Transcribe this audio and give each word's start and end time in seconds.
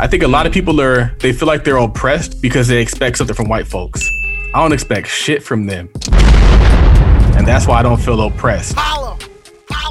I 0.00 0.06
think 0.06 0.22
a 0.22 0.28
lot 0.28 0.46
of 0.46 0.52
people 0.52 0.80
are 0.80 1.12
they 1.18 1.32
feel 1.32 1.48
like 1.48 1.64
they're 1.64 1.76
oppressed 1.76 2.40
because 2.40 2.68
they 2.68 2.80
expect 2.80 3.18
something 3.18 3.34
from 3.34 3.48
white 3.48 3.66
folks. 3.66 4.08
I 4.54 4.62
don't 4.62 4.72
expect 4.72 5.08
shit 5.08 5.42
from 5.42 5.66
them. 5.66 5.90
And 7.36 7.46
that's 7.46 7.66
why 7.66 7.80
I 7.80 7.82
don't 7.82 8.00
feel 8.00 8.20
oppressed. 8.20 8.76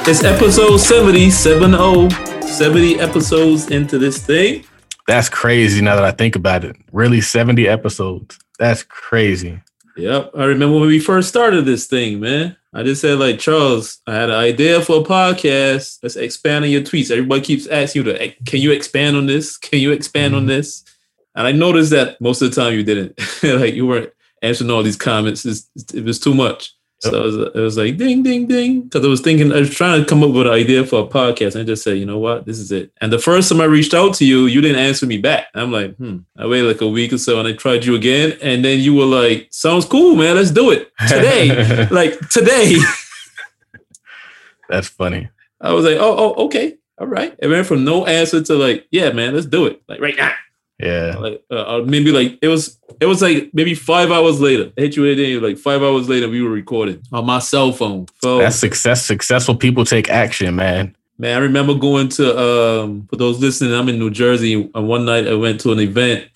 It's 0.08 0.24
episode 0.24 0.78
70, 0.78 1.32
70, 1.32 2.10
70 2.46 3.00
episodes 3.00 3.72
into 3.72 3.98
this 3.98 4.24
thing. 4.24 4.64
That's 5.08 5.30
crazy 5.30 5.82
now 5.82 5.96
that 5.96 6.04
I 6.04 6.12
think 6.12 6.36
about 6.36 6.64
it. 6.64 6.76
Really 6.92 7.22
70 7.22 7.68
episodes. 7.68 8.40
That's 8.58 8.84
crazy. 8.84 9.62
Yep. 9.98 10.32
I 10.36 10.46
remember 10.46 10.80
when 10.80 10.88
we 10.88 11.00
first 11.00 11.30
started 11.30 11.66
this 11.66 11.88
thing, 11.88 12.20
man. 12.20 12.58
I 12.74 12.84
just 12.84 13.02
said, 13.02 13.20
like, 13.20 13.40
Charles, 13.40 14.00
I 14.06 14.14
had 14.14 14.30
an 14.30 14.36
idea 14.36 14.82
for 14.82 15.00
a 15.00 15.04
podcast. 15.04 16.00
Let's 16.04 16.18
expand 16.18 16.66
on 16.66 16.72
your 16.72 16.82
tweets. 16.82 17.10
Everybody 17.10 17.42
keeps 17.42 17.68
asking 17.68 18.06
you 18.06 18.12
to, 18.12 18.36
can 18.46 18.60
you 18.60 18.72
expand 18.72 19.16
on 19.16 19.28
this? 19.28 19.58
Can 19.58 19.80
you 19.80 19.92
expand 19.94 20.36
on 20.36 20.42
mm-hmm. 20.42 20.50
this? 20.50 20.84
And 21.36 21.48
I 21.48 21.54
noticed 21.54 21.92
that 21.92 22.20
most 22.20 22.42
of 22.42 22.54
the 22.54 22.62
time 22.62 22.74
you 22.74 22.84
didn't. 22.84 23.18
like, 23.44 23.74
you 23.74 23.88
weren't 23.88 24.12
answering 24.42 24.72
all 24.72 24.84
these 24.84 24.98
comments. 24.98 25.46
It's, 25.46 25.70
it 25.94 26.04
was 26.04 26.20
too 26.20 26.34
much. 26.34 26.75
So 27.06 27.22
it 27.22 27.26
was, 27.26 27.36
it 27.36 27.56
was 27.56 27.78
like 27.78 27.98
ding, 27.98 28.24
ding, 28.24 28.48
ding. 28.48 28.82
Because 28.84 29.06
I 29.06 29.08
was 29.08 29.22
thinking, 29.22 29.52
I 29.52 29.60
was 29.60 29.74
trying 29.74 30.02
to 30.02 30.08
come 30.08 30.24
up 30.24 30.32
with 30.32 30.48
an 30.48 30.54
idea 30.54 30.86
for 30.86 31.02
a 31.02 31.08
podcast. 31.08 31.56
And 31.56 31.62
I 31.62 31.64
just 31.64 31.84
said, 31.84 31.98
you 31.98 32.06
know 32.06 32.20
what? 32.20 32.46
This 32.46 32.60
is 32.60 32.72
it. 32.72 32.92
And 33.02 33.12
the 33.12 33.20
first 33.20 33.50
time 33.50 33.62
I 33.62 33.66
reached 33.66 33.94
out 33.94 34.14
to 34.16 34.26
you, 34.26 34.46
you 34.46 34.62
didn't 34.62 34.80
answer 34.80 35.06
me 35.06 35.18
back. 35.18 35.48
I'm 35.54 35.72
like, 35.72 35.96
hmm. 35.96 36.20
I 36.38 36.48
waited 36.48 36.68
like 36.68 36.82
a 36.82 36.88
week 36.88 37.14
or 37.14 37.18
so 37.18 37.40
and 37.40 37.48
I 37.48 37.54
tried 37.54 37.86
you 37.86 37.96
again. 37.96 38.38
And 38.42 38.64
then 38.64 38.80
you 38.80 38.96
were 38.96 39.06
like, 39.06 39.48
sounds 39.52 39.86
cool, 39.86 40.16
man. 40.16 40.36
Let's 40.36 40.52
do 40.52 40.72
it 40.72 40.92
today. 41.08 41.88
like 41.92 42.18
today. 42.30 42.78
That's 44.70 44.88
funny. 44.88 45.30
I 45.62 45.74
was 45.74 45.86
like, 45.86 45.98
oh, 45.98 46.16
oh, 46.18 46.46
okay. 46.46 46.78
All 46.98 47.08
right. 47.08 47.36
It 47.40 47.48
went 47.48 47.68
from 47.68 47.84
no 47.84 48.06
answer 48.06 48.42
to 48.42 48.56
like, 48.56 48.88
yeah, 48.92 49.12
man, 49.12 49.34
let's 49.34 49.46
do 49.46 49.66
it. 49.66 49.82
Like 49.88 50.00
right 50.00 50.16
now. 50.16 50.34
Yeah. 50.80 51.16
Like 51.18 51.44
uh, 51.50 51.78
uh, 51.78 51.84
maybe 51.86 52.12
like 52.12 52.38
it 52.42 52.48
was 52.48 52.78
it 53.00 53.06
was 53.06 53.22
like 53.22 53.50
maybe 53.54 53.74
five 53.76 54.12
hours 54.12 54.42
later. 54.42 54.72
I 54.78 54.82
hit 54.82 54.96
you 54.96 55.06
in 55.06 55.18
there, 55.18 55.42
like 55.42 55.58
five 55.58 55.82
hours 55.82 56.10
later 56.10 56.28
we 56.28 56.42
were 56.42 56.50
recording 56.50 57.02
on 57.12 57.26
my 57.26 57.40
cell 57.40 57.72
phone. 57.72 58.08
So 58.22 58.40
That's 58.40 58.58
success. 58.58 59.06
Successful 59.06 59.56
people 59.56 59.86
take 59.86 60.10
action, 60.10 60.56
man. 60.56 60.96
man, 61.18 61.38
I 61.38 61.40
remember 61.40 61.76
going 61.76 62.10
to 62.10 62.38
um 62.38 63.08
for 63.10 63.16
those 63.16 63.40
listening, 63.40 63.74
I'm 63.74 63.90
in 63.90 64.00
New 64.00 64.12
Jersey 64.12 64.70
and 64.74 64.88
one 64.88 65.06
night 65.06 65.28
I 65.28 65.36
went 65.36 65.62
to 65.62 65.72
an 65.72 65.80
event, 65.80 66.28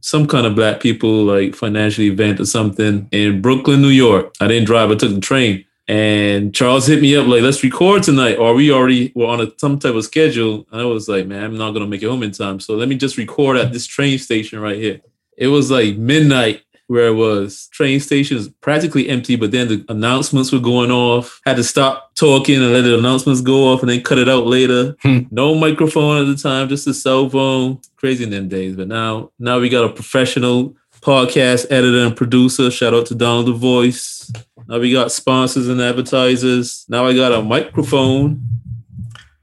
some 0.00 0.26
kind 0.26 0.46
of 0.46 0.54
black 0.54 0.80
people 0.80 1.24
like 1.24 1.54
financial 1.54 2.04
event 2.04 2.40
or 2.40 2.46
something 2.46 3.08
in 3.12 3.42
Brooklyn, 3.42 3.82
New 3.82 3.88
York. 3.88 4.34
I 4.40 4.48
didn't 4.48 4.66
drive, 4.66 4.90
I 4.90 4.94
took 4.94 5.14
the 5.14 5.20
train. 5.20 5.66
And 5.92 6.54
Charles 6.54 6.86
hit 6.86 7.02
me 7.02 7.14
up 7.16 7.26
like, 7.26 7.42
let's 7.42 7.62
record 7.62 8.02
tonight. 8.02 8.38
Or 8.38 8.54
we 8.54 8.72
already 8.72 9.12
were 9.14 9.26
on 9.26 9.42
a, 9.42 9.52
some 9.58 9.78
type 9.78 9.94
of 9.94 10.02
schedule. 10.04 10.66
And 10.72 10.80
I 10.80 10.84
was 10.84 11.06
like, 11.06 11.26
man, 11.26 11.44
I'm 11.44 11.58
not 11.58 11.72
gonna 11.72 11.86
make 11.86 12.02
it 12.02 12.08
home 12.08 12.22
in 12.22 12.30
time. 12.30 12.60
So 12.60 12.76
let 12.76 12.88
me 12.88 12.96
just 12.96 13.18
record 13.18 13.58
at 13.58 13.74
this 13.74 13.86
train 13.86 14.18
station 14.18 14.58
right 14.58 14.78
here. 14.78 15.02
It 15.36 15.48
was 15.48 15.70
like 15.70 15.98
midnight 15.98 16.62
where 16.86 17.08
it 17.08 17.14
was. 17.14 17.68
Train 17.72 18.00
station 18.00 18.38
is 18.38 18.48
practically 18.62 19.10
empty, 19.10 19.36
but 19.36 19.50
then 19.50 19.68
the 19.68 19.84
announcements 19.90 20.50
were 20.50 20.60
going 20.60 20.90
off. 20.90 21.42
Had 21.44 21.56
to 21.56 21.64
stop 21.64 22.14
talking 22.14 22.56
and 22.56 22.72
let 22.72 22.82
the 22.82 22.98
announcements 22.98 23.42
go 23.42 23.70
off 23.70 23.82
and 23.82 23.90
then 23.90 24.02
cut 24.02 24.16
it 24.16 24.30
out 24.30 24.46
later. 24.46 24.96
Hmm. 25.02 25.18
no 25.30 25.54
microphone 25.54 26.22
at 26.22 26.26
the 26.26 26.42
time, 26.42 26.70
just 26.70 26.86
a 26.86 26.94
cell 26.94 27.28
phone. 27.28 27.82
Crazy 27.96 28.24
in 28.24 28.30
them 28.30 28.48
days. 28.48 28.76
But 28.76 28.88
now, 28.88 29.30
now 29.38 29.60
we 29.60 29.68
got 29.68 29.84
a 29.84 29.92
professional 29.92 30.74
podcast 31.02 31.66
editor 31.70 32.06
and 32.06 32.16
producer. 32.16 32.70
Shout 32.70 32.94
out 32.94 33.06
to 33.06 33.14
Donald 33.14 33.46
the 33.46 33.52
Voice. 33.52 34.32
Now 34.68 34.78
we 34.78 34.92
got 34.92 35.12
sponsors 35.12 35.68
and 35.68 35.80
advertisers. 35.80 36.86
Now 36.88 37.06
I 37.06 37.14
got 37.14 37.32
a 37.32 37.42
microphone. 37.42 38.42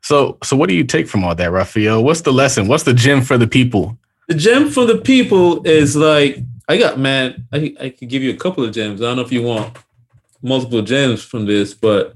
So, 0.02 0.38
so 0.42 0.56
what 0.56 0.70
do 0.70 0.76
you 0.76 0.86
take 0.86 1.08
from 1.08 1.24
all 1.24 1.36
that, 1.36 1.52
Raphael? 1.52 2.04
What's 2.04 2.22
the 2.22 2.34
lesson? 2.34 2.68
What's 2.68 2.84
the 2.84 2.94
gem 2.94 3.22
for 3.22 3.38
the 3.38 3.48
people? 3.48 3.98
The 4.28 4.36
gem 4.36 4.70
for 4.70 4.86
the 4.86 4.98
people 4.98 5.66
is 5.68 5.96
like 5.96 6.40
I 6.68 6.78
got 6.78 6.98
man. 6.98 7.48
I 7.52 7.76
I 7.80 7.90
could 7.90 8.10
give 8.10 8.24
you 8.24 8.32
a 8.32 8.38
couple 8.38 8.64
of 8.64 8.72
gems. 8.72 9.02
I 9.02 9.06
don't 9.06 9.18
know 9.18 9.24
if 9.24 9.32
you 9.32 9.44
want 9.44 9.78
multiple 10.42 10.82
gems 10.82 11.24
from 11.24 11.46
this, 11.46 11.74
but 11.74 12.16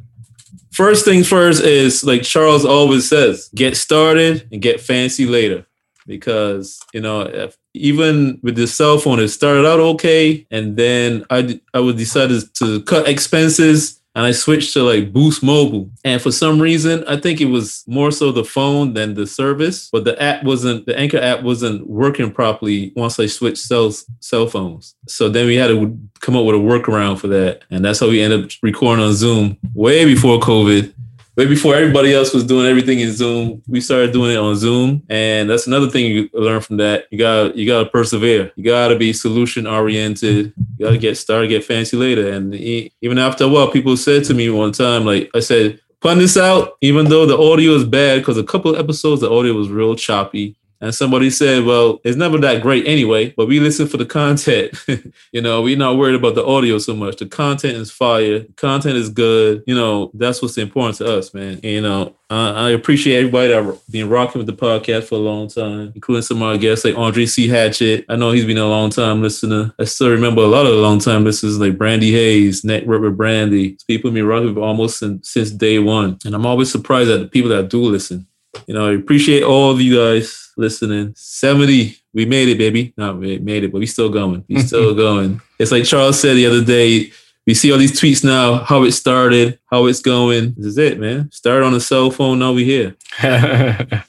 first 0.71 1.05
things 1.05 1.27
first 1.27 1.63
is 1.63 2.03
like 2.03 2.23
Charles 2.23 2.63
always 2.63 3.09
says: 3.09 3.49
get 3.53 3.75
started 3.75 4.47
and 4.51 4.61
get 4.61 4.79
fancy 4.79 5.25
later. 5.25 5.65
Because 6.05 6.79
you 6.93 7.01
know, 7.01 7.21
if, 7.21 7.57
even 7.73 8.39
with 8.43 8.55
the 8.55 8.67
cell 8.67 8.97
phone, 8.97 9.19
it 9.19 9.29
started 9.29 9.65
out 9.65 9.79
okay, 9.79 10.45
and 10.51 10.77
then 10.77 11.25
I 11.29 11.59
I 11.73 11.79
would 11.79 11.97
decided 11.97 12.53
to 12.55 12.81
cut 12.83 13.07
expenses 13.07 13.99
and 14.15 14.25
I 14.25 14.31
switched 14.31 14.73
to 14.73 14.83
like 14.83 15.11
Boost 15.11 15.41
Mobile. 15.41 15.89
And 16.03 16.21
for 16.21 16.31
some 16.31 16.61
reason, 16.61 17.03
I 17.07 17.17
think 17.17 17.41
it 17.41 17.45
was 17.45 17.83
more 17.87 18.11
so 18.11 18.31
the 18.31 18.43
phone 18.43 18.93
than 18.93 19.15
the 19.15 19.25
service, 19.25 19.89
but 19.91 20.03
the 20.03 20.21
app 20.21 20.43
wasn't, 20.43 20.85
the 20.85 20.97
Anchor 20.97 21.17
app 21.17 21.41
wasn't 21.41 21.87
working 21.87 22.31
properly 22.31 22.93
once 22.95 23.19
I 23.19 23.25
switched 23.25 23.57
cell, 23.57 23.91
cell 24.19 24.47
phones. 24.47 24.95
So 25.07 25.29
then 25.29 25.47
we 25.47 25.55
had 25.55 25.67
to 25.67 25.97
come 26.19 26.35
up 26.35 26.45
with 26.45 26.55
a 26.55 26.59
workaround 26.59 27.19
for 27.19 27.27
that. 27.27 27.63
And 27.71 27.83
that's 27.83 27.99
how 27.99 28.09
we 28.09 28.21
ended 28.21 28.45
up 28.45 28.51
recording 28.61 29.03
on 29.03 29.13
Zoom 29.13 29.57
way 29.73 30.05
before 30.05 30.39
COVID. 30.39 30.93
Way 31.35 31.47
before 31.47 31.73
everybody 31.73 32.13
else 32.13 32.31
was 32.31 32.43
doing 32.43 32.67
everything 32.67 32.99
in 32.99 33.11
Zoom, 33.11 33.63
we 33.67 33.81
started 33.81 34.13
doing 34.13 34.33
it 34.33 34.37
on 34.37 34.55
Zoom, 34.55 35.01
and 35.09 35.49
that's 35.49 35.65
another 35.65 35.89
thing 35.89 36.05
you 36.05 36.29
learn 36.31 36.61
from 36.61 36.77
that. 36.77 37.07
You 37.09 37.17
got 37.17 37.55
you 37.55 37.65
got 37.65 37.83
to 37.83 37.89
persevere. 37.89 38.51
You 38.55 38.63
got 38.63 38.89
to 38.89 38.95
be 38.95 39.13
solution 39.13 39.65
oriented. 39.65 40.53
You 40.77 40.85
got 40.85 40.91
to 40.91 40.97
get 40.99 41.17
started, 41.17 41.47
get 41.47 41.63
fancy 41.63 41.97
later. 41.97 42.31
And 42.31 42.53
even 42.53 43.17
after 43.17 43.45
a 43.45 43.47
while, 43.47 43.71
people 43.71 43.97
said 43.97 44.23
to 44.25 44.35
me 44.35 44.51
one 44.51 44.73
time, 44.73 45.05
like 45.05 45.31
I 45.33 45.39
said, 45.39 45.81
pun 46.01 46.19
this 46.19 46.37
out, 46.37 46.77
even 46.81 47.09
though 47.09 47.25
the 47.25 47.37
audio 47.37 47.71
is 47.71 47.83
bad, 47.83 48.19
because 48.19 48.37
a 48.37 48.43
couple 48.43 48.75
of 48.75 48.79
episodes 48.79 49.21
the 49.21 49.31
audio 49.31 49.53
was 49.53 49.69
real 49.69 49.95
choppy. 49.95 50.55
And 50.83 50.93
somebody 50.93 51.29
said, 51.29 51.63
well, 51.63 52.01
it's 52.03 52.17
never 52.17 52.37
that 52.39 52.61
great 52.61 52.85
anyway, 52.85 53.29
but 53.37 53.47
we 53.47 53.61
listen 53.61 53.87
for 53.87 53.95
the 53.95 54.05
content. 54.05 54.73
you 55.31 55.41
know, 55.41 55.61
we're 55.61 55.77
not 55.77 55.95
worried 55.95 56.15
about 56.15 56.35
the 56.35 56.45
audio 56.45 56.77
so 56.77 56.93
much. 56.93 57.15
The 57.15 57.25
content 57.25 57.77
is 57.77 57.89
fire. 57.89 58.43
Content 58.57 58.97
is 58.97 59.09
good. 59.09 59.63
You 59.65 59.75
know, 59.75 60.11
that's 60.13 60.41
what's 60.41 60.57
important 60.57 60.97
to 60.97 61.17
us, 61.17 61.33
man. 61.33 61.53
And, 61.53 61.63
you 61.63 61.79
know, 61.79 62.13
I, 62.29 62.49
I 62.49 62.69
appreciate 62.71 63.15
everybody 63.15 63.47
that 63.47 63.79
been 63.89 64.09
rocking 64.09 64.39
with 64.39 64.47
the 64.47 64.61
podcast 64.61 65.05
for 65.05 65.15
a 65.15 65.19
long 65.19 65.47
time, 65.47 65.93
including 65.95 66.23
some 66.23 66.41
of 66.41 66.49
our 66.49 66.57
guests 66.57 66.83
like 66.83 66.97
Andre 66.97 67.27
C. 67.27 67.47
Hatchett. 67.47 68.03
I 68.09 68.17
know 68.17 68.31
he's 68.31 68.43
been 68.45 68.57
a 68.57 68.67
long 68.67 68.89
time 68.89 69.21
listener. 69.21 69.73
I 69.79 69.85
still 69.85 70.09
remember 70.09 70.41
a 70.41 70.47
lot 70.47 70.65
of 70.65 70.73
the 70.73 70.81
long 70.81 70.99
time 70.99 71.23
listeners 71.23 71.59
like 71.59 71.77
Brandy 71.77 72.11
Hayes, 72.11 72.65
Network 72.65 73.03
with 73.03 73.15
Brandy. 73.15 73.77
People 73.87 74.11
been 74.11 74.25
rocking 74.27 74.53
with 74.53 74.61
almost 74.61 74.99
since, 74.99 75.29
since 75.29 75.49
day 75.49 75.79
one. 75.79 76.17
And 76.25 76.35
I'm 76.35 76.45
always 76.45 76.69
surprised 76.69 77.09
at 77.09 77.21
the 77.21 77.27
people 77.27 77.51
that 77.51 77.69
do 77.69 77.81
listen. 77.81 78.27
You 78.67 78.73
know, 78.73 78.89
I 78.89 78.95
appreciate 78.95 79.43
all 79.43 79.71
of 79.71 79.79
you 79.79 79.95
guys 79.97 80.42
listening. 80.57 81.13
70, 81.15 81.97
we 82.13 82.25
made 82.25 82.49
it, 82.49 82.57
baby. 82.57 82.93
Not 82.97 83.17
we 83.17 83.39
made 83.39 83.63
it, 83.63 83.71
but 83.71 83.79
we 83.79 83.85
still 83.85 84.09
going. 84.09 84.43
We 84.47 84.59
still 84.61 84.93
going. 84.93 85.41
It's 85.59 85.71
like 85.71 85.85
Charles 85.85 86.19
said 86.19 86.35
the 86.35 86.45
other 86.45 86.63
day. 86.63 87.11
We 87.45 87.53
see 87.53 87.71
all 87.71 87.77
these 87.77 87.99
tweets 87.99 88.23
now, 88.23 88.63
how 88.63 88.83
it 88.83 88.93
started, 88.93 89.59
how 89.69 89.87
it's 89.87 89.99
going. 89.99 90.53
This 90.55 90.67
is 90.67 90.77
it, 90.77 90.99
man. 90.99 91.29
Started 91.31 91.65
on 91.65 91.73
a 91.73 91.79
cell 91.79 92.09
phone, 92.09 92.39
now 92.39 92.53
we 92.53 92.63
here. 92.63 92.95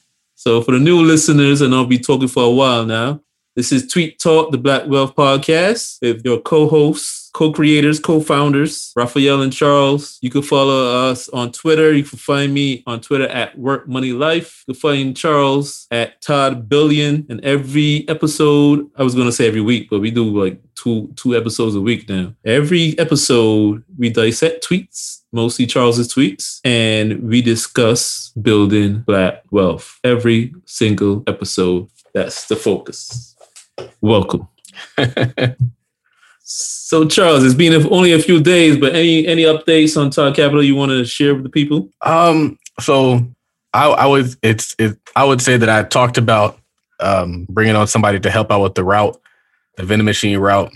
So 0.45 0.61
for 0.61 0.73
the 0.73 0.79
new 0.79 1.01
listeners, 1.01 1.63
and 1.63 1.75
I'll 1.75 1.87
be 1.87 1.99
talking 1.99 2.29
for 2.29 2.45
a 2.45 2.51
while 2.51 2.85
now. 2.85 3.23
This 3.57 3.71
is 3.71 3.87
Tweet 3.87 4.19
Talk, 4.19 4.51
the 4.51 4.59
Black 4.59 4.89
Wealth 4.89 5.15
Podcast, 5.15 5.99
with 6.03 6.25
your 6.25 6.41
co-hosts, 6.41 7.31
co-creators, 7.35 8.01
co-founders, 8.01 8.93
Raphael 8.97 9.43
and 9.43 9.53
Charles. 9.53 10.19
You 10.23 10.31
can 10.31 10.43
follow 10.43 11.09
us 11.09 11.29
on 11.29 11.53
Twitter. 11.53 11.93
You 11.93 12.03
can 12.03 12.19
find 12.19 12.53
me 12.53 12.83
on 12.85 13.01
Twitter 13.01 13.29
at 13.29 13.57
Work 13.57 13.87
Money 13.87 14.11
Life. 14.11 14.65
You 14.67 14.75
can 14.75 14.81
find 14.81 15.17
Charles 15.17 15.87
at 15.93 16.21
Todd 16.21 16.69
Billion. 16.69 17.27
And 17.29 17.45
every 17.45 18.05
episode, 18.09 18.91
I 18.97 19.05
was 19.05 19.15
gonna 19.15 19.31
say 19.31 19.47
every 19.47 19.61
week, 19.61 19.89
but 19.89 20.01
we 20.01 20.11
do 20.11 20.25
like 20.25 20.61
two 20.75 21.13
two 21.15 21.37
episodes 21.37 21.77
a 21.77 21.81
week 21.81 22.09
now. 22.09 22.35
Every 22.45 22.99
episode, 22.99 23.85
we 23.97 24.11
dissect 24.11 24.67
tweets 24.69 25.21
mostly 25.33 25.67
Charles's 25.67 26.13
tweets, 26.13 26.61
and 26.65 27.23
we 27.23 27.43
discuss 27.43 28.31
building 28.41 29.01
black 29.01 29.43
wealth 29.51 29.99
every 30.05 30.55
single 30.65 31.23
episode. 31.27 31.89
That's 32.15 32.47
the 32.47 32.55
focus. 32.57 33.34
Welcome. 34.01 34.49
so, 36.43 37.07
Charles, 37.07 37.45
it's 37.45 37.55
been 37.55 37.87
only 37.93 38.13
a 38.13 38.19
few 38.19 38.43
days, 38.43 38.77
but 38.77 38.95
any 38.95 39.27
any 39.27 39.43
updates 39.43 40.01
on 40.01 40.11
Todd 40.11 40.37
Capital 40.37 40.63
you 40.63 40.75
want 40.75 40.91
to 40.91 41.05
share 41.05 41.35
with 41.35 41.45
the 41.45 41.51
people? 41.51 41.89
Um, 42.03 42.59
so 42.81 43.27
I, 43.73 43.87
I 43.87 44.07
would 44.07 44.35
it's 44.43 44.75
it, 44.79 44.99
I 45.17 45.25
would 45.25 45.41
say 45.41 45.57
that 45.57 45.69
I 45.69 45.83
talked 45.83 46.19
about 46.19 46.59
um, 47.01 47.47
bringing 47.49 47.77
on 47.77 47.87
somebody 47.87 48.21
to 48.21 48.31
help 48.31 48.51
out 48.51 48.63
with 48.63 48.75
the 48.75 48.85
route, 48.85 49.21
the 49.77 49.85
vending 49.85 50.05
machine 50.05 50.39
route. 50.39 50.73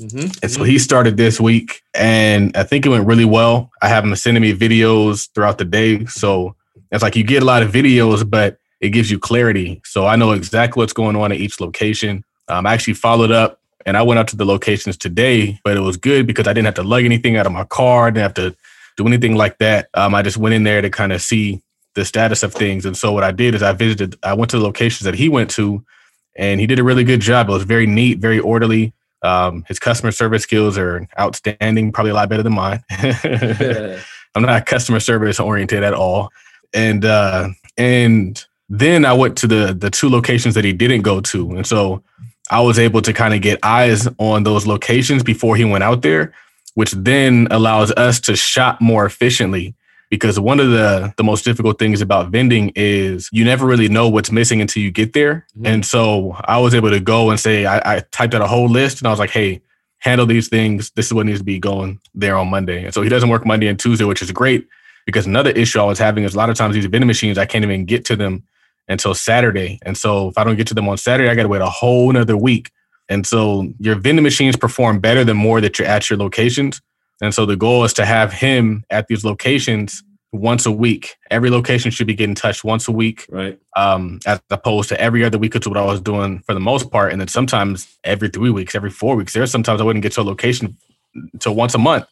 Mm-hmm. 0.00 0.30
And 0.42 0.50
so 0.50 0.64
he 0.64 0.78
started 0.78 1.16
this 1.16 1.38
week, 1.38 1.82
and 1.94 2.56
I 2.56 2.62
think 2.64 2.86
it 2.86 2.88
went 2.88 3.06
really 3.06 3.26
well. 3.26 3.70
I 3.82 3.88
have 3.88 4.04
him 4.04 4.16
sending 4.16 4.42
me 4.42 4.54
videos 4.54 5.28
throughout 5.34 5.58
the 5.58 5.64
day. 5.64 6.06
So 6.06 6.56
it's 6.90 7.02
like 7.02 7.16
you 7.16 7.24
get 7.24 7.42
a 7.42 7.46
lot 7.46 7.62
of 7.62 7.70
videos, 7.70 8.28
but 8.28 8.58
it 8.80 8.90
gives 8.90 9.10
you 9.10 9.18
clarity. 9.18 9.80
So 9.84 10.06
I 10.06 10.16
know 10.16 10.32
exactly 10.32 10.80
what's 10.80 10.94
going 10.94 11.16
on 11.16 11.32
at 11.32 11.38
each 11.38 11.60
location. 11.60 12.24
Um, 12.50 12.66
I 12.66 12.74
actually 12.74 12.94
followed 12.94 13.30
up 13.30 13.60
and 13.86 13.96
I 13.96 14.02
went 14.02 14.18
out 14.18 14.28
to 14.28 14.36
the 14.36 14.44
locations 14.44 14.96
today, 14.96 15.58
but 15.64 15.76
it 15.76 15.80
was 15.80 15.96
good 15.96 16.26
because 16.26 16.46
I 16.46 16.52
didn't 16.52 16.66
have 16.66 16.74
to 16.74 16.82
lug 16.82 17.04
anything 17.04 17.36
out 17.36 17.46
of 17.46 17.52
my 17.52 17.64
car, 17.64 18.06
I 18.06 18.10
didn't 18.10 18.22
have 18.22 18.34
to 18.34 18.56
do 18.96 19.06
anything 19.06 19.36
like 19.36 19.58
that. 19.58 19.88
Um, 19.94 20.14
I 20.14 20.22
just 20.22 20.36
went 20.36 20.54
in 20.54 20.64
there 20.64 20.82
to 20.82 20.90
kind 20.90 21.12
of 21.12 21.22
see 21.22 21.62
the 21.94 22.04
status 22.04 22.42
of 22.42 22.52
things. 22.52 22.84
And 22.84 22.96
so 22.96 23.12
what 23.12 23.24
I 23.24 23.32
did 23.32 23.54
is 23.54 23.62
I 23.62 23.72
visited, 23.72 24.16
I 24.22 24.34
went 24.34 24.50
to 24.50 24.58
the 24.58 24.62
locations 24.62 25.04
that 25.04 25.14
he 25.14 25.28
went 25.28 25.50
to, 25.52 25.84
and 26.36 26.60
he 26.60 26.66
did 26.66 26.78
a 26.78 26.84
really 26.84 27.04
good 27.04 27.20
job. 27.20 27.48
It 27.48 27.52
was 27.52 27.64
very 27.64 27.86
neat, 27.86 28.18
very 28.18 28.38
orderly. 28.38 28.92
Um, 29.22 29.64
his 29.68 29.78
customer 29.78 30.12
service 30.12 30.42
skills 30.42 30.78
are 30.78 31.08
outstanding, 31.18 31.92
probably 31.92 32.10
a 32.10 32.14
lot 32.14 32.28
better 32.28 32.42
than 32.42 32.54
mine. 32.54 32.82
I'm 34.34 34.42
not 34.42 34.66
customer 34.66 35.00
service 35.00 35.40
oriented 35.40 35.82
at 35.82 35.94
all. 35.94 36.30
And 36.72 37.04
uh, 37.04 37.48
and 37.76 38.44
then 38.68 39.04
I 39.04 39.12
went 39.12 39.36
to 39.38 39.46
the 39.46 39.74
the 39.74 39.90
two 39.90 40.08
locations 40.08 40.54
that 40.54 40.64
he 40.64 40.72
didn't 40.72 41.02
go 41.02 41.20
to, 41.20 41.56
and 41.56 41.66
so 41.66 42.02
I 42.50 42.60
was 42.60 42.78
able 42.78 43.00
to 43.02 43.12
kind 43.12 43.32
of 43.32 43.40
get 43.40 43.60
eyes 43.62 44.08
on 44.18 44.42
those 44.42 44.66
locations 44.66 45.22
before 45.22 45.56
he 45.56 45.64
went 45.64 45.84
out 45.84 46.02
there, 46.02 46.34
which 46.74 46.90
then 46.92 47.46
allows 47.50 47.92
us 47.92 48.20
to 48.22 48.36
shop 48.36 48.80
more 48.80 49.06
efficiently 49.06 49.74
because 50.10 50.40
one 50.40 50.58
of 50.58 50.70
the 50.70 51.14
the 51.16 51.22
most 51.22 51.44
difficult 51.44 51.78
things 51.78 52.00
about 52.00 52.30
vending 52.30 52.72
is 52.74 53.30
you 53.32 53.44
never 53.44 53.64
really 53.64 53.88
know 53.88 54.08
what's 54.08 54.32
missing 54.32 54.60
until 54.60 54.82
you 54.82 54.90
get 54.90 55.12
there. 55.12 55.46
Mm-hmm. 55.56 55.66
And 55.66 55.86
so 55.86 56.36
I 56.44 56.58
was 56.58 56.74
able 56.74 56.90
to 56.90 57.00
go 57.00 57.30
and 57.30 57.38
say 57.38 57.64
I, 57.64 57.96
I, 57.96 58.00
typed 58.10 58.34
out 58.34 58.42
a 58.42 58.48
whole 58.48 58.68
list 58.68 58.98
and 58.98 59.06
I 59.06 59.10
was 59.10 59.20
like, 59.20 59.30
hey, 59.30 59.62
handle 59.98 60.26
these 60.26 60.48
things. 60.48 60.90
This 60.90 61.06
is 61.06 61.14
what 61.14 61.26
needs 61.26 61.38
to 61.38 61.44
be 61.44 61.60
going 61.60 62.00
there 62.14 62.36
on 62.36 62.48
Monday. 62.48 62.84
And 62.84 62.92
so 62.92 63.02
he 63.02 63.08
doesn't 63.08 63.28
work 63.28 63.46
Monday 63.46 63.68
and 63.68 63.78
Tuesday, 63.78 64.04
which 64.04 64.22
is 64.22 64.32
great 64.32 64.66
because 65.06 65.26
another 65.26 65.50
issue 65.50 65.80
I 65.80 65.84
was 65.84 65.98
having 65.98 66.24
is 66.24 66.34
a 66.34 66.38
lot 66.38 66.50
of 66.50 66.56
times 66.56 66.74
these 66.74 66.86
vending 66.86 67.06
machines 67.06 67.38
I 67.38 67.46
can't 67.46 67.64
even 67.64 67.84
get 67.84 68.04
to 68.06 68.16
them 68.16 68.42
until 68.90 69.14
Saturday. 69.14 69.78
And 69.82 69.96
so 69.96 70.28
if 70.28 70.36
I 70.36 70.44
don't 70.44 70.56
get 70.56 70.66
to 70.66 70.74
them 70.74 70.88
on 70.88 70.98
Saturday, 70.98 71.30
I 71.30 71.34
got 71.34 71.44
to 71.44 71.48
wait 71.48 71.62
a 71.62 71.70
whole 71.70 72.10
another 72.10 72.36
week. 72.36 72.70
And 73.08 73.26
so 73.26 73.72
your 73.78 73.94
vending 73.94 74.22
machines 74.22 74.56
perform 74.56 75.00
better 75.00 75.24
the 75.24 75.34
more 75.34 75.60
that 75.60 75.78
you're 75.78 75.88
at 75.88 76.10
your 76.10 76.18
locations. 76.18 76.82
And 77.22 77.32
so 77.32 77.46
the 77.46 77.56
goal 77.56 77.84
is 77.84 77.92
to 77.94 78.04
have 78.04 78.32
him 78.32 78.84
at 78.90 79.06
these 79.06 79.24
locations 79.24 80.02
once 80.32 80.66
a 80.66 80.72
week. 80.72 81.16
Every 81.30 81.50
location 81.50 81.90
should 81.90 82.06
be 82.06 82.14
getting 82.14 82.34
touched 82.34 82.64
once 82.64 82.88
a 82.88 82.92
week, 82.92 83.26
right? 83.30 83.58
Um, 83.76 84.20
as 84.26 84.40
opposed 84.50 84.88
to 84.90 85.00
every 85.00 85.24
other 85.24 85.38
week, 85.38 85.54
which 85.54 85.64
is 85.64 85.68
what 85.68 85.76
I 85.76 85.84
was 85.84 86.00
doing 86.00 86.40
for 86.40 86.54
the 86.54 86.60
most 86.60 86.90
part. 86.90 87.12
And 87.12 87.20
then 87.20 87.28
sometimes 87.28 87.98
every 88.04 88.28
three 88.28 88.50
weeks, 88.50 88.74
every 88.74 88.90
four 88.90 89.16
weeks. 89.16 89.32
There's 89.32 89.50
sometimes 89.50 89.80
I 89.80 89.84
wouldn't 89.84 90.02
get 90.02 90.12
to 90.12 90.20
a 90.20 90.22
location 90.22 90.76
until 91.14 91.54
once 91.54 91.74
a 91.74 91.78
month. 91.78 92.06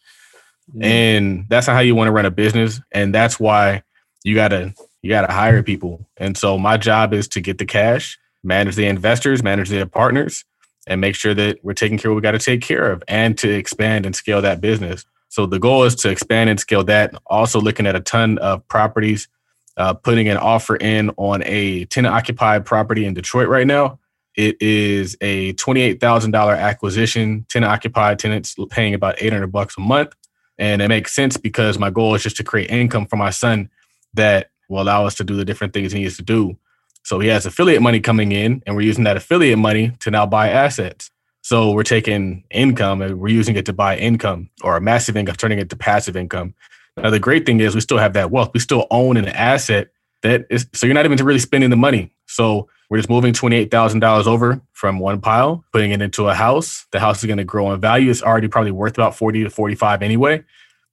Mm. 0.74 0.84
And 0.84 1.44
that's 1.48 1.66
not 1.66 1.74
how 1.74 1.80
you 1.80 1.94
want 1.94 2.08
to 2.08 2.12
run 2.12 2.26
a 2.26 2.30
business. 2.30 2.80
And 2.92 3.14
that's 3.14 3.40
why 3.40 3.82
you 4.24 4.34
gotta 4.34 4.74
you 5.02 5.10
gotta 5.10 5.32
hire 5.32 5.62
people. 5.62 6.06
And 6.16 6.36
so 6.36 6.58
my 6.58 6.76
job 6.76 7.12
is 7.12 7.28
to 7.28 7.40
get 7.40 7.58
the 7.58 7.66
cash, 7.66 8.18
manage 8.42 8.76
the 8.76 8.86
investors, 8.86 9.42
manage 9.42 9.68
the 9.68 9.86
partners, 9.86 10.44
and 10.86 11.00
make 11.00 11.14
sure 11.14 11.34
that 11.34 11.58
we're 11.62 11.74
taking 11.74 11.98
care 11.98 12.10
of 12.10 12.14
what 12.14 12.22
we 12.22 12.22
got 12.22 12.32
to 12.32 12.38
take 12.38 12.62
care 12.62 12.90
of 12.90 13.02
and 13.08 13.36
to 13.38 13.50
expand 13.50 14.06
and 14.06 14.16
scale 14.16 14.40
that 14.40 14.60
business. 14.60 15.04
So 15.28 15.44
the 15.44 15.58
goal 15.58 15.84
is 15.84 15.94
to 15.96 16.08
expand 16.08 16.48
and 16.48 16.58
scale 16.58 16.82
that. 16.84 17.14
Also 17.26 17.60
looking 17.60 17.86
at 17.86 17.94
a 17.94 18.00
ton 18.00 18.38
of 18.38 18.66
properties, 18.68 19.28
uh, 19.76 19.92
putting 19.92 20.28
an 20.28 20.38
offer 20.38 20.76
in 20.76 21.10
on 21.18 21.42
a 21.44 21.84
tenant 21.84 22.14
occupied 22.14 22.64
property 22.64 23.04
in 23.04 23.12
Detroit 23.12 23.48
right 23.48 23.66
now. 23.66 23.98
It 24.34 24.56
is 24.62 25.16
a 25.20 25.52
twenty-eight 25.54 26.00
thousand 26.00 26.30
dollar 26.30 26.54
acquisition, 26.54 27.44
tenant 27.48 27.70
occupied 27.70 28.18
tenants 28.18 28.56
paying 28.70 28.94
about 28.94 29.16
eight 29.20 29.32
hundred 29.32 29.52
bucks 29.52 29.76
a 29.76 29.80
month, 29.80 30.14
and 30.58 30.80
it 30.80 30.88
makes 30.88 31.14
sense 31.14 31.36
because 31.36 31.78
my 31.78 31.90
goal 31.90 32.14
is 32.14 32.22
just 32.22 32.36
to 32.38 32.44
create 32.44 32.70
income 32.70 33.06
for 33.06 33.16
my 33.16 33.30
son 33.30 33.68
that 34.14 34.50
will 34.68 34.82
allow 34.82 35.06
us 35.06 35.14
to 35.16 35.24
do 35.24 35.36
the 35.36 35.44
different 35.44 35.72
things 35.72 35.92
he 35.92 36.00
needs 36.00 36.16
to 36.16 36.22
do. 36.22 36.56
So 37.04 37.18
he 37.20 37.28
has 37.28 37.46
affiliate 37.46 37.82
money 37.82 38.00
coming 38.00 38.32
in, 38.32 38.62
and 38.66 38.76
we're 38.76 38.82
using 38.82 39.04
that 39.04 39.16
affiliate 39.16 39.58
money 39.58 39.92
to 40.00 40.10
now 40.10 40.26
buy 40.26 40.50
assets. 40.50 41.10
So 41.42 41.72
we're 41.72 41.82
taking 41.82 42.44
income 42.50 43.00
and 43.00 43.18
we're 43.18 43.28
using 43.28 43.56
it 43.56 43.64
to 43.66 43.72
buy 43.72 43.96
income 43.96 44.50
or 44.62 44.76
a 44.76 44.80
massive 44.80 45.16
income, 45.16 45.36
turning 45.36 45.58
it 45.58 45.70
to 45.70 45.76
passive 45.76 46.16
income. 46.16 46.54
Now, 46.96 47.10
the 47.10 47.20
great 47.20 47.46
thing 47.46 47.60
is 47.60 47.74
we 47.74 47.80
still 47.80 47.96
have 47.98 48.12
that 48.14 48.30
wealth. 48.30 48.50
We 48.52 48.60
still 48.60 48.86
own 48.90 49.16
an 49.16 49.28
asset 49.28 49.88
that 50.22 50.46
is, 50.50 50.66
so 50.74 50.86
you're 50.86 50.94
not 50.94 51.06
even 51.06 51.16
really 51.24 51.38
spending 51.38 51.70
the 51.70 51.76
money. 51.76 52.12
So 52.26 52.68
we're 52.90 52.98
just 52.98 53.08
moving 53.08 53.32
$28,000 53.32 54.26
over 54.26 54.60
from 54.72 54.98
one 54.98 55.20
pile, 55.20 55.64
putting 55.72 55.92
it 55.92 56.02
into 56.02 56.28
a 56.28 56.34
house. 56.34 56.86
The 56.90 57.00
house 57.00 57.20
is 57.20 57.26
going 57.26 57.38
to 57.38 57.44
grow 57.44 57.72
in 57.72 57.80
value. 57.80 58.10
It's 58.10 58.22
already 58.22 58.48
probably 58.48 58.72
worth 58.72 58.94
about 58.94 59.16
40 59.16 59.44
to 59.44 59.50
45 59.50 60.02
anyway. 60.02 60.44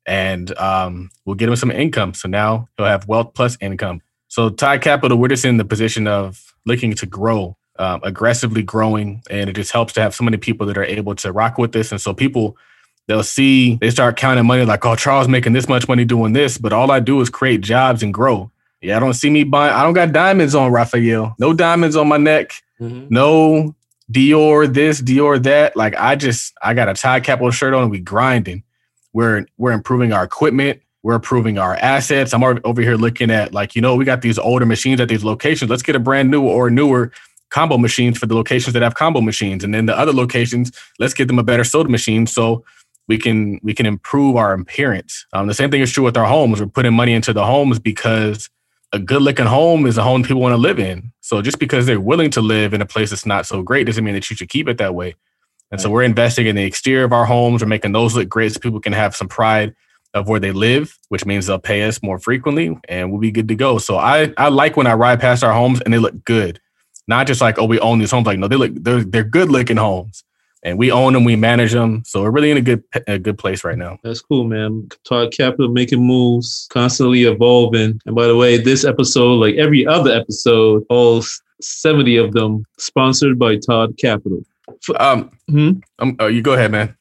And 0.06 0.56
um, 0.58 1.10
we'll 1.26 1.36
get 1.36 1.50
him 1.50 1.56
some 1.56 1.72
income. 1.72 2.14
So 2.14 2.28
now 2.28 2.68
he'll 2.78 2.86
have 2.86 3.08
wealth 3.08 3.34
plus 3.34 3.58
income. 3.60 4.02
So 4.28 4.50
Todd 4.50 4.82
Capital, 4.82 5.18
we're 5.18 5.30
just 5.30 5.46
in 5.46 5.58
the 5.58 5.66
position 5.66 6.08
of 6.08 6.54
looking 6.66 6.94
to 6.96 7.06
grow 7.06 7.58
um, 7.78 8.02
aggressively 8.04 8.64
growing, 8.64 9.22
and 9.30 9.50
it 9.50 9.54
just 9.54 9.72
helps 9.72 9.94
to 9.94 10.02
have 10.02 10.16
so 10.16 10.24
many 10.24 10.38
people 10.38 10.66
that 10.68 10.78
are 10.78 10.86
able 10.86 11.16
to 11.16 11.32
rock 11.32 11.58
with 11.58 11.72
this. 11.72 11.92
And 11.92 12.00
so 12.00 12.14
people 12.14 12.58
they'll 13.08 13.24
see 13.24 13.76
they 13.76 13.90
start 13.90 14.18
counting 14.18 14.46
money 14.46 14.66
like, 14.66 14.86
oh, 14.86 14.96
Charles 14.96 15.28
making 15.28 15.54
this 15.54 15.68
much 15.68 15.88
money 15.88 16.06
doing 16.06 16.34
this, 16.34 16.58
but 16.58 16.74
all 16.74 16.92
I 16.92 17.00
do 17.00 17.22
is 17.22 17.30
create 17.30 17.62
jobs 17.62 18.02
and 18.02 18.14
grow. 18.14 18.52
Yeah, 18.82 18.98
I 18.98 19.00
don't 19.00 19.14
see 19.14 19.30
me 19.30 19.44
buying. 19.44 19.74
I 19.74 19.84
don't 19.84 19.94
got 19.94 20.12
diamonds 20.12 20.56
on 20.56 20.72
Raphael. 20.72 21.36
No 21.40 21.54
diamonds 21.54 21.96
on 21.96 22.08
my 22.08 22.18
neck. 22.18 22.52
Mm-hmm. 22.80 23.08
No 23.10 23.76
Dior 24.12 24.72
this, 24.72 25.02
Dior 25.02 25.42
that. 25.44 25.76
Like 25.76 25.96
I 25.96 26.16
just 26.16 26.54
I 26.62 26.74
got 26.74 26.90
a 26.90 26.94
Todd 26.94 27.24
Capital 27.24 27.52
shirt 27.52 27.74
on 27.74 27.84
and 27.84 27.92
we 27.92 28.00
grinding. 28.00 28.64
We're 29.16 29.46
we're 29.58 29.72
improving 29.72 30.12
our 30.12 30.26
equipment. 30.26 30.82
We're 31.02 31.16
improving 31.16 31.58
our 31.58 31.76
assets. 31.76 32.34
I'm 32.34 32.44
over 32.44 32.82
here 32.82 32.98
looking 32.98 33.32
at 33.32 33.54
like, 33.54 33.74
you 33.74 33.82
know, 33.82 33.96
we 33.96 34.04
got 34.04 34.22
these 34.22 34.38
older 34.38 34.66
machines 34.66 35.00
at 35.00 35.08
these 35.08 35.24
locations. 35.24 35.72
Let's 35.72 35.84
get 35.84 35.96
a 35.96 36.00
brand 36.00 36.30
new 36.30 36.44
or 36.44 36.70
newer 36.70 37.14
combo 37.50 37.78
machines 37.78 38.18
for 38.18 38.26
the 38.26 38.36
locations 38.36 38.74
that 38.74 38.82
have 38.82 38.96
combo 38.96 39.22
machines, 39.22 39.64
and 39.64 39.74
then 39.74 39.86
the 39.86 39.98
other 39.98 40.12
locations, 40.12 40.74
let's 41.00 41.14
get 41.14 41.30
them 41.30 41.40
a 41.40 41.44
better 41.44 41.64
soda 41.64 41.88
machine 41.88 42.28
so 42.28 42.66
we 43.08 43.18
can 43.18 43.58
we 43.64 43.74
can 43.74 43.86
improve 43.86 44.36
our 44.36 44.54
appearance. 44.54 45.26
Um, 45.32 45.48
the 45.48 45.54
same 45.54 45.72
thing 45.72 45.82
is 45.82 45.94
true 45.94 46.04
with 46.04 46.18
our 46.18 46.26
homes. 46.26 46.60
We're 46.60 46.68
putting 46.68 46.94
money 46.94 47.14
into 47.14 47.32
the 47.32 47.46
homes 47.46 47.80
because 47.80 48.50
a 48.92 49.00
good 49.00 49.22
looking 49.22 49.46
home 49.46 49.86
is 49.86 49.98
a 49.98 50.04
home 50.04 50.24
people 50.24 50.42
want 50.42 50.52
to 50.52 50.58
live 50.58 50.78
in. 50.78 51.14
So 51.22 51.42
just 51.42 51.60
because 51.60 51.86
they're 51.86 52.02
willing 52.02 52.32
to 52.32 52.42
live 52.42 52.74
in 52.74 52.82
a 52.82 52.86
place 52.86 53.12
that's 53.12 53.26
not 53.26 53.46
so 53.46 53.64
great 53.64 53.86
doesn't 53.86 54.04
mean 54.04 54.16
that 54.16 54.30
you 54.30 54.36
should 54.36 54.50
keep 54.50 54.68
it 54.68 54.78
that 54.80 54.94
way. 54.94 55.16
And 55.72 55.82
so 55.82 55.90
we're 55.90 56.04
investing 56.04 56.48
in 56.48 56.56
the 56.56 56.64
exterior 56.64 57.04
of 57.04 57.12
our 57.12 57.26
homes. 57.26 57.62
We're 57.62 57.68
making 57.68 57.92
those 57.92 58.16
look 58.16 58.30
great 58.30 58.54
so 58.54 58.60
people 58.60 58.80
can 58.80 58.94
have 58.94 59.16
some 59.16 59.28
pride 59.28 59.76
of 60.14 60.30
where 60.30 60.40
they 60.40 60.52
live, 60.52 60.98
which 61.10 61.26
means 61.26 61.46
they'll 61.46 61.60
pay 61.60 61.84
us 61.84 62.02
more 62.02 62.18
frequently 62.18 62.78
and 62.88 63.12
we'll 63.12 63.20
be 63.20 63.32
good 63.32 63.50
to 63.50 63.56
go. 63.56 63.78
So 63.78 63.98
I, 63.98 64.34
I 64.38 64.48
like 64.48 64.78
when 64.78 64.88
I 64.88 64.94
ride 64.94 65.20
past 65.20 65.44
our 65.44 65.54
homes 65.54 65.82
and 65.82 65.94
they 65.94 65.98
look 65.98 66.24
good. 66.24 66.60
Not 67.08 67.28
just 67.28 67.42
like, 67.42 67.60
oh, 67.60 67.66
we 67.66 67.80
own 67.80 68.00
these 68.00 68.12
homes. 68.12 68.26
Like, 68.26 68.40
no, 68.40 68.48
they 68.48 68.56
look 68.56 68.72
they're 68.74 69.04
they're 69.04 69.24
good 69.24 69.52
looking 69.52 69.78
homes. 69.78 70.24
And 70.64 70.80
we 70.80 70.92
own 70.92 71.14
them, 71.14 71.24
we 71.24 71.36
manage 71.36 71.74
them. 71.74 72.02
So 72.06 72.24
we're 72.24 72.32
really 72.32 72.50
in 72.50 72.58
a 72.58 72.62
good 72.62 72.84
a 73.06 73.20
good 73.20 73.38
place 73.38 73.64
right 73.64 73.78
now. 73.78 74.00
That's 74.04 74.22
cool, 74.22 74.46
man. 74.46 74.90
Todd 75.08 75.32
Capital 75.32 75.70
making 75.70 76.02
moves, 76.02 76.68
constantly 76.72 77.26
evolving. 77.26 78.02
And 78.08 78.16
by 78.16 78.26
the 78.26 78.36
way, 78.36 78.58
this 78.58 78.84
episode, 78.84 79.36
like 79.36 79.56
every 79.56 79.86
other 79.86 80.12
episode, 80.12 80.84
all 80.90 81.24
70 81.62 82.18
of 82.18 82.34
them 82.34 82.66
sponsored 82.80 83.38
by 83.38 83.58
Todd 83.58 83.96
Capital. 84.00 84.44
Um, 85.00 85.32
hmm? 85.50 85.72
um 86.00 86.16
uh, 86.20 86.28
you 86.28 86.42
go 86.42 86.54
ahead, 86.54 86.72
man. 86.72 86.96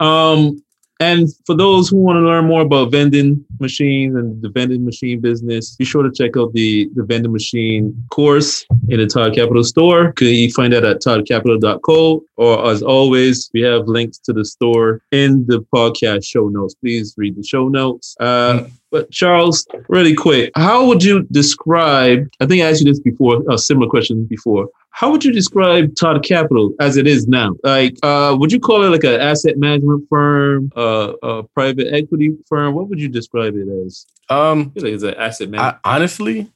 Um, 0.00 0.64
And 1.00 1.28
for 1.44 1.56
those 1.56 1.88
who 1.88 1.96
want 1.96 2.16
to 2.16 2.20
learn 2.20 2.46
more 2.46 2.62
about 2.62 2.92
vending 2.92 3.44
machines 3.58 4.14
and 4.14 4.40
the 4.40 4.48
vending 4.48 4.84
machine 4.84 5.20
business, 5.20 5.74
be 5.74 5.84
sure 5.84 6.04
to 6.04 6.12
check 6.12 6.36
out 6.36 6.52
the, 6.52 6.88
the 6.94 7.02
vending 7.02 7.32
machine 7.32 7.94
course 8.10 8.64
in 8.88 9.00
the 9.00 9.06
Todd 9.06 9.34
Capital 9.34 9.64
store. 9.64 10.14
You 10.20 10.46
can 10.46 10.54
find 10.54 10.72
that 10.72 10.84
at 10.84 11.02
toddcapital.co. 11.02 12.24
Or 12.36 12.70
as 12.70 12.82
always, 12.82 13.50
we 13.52 13.60
have 13.62 13.88
links 13.88 14.18
to 14.18 14.32
the 14.32 14.44
store 14.44 15.02
in 15.10 15.44
the 15.46 15.66
podcast 15.74 16.24
show 16.24 16.48
notes. 16.48 16.74
Please 16.74 17.12
read 17.16 17.36
the 17.36 17.42
show 17.42 17.68
notes. 17.68 18.16
Uh, 18.20 18.68
but 18.90 19.10
Charles, 19.10 19.66
really 19.88 20.14
quick, 20.14 20.52
how 20.54 20.86
would 20.86 21.02
you 21.02 21.24
describe? 21.32 22.28
I 22.40 22.46
think 22.46 22.62
I 22.62 22.70
asked 22.70 22.82
you 22.82 22.90
this 22.90 23.00
before, 23.00 23.42
a 23.50 23.58
similar 23.58 23.88
question 23.90 24.24
before. 24.26 24.68
How 24.96 25.10
would 25.10 25.24
you 25.24 25.32
describe 25.32 25.96
Todd 25.96 26.22
Capital 26.22 26.72
as 26.78 26.96
it 26.96 27.08
is 27.08 27.26
now? 27.26 27.56
Like, 27.64 27.96
uh, 28.04 28.36
would 28.38 28.52
you 28.52 28.60
call 28.60 28.84
it 28.84 28.90
like 28.90 29.02
an 29.02 29.20
asset 29.20 29.58
management 29.58 30.06
firm, 30.08 30.70
uh, 30.76 31.14
a 31.20 31.42
private 31.42 31.92
equity 31.92 32.30
firm? 32.46 32.74
What 32.74 32.88
would 32.88 33.00
you 33.00 33.08
describe 33.08 33.56
it 33.56 33.66
as? 33.84 34.06
Um, 34.30 34.72
I 34.76 34.80
like 34.82 34.92
it's 34.92 35.02
an 35.02 35.14
asset 35.14 35.48
I, 35.48 35.50
management. 35.50 35.80
honestly, 35.84 36.50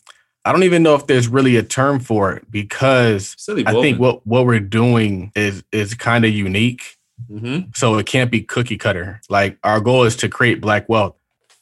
I 0.44 0.52
don't 0.52 0.62
even 0.62 0.84
know 0.84 0.94
if 0.94 1.08
there's 1.08 1.26
really 1.26 1.56
a 1.56 1.64
term 1.64 1.98
for 1.98 2.32
it 2.32 2.48
because 2.48 3.34
I 3.48 3.72
think 3.72 3.98
what 3.98 4.24
what 4.24 4.46
we're 4.46 4.60
doing 4.60 5.32
is 5.34 5.64
is 5.72 5.94
kind 5.94 6.24
of 6.24 6.30
unique. 6.30 6.96
Mhm. 7.28 7.76
So 7.76 7.98
it 7.98 8.06
can't 8.06 8.30
be 8.30 8.42
cookie 8.42 8.78
cutter. 8.78 9.20
Like 9.28 9.58
our 9.64 9.80
goal 9.80 10.04
is 10.04 10.14
to 10.14 10.28
create 10.28 10.60
black 10.60 10.88
wealth. 10.88 11.16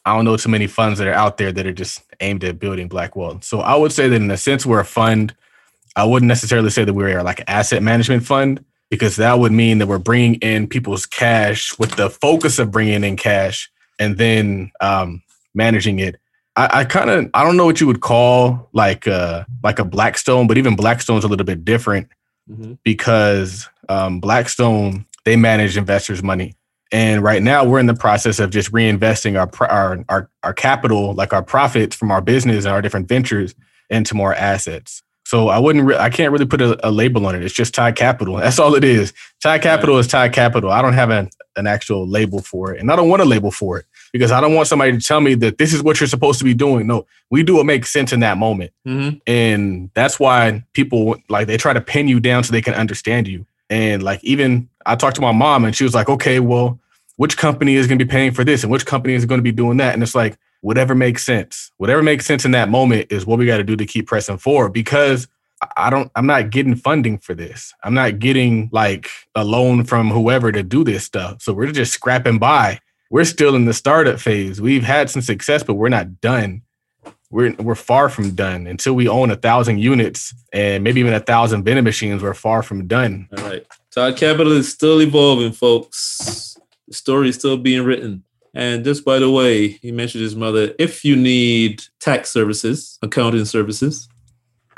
I 0.04 0.14
don't 0.14 0.26
know 0.26 0.36
too 0.36 0.50
many 0.50 0.66
funds 0.66 0.98
that 0.98 1.08
are 1.08 1.14
out 1.14 1.38
there 1.38 1.52
that 1.52 1.66
are 1.66 1.72
just 1.72 2.02
aimed 2.20 2.44
at 2.44 2.58
building 2.58 2.86
black 2.86 3.16
wealth. 3.16 3.44
So 3.44 3.60
I 3.60 3.74
would 3.76 3.92
say 3.92 4.08
that 4.08 4.16
in 4.16 4.30
a 4.30 4.36
sense 4.36 4.66
we're 4.66 4.80
a 4.80 4.84
fund. 4.84 5.34
I 5.96 6.04
wouldn't 6.04 6.28
necessarily 6.28 6.70
say 6.70 6.84
that 6.84 6.92
we're 6.94 7.22
like 7.22 7.40
an 7.40 7.46
asset 7.48 7.82
management 7.82 8.24
fund 8.24 8.64
because 8.90 9.16
that 9.16 9.38
would 9.38 9.50
mean 9.52 9.78
that 9.78 9.88
we're 9.88 9.98
bringing 9.98 10.34
in 10.36 10.68
people's 10.68 11.06
cash 11.06 11.76
with 11.78 11.96
the 11.96 12.10
focus 12.10 12.58
of 12.58 12.70
bringing 12.70 13.02
in 13.02 13.16
cash 13.16 13.70
and 13.98 14.16
then 14.18 14.70
um, 14.80 15.22
managing 15.54 15.98
it. 15.98 16.16
I, 16.54 16.80
I 16.80 16.84
kind 16.84 17.10
of 17.10 17.30
I 17.34 17.42
don't 17.44 17.56
know 17.56 17.64
what 17.66 17.80
you 17.80 17.86
would 17.86 18.00
call 18.00 18.68
like 18.72 19.08
uh 19.08 19.44
like 19.64 19.78
a 19.78 19.84
Blackstone, 19.84 20.46
but 20.46 20.56
even 20.58 20.76
Blackstone's 20.76 21.24
a 21.24 21.28
little 21.28 21.46
bit 21.46 21.64
different 21.64 22.08
Mhm. 22.48 22.78
because 22.84 23.68
um, 23.88 24.20
Blackstone 24.20 25.04
they 25.24 25.34
manage 25.34 25.76
investors' 25.76 26.22
money, 26.22 26.54
and 26.92 27.20
right 27.24 27.42
now 27.42 27.64
we're 27.64 27.80
in 27.80 27.86
the 27.86 27.94
process 27.94 28.38
of 28.38 28.50
just 28.50 28.70
reinvesting 28.70 29.36
our 29.36 29.50
our 29.68 30.04
our, 30.08 30.30
our 30.44 30.52
capital, 30.54 31.12
like 31.14 31.32
our 31.32 31.42
profits 31.42 31.96
from 31.96 32.12
our 32.12 32.20
business 32.20 32.64
and 32.64 32.72
our 32.72 32.80
different 32.80 33.08
ventures, 33.08 33.54
into 33.90 34.14
more 34.14 34.32
assets. 34.34 35.02
So 35.26 35.48
I 35.48 35.58
wouldn't, 35.58 35.84
re- 35.84 35.96
I 35.96 36.08
can't 36.08 36.30
really 36.30 36.46
put 36.46 36.60
a, 36.60 36.78
a 36.86 36.90
label 36.92 37.26
on 37.26 37.34
it. 37.34 37.42
It's 37.42 37.52
just 37.52 37.74
Tide 37.74 37.96
Capital. 37.96 38.36
That's 38.36 38.60
all 38.60 38.76
it 38.76 38.84
is. 38.84 39.12
Tide 39.42 39.60
Capital 39.60 39.98
is 39.98 40.06
Tide 40.06 40.32
Capital. 40.32 40.70
I 40.70 40.80
don't 40.80 40.92
have 40.92 41.10
an, 41.10 41.30
an 41.56 41.66
actual 41.66 42.06
label 42.06 42.40
for 42.42 42.72
it, 42.72 42.80
and 42.80 42.92
I 42.92 42.96
don't 42.96 43.08
want 43.08 43.22
a 43.22 43.24
label 43.24 43.50
for 43.50 43.76
it 43.76 43.86
because 44.12 44.30
I 44.30 44.40
don't 44.40 44.54
want 44.54 44.68
somebody 44.68 44.92
to 44.92 45.00
tell 45.00 45.20
me 45.20 45.34
that 45.34 45.58
this 45.58 45.74
is 45.74 45.82
what 45.82 45.98
you're 45.98 46.06
supposed 46.06 46.38
to 46.38 46.44
be 46.44 46.54
doing. 46.54 46.86
No, 46.86 47.06
we 47.28 47.42
do 47.42 47.56
what 47.56 47.66
makes 47.66 47.92
sense 47.92 48.12
in 48.12 48.20
that 48.20 48.38
moment. 48.38 48.70
Mhm. 48.86 49.20
And 49.26 49.90
that's 49.94 50.20
why 50.20 50.64
people 50.74 51.16
like 51.28 51.48
they 51.48 51.56
try 51.56 51.72
to 51.72 51.80
pin 51.80 52.06
you 52.06 52.20
down 52.20 52.44
so 52.44 52.52
they 52.52 52.62
can 52.62 52.74
understand 52.74 53.26
you. 53.26 53.46
And 53.68 54.04
like 54.04 54.22
even 54.22 54.68
I 54.86 54.94
talked 54.94 55.16
to 55.16 55.22
my 55.22 55.32
mom 55.32 55.64
and 55.64 55.74
she 55.74 55.82
was 55.82 55.92
like, 55.92 56.08
okay, 56.08 56.38
well, 56.38 56.78
which 57.16 57.36
company 57.36 57.74
is 57.74 57.88
going 57.88 57.98
to 57.98 58.04
be 58.04 58.08
paying 58.08 58.30
for 58.30 58.44
this 58.44 58.62
and 58.62 58.70
which 58.70 58.86
company 58.86 59.14
is 59.14 59.24
going 59.24 59.38
to 59.38 59.42
be 59.42 59.50
doing 59.50 59.78
that? 59.78 59.92
And 59.92 60.04
it's 60.04 60.14
like, 60.14 60.38
whatever 60.66 60.96
makes 60.96 61.24
sense. 61.24 61.70
Whatever 61.76 62.02
makes 62.02 62.26
sense 62.26 62.44
in 62.44 62.50
that 62.50 62.68
moment 62.68 63.06
is 63.12 63.24
what 63.24 63.38
we 63.38 63.46
got 63.46 63.58
to 63.58 63.62
do 63.62 63.76
to 63.76 63.86
keep 63.86 64.08
pressing 64.08 64.36
forward 64.36 64.72
because 64.72 65.28
I- 65.76 65.90
don't, 65.90 66.10
I'm 66.16 66.26
not 66.26 66.50
getting 66.50 66.74
funding 66.74 67.18
for 67.18 67.34
this. 67.34 67.72
I'm 67.84 67.94
not 67.94 68.18
getting 68.18 68.68
like 68.72 69.08
a 69.36 69.44
loan 69.44 69.84
from 69.84 70.10
whoever 70.10 70.50
to 70.50 70.64
do 70.64 70.82
this 70.82 71.04
stuff. 71.04 71.40
So 71.40 71.52
we're 71.52 71.70
just 71.70 71.92
scrapping 71.92 72.38
by. 72.40 72.80
We're 73.10 73.24
still 73.24 73.54
in 73.54 73.66
the 73.66 73.72
startup 73.72 74.18
phase. 74.18 74.60
We've 74.60 74.82
had 74.82 75.08
some 75.08 75.22
success, 75.22 75.62
but 75.62 75.74
we're 75.74 75.88
not 75.88 76.20
done 76.20 76.62
we're 77.30 77.54
we're 77.58 77.74
far 77.74 78.08
from 78.08 78.34
done 78.34 78.66
until 78.66 78.94
we 78.94 79.08
own 79.08 79.30
a 79.30 79.36
thousand 79.36 79.78
units 79.78 80.32
and 80.52 80.84
maybe 80.84 81.00
even 81.00 81.12
a 81.12 81.20
thousand 81.20 81.64
vending 81.64 81.84
machines. 81.84 82.22
We're 82.22 82.34
far 82.34 82.62
from 82.62 82.86
done. 82.86 83.28
All 83.36 83.44
right. 83.44 83.66
Todd 83.90 84.16
Capital 84.16 84.52
is 84.52 84.72
still 84.72 85.00
evolving, 85.00 85.52
folks. 85.52 86.56
The 86.86 86.94
story 86.94 87.30
is 87.30 87.34
still 87.34 87.56
being 87.56 87.84
written. 87.84 88.22
And 88.56 88.84
just 88.84 89.04
by 89.04 89.18
the 89.18 89.30
way, 89.30 89.68
he 89.68 89.92
mentioned 89.92 90.22
his 90.22 90.34
mother. 90.34 90.74
If 90.78 91.04
you 91.04 91.14
need 91.14 91.82
tax 92.00 92.30
services, 92.30 92.98
accounting 93.02 93.44
services, 93.44 94.08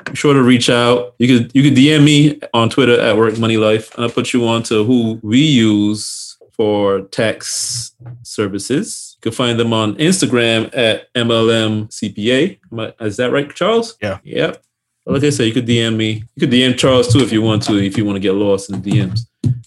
be 0.04 0.14
sure 0.16 0.34
to 0.34 0.42
reach 0.42 0.68
out. 0.68 1.14
You 1.18 1.28
could 1.28 1.52
you 1.54 1.62
could 1.62 1.74
DM 1.74 2.04
me 2.04 2.40
on 2.52 2.70
Twitter 2.70 3.00
at 3.00 3.16
Work 3.16 3.38
Money 3.38 3.56
Life, 3.56 3.94
and 3.94 4.04
I'll 4.04 4.10
put 4.10 4.32
you 4.32 4.46
on 4.48 4.62
to 4.64 4.84
who 4.84 5.20
we 5.22 5.38
use 5.40 6.36
for 6.52 7.02
tax 7.02 7.92
services. 8.22 9.16
You 9.18 9.30
can 9.30 9.32
find 9.32 9.58
them 9.60 9.72
on 9.72 9.94
Instagram 9.96 10.70
at 10.76 11.12
MLM 11.14 11.88
CPA. 11.90 12.58
Is 13.00 13.16
that 13.18 13.30
right, 13.32 13.52
Charles? 13.54 13.96
Yeah. 14.02 14.18
Yep. 14.24 14.62
Like 15.06 15.24
I 15.24 15.30
said, 15.30 15.44
you 15.46 15.52
could 15.54 15.66
DM 15.66 15.96
me. 15.96 16.24
You 16.36 16.40
could 16.40 16.50
DM 16.50 16.76
Charles 16.76 17.12
too 17.12 17.20
if 17.20 17.32
you 17.32 17.42
want 17.42 17.62
to, 17.64 17.76
if 17.82 17.96
you 17.96 18.04
want 18.04 18.16
to 18.16 18.20
get 18.20 18.34
lost 18.34 18.70
in 18.70 18.80
the 18.82 18.90
DMs. 18.90 19.20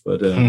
But 0.06 0.22
uh, 0.24 0.36
Hmm. 0.36 0.48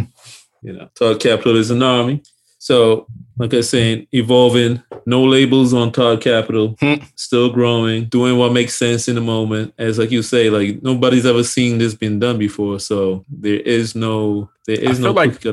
you 0.62 0.72
know, 0.74 0.88
Todd 0.94 1.20
Capital 1.20 1.56
is 1.56 1.70
an 1.70 1.82
army. 1.82 2.22
So, 2.58 3.06
like 3.42 3.54
I 3.54 3.60
saying, 3.60 4.06
evolving, 4.12 4.82
no 5.04 5.24
labels 5.24 5.74
on 5.74 5.90
Todd 5.90 6.20
Capital, 6.20 6.76
Hmm. 6.80 6.94
still 7.16 7.50
growing, 7.50 8.04
doing 8.04 8.38
what 8.38 8.52
makes 8.52 8.74
sense 8.74 9.08
in 9.08 9.16
the 9.16 9.20
moment. 9.20 9.74
As 9.78 9.98
like 9.98 10.10
you 10.12 10.22
say, 10.22 10.48
like 10.48 10.82
nobody's 10.82 11.26
ever 11.26 11.42
seen 11.42 11.78
this 11.78 11.94
being 11.94 12.18
done 12.20 12.38
before. 12.38 12.78
So 12.78 13.24
there 13.28 13.60
is 13.60 13.94
no 13.94 14.48
there 14.66 14.80
is 14.80 15.00
no 15.00 15.10
like-. 15.12 15.44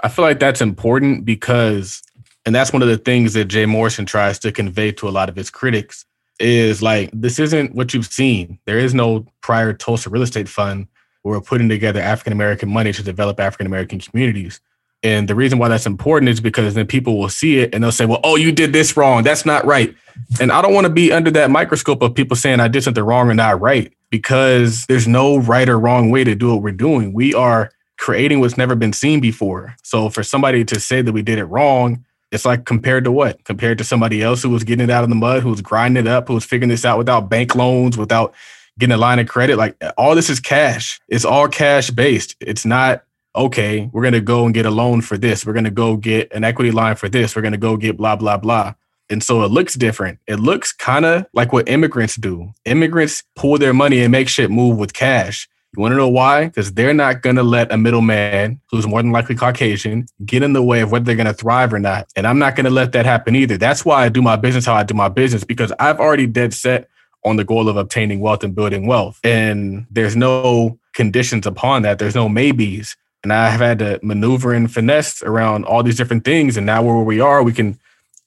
I 0.00 0.08
feel 0.08 0.24
like 0.24 0.40
that's 0.40 0.60
important 0.60 1.24
because, 1.24 2.02
and 2.44 2.54
that's 2.54 2.72
one 2.72 2.82
of 2.82 2.88
the 2.88 2.98
things 2.98 3.32
that 3.34 3.46
Jay 3.46 3.66
Morrison 3.66 4.04
tries 4.04 4.38
to 4.40 4.52
convey 4.52 4.92
to 4.92 5.08
a 5.08 5.10
lot 5.10 5.28
of 5.28 5.36
his 5.36 5.48
critics 5.48 6.04
is 6.38 6.82
like 6.82 7.08
this 7.14 7.38
isn't 7.38 7.74
what 7.74 7.94
you've 7.94 8.06
seen. 8.06 8.58
There 8.66 8.78
is 8.78 8.92
no 8.94 9.24
prior 9.40 9.72
Tulsa 9.72 10.10
real 10.10 10.22
estate 10.22 10.48
fund 10.48 10.86
where 11.22 11.38
we're 11.38 11.40
putting 11.44 11.68
together 11.68 12.00
African 12.00 12.32
American 12.32 12.68
money 12.68 12.92
to 12.92 13.02
develop 13.02 13.40
African 13.40 13.66
American 13.66 14.00
communities. 14.00 14.60
And 15.02 15.28
the 15.28 15.34
reason 15.34 15.58
why 15.58 15.68
that's 15.68 15.86
important 15.86 16.28
is 16.28 16.40
because 16.40 16.74
then 16.74 16.86
people 16.86 17.18
will 17.18 17.28
see 17.28 17.58
it 17.58 17.74
and 17.74 17.82
they'll 17.82 17.90
say, 17.90 18.06
well, 18.06 18.20
oh, 18.22 18.36
you 18.36 18.52
did 18.52 18.72
this 18.72 18.96
wrong. 18.96 19.24
That's 19.24 19.44
not 19.44 19.64
right. 19.64 19.94
And 20.40 20.52
I 20.52 20.62
don't 20.62 20.74
want 20.74 20.86
to 20.86 20.92
be 20.92 21.10
under 21.10 21.30
that 21.32 21.50
microscope 21.50 22.02
of 22.02 22.14
people 22.14 22.36
saying 22.36 22.60
I 22.60 22.68
did 22.68 22.84
something 22.84 23.02
wrong 23.02 23.28
or 23.28 23.34
not 23.34 23.60
right 23.60 23.92
because 24.10 24.86
there's 24.86 25.08
no 25.08 25.38
right 25.38 25.68
or 25.68 25.78
wrong 25.78 26.10
way 26.10 26.22
to 26.22 26.34
do 26.34 26.52
what 26.52 26.62
we're 26.62 26.72
doing. 26.72 27.12
We 27.12 27.34
are 27.34 27.70
creating 27.98 28.40
what's 28.40 28.56
never 28.56 28.74
been 28.74 28.92
seen 28.92 29.20
before. 29.20 29.74
So 29.82 30.08
for 30.08 30.22
somebody 30.22 30.64
to 30.66 30.78
say 30.78 31.02
that 31.02 31.12
we 31.12 31.22
did 31.22 31.38
it 31.38 31.44
wrong, 31.46 32.04
it's 32.30 32.44
like 32.44 32.64
compared 32.64 33.04
to 33.04 33.12
what? 33.12 33.44
Compared 33.44 33.78
to 33.78 33.84
somebody 33.84 34.22
else 34.22 34.42
who 34.42 34.50
was 34.50 34.64
getting 34.64 34.84
it 34.84 34.90
out 34.90 35.04
of 35.04 35.10
the 35.10 35.16
mud, 35.16 35.42
who 35.42 35.50
was 35.50 35.60
grinding 35.60 36.06
it 36.06 36.10
up, 36.10 36.28
who 36.28 36.34
was 36.34 36.44
figuring 36.44 36.70
this 36.70 36.84
out 36.84 36.98
without 36.98 37.28
bank 37.28 37.54
loans, 37.54 37.98
without 37.98 38.34
getting 38.78 38.94
a 38.94 38.98
line 38.98 39.18
of 39.18 39.28
credit. 39.28 39.56
Like 39.56 39.76
all 39.98 40.14
this 40.14 40.30
is 40.30 40.40
cash. 40.40 41.00
It's 41.08 41.24
all 41.24 41.48
cash 41.48 41.90
based. 41.90 42.36
It's 42.40 42.64
not 42.64 43.02
okay, 43.34 43.88
we're 43.92 44.02
going 44.02 44.12
to 44.12 44.20
go 44.20 44.44
and 44.44 44.54
get 44.54 44.66
a 44.66 44.70
loan 44.70 45.00
for 45.00 45.16
this. 45.16 45.46
We're 45.46 45.52
going 45.52 45.64
to 45.64 45.70
go 45.70 45.96
get 45.96 46.32
an 46.32 46.44
equity 46.44 46.70
line 46.70 46.96
for 46.96 47.08
this. 47.08 47.34
We're 47.34 47.42
going 47.42 47.52
to 47.52 47.58
go 47.58 47.76
get 47.76 47.96
blah, 47.96 48.16
blah, 48.16 48.36
blah. 48.36 48.74
And 49.10 49.22
so 49.22 49.42
it 49.42 49.50
looks 49.50 49.74
different. 49.74 50.18
It 50.26 50.36
looks 50.36 50.72
kind 50.72 51.04
of 51.04 51.26
like 51.34 51.52
what 51.52 51.68
immigrants 51.68 52.16
do. 52.16 52.52
Immigrants 52.64 53.24
pull 53.36 53.58
their 53.58 53.74
money 53.74 54.00
and 54.00 54.12
make 54.12 54.28
shit 54.28 54.50
move 54.50 54.78
with 54.78 54.92
cash. 54.92 55.48
You 55.76 55.80
want 55.80 55.92
to 55.92 55.96
know 55.96 56.08
why? 56.08 56.46
Because 56.46 56.74
they're 56.74 56.92
not 56.92 57.22
going 57.22 57.36
to 57.36 57.42
let 57.42 57.72
a 57.72 57.78
middleman 57.78 58.60
who's 58.70 58.86
more 58.86 59.02
than 59.02 59.10
likely 59.10 59.34
Caucasian 59.34 60.06
get 60.24 60.42
in 60.42 60.52
the 60.52 60.62
way 60.62 60.80
of 60.80 60.92
whether 60.92 61.04
they're 61.04 61.16
going 61.16 61.26
to 61.26 61.32
thrive 61.32 61.72
or 61.72 61.78
not. 61.78 62.08
And 62.14 62.26
I'm 62.26 62.38
not 62.38 62.56
going 62.56 62.64
to 62.64 62.70
let 62.70 62.92
that 62.92 63.06
happen 63.06 63.34
either. 63.34 63.56
That's 63.56 63.82
why 63.82 64.04
I 64.04 64.10
do 64.10 64.20
my 64.20 64.36
business 64.36 64.66
how 64.66 64.74
I 64.74 64.82
do 64.82 64.92
my 64.92 65.08
business 65.08 65.44
because 65.44 65.72
I've 65.78 65.98
already 65.98 66.26
dead 66.26 66.52
set 66.52 66.90
on 67.24 67.36
the 67.36 67.44
goal 67.44 67.68
of 67.68 67.76
obtaining 67.76 68.20
wealth 68.20 68.44
and 68.44 68.54
building 68.54 68.86
wealth. 68.86 69.18
And 69.24 69.86
there's 69.90 70.16
no 70.16 70.78
conditions 70.92 71.46
upon 71.46 71.82
that. 71.82 71.98
There's 71.98 72.14
no 72.14 72.28
maybes. 72.28 72.96
And 73.22 73.32
I 73.32 73.48
have 73.50 73.60
had 73.60 73.78
to 73.78 74.00
maneuver 74.02 74.52
and 74.52 74.72
finesse 74.72 75.22
around 75.22 75.64
all 75.64 75.82
these 75.82 75.96
different 75.96 76.24
things. 76.24 76.56
And 76.56 76.66
now 76.66 76.82
where 76.82 76.96
we 76.96 77.20
are, 77.20 77.42
we 77.42 77.52
can 77.52 77.78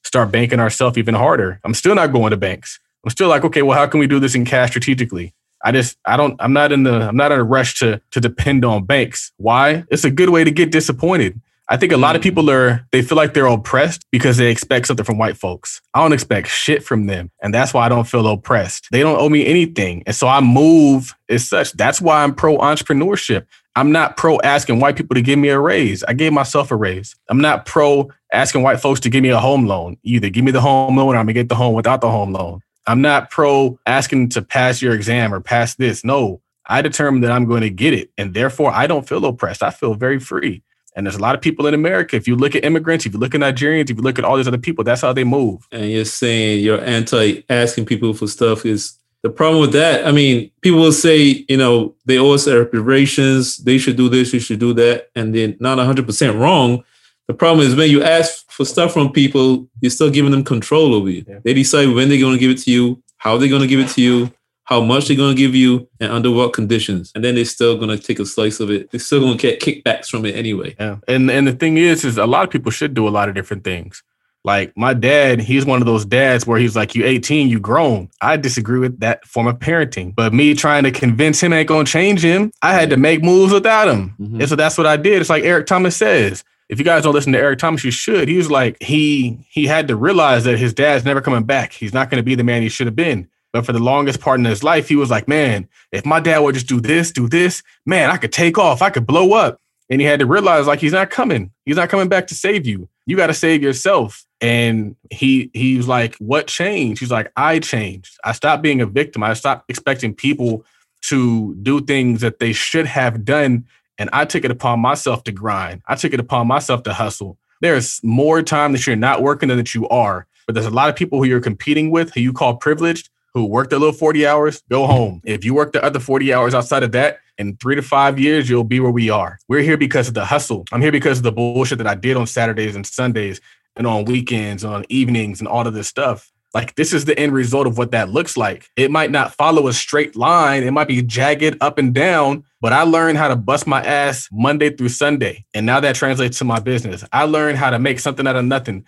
start 0.02 0.32
banking 0.32 0.60
ourselves 0.60 0.96
even 0.96 1.14
harder. 1.14 1.60
I'm 1.64 1.74
still 1.74 1.94
not 1.94 2.12
going 2.12 2.30
to 2.30 2.36
banks. 2.36 2.80
I'm 3.04 3.10
still 3.10 3.28
like, 3.28 3.44
okay, 3.44 3.62
well, 3.62 3.78
how 3.78 3.86
can 3.86 4.00
we 4.00 4.06
do 4.06 4.18
this 4.18 4.34
in 4.34 4.44
cash 4.44 4.70
strategically? 4.70 5.34
I 5.62 5.72
just 5.72 5.96
I 6.04 6.16
don't 6.16 6.36
I'm 6.40 6.52
not 6.52 6.72
in 6.72 6.82
the 6.84 7.08
I'm 7.08 7.16
not 7.16 7.32
in 7.32 7.38
a 7.38 7.44
rush 7.44 7.78
to 7.80 8.00
to 8.12 8.20
depend 8.20 8.64
on 8.64 8.84
banks. 8.84 9.32
Why? 9.36 9.84
It's 9.90 10.04
a 10.04 10.10
good 10.10 10.30
way 10.30 10.44
to 10.44 10.50
get 10.50 10.70
disappointed. 10.70 11.40
I 11.68 11.76
think 11.76 11.92
a 11.92 11.96
lot 11.96 12.14
of 12.14 12.20
mm. 12.20 12.24
people 12.24 12.48
are 12.50 12.86
they 12.92 13.02
feel 13.02 13.16
like 13.16 13.34
they're 13.34 13.46
oppressed 13.46 14.06
because 14.12 14.36
they 14.36 14.50
expect 14.50 14.86
something 14.86 15.04
from 15.04 15.18
white 15.18 15.36
folks. 15.36 15.80
I 15.94 16.02
don't 16.02 16.12
expect 16.12 16.48
shit 16.48 16.84
from 16.84 17.06
them. 17.06 17.30
And 17.42 17.52
that's 17.52 17.74
why 17.74 17.86
I 17.86 17.88
don't 17.88 18.06
feel 18.06 18.26
oppressed. 18.28 18.88
They 18.92 19.00
don't 19.00 19.18
owe 19.18 19.28
me 19.28 19.44
anything. 19.46 20.04
And 20.06 20.14
so 20.14 20.28
I 20.28 20.40
move 20.40 21.14
as 21.28 21.48
such. 21.48 21.72
That's 21.72 22.00
why 22.00 22.22
I'm 22.22 22.34
pro 22.34 22.58
entrepreneurship. 22.58 23.46
I'm 23.76 23.92
not 23.92 24.16
pro 24.16 24.40
asking 24.40 24.80
white 24.80 24.96
people 24.96 25.14
to 25.14 25.22
give 25.22 25.38
me 25.38 25.50
a 25.50 25.60
raise. 25.60 26.02
I 26.04 26.14
gave 26.14 26.32
myself 26.32 26.70
a 26.70 26.76
raise. 26.76 27.14
I'm 27.28 27.40
not 27.40 27.66
pro 27.66 28.10
asking 28.32 28.62
white 28.62 28.80
folks 28.80 29.00
to 29.00 29.10
give 29.10 29.22
me 29.22 29.28
a 29.28 29.38
home 29.38 29.66
loan. 29.66 29.98
Either 30.02 30.30
give 30.30 30.44
me 30.44 30.50
the 30.50 30.62
home 30.62 30.96
loan 30.96 31.14
or 31.14 31.18
I'm 31.18 31.26
gonna 31.26 31.34
get 31.34 31.50
the 31.50 31.54
home 31.54 31.74
without 31.74 32.00
the 32.00 32.10
home 32.10 32.32
loan. 32.32 32.60
I'm 32.86 33.02
not 33.02 33.30
pro 33.30 33.78
asking 33.84 34.30
to 34.30 34.42
pass 34.42 34.80
your 34.80 34.94
exam 34.94 35.34
or 35.34 35.40
pass 35.40 35.74
this. 35.74 36.04
No, 36.04 36.40
I 36.66 36.82
determine 36.82 37.20
that 37.20 37.32
I'm 37.32 37.44
going 37.44 37.62
to 37.62 37.70
get 37.70 37.92
it. 37.92 38.10
And 38.16 38.32
therefore 38.32 38.72
I 38.72 38.86
don't 38.86 39.08
feel 39.08 39.24
oppressed. 39.24 39.62
I 39.62 39.70
feel 39.70 39.94
very 39.94 40.20
free. 40.20 40.62
And 40.94 41.04
there's 41.04 41.16
a 41.16 41.20
lot 41.20 41.34
of 41.34 41.42
people 41.42 41.66
in 41.66 41.74
America. 41.74 42.16
If 42.16 42.26
you 42.26 42.36
look 42.36 42.54
at 42.54 42.64
immigrants, 42.64 43.04
if 43.04 43.12
you 43.12 43.18
look 43.18 43.34
at 43.34 43.40
Nigerians, 43.40 43.90
if 43.90 43.96
you 43.96 44.02
look 44.02 44.18
at 44.18 44.24
all 44.24 44.36
these 44.36 44.48
other 44.48 44.56
people, 44.56 44.82
that's 44.82 45.02
how 45.02 45.12
they 45.12 45.24
move. 45.24 45.66
And 45.70 45.90
you're 45.90 46.06
saying 46.06 46.64
you're 46.64 46.82
anti 46.82 47.44
asking 47.50 47.84
people 47.84 48.14
for 48.14 48.26
stuff 48.26 48.64
is 48.64 48.98
the 49.22 49.30
problem 49.30 49.60
with 49.60 49.72
that. 49.72 50.06
I 50.06 50.12
mean, 50.12 50.50
people 50.60 50.80
will 50.80 50.92
say, 50.92 51.44
you 51.48 51.56
know, 51.56 51.94
they 52.04 52.18
owe 52.18 52.32
us 52.32 52.46
reparations. 52.46 53.56
They 53.58 53.78
should 53.78 53.96
do 53.96 54.08
this. 54.08 54.32
You 54.32 54.40
should 54.40 54.60
do 54.60 54.72
that. 54.74 55.08
And 55.14 55.34
then 55.34 55.56
not 55.58 55.78
100% 55.78 56.38
wrong. 56.38 56.84
The 57.26 57.34
problem 57.34 57.66
is 57.66 57.74
when 57.74 57.90
you 57.90 58.04
ask 58.04 58.48
for 58.50 58.64
stuff 58.64 58.92
from 58.92 59.10
people, 59.12 59.68
you're 59.80 59.90
still 59.90 60.10
giving 60.10 60.30
them 60.30 60.44
control 60.44 60.94
over 60.94 61.10
you. 61.10 61.24
Yeah. 61.26 61.40
They 61.42 61.54
decide 61.54 61.88
when 61.88 62.08
they're 62.08 62.20
going 62.20 62.34
to 62.34 62.38
give 62.38 62.52
it 62.52 62.58
to 62.58 62.70
you, 62.70 63.02
how 63.16 63.36
they're 63.36 63.48
going 63.48 63.62
to 63.62 63.66
give 63.66 63.80
it 63.80 63.88
to 63.90 64.00
you, 64.00 64.32
how 64.64 64.80
much 64.80 65.08
they're 65.08 65.16
going 65.16 65.34
to 65.34 65.40
give 65.40 65.54
you, 65.54 65.88
and 65.98 66.12
under 66.12 66.30
what 66.30 66.52
conditions. 66.52 67.10
And 67.14 67.24
then 67.24 67.34
they're 67.34 67.44
still 67.44 67.76
going 67.76 67.96
to 67.96 67.98
take 67.98 68.20
a 68.20 68.26
slice 68.26 68.60
of 68.60 68.70
it. 68.70 68.90
They're 68.90 69.00
still 69.00 69.20
going 69.20 69.38
to 69.38 69.42
get 69.42 69.60
kickbacks 69.60 70.06
from 70.06 70.24
it 70.24 70.36
anyway. 70.36 70.76
Yeah. 70.78 70.98
And 71.08 71.30
and 71.30 71.46
the 71.46 71.52
thing 71.52 71.78
is, 71.78 72.04
is 72.04 72.18
a 72.18 72.26
lot 72.26 72.44
of 72.44 72.50
people 72.50 72.70
should 72.70 72.94
do 72.94 73.08
a 73.08 73.10
lot 73.10 73.28
of 73.28 73.34
different 73.34 73.64
things. 73.64 74.02
Like 74.46 74.72
my 74.76 74.94
dad, 74.94 75.40
he's 75.40 75.66
one 75.66 75.82
of 75.82 75.86
those 75.86 76.06
dads 76.06 76.46
where 76.46 76.58
he's 76.58 76.74
like, 76.74 76.94
"You 76.94 77.04
18, 77.04 77.48
you 77.48 77.60
grown." 77.60 78.08
I 78.22 78.38
disagree 78.38 78.78
with 78.78 79.00
that 79.00 79.26
form 79.26 79.48
of 79.48 79.58
parenting. 79.58 80.14
But 80.14 80.32
me 80.32 80.54
trying 80.54 80.84
to 80.84 80.90
convince 80.90 81.42
him 81.42 81.52
ain't 81.52 81.68
gonna 81.68 81.84
change 81.84 82.22
him. 82.22 82.52
I 82.62 82.72
had 82.72 82.88
to 82.90 82.96
make 82.96 83.22
moves 83.22 83.52
without 83.52 83.88
him, 83.88 84.14
mm-hmm. 84.18 84.40
and 84.40 84.48
so 84.48 84.56
that's 84.56 84.78
what 84.78 84.86
I 84.86 84.96
did. 84.96 85.20
It's 85.20 85.28
like 85.28 85.44
Eric 85.44 85.66
Thomas 85.66 85.96
says 85.96 86.44
if 86.68 86.78
you 86.78 86.84
guys 86.84 87.04
don't 87.04 87.14
listen 87.14 87.32
to 87.32 87.38
Eric 87.38 87.58
Thomas, 87.58 87.84
you 87.84 87.90
should. 87.90 88.28
He 88.28 88.36
was 88.36 88.50
like, 88.50 88.76
he 88.80 89.38
he 89.48 89.66
had 89.66 89.88
to 89.88 89.96
realize 89.96 90.44
that 90.44 90.58
his 90.58 90.74
dad's 90.74 91.04
never 91.04 91.20
coming 91.20 91.44
back. 91.44 91.72
He's 91.72 91.94
not 91.94 92.10
going 92.10 92.18
to 92.18 92.24
be 92.24 92.34
the 92.34 92.44
man 92.44 92.62
he 92.62 92.68
should 92.68 92.86
have 92.86 92.96
been. 92.96 93.28
But 93.52 93.64
for 93.64 93.72
the 93.72 93.78
longest 93.78 94.20
part 94.20 94.38
in 94.38 94.44
his 94.44 94.64
life, 94.64 94.88
he 94.88 94.96
was 94.96 95.10
like, 95.10 95.28
man, 95.28 95.68
if 95.92 96.04
my 96.04 96.20
dad 96.20 96.40
would 96.40 96.54
just 96.54 96.66
do 96.66 96.80
this, 96.80 97.10
do 97.10 97.28
this, 97.28 97.62
man, 97.86 98.10
I 98.10 98.16
could 98.16 98.32
take 98.32 98.58
off, 98.58 98.82
I 98.82 98.90
could 98.90 99.06
blow 99.06 99.32
up. 99.32 99.60
And 99.88 100.00
he 100.00 100.06
had 100.06 100.18
to 100.18 100.26
realize 100.26 100.66
like 100.66 100.80
he's 100.80 100.92
not 100.92 101.10
coming. 101.10 101.52
He's 101.64 101.76
not 101.76 101.88
coming 101.88 102.08
back 102.08 102.26
to 102.28 102.34
save 102.34 102.66
you. 102.66 102.88
You 103.06 103.16
got 103.16 103.28
to 103.28 103.34
save 103.34 103.62
yourself. 103.62 104.24
And 104.40 104.96
he 105.10 105.50
he 105.54 105.76
was 105.76 105.88
like, 105.88 106.16
what 106.16 106.46
changed? 106.46 107.00
He's 107.00 107.10
like, 107.10 107.32
I 107.36 107.58
changed. 107.58 108.18
I 108.24 108.32
stopped 108.32 108.62
being 108.62 108.82
a 108.82 108.86
victim. 108.86 109.22
I 109.22 109.32
stopped 109.32 109.70
expecting 109.70 110.14
people 110.14 110.64
to 111.02 111.54
do 111.62 111.80
things 111.80 112.20
that 112.20 112.38
they 112.38 112.52
should 112.52 112.86
have 112.86 113.24
done 113.24 113.64
and 113.98 114.10
I 114.12 114.24
took 114.24 114.44
it 114.44 114.50
upon 114.50 114.80
myself 114.80 115.24
to 115.24 115.32
grind. 115.32 115.82
I 115.86 115.94
took 115.94 116.12
it 116.12 116.20
upon 116.20 116.46
myself 116.46 116.82
to 116.84 116.92
hustle. 116.92 117.38
There's 117.60 118.00
more 118.04 118.42
time 118.42 118.72
that 118.72 118.86
you're 118.86 118.96
not 118.96 119.22
working 119.22 119.48
than 119.48 119.58
that 119.58 119.74
you 119.74 119.88
are. 119.88 120.26
But 120.46 120.54
there's 120.54 120.66
a 120.66 120.70
lot 120.70 120.88
of 120.88 120.96
people 120.96 121.18
who 121.18 121.24
you're 121.28 121.40
competing 121.40 121.90
with 121.90 122.12
who 122.14 122.20
you 122.20 122.32
call 122.32 122.56
privileged, 122.56 123.08
who 123.36 123.44
work 123.44 123.68
their 123.68 123.78
little 123.78 123.92
40 123.92 124.26
hours, 124.26 124.62
go 124.70 124.86
home. 124.86 125.20
If 125.22 125.44
you 125.44 125.52
work 125.52 125.72
the 125.72 125.84
other 125.84 126.00
40 126.00 126.32
hours 126.32 126.54
outside 126.54 126.82
of 126.82 126.92
that, 126.92 127.18
in 127.36 127.54
three 127.58 127.74
to 127.74 127.82
five 127.82 128.18
years, 128.18 128.48
you'll 128.48 128.64
be 128.64 128.80
where 128.80 128.90
we 128.90 129.10
are. 129.10 129.38
We're 129.46 129.60
here 129.60 129.76
because 129.76 130.08
of 130.08 130.14
the 130.14 130.24
hustle. 130.24 130.64
I'm 130.72 130.80
here 130.80 130.90
because 130.90 131.18
of 131.18 131.24
the 131.24 131.32
bullshit 131.32 131.76
that 131.76 131.86
I 131.86 131.96
did 131.96 132.16
on 132.16 132.26
Saturdays 132.26 132.74
and 132.74 132.86
Sundays 132.86 133.42
and 133.76 133.86
on 133.86 134.06
weekends, 134.06 134.64
on 134.64 134.86
evenings, 134.88 135.40
and 135.40 135.48
all 135.48 135.66
of 135.66 135.74
this 135.74 135.86
stuff. 135.86 136.32
Like 136.54 136.76
this 136.76 136.94
is 136.94 137.04
the 137.04 137.18
end 137.18 137.34
result 137.34 137.66
of 137.66 137.76
what 137.76 137.90
that 137.90 138.08
looks 138.08 138.38
like. 138.38 138.70
It 138.74 138.90
might 138.90 139.10
not 139.10 139.34
follow 139.34 139.68
a 139.68 139.74
straight 139.74 140.16
line. 140.16 140.62
It 140.62 140.70
might 140.70 140.88
be 140.88 141.02
jagged 141.02 141.58
up 141.60 141.76
and 141.76 141.92
down, 141.92 142.42
but 142.62 142.72
I 142.72 142.84
learned 142.84 143.18
how 143.18 143.28
to 143.28 143.36
bust 143.36 143.66
my 143.66 143.84
ass 143.84 144.30
Monday 144.32 144.70
through 144.70 144.88
Sunday. 144.88 145.44
And 145.52 145.66
now 145.66 145.80
that 145.80 145.96
translates 145.96 146.38
to 146.38 146.44
my 146.44 146.58
business. 146.58 147.04
I 147.12 147.24
learned 147.24 147.58
how 147.58 147.68
to 147.68 147.78
make 147.78 148.00
something 148.00 148.26
out 148.26 148.36
of 148.36 148.46
nothing. 148.46 148.86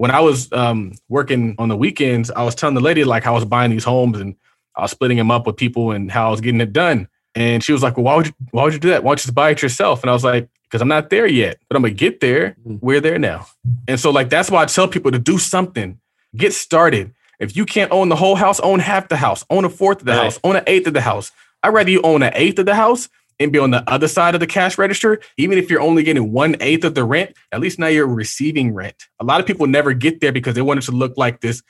When 0.00 0.10
I 0.10 0.20
was 0.20 0.50
um, 0.52 0.92
working 1.10 1.54
on 1.58 1.68
the 1.68 1.76
weekends, 1.76 2.30
I 2.30 2.42
was 2.42 2.54
telling 2.54 2.74
the 2.74 2.80
lady 2.80 3.04
like 3.04 3.26
I 3.26 3.30
was 3.32 3.44
buying 3.44 3.70
these 3.70 3.84
homes 3.84 4.18
and 4.18 4.34
I 4.74 4.80
was 4.80 4.92
splitting 4.92 5.18
them 5.18 5.30
up 5.30 5.46
with 5.46 5.58
people 5.58 5.90
and 5.90 6.10
how 6.10 6.28
I 6.28 6.30
was 6.30 6.40
getting 6.40 6.62
it 6.62 6.72
done. 6.72 7.06
And 7.34 7.62
she 7.62 7.72
was 7.72 7.82
like, 7.82 7.98
"Well, 7.98 8.04
why 8.04 8.16
would 8.16 8.26
you 8.28 8.32
why 8.50 8.64
would 8.64 8.72
you 8.72 8.78
do 8.78 8.88
that? 8.88 9.04
Why 9.04 9.10
don't 9.10 9.18
you 9.18 9.24
just 9.24 9.34
buy 9.34 9.50
it 9.50 9.60
yourself?" 9.60 10.02
And 10.02 10.08
I 10.08 10.14
was 10.14 10.24
like, 10.24 10.48
"Because 10.64 10.80
I'm 10.80 10.88
not 10.88 11.10
there 11.10 11.26
yet, 11.26 11.58
but 11.68 11.76
I'm 11.76 11.82
gonna 11.82 11.92
get 11.92 12.20
there. 12.20 12.56
Mm-hmm. 12.66 12.76
We're 12.80 13.02
there 13.02 13.18
now." 13.18 13.46
And 13.86 14.00
so 14.00 14.10
like 14.10 14.30
that's 14.30 14.50
why 14.50 14.62
I 14.62 14.66
tell 14.66 14.88
people 14.88 15.10
to 15.10 15.18
do 15.18 15.36
something 15.38 16.00
Get 16.36 16.54
started. 16.54 17.12
If 17.38 17.56
you 17.56 17.66
can't 17.66 17.90
own 17.90 18.08
the 18.08 18.16
whole 18.16 18.36
house, 18.36 18.60
own 18.60 18.78
half 18.78 19.08
the 19.08 19.16
house, 19.16 19.44
own 19.50 19.64
a 19.64 19.68
fourth 19.68 20.00
of 20.00 20.06
the 20.06 20.12
right. 20.12 20.24
house, 20.24 20.38
own 20.44 20.56
an 20.56 20.64
eighth 20.66 20.86
of 20.86 20.94
the 20.94 21.00
house. 21.00 21.32
I'd 21.62 21.70
rather 21.70 21.90
you 21.90 22.00
own 22.02 22.22
an 22.22 22.32
eighth 22.34 22.58
of 22.58 22.66
the 22.66 22.74
house 22.74 23.08
and 23.40 23.50
be 23.50 23.58
on 23.58 23.70
the 23.70 23.82
other 23.90 24.06
side 24.06 24.34
of 24.34 24.40
the 24.40 24.46
cash 24.46 24.78
register, 24.78 25.20
even 25.38 25.58
if 25.58 25.70
you're 25.70 25.80
only 25.80 26.02
getting 26.02 26.30
one 26.30 26.56
eighth 26.60 26.84
of 26.84 26.94
the 26.94 27.04
rent, 27.04 27.34
at 27.50 27.60
least 27.60 27.78
now 27.78 27.86
you're 27.86 28.06
receiving 28.06 28.72
rent. 28.72 29.08
A 29.18 29.24
lot 29.24 29.40
of 29.40 29.46
people 29.46 29.66
never 29.66 29.94
get 29.94 30.20
there 30.20 30.30
because 30.30 30.54
they 30.54 30.62
want 30.62 30.78
it 30.78 30.82
to 30.86 30.92
look 30.92 31.16
like 31.16 31.40
this 31.40 31.62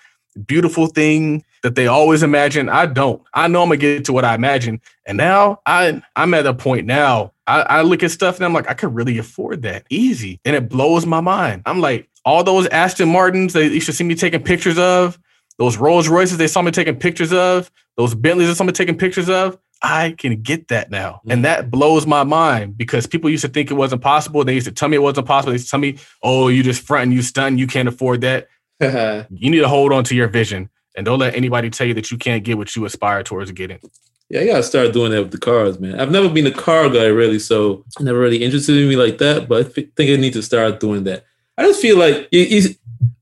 beautiful 0.47 0.87
thing 0.87 1.45
that 1.63 1.75
they 1.75 1.87
always 1.87 2.23
imagine. 2.23 2.69
I 2.69 2.87
don't. 2.87 3.23
I 3.35 3.49
know 3.49 3.63
I'm 3.63 3.69
gonna 3.69 3.79
get 3.79 4.05
to 4.07 4.13
what 4.13 4.25
I 4.25 4.35
imagine. 4.35 4.81
And 5.07 5.17
now 5.17 5.61
I 5.67 6.03
I'm 6.17 6.35
at 6.35 6.47
a 6.47 6.55
point 6.55 6.87
now. 6.87 7.33
I, 7.47 7.63
I 7.63 7.83
look 7.83 8.03
at 8.03 8.11
stuff 8.11 8.37
and 8.37 8.45
I'm 8.45 8.53
like, 8.53 8.71
I 8.71 8.75
could 8.75 8.95
really 8.95 9.19
afford 9.19 9.63
that 9.63 9.85
easy. 9.91 10.41
And 10.45 10.55
it 10.55 10.69
blows 10.69 11.05
my 11.05 11.21
mind. 11.21 11.63
I'm 11.67 11.81
like, 11.81 12.09
all 12.25 12.45
those 12.45 12.67
Aston 12.69 13.09
Martins 13.09 13.55
that 13.55 13.71
you 13.71 13.81
should 13.81 13.95
see 13.95 14.05
me 14.05 14.15
taking 14.15 14.43
pictures 14.43 14.79
of, 14.79 15.19
those 15.59 15.77
Rolls 15.77 16.09
Royces 16.09 16.39
they 16.39 16.47
saw 16.47 16.63
me 16.63 16.71
taking 16.71 16.97
pictures 16.97 17.33
of, 17.33 17.71
those 17.97 18.15
Bentleys 18.15 18.49
they 18.49 18.55
saw 18.55 18.65
me 18.65 18.73
taking 18.73 18.97
pictures 18.97 19.29
of. 19.29 19.59
I 19.83 20.15
can 20.19 20.43
get 20.43 20.69
that 20.69 20.91
now. 20.91 21.13
Mm-hmm. 21.13 21.31
And 21.31 21.45
that 21.45 21.71
blows 21.71 22.07
my 22.07 22.25
mind 22.25 22.77
because 22.77 23.07
people 23.07 23.31
used 23.31 23.45
to 23.45 23.49
think 23.49 23.71
it 23.71 23.75
wasn't 23.75 24.03
possible. 24.03 24.45
They 24.45 24.55
used 24.55 24.67
to 24.67 24.73
tell 24.73 24.89
me 24.89 24.97
it 24.97 25.03
wasn't 25.03 25.27
possible. 25.27 25.51
They 25.51 25.57
used 25.57 25.67
to 25.67 25.71
tell 25.71 25.81
me, 25.81 25.99
oh, 26.23 26.49
you 26.49 26.63
just 26.63 26.83
front 26.83 27.05
and 27.05 27.15
you 27.15 27.23
stun, 27.23 27.59
you 27.59 27.67
can't 27.67 27.89
afford 27.89 28.21
that. 28.23 28.49
you 28.81 29.51
need 29.51 29.61
to 29.61 29.69
hold 29.69 29.93
on 29.93 30.05
to 30.05 30.15
your 30.15 30.29
vision 30.29 30.71
and 30.97 31.05
don't 31.05 31.19
let 31.19 31.35
anybody 31.35 31.71
tell 31.71 31.87
you 31.87 31.95
that 31.95 32.11
you 32.11 32.19
can't 32.19 32.45
get 32.45 32.59
what 32.59 32.75
you 32.75 32.85
aspire 32.85 33.23
towards 33.23 33.51
getting. 33.53 33.79
Yeah, 34.29 34.41
I 34.41 34.47
gotta 34.47 34.63
start 34.63 34.93
doing 34.93 35.11
that 35.11 35.23
with 35.23 35.33
the 35.33 35.39
cars, 35.39 35.81
man. 35.81 35.99
I've 35.99 36.13
never 36.13 36.29
been 36.29 36.47
a 36.47 36.53
car 36.53 36.89
guy 36.89 37.07
really, 37.07 37.41
so 37.41 37.85
never 37.99 38.19
really 38.19 38.43
interested 38.43 38.77
in 38.77 38.89
me 38.89 38.95
like 38.95 39.19
that. 39.19 39.49
But 39.49 39.67
I 39.67 39.69
think 39.69 39.93
I 39.99 40.17
need 40.17 40.35
to 40.35 40.43
start 40.43 40.79
doing 40.79 41.05
that. 41.05 41.25
I 41.59 41.65
just 41.65 41.83
feel 41.83 41.99
like 41.99 42.29
you, 42.31 42.41
you, 42.41 42.69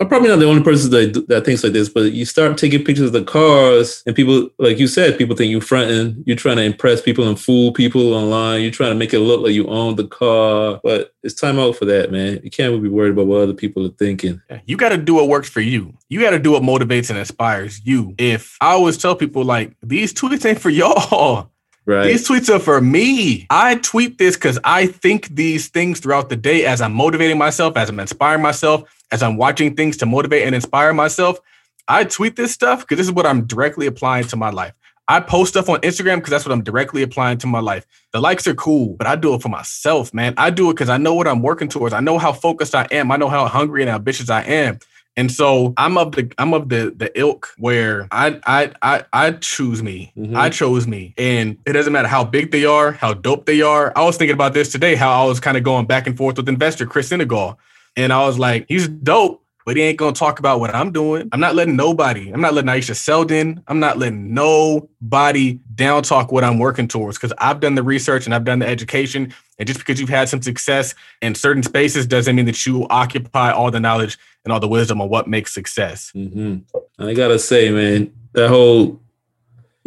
I'm 0.00 0.06
probably 0.08 0.28
not 0.28 0.38
the 0.38 0.46
only 0.46 0.62
person 0.62 0.90
that 0.92 1.26
that 1.26 1.44
thinks 1.44 1.64
like 1.64 1.72
this, 1.72 1.88
but 1.88 2.12
you 2.12 2.24
start 2.24 2.56
taking 2.56 2.84
pictures 2.84 3.06
of 3.06 3.12
the 3.12 3.24
cars, 3.24 4.04
and 4.06 4.14
people, 4.14 4.48
like 4.58 4.78
you 4.78 4.86
said, 4.86 5.18
people 5.18 5.34
think 5.34 5.50
you're 5.50 5.60
fronting. 5.60 6.22
You're 6.24 6.36
trying 6.36 6.56
to 6.56 6.62
impress 6.62 7.02
people 7.02 7.26
and 7.26 7.38
fool 7.38 7.72
people 7.72 8.14
online. 8.14 8.62
You're 8.62 8.70
trying 8.70 8.92
to 8.92 8.94
make 8.94 9.12
it 9.12 9.18
look 9.18 9.40
like 9.40 9.54
you 9.54 9.66
own 9.66 9.96
the 9.96 10.06
car, 10.06 10.80
but 10.84 11.14
it's 11.24 11.34
time 11.34 11.58
out 11.58 11.74
for 11.74 11.84
that, 11.86 12.12
man. 12.12 12.38
You 12.44 12.50
can't 12.50 12.80
be 12.80 12.88
worried 12.88 13.12
about 13.12 13.26
what 13.26 13.40
other 13.40 13.54
people 13.54 13.84
are 13.86 13.90
thinking. 13.90 14.40
You 14.66 14.76
got 14.76 14.90
to 14.90 14.98
do 14.98 15.14
what 15.14 15.26
works 15.26 15.48
for 15.48 15.60
you. 15.60 15.92
You 16.08 16.20
got 16.20 16.30
to 16.30 16.38
do 16.38 16.52
what 16.52 16.62
motivates 16.62 17.10
and 17.10 17.18
inspires 17.18 17.84
you. 17.84 18.14
If 18.18 18.56
I 18.60 18.70
always 18.70 18.98
tell 18.98 19.16
people 19.16 19.44
like 19.44 19.74
these 19.82 20.14
tweets 20.14 20.46
ain't 20.48 20.60
for 20.60 20.70
y'all. 20.70 21.50
Right. 21.86 22.08
These 22.08 22.28
tweets 22.28 22.54
are 22.54 22.58
for 22.58 22.82
me. 22.82 23.46
I 23.48 23.76
tweet 23.76 24.18
this 24.18 24.36
because 24.36 24.58
I 24.62 24.86
think 24.88 25.28
these 25.28 25.68
things 25.68 26.00
throughout 26.00 26.28
the 26.28 26.36
day 26.36 26.66
as 26.66 26.82
I'm 26.82 26.92
motivating 26.92 27.38
myself, 27.38 27.78
as 27.78 27.88
I'm 27.88 27.98
inspiring 27.98 28.42
myself, 28.42 28.82
as 29.10 29.22
I'm 29.22 29.36
watching 29.36 29.74
things 29.74 29.96
to 29.98 30.06
motivate 30.06 30.44
and 30.44 30.54
inspire 30.54 30.92
myself. 30.92 31.40
I 31.86 32.04
tweet 32.04 32.36
this 32.36 32.52
stuff 32.52 32.80
because 32.80 32.98
this 32.98 33.06
is 33.06 33.12
what 33.12 33.26
I'm 33.26 33.46
directly 33.46 33.86
applying 33.86 34.26
to 34.28 34.36
my 34.36 34.50
life. 34.50 34.74
I 35.10 35.20
post 35.20 35.52
stuff 35.52 35.70
on 35.70 35.80
Instagram 35.80 36.16
because 36.16 36.30
that's 36.30 36.44
what 36.44 36.52
I'm 36.52 36.62
directly 36.62 37.02
applying 37.02 37.38
to 37.38 37.46
my 37.46 37.60
life. 37.60 37.86
The 38.12 38.20
likes 38.20 38.46
are 38.46 38.54
cool, 38.54 38.94
but 38.98 39.06
I 39.06 39.16
do 39.16 39.34
it 39.34 39.40
for 39.40 39.48
myself, 39.48 40.12
man. 40.12 40.34
I 40.36 40.50
do 40.50 40.68
it 40.68 40.74
because 40.74 40.90
I 40.90 40.98
know 40.98 41.14
what 41.14 41.26
I'm 41.26 41.40
working 41.40 41.68
towards. 41.68 41.94
I 41.94 42.00
know 42.00 42.18
how 42.18 42.32
focused 42.32 42.74
I 42.74 42.86
am. 42.90 43.10
I 43.10 43.16
know 43.16 43.30
how 43.30 43.46
hungry 43.46 43.80
and 43.80 43.90
ambitious 43.90 44.28
I 44.28 44.42
am. 44.42 44.78
And 45.16 45.32
so 45.32 45.74
I'm 45.76 45.96
of 45.98 46.12
the 46.12 46.32
I'm 46.38 46.54
of 46.54 46.68
the 46.68 46.94
the 46.94 47.10
ilk 47.18 47.48
where 47.58 48.06
I 48.12 48.38
I 48.46 48.72
I 48.82 49.04
I 49.12 49.30
choose 49.32 49.82
me. 49.82 50.12
Mm-hmm. 50.16 50.36
I 50.36 50.50
chose 50.50 50.86
me. 50.86 51.14
And 51.18 51.58
it 51.66 51.72
doesn't 51.72 51.92
matter 51.92 52.06
how 52.06 52.22
big 52.22 52.52
they 52.52 52.66
are, 52.66 52.92
how 52.92 53.14
dope 53.14 53.46
they 53.46 53.62
are. 53.62 53.92
I 53.96 54.04
was 54.04 54.16
thinking 54.16 54.34
about 54.34 54.54
this 54.54 54.70
today, 54.70 54.94
how 54.94 55.24
I 55.24 55.26
was 55.26 55.40
kind 55.40 55.56
of 55.56 55.64
going 55.64 55.86
back 55.86 56.06
and 56.06 56.16
forth 56.16 56.36
with 56.36 56.48
investor 56.48 56.86
Chris 56.86 57.08
Senegal. 57.08 57.58
And 57.96 58.12
I 58.12 58.24
was 58.26 58.38
like, 58.38 58.66
he's 58.68 58.88
dope, 58.88 59.42
but 59.64 59.76
he 59.76 59.82
ain't 59.82 59.98
gonna 59.98 60.12
talk 60.12 60.38
about 60.38 60.60
what 60.60 60.74
I'm 60.74 60.92
doing. 60.92 61.28
I'm 61.32 61.40
not 61.40 61.54
letting 61.54 61.76
nobody, 61.76 62.30
I'm 62.30 62.40
not 62.40 62.54
letting 62.54 62.70
Aisha 62.70 62.96
Selden, 62.96 63.62
I'm 63.68 63.80
not 63.80 63.98
letting 63.98 64.32
nobody 64.32 65.58
down 65.74 66.02
talk 66.02 66.32
what 66.32 66.44
I'm 66.44 66.58
working 66.58 66.88
towards 66.88 67.18
because 67.18 67.32
I've 67.38 67.60
done 67.60 67.74
the 67.74 67.82
research 67.82 68.24
and 68.24 68.34
I've 68.34 68.44
done 68.44 68.60
the 68.60 68.66
education. 68.66 69.34
And 69.58 69.66
just 69.66 69.80
because 69.80 70.00
you've 70.00 70.08
had 70.08 70.28
some 70.28 70.40
success 70.40 70.94
in 71.20 71.34
certain 71.34 71.62
spaces 71.62 72.06
doesn't 72.06 72.34
mean 72.34 72.46
that 72.46 72.64
you 72.64 72.86
occupy 72.88 73.50
all 73.50 73.70
the 73.70 73.80
knowledge 73.80 74.16
and 74.44 74.52
all 74.52 74.60
the 74.60 74.68
wisdom 74.68 75.00
on 75.00 75.08
what 75.08 75.28
makes 75.28 75.52
success. 75.52 76.12
Mm-hmm. 76.14 76.58
I 76.98 77.14
gotta 77.14 77.38
say, 77.38 77.70
man, 77.70 78.12
that 78.32 78.48
whole 78.48 79.00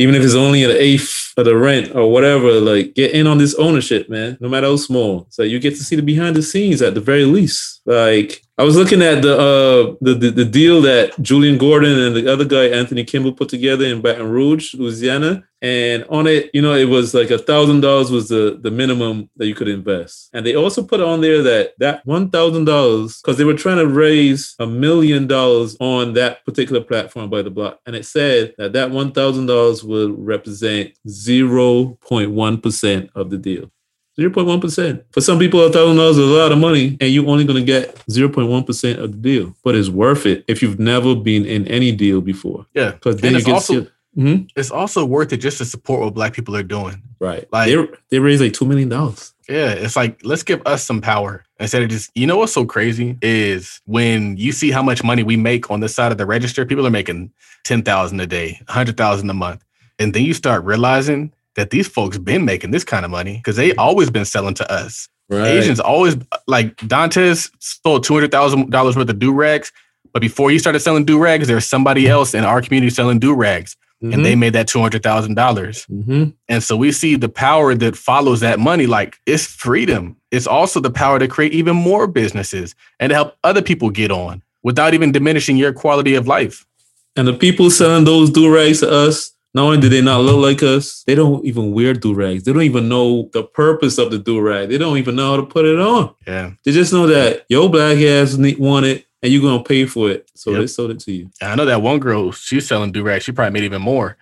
even 0.01 0.15
if 0.15 0.23
it's 0.23 0.33
only 0.33 0.63
an 0.63 0.71
eighth 0.71 1.33
of 1.37 1.45
the 1.45 1.55
rent 1.55 1.95
or 1.95 2.11
whatever, 2.11 2.59
like 2.59 2.95
get 2.95 3.11
in 3.11 3.27
on 3.27 3.37
this 3.37 3.53
ownership, 3.55 4.09
man, 4.09 4.35
no 4.41 4.49
matter 4.49 4.67
how 4.67 4.75
small. 4.75 5.27
So 5.29 5.43
you 5.43 5.59
get 5.59 5.75
to 5.75 5.83
see 5.83 5.95
the 5.95 6.01
behind 6.01 6.35
the 6.35 6.41
scenes 6.41 6.81
at 6.81 6.95
the 6.95 7.01
very 7.01 7.25
least. 7.25 7.81
Like 7.85 8.41
I 8.61 8.63
was 8.63 8.77
looking 8.77 9.01
at 9.01 9.23
the, 9.23 9.33
uh, 9.33 9.95
the, 10.01 10.13
the 10.13 10.29
the 10.29 10.45
deal 10.45 10.83
that 10.83 11.19
Julian 11.19 11.57
Gordon 11.57 11.97
and 11.97 12.15
the 12.15 12.31
other 12.31 12.45
guy 12.45 12.65
Anthony 12.65 13.03
Kimball 13.03 13.33
put 13.33 13.49
together 13.49 13.85
in 13.85 14.01
Baton 14.01 14.29
Rouge, 14.29 14.75
Louisiana, 14.75 15.43
and 15.63 16.05
on 16.11 16.27
it, 16.27 16.51
you 16.53 16.61
know, 16.61 16.75
it 16.75 16.87
was 16.87 17.15
like 17.15 17.31
a 17.31 17.39
thousand 17.39 17.81
dollars 17.81 18.11
was 18.11 18.29
the 18.29 18.59
the 18.61 18.69
minimum 18.69 19.31
that 19.37 19.47
you 19.47 19.55
could 19.55 19.67
invest, 19.67 20.29
and 20.33 20.45
they 20.45 20.55
also 20.55 20.83
put 20.83 21.01
on 21.01 21.21
there 21.21 21.41
that 21.41 21.73
that 21.79 22.05
one 22.05 22.29
thousand 22.29 22.65
dollars 22.65 23.19
because 23.19 23.39
they 23.39 23.45
were 23.45 23.55
trying 23.55 23.77
to 23.77 23.87
raise 23.87 24.53
a 24.59 24.67
million 24.67 25.25
dollars 25.25 25.75
on 25.79 26.13
that 26.13 26.45
particular 26.45 26.83
platform 26.83 27.31
Buy 27.31 27.41
the 27.41 27.49
Block, 27.49 27.79
and 27.87 27.95
it 27.95 28.05
said 28.05 28.53
that 28.59 28.73
that 28.73 28.91
one 28.91 29.11
thousand 29.11 29.47
dollars 29.47 29.83
would 29.83 30.13
represent 30.19 30.93
zero 31.09 31.97
point 31.99 32.29
one 32.29 32.61
percent 32.61 33.09
of 33.15 33.31
the 33.31 33.39
deal. 33.39 33.71
0.1%. 34.19 35.03
For 35.11 35.21
some 35.21 35.39
people, 35.39 35.59
$1,000 35.61 36.09
is 36.09 36.17
a 36.17 36.21
lot 36.21 36.51
of 36.51 36.57
money, 36.57 36.97
and 36.99 37.11
you're 37.11 37.27
only 37.27 37.45
going 37.45 37.59
to 37.59 37.65
get 37.65 37.95
0.1% 38.09 38.97
of 38.97 39.11
the 39.11 39.17
deal. 39.17 39.55
But 39.63 39.75
it's 39.75 39.89
worth 39.89 40.25
it 40.25 40.43
if 40.47 40.61
you've 40.61 40.79
never 40.79 41.15
been 41.15 41.45
in 41.45 41.67
any 41.67 41.91
deal 41.91 42.21
before. 42.21 42.65
Yeah. 42.73 42.91
Because 42.91 43.17
then 43.17 43.35
And 43.35 43.47
you 43.47 43.53
it's 43.55 43.67
can 43.67 43.77
also-. 43.77 43.91
Mhm. 44.17 44.49
It's 44.57 44.71
also 44.71 45.05
worth 45.05 45.31
it 45.31 45.37
just 45.37 45.59
to 45.59 45.65
support 45.65 46.01
what 46.01 46.13
black 46.13 46.33
people 46.33 46.53
are 46.57 46.63
doing. 46.63 47.01
Right. 47.21 47.47
Like- 47.53 47.67
they, 47.69 47.87
they 48.09 48.19
raised 48.19 48.41
like 48.41 48.51
$2 48.51 48.67
million. 48.67 48.89
Yeah, 49.49 49.69
it's 49.71 49.95
like 49.95 50.19
let's 50.23 50.43
give 50.43 50.61
us 50.65 50.83
some 50.83 51.01
power 51.01 51.43
instead 51.59 51.81
of 51.81 51.89
just 51.89 52.09
you 52.15 52.25
know 52.25 52.37
what's 52.37 52.53
so 52.53 52.63
crazy 52.63 53.17
is 53.21 53.81
when 53.85 54.37
you 54.37 54.53
see 54.53 54.71
how 54.71 54.81
much 54.81 55.03
money 55.03 55.23
we 55.23 55.35
make 55.35 55.69
on 55.69 55.81
this 55.81 55.93
side 55.93 56.11
of 56.13 56.17
the 56.17 56.25
register, 56.25 56.65
people 56.65 56.87
are 56.87 56.91
making 56.91 57.31
ten 57.65 57.83
thousand 57.83 58.21
a 58.21 58.27
day, 58.27 58.61
hundred 58.69 58.95
thousand 58.95 59.29
a 59.29 59.33
month, 59.33 59.61
and 59.99 60.13
then 60.13 60.23
you 60.23 60.33
start 60.33 60.63
realizing 60.63 61.33
that 61.55 61.69
these 61.69 61.87
folks 61.87 62.17
been 62.17 62.45
making 62.45 62.71
this 62.71 62.83
kind 62.83 63.05
of 63.05 63.11
money 63.11 63.37
because 63.37 63.55
they 63.55 63.69
mm-hmm. 63.69 63.79
always 63.79 64.09
been 64.09 64.25
selling 64.25 64.53
to 64.55 64.71
us. 64.71 65.09
Right. 65.29 65.47
Asians 65.47 65.79
always 65.79 66.17
like 66.47 66.75
Dantes 66.87 67.49
sold 67.59 68.03
two 68.03 68.13
hundred 68.13 68.31
thousand 68.31 68.69
dollars 68.69 68.97
worth 68.97 69.09
of 69.09 69.19
do 69.19 69.31
rags, 69.33 69.71
but 70.13 70.21
before 70.21 70.51
he 70.51 70.59
started 70.59 70.81
selling 70.81 71.05
do 71.05 71.17
rags, 71.17 71.47
there 71.47 71.55
was 71.55 71.67
somebody 71.67 72.03
mm-hmm. 72.03 72.11
else 72.11 72.33
in 72.33 72.43
our 72.43 72.61
community 72.61 72.89
selling 72.89 73.19
do 73.19 73.33
rags, 73.33 73.77
and 74.01 74.25
they 74.25 74.31
mm-hmm. 74.31 74.39
made 74.41 74.53
that 74.53 74.67
two 74.67 74.81
hundred 74.81 75.03
thousand 75.03 75.35
dollars. 75.35 75.85
hmm 75.85 76.29
And 76.49 76.61
so 76.61 76.75
we 76.75 76.91
see 76.91 77.15
the 77.15 77.29
power 77.29 77.73
that 77.75 77.95
follows 77.95 78.41
that 78.41 78.59
money. 78.59 78.87
Like 78.87 79.19
it's 79.25 79.45
freedom. 79.45 80.17
It's 80.31 80.47
also 80.47 80.79
the 80.79 80.91
power 80.91 81.19
to 81.19 81.27
create 81.27 81.53
even 81.53 81.75
more 81.75 82.07
businesses 82.07 82.75
and 82.99 83.09
to 83.09 83.15
help 83.15 83.37
other 83.43 83.61
people 83.61 83.89
get 83.89 84.11
on 84.11 84.41
without 84.63 84.93
even 84.93 85.11
diminishing 85.11 85.57
your 85.57 85.73
quality 85.73 86.15
of 86.15 86.27
life. 86.27 86.65
And 87.15 87.27
the 87.27 87.33
people 87.33 87.69
selling 87.69 88.05
those 88.05 88.29
do 88.29 88.53
rags 88.53 88.79
to 88.79 88.89
us, 88.89 89.33
not 89.53 89.63
only 89.63 89.79
do 89.79 89.89
they 89.89 90.01
not 90.01 90.21
look 90.21 90.37
like 90.37 90.63
us, 90.63 91.03
they 91.03 91.15
don't 91.15 91.45
even 91.45 91.73
wear 91.73 91.93
do 91.93 92.13
rags. 92.13 92.43
They 92.43 92.53
don't 92.53 92.61
even 92.63 92.87
know 92.87 93.29
the 93.33 93.43
purpose 93.43 93.97
of 93.97 94.09
the 94.11 94.17
do 94.17 94.39
rag. 94.39 94.69
They 94.69 94.77
don't 94.77 94.97
even 94.97 95.15
know 95.15 95.31
how 95.31 95.37
to 95.37 95.45
put 95.45 95.65
it 95.65 95.79
on. 95.79 96.13
Yeah. 96.25 96.51
They 96.63 96.71
just 96.71 96.93
know 96.93 97.07
that 97.07 97.45
your 97.49 97.69
black 97.69 97.97
ass 97.97 98.35
need, 98.37 98.59
want 98.59 98.85
it 98.85 99.05
and 99.21 99.31
you're 99.31 99.41
going 99.41 99.57
to 99.61 99.67
pay 99.67 99.85
for 99.85 100.09
it. 100.09 100.29
So 100.35 100.51
Yep. 100.51 100.59
they 100.61 100.67
sold 100.67 100.91
it 100.91 100.99
to 101.01 101.11
you. 101.11 101.29
I 101.41 101.55
know 101.55 101.65
that 101.65 101.81
one 101.81 101.99
girl, 101.99 102.31
she's 102.31 102.65
selling 102.67 102.91
do 102.91 103.03
rags. 103.03 103.25
She 103.25 103.33
probably 103.33 103.51
made 103.51 103.65
even 103.65 103.81
more. 103.81 104.17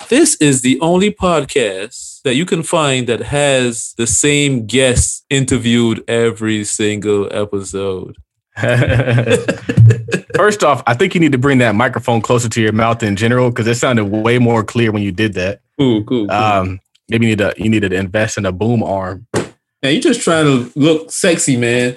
this 0.10 0.36
is 0.42 0.64
the 0.64 0.78
only 0.82 1.12
podcast 1.12 2.24
that 2.24 2.36
you 2.36 2.46
can 2.46 2.62
find 2.62 3.08
that 3.08 3.22
has 3.22 3.94
the 3.98 4.06
same 4.06 4.66
guests 4.66 5.24
interviewed 5.30 6.04
every 6.10 6.66
single 6.66 7.30
episode. 7.32 8.18
First 10.36 10.64
off, 10.64 10.82
I 10.88 10.94
think 10.94 11.14
you 11.14 11.20
need 11.20 11.34
to 11.34 11.38
bring 11.38 11.58
that 11.58 11.76
microphone 11.76 12.22
closer 12.22 12.48
to 12.48 12.62
your 12.62 12.72
mouth 12.72 13.04
in 13.04 13.18
general 13.18 13.50
because 13.50 13.68
it 13.68 13.76
sounded 13.76 14.06
way 14.06 14.40
more 14.40 14.64
clear 14.64 14.92
when 14.94 15.04
you 15.04 15.12
did 15.12 15.34
that. 15.34 15.60
Cool, 15.78 16.04
cool. 16.06 16.28
cool. 16.28 16.36
Um, 16.36 16.80
maybe 17.10 17.26
you 17.26 17.32
need 17.32 17.40
to 17.40 17.54
you 17.58 17.70
needed 17.70 17.90
to 17.90 17.98
invest 17.98 18.38
in 18.38 18.46
a 18.46 18.54
boom 18.54 18.82
arm. 18.82 19.28
Man, 19.34 19.94
you 19.94 20.02
just 20.02 20.22
trying 20.22 20.46
to 20.46 20.72
look 20.80 21.12
sexy, 21.12 21.58
man. 21.58 21.96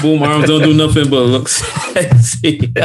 Boom 0.00 0.22
arms 0.22 0.46
don't 0.46 0.62
do 0.62 0.72
nothing 0.86 1.10
but 1.10 1.22
look 1.22 1.48
sexy. 1.48 2.72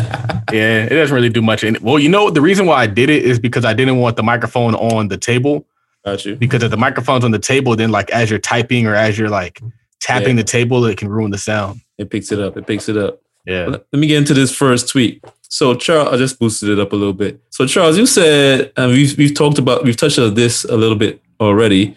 Yeah, 0.53 0.85
it 0.85 0.89
doesn't 0.89 1.13
really 1.13 1.27
do 1.27 1.41
much. 1.41 1.65
And 1.65 1.77
well, 1.79 1.99
you 1.99 2.07
know, 2.07 2.29
the 2.29 2.39
reason 2.39 2.65
why 2.65 2.81
I 2.81 2.87
did 2.87 3.09
it 3.09 3.23
is 3.23 3.37
because 3.37 3.65
I 3.65 3.73
didn't 3.73 3.97
want 3.97 4.15
the 4.15 4.23
microphone 4.23 4.75
on 4.75 5.09
the 5.09 5.17
table. 5.17 5.67
Got 6.05 6.23
you. 6.23 6.37
Because 6.37 6.63
if 6.63 6.71
the 6.71 6.77
microphone's 6.77 7.25
on 7.25 7.31
the 7.31 7.39
table, 7.39 7.75
then 7.75 7.91
like 7.91 8.09
as 8.11 8.29
you're 8.29 8.39
typing 8.39 8.87
or 8.87 8.95
as 8.95 9.19
you're 9.19 9.29
like 9.29 9.61
tapping 9.99 10.35
Yeah. 10.37 10.43
the 10.43 10.43
table, 10.43 10.85
it 10.85 10.97
can 10.97 11.09
ruin 11.09 11.31
the 11.31 11.37
sound. 11.37 11.81
It 11.97 12.09
picks 12.09 12.31
it 12.31 12.39
up. 12.39 12.57
It 12.57 12.67
picks 12.67 12.89
it 12.89 12.97
up. 12.97 13.21
Yeah. 13.45 13.65
Let 13.67 13.85
let 13.91 13.99
me 13.99 14.07
get 14.07 14.17
into 14.17 14.33
this 14.33 14.53
first 14.55 14.89
tweet. 14.89 15.23
So 15.49 15.73
Charles, 15.75 16.09
I 16.13 16.17
just 16.17 16.37
boosted 16.39 16.69
it 16.69 16.79
up 16.79 16.91
a 16.91 16.95
little 16.95 17.13
bit. 17.13 17.39
So 17.49 17.65
Charles, 17.65 17.97
you 17.97 18.05
said, 18.05 18.71
and 18.75 18.91
we've 18.91 19.17
we've 19.17 19.33
talked 19.33 19.57
about, 19.57 19.83
we've 19.85 19.95
touched 19.95 20.19
on 20.19 20.33
this 20.33 20.65
a 20.65 20.75
little 20.75 20.97
bit 20.97 21.21
already. 21.39 21.95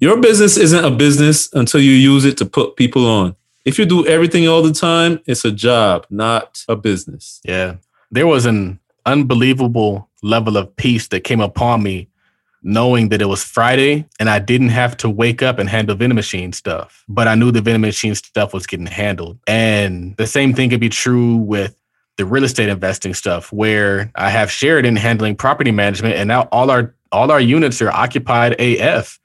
Your 0.00 0.18
business 0.20 0.56
isn't 0.56 0.84
a 0.84 0.90
business 0.90 1.48
until 1.54 1.80
you 1.80 1.92
use 1.92 2.24
it 2.24 2.36
to 2.38 2.46
put 2.46 2.76
people 2.76 3.06
on. 3.06 3.34
If 3.64 3.78
you 3.78 3.84
do 3.86 4.06
everything 4.06 4.48
all 4.48 4.62
the 4.62 4.72
time, 4.72 5.20
it's 5.26 5.44
a 5.44 5.50
job, 5.50 6.06
not 6.10 6.64
a 6.68 6.76
business. 6.76 7.40
Yeah. 7.44 7.76
There 8.10 8.26
was 8.26 8.46
an 8.46 8.78
unbelievable 9.06 10.08
level 10.22 10.56
of 10.56 10.74
peace 10.76 11.08
that 11.08 11.24
came 11.24 11.40
upon 11.40 11.82
me 11.82 12.08
knowing 12.62 13.08
that 13.08 13.22
it 13.22 13.26
was 13.26 13.42
Friday 13.42 14.06
and 14.18 14.28
I 14.28 14.38
didn't 14.38 14.68
have 14.68 14.96
to 14.98 15.08
wake 15.08 15.42
up 15.42 15.58
and 15.58 15.68
handle 15.68 15.96
vending 15.96 16.14
machine 16.14 16.52
stuff. 16.52 17.04
But 17.08 17.28
I 17.28 17.34
knew 17.34 17.50
the 17.50 17.60
vending 17.60 17.80
machine 17.80 18.14
stuff 18.14 18.52
was 18.52 18.66
getting 18.66 18.86
handled. 18.86 19.38
And 19.46 20.16
the 20.16 20.26
same 20.26 20.54
thing 20.54 20.70
could 20.70 20.80
be 20.80 20.88
true 20.88 21.36
with 21.36 21.76
the 22.16 22.26
real 22.26 22.44
estate 22.44 22.68
investing 22.68 23.14
stuff 23.14 23.50
where 23.52 24.10
I 24.14 24.28
have 24.30 24.50
Sheridan 24.50 24.96
handling 24.96 25.36
property 25.36 25.70
management 25.70 26.16
and 26.16 26.28
now 26.28 26.42
all 26.52 26.70
our 26.70 26.94
all 27.12 27.30
our 27.30 27.40
units 27.40 27.80
are 27.82 27.90
occupied 27.90 28.60
AF. 28.60 29.18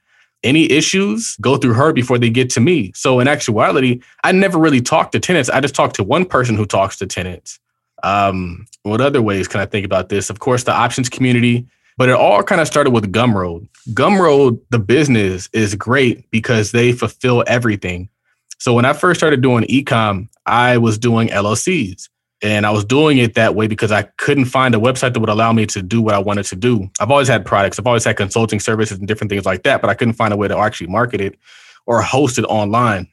Any 0.44 0.72
issues 0.72 1.36
go 1.42 1.58
through 1.58 1.74
her 1.74 1.92
before 1.92 2.18
they 2.18 2.30
get 2.30 2.50
to 2.52 2.60
me. 2.60 2.92
So 2.96 3.20
in 3.20 3.28
actuality, 3.28 4.02
I 4.24 4.32
never 4.32 4.58
really 4.58 4.82
talk 4.82 5.12
to 5.12 5.20
tenants. 5.20 5.50
I 5.50 5.60
just 5.60 5.76
talk 5.76 5.94
to 5.94 6.04
one 6.04 6.26
person 6.26 6.56
who 6.56 6.66
talks 6.66 6.98
to 6.98 7.08
tenants. 7.08 7.60
Um, 8.04 8.68
what 8.84 9.02
other 9.02 9.22
ways 9.22 9.48
can 9.48 9.60
I 9.60 9.66
think 9.66 9.86
about 9.86 10.10
this? 10.10 10.30
Of 10.30 10.40
course, 10.40 10.64
the 10.64 10.72
options 10.72 11.10
community, 11.10 11.66
but 11.98 12.10
it 12.10 12.16
all 12.16 12.44
kind 12.44 12.62
of 12.62 12.68
started 12.68 12.92
with 12.92 13.12
Gumroad. 13.12 13.68
Gumroad, 13.90 14.60
the 14.70 14.80
business, 14.80 15.50
is 15.54 15.76
great 15.76 16.30
because 16.32 16.72
they 16.72 16.92
fulfill 16.92 17.44
everything. 17.48 18.10
So 18.58 18.74
when 18.74 18.86
I 18.86 18.94
first 18.94 19.20
started 19.20 19.42
doing 19.42 19.64
ecom, 19.66 20.28
I 20.46 20.78
was 20.78 20.98
doing 20.98 21.30
LLCs. 21.30 22.10
And 22.42 22.66
I 22.66 22.72
was 22.72 22.84
doing 22.84 23.18
it 23.18 23.34
that 23.36 23.56
way 23.56 23.68
because 23.68 23.92
I 23.92 24.04
couldn't 24.18 24.46
find 24.46 24.76
a 24.76 24.78
website 24.78 25.14
that 25.14 25.20
would 25.20 25.30
allow 25.30 25.54
me 25.54 25.66
to 25.68 25.82
do 25.82 26.02
what 26.02 26.14
I 26.14 26.20
wanted 26.20 26.46
to 26.48 26.56
do. 26.56 26.90
I've 27.00 27.10
always 27.10 27.28
had 27.28 27.46
products, 27.46 27.80
I've 27.80 27.88
always 27.88 28.04
had 28.04 28.18
consulting 28.18 28.60
services 28.60 29.00
and 29.00 29.08
different 29.08 29.32
things 29.32 29.46
like 29.46 29.64
that, 29.64 29.82
but 29.82 29.90
I 29.90 29.94
couldn't 29.94 30.16
find 30.16 30.34
a 30.34 30.38
way 30.38 30.48
to 30.48 30.58
actually 30.58 30.88
market 30.88 31.22
it 31.22 31.40
or 31.86 32.02
host 32.02 32.38
it 32.38 32.44
online. 32.46 33.08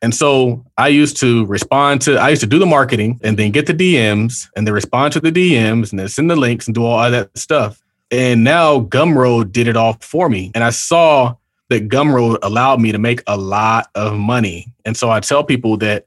And 0.00 0.14
so 0.14 0.64
I 0.76 0.88
used 0.88 1.16
to 1.18 1.44
respond 1.46 2.02
to, 2.02 2.18
I 2.18 2.28
used 2.28 2.42
to 2.42 2.46
do 2.46 2.58
the 2.58 2.66
marketing 2.66 3.18
and 3.24 3.36
then 3.36 3.50
get 3.50 3.66
the 3.66 3.74
DMs 3.74 4.48
and 4.54 4.66
then 4.66 4.74
respond 4.74 5.12
to 5.14 5.20
the 5.20 5.32
DMs 5.32 5.90
and 5.90 5.98
then 5.98 6.08
send 6.08 6.30
the 6.30 6.36
links 6.36 6.66
and 6.66 6.74
do 6.74 6.84
all 6.84 7.10
that 7.10 7.36
stuff. 7.36 7.82
And 8.10 8.42
now 8.42 8.80
Gumroad 8.80 9.52
did 9.52 9.68
it 9.68 9.76
all 9.76 9.94
for 10.00 10.28
me. 10.28 10.50
And 10.54 10.64
I 10.64 10.70
saw 10.70 11.36
that 11.68 11.88
Gumroad 11.88 12.38
allowed 12.42 12.80
me 12.80 12.92
to 12.92 12.98
make 12.98 13.22
a 13.26 13.36
lot 13.36 13.88
of 13.94 14.16
money. 14.16 14.72
And 14.84 14.96
so 14.96 15.10
I 15.10 15.20
tell 15.20 15.44
people 15.44 15.76
that 15.78 16.06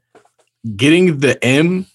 getting 0.76 1.18
the 1.18 1.42
M 1.44 1.86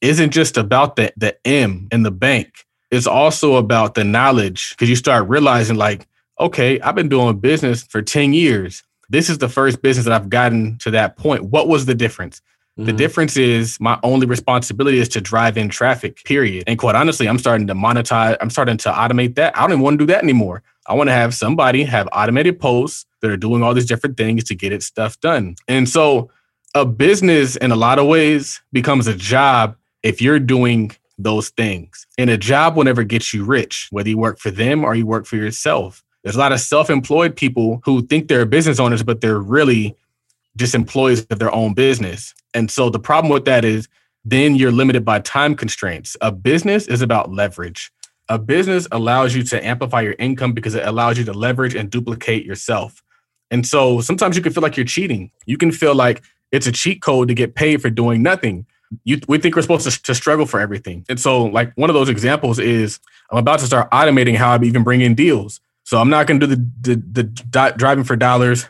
isn't 0.00 0.30
just 0.30 0.56
about 0.56 0.96
the, 0.96 1.12
the 1.16 1.36
M 1.46 1.88
in 1.92 2.02
the 2.02 2.10
bank. 2.10 2.66
It's 2.90 3.06
also 3.06 3.56
about 3.56 3.94
the 3.94 4.04
knowledge 4.04 4.70
because 4.70 4.88
you 4.88 4.96
start 4.96 5.28
realizing, 5.28 5.76
like, 5.76 6.08
okay, 6.40 6.80
I've 6.80 6.94
been 6.94 7.08
doing 7.08 7.38
business 7.38 7.82
for 7.82 8.02
10 8.02 8.32
years. 8.32 8.82
This 9.10 9.28
is 9.28 9.38
the 9.38 9.48
first 9.48 9.82
business 9.82 10.06
that 10.06 10.14
I've 10.14 10.30
gotten 10.30 10.78
to 10.78 10.90
that 10.92 11.16
point. 11.16 11.44
What 11.44 11.68
was 11.68 11.86
the 11.86 11.94
difference? 11.94 12.40
The 12.76 12.84
mm-hmm. 12.84 12.96
difference 12.96 13.36
is 13.36 13.78
my 13.80 13.98
only 14.02 14.26
responsibility 14.26 14.98
is 14.98 15.08
to 15.10 15.20
drive 15.20 15.58
in 15.58 15.68
traffic, 15.68 16.24
period. 16.24 16.64
And 16.66 16.78
quite 16.78 16.94
honestly, 16.94 17.28
I'm 17.28 17.38
starting 17.38 17.66
to 17.66 17.74
monetize, 17.74 18.36
I'm 18.40 18.48
starting 18.48 18.76
to 18.78 18.90
automate 18.90 19.34
that. 19.34 19.56
I 19.56 19.62
don't 19.62 19.72
even 19.72 19.82
want 19.82 19.98
to 19.98 20.06
do 20.06 20.12
that 20.12 20.22
anymore. 20.22 20.62
I 20.86 20.94
want 20.94 21.08
to 21.08 21.12
have 21.12 21.34
somebody 21.34 21.84
have 21.84 22.08
automated 22.12 22.58
posts 22.58 23.06
that 23.20 23.30
are 23.30 23.36
doing 23.36 23.62
all 23.62 23.74
these 23.74 23.86
different 23.86 24.16
things 24.16 24.44
to 24.44 24.54
get 24.54 24.72
its 24.72 24.86
stuff 24.86 25.20
done. 25.20 25.56
And 25.68 25.88
so 25.88 26.30
a 26.74 26.86
business 26.86 27.56
in 27.56 27.70
a 27.70 27.76
lot 27.76 27.98
of 27.98 28.06
ways 28.06 28.62
becomes 28.72 29.06
a 29.06 29.14
job 29.14 29.76
if 30.02 30.22
you're 30.22 30.38
doing 30.38 30.92
those 31.18 31.50
things. 31.50 32.06
And 32.16 32.30
a 32.30 32.38
job 32.38 32.76
will 32.76 32.84
never 32.84 33.02
get 33.04 33.32
you 33.32 33.44
rich, 33.44 33.88
whether 33.90 34.08
you 34.08 34.16
work 34.16 34.38
for 34.38 34.50
them 34.50 34.84
or 34.84 34.94
you 34.94 35.06
work 35.06 35.26
for 35.26 35.36
yourself. 35.36 36.02
There's 36.22 36.36
a 36.36 36.38
lot 36.38 36.52
of 36.52 36.60
self-employed 36.60 37.36
people 37.36 37.80
who 37.84 38.06
think 38.06 38.28
they're 38.28 38.46
business 38.46 38.80
owners, 38.80 39.02
but 39.02 39.20
they're 39.20 39.38
really 39.38 39.96
just 40.56 40.74
employees 40.74 41.26
of 41.26 41.38
their 41.38 41.54
own 41.54 41.74
business. 41.74 42.34
And 42.54 42.70
so 42.70 42.90
the 42.90 42.98
problem 42.98 43.32
with 43.32 43.44
that 43.44 43.64
is 43.64 43.88
then 44.24 44.54
you're 44.54 44.72
limited 44.72 45.04
by 45.04 45.20
time 45.20 45.54
constraints. 45.54 46.16
A 46.20 46.30
business 46.30 46.86
is 46.86 47.02
about 47.02 47.32
leverage. 47.32 47.90
A 48.28 48.38
business 48.38 48.86
allows 48.92 49.34
you 49.34 49.42
to 49.44 49.64
amplify 49.64 50.02
your 50.02 50.14
income 50.18 50.52
because 50.52 50.74
it 50.74 50.86
allows 50.86 51.18
you 51.18 51.24
to 51.24 51.32
leverage 51.32 51.74
and 51.74 51.90
duplicate 51.90 52.44
yourself. 52.44 53.02
And 53.50 53.66
so 53.66 54.00
sometimes 54.00 54.36
you 54.36 54.42
can 54.42 54.52
feel 54.52 54.62
like 54.62 54.76
you're 54.76 54.86
cheating. 54.86 55.30
You 55.46 55.56
can 55.56 55.72
feel 55.72 55.94
like 55.94 56.22
it's 56.52 56.66
a 56.66 56.72
cheat 56.72 57.02
code 57.02 57.28
to 57.28 57.34
get 57.34 57.54
paid 57.54 57.82
for 57.82 57.90
doing 57.90 58.22
nothing. 58.22 58.66
You, 59.04 59.20
we 59.28 59.38
think 59.38 59.56
we're 59.56 59.62
supposed 59.62 59.90
to, 59.90 60.02
to 60.02 60.14
struggle 60.14 60.46
for 60.46 60.60
everything. 60.60 61.04
And 61.08 61.18
so, 61.18 61.44
like, 61.44 61.72
one 61.76 61.90
of 61.90 61.94
those 61.94 62.08
examples 62.08 62.58
is 62.58 63.00
I'm 63.30 63.38
about 63.38 63.60
to 63.60 63.66
start 63.66 63.90
automating 63.90 64.36
how 64.36 64.50
I 64.50 64.62
even 64.62 64.82
bring 64.82 65.00
in 65.00 65.14
deals. 65.14 65.60
So 65.84 65.98
I'm 66.00 66.10
not 66.10 66.26
going 66.26 66.40
to 66.40 66.46
do 66.46 66.54
the, 66.54 66.96
the, 66.96 67.22
the 67.22 67.74
driving 67.76 68.04
for 68.04 68.16
dollars. 68.16 68.66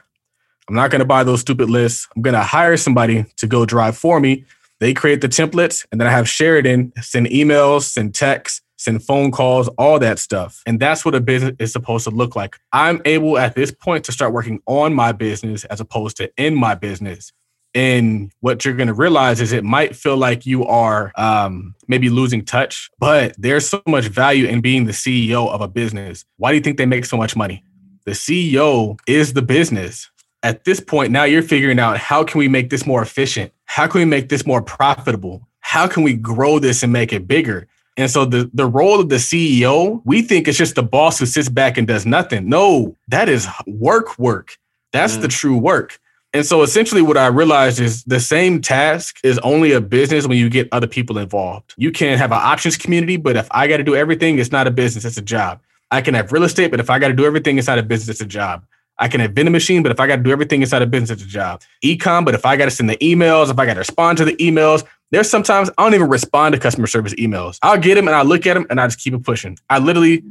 I'm 0.71 0.77
not 0.77 0.93
going 0.93 1.01
to 1.01 1.05
buy 1.05 1.25
those 1.25 1.41
stupid 1.41 1.69
lists. 1.69 2.07
I'm 2.15 2.23
going 2.23 2.35
to 2.35 2.43
hire 2.43 2.77
somebody 2.77 3.25
to 3.39 3.49
go 3.49 3.67
drive 3.67 3.97
for 3.97 4.21
me. 4.21 4.45
They 4.79 4.95
create 4.95 5.21
the 5.21 5.29
templates, 5.29 5.85
and 5.91 6.01
then 6.01 6.07
I 6.07 6.13
have 6.13 6.29
Sheridan 6.29 6.93
send 7.03 7.27
emails, 7.27 7.83
send 7.83 8.15
texts, 8.15 8.63
send 8.77 9.03
phone 9.03 9.33
calls, 9.33 9.67
all 9.79 9.99
that 9.99 10.21
stuff. 10.21 10.63
And 10.67 10.79
that's 10.79 11.05
what 11.05 11.17
a 11.17 11.21
business 11.21 11.57
is 11.59 11.73
supposed 11.73 12.05
to 12.05 12.11
look 12.11 12.37
like. 12.37 12.57
I'm 12.73 13.03
able 13.05 13.37
at 13.37 13.57
this 13.57 13.73
point 13.73 14.05
to 14.05 14.13
start 14.13 14.33
working 14.33 14.63
on 14.67 14.95
my 14.95 15.11
business 15.11 15.65
as 15.65 15.81
opposed 15.81 16.19
to 16.19 16.31
in 16.37 16.55
my 16.55 16.77
business. 16.77 17.33
And 17.75 18.31
what 18.39 18.65
you're 18.65 18.75
going 18.75 18.87
to 18.87 18.95
realize 18.95 19.41
is 19.41 19.51
it 19.51 19.65
might 19.65 19.97
feel 19.97 20.17
like 20.17 20.47
you 20.47 20.65
are 20.67 21.11
um, 21.17 21.75
maybe 21.89 22.11
losing 22.11 22.45
touch, 22.45 22.91
but 23.01 23.35
there's 23.37 23.69
so 23.69 23.83
much 23.89 24.07
value 24.07 24.47
in 24.47 24.61
being 24.61 24.85
the 24.85 24.93
CEO 24.93 25.51
of 25.51 25.61
a 25.61 25.69
business. 25.69 26.25
Why 26.37 26.53
do 26.53 26.55
you 26.55 26.63
think 26.63 26.79
they 26.79 26.87
make 26.87 27.07
so 27.07 27.17
much 27.17 27.35
money? 27.35 27.65
The 28.05 28.13
CEO 28.13 28.99
is 29.07 29.35
the 29.35 29.43
business. 29.43 30.10
At 30.43 30.65
this 30.65 30.81
point, 30.81 31.13
now 31.13 31.25
you're 31.25 31.43
figuring 31.43 31.79
out 31.79 31.99
how 31.99 32.25
can 32.25 32.39
we 32.39 32.49
make 32.49 32.71
this 32.71 32.87
more 32.87 33.03
efficient? 33.03 33.53
How 33.67 33.87
can 33.87 34.01
we 34.01 34.05
make 34.07 34.29
this 34.31 34.47
more 34.47 34.63
profitable? 34.63 35.47
How 35.61 35.87
can 35.87 36.03
we 36.03 36.15
grow 36.15 36.59
this 36.59 36.83
and 36.83 36.93
make 36.93 37.13
it 37.13 37.29
bigger? 37.29 37.69
And 37.97 38.11
so 38.11 38.25
the, 38.25 38.51
the 38.55 38.67
role 38.67 39.01
of 39.01 39.11
the 39.11 39.17
CEO, 39.17 40.01
we 40.05 40.23
think 40.23 40.49
it's 40.49 40.57
just 40.57 40.75
the 40.75 40.83
boss 40.83 41.19
who 41.19 41.27
sits 41.27 41.51
back 41.51 41.77
and 41.77 41.87
does 41.87 42.07
nothing. 42.07 42.49
No, 42.49 42.97
that 43.09 43.29
is 43.29 43.47
work 43.67 44.19
work. 44.19 44.57
That's 44.93 45.17
mm. 45.17 45.23
the 45.23 45.29
true 45.29 45.59
work. 45.59 46.01
And 46.33 46.47
so 46.47 46.63
essentially 46.63 47.03
what 47.03 47.17
I 47.17 47.27
realized 47.27 47.81
is 47.81 48.05
the 48.05 48.21
same 48.21 48.63
task 48.63 49.19
is 49.25 49.39
only 49.41 49.73
a 49.73 49.81
business 49.81 50.27
when 50.27 50.39
you 50.39 50.49
get 50.49 50.69
other 50.73 50.87
people 50.87 51.19
involved. 51.19 51.75
You 51.77 51.91
can 51.91 52.17
have 52.17 52.31
an 52.31 52.39
options 52.41 52.77
community, 52.77 53.17
but 53.17 53.37
if 53.37 53.49
I 53.51 53.67
got 53.67 53.79
to 53.79 53.85
do 53.85 53.97
everything, 53.97 54.39
it's 54.39 54.53
not 54.53 54.67
a 54.67 54.71
business, 54.71 55.05
it's 55.05 55.17
a 55.17 55.23
job. 55.23 55.61
I 55.91 56.01
can 56.01 56.15
have 56.15 56.31
real 56.31 56.45
estate, 56.45 56.71
but 56.71 56.79
if 56.79 56.89
I 56.89 57.01
got 57.01 57.09
to 57.09 57.15
do 57.15 57.25
everything 57.25 57.59
it's 57.59 57.67
not 57.67 57.79
a 57.79 57.83
business, 57.83 58.09
it's 58.09 58.21
a 58.21 58.27
job. 58.27 58.65
I 59.01 59.09
can 59.09 59.21
invent 59.21 59.49
a 59.49 59.51
machine, 59.51 59.83
but 59.83 59.91
if 59.91 59.99
I 59.99 60.07
got 60.07 60.17
to 60.17 60.23
do 60.23 60.31
everything 60.31 60.61
inside 60.61 60.83
a 60.83 60.87
business, 60.87 61.11
it's 61.11 61.23
a 61.23 61.27
job. 61.27 61.63
Ecom, 61.83 62.25
but 62.25 62.35
if 62.35 62.47
I 62.47 62.57
got 62.57 62.67
to 62.67 62.71
send 62.71 62.89
the 62.89 62.97
emails, 62.99 63.51
if 63.51 63.59
I 63.59 63.67
got 63.67 63.75
to 63.75 63.81
respond 63.81 64.19
to 64.19 64.25
the 64.25 64.37
emails, 64.37 64.85
there's 65.11 65.29
sometimes 65.29 65.71
I 65.77 65.83
don't 65.83 65.95
even 65.95 66.09
respond 66.09 66.55
to 66.55 66.61
customer 66.61 66.87
service 66.87 67.15
emails. 67.15 67.59
I'll 67.63 67.79
get 67.79 67.97
them 67.97 68.07
and 68.07 68.15
I 68.15 68.23
look 68.23 68.47
at 68.47 68.55
them 68.55 68.67
and 68.71 68.81
I 68.81 68.87
just 68.87 69.01
keep 69.01 69.15
it 69.15 69.25
pushing. 69.25 69.59
I 69.69 69.79
literally 69.79 70.23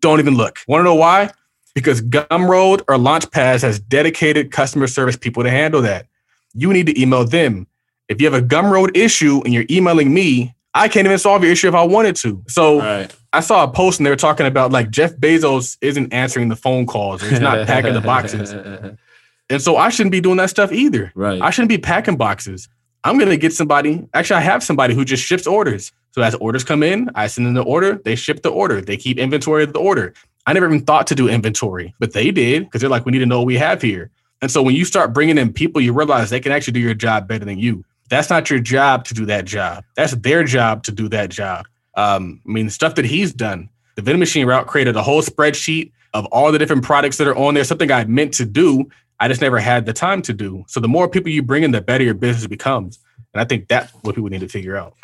don't 0.00 0.18
even 0.18 0.34
look. 0.34 0.58
Want 0.66 0.80
to 0.80 0.84
know 0.84 0.94
why? 0.94 1.30
because 1.74 2.00
Gumroad 2.02 2.82
or 2.88 2.96
Launchpad 2.96 3.62
has 3.62 3.80
dedicated 3.80 4.50
customer 4.50 4.86
service 4.86 5.16
people 5.16 5.42
to 5.42 5.50
handle 5.50 5.82
that. 5.82 6.06
You 6.54 6.72
need 6.72 6.86
to 6.86 7.00
email 7.00 7.24
them. 7.24 7.66
If 8.08 8.20
you 8.20 8.30
have 8.30 8.42
a 8.42 8.44
Gumroad 8.44 8.96
issue 8.96 9.40
and 9.44 9.54
you're 9.54 9.66
emailing 9.70 10.12
me, 10.12 10.54
I 10.74 10.88
can't 10.88 11.06
even 11.06 11.18
solve 11.18 11.42
your 11.42 11.52
issue 11.52 11.68
if 11.68 11.74
I 11.74 11.82
wanted 11.82 12.16
to. 12.16 12.42
So 12.48 12.80
right. 12.80 13.14
I 13.32 13.40
saw 13.40 13.64
a 13.64 13.68
post 13.68 14.00
and 14.00 14.06
they 14.06 14.10
were 14.10 14.16
talking 14.16 14.46
about 14.46 14.72
like 14.72 14.90
Jeff 14.90 15.14
Bezos 15.16 15.76
isn't 15.80 16.12
answering 16.12 16.48
the 16.48 16.56
phone 16.56 16.86
calls 16.86 17.22
he's 17.22 17.40
not 17.40 17.66
packing 17.66 17.94
the 17.94 18.00
boxes. 18.00 18.54
And 19.50 19.60
so 19.60 19.76
I 19.76 19.88
shouldn't 19.88 20.12
be 20.12 20.20
doing 20.20 20.36
that 20.36 20.48
stuff 20.48 20.70
either. 20.70 21.10
Right. 21.16 21.42
I 21.42 21.50
shouldn't 21.50 21.70
be 21.70 21.78
packing 21.78 22.16
boxes. 22.16 22.68
I'm 23.02 23.18
gonna 23.18 23.36
get 23.36 23.52
somebody. 23.52 24.06
Actually, 24.14 24.36
I 24.36 24.42
have 24.42 24.62
somebody 24.62 24.94
who 24.94 25.04
just 25.04 25.24
ships 25.24 25.44
orders. 25.44 25.90
So 26.12 26.22
as 26.22 26.36
orders 26.36 26.62
come 26.62 26.84
in, 26.84 27.10
I 27.16 27.26
send 27.26 27.48
in 27.48 27.54
the 27.54 27.62
order, 27.62 28.00
they 28.04 28.14
ship 28.14 28.42
the 28.42 28.48
order, 28.48 28.80
they 28.80 28.96
keep 28.96 29.18
inventory 29.18 29.64
of 29.64 29.72
the 29.72 29.80
order. 29.80 30.14
I 30.46 30.52
never 30.52 30.66
even 30.66 30.84
thought 30.84 31.06
to 31.08 31.14
do 31.14 31.28
inventory, 31.28 31.94
but 31.98 32.12
they 32.12 32.30
did 32.30 32.64
because 32.64 32.80
they're 32.80 32.90
like, 32.90 33.04
we 33.04 33.12
need 33.12 33.18
to 33.18 33.26
know 33.26 33.38
what 33.38 33.46
we 33.46 33.58
have 33.58 33.82
here. 33.82 34.10
And 34.42 34.50
so 34.50 34.62
when 34.62 34.74
you 34.74 34.84
start 34.84 35.12
bringing 35.12 35.36
in 35.36 35.52
people, 35.52 35.80
you 35.80 35.92
realize 35.92 36.30
they 36.30 36.40
can 36.40 36.52
actually 36.52 36.72
do 36.72 36.80
your 36.80 36.94
job 36.94 37.28
better 37.28 37.44
than 37.44 37.58
you. 37.58 37.84
That's 38.08 38.30
not 38.30 38.50
your 38.50 38.58
job 38.58 39.04
to 39.06 39.14
do 39.14 39.26
that 39.26 39.44
job. 39.44 39.84
That's 39.96 40.12
their 40.16 40.44
job 40.44 40.82
to 40.84 40.92
do 40.92 41.08
that 41.10 41.30
job. 41.30 41.66
Um, 41.94 42.40
I 42.46 42.52
mean, 42.52 42.70
stuff 42.70 42.94
that 42.96 43.04
he's 43.04 43.32
done. 43.32 43.68
The 43.96 44.02
vending 44.02 44.20
machine 44.20 44.46
route 44.46 44.66
created 44.66 44.96
a 44.96 45.02
whole 45.02 45.22
spreadsheet 45.22 45.92
of 46.14 46.26
all 46.26 46.50
the 46.52 46.58
different 46.58 46.84
products 46.84 47.16
that 47.18 47.28
are 47.28 47.36
on 47.36 47.54
there. 47.54 47.64
Something 47.64 47.90
I 47.90 48.04
meant 48.04 48.34
to 48.34 48.44
do, 48.44 48.88
I 49.18 49.28
just 49.28 49.40
never 49.40 49.58
had 49.58 49.86
the 49.86 49.92
time 49.92 50.22
to 50.22 50.32
do. 50.32 50.64
So 50.68 50.80
the 50.80 50.88
more 50.88 51.08
people 51.08 51.30
you 51.30 51.42
bring 51.42 51.62
in, 51.62 51.72
the 51.72 51.80
better 51.80 52.04
your 52.04 52.14
business 52.14 52.46
becomes. 52.46 52.98
And 53.34 53.40
I 53.40 53.44
think 53.44 53.68
that's 53.68 53.92
what 54.02 54.14
people 54.14 54.30
need 54.30 54.40
to 54.40 54.48
figure 54.48 54.76
out. 54.76 54.94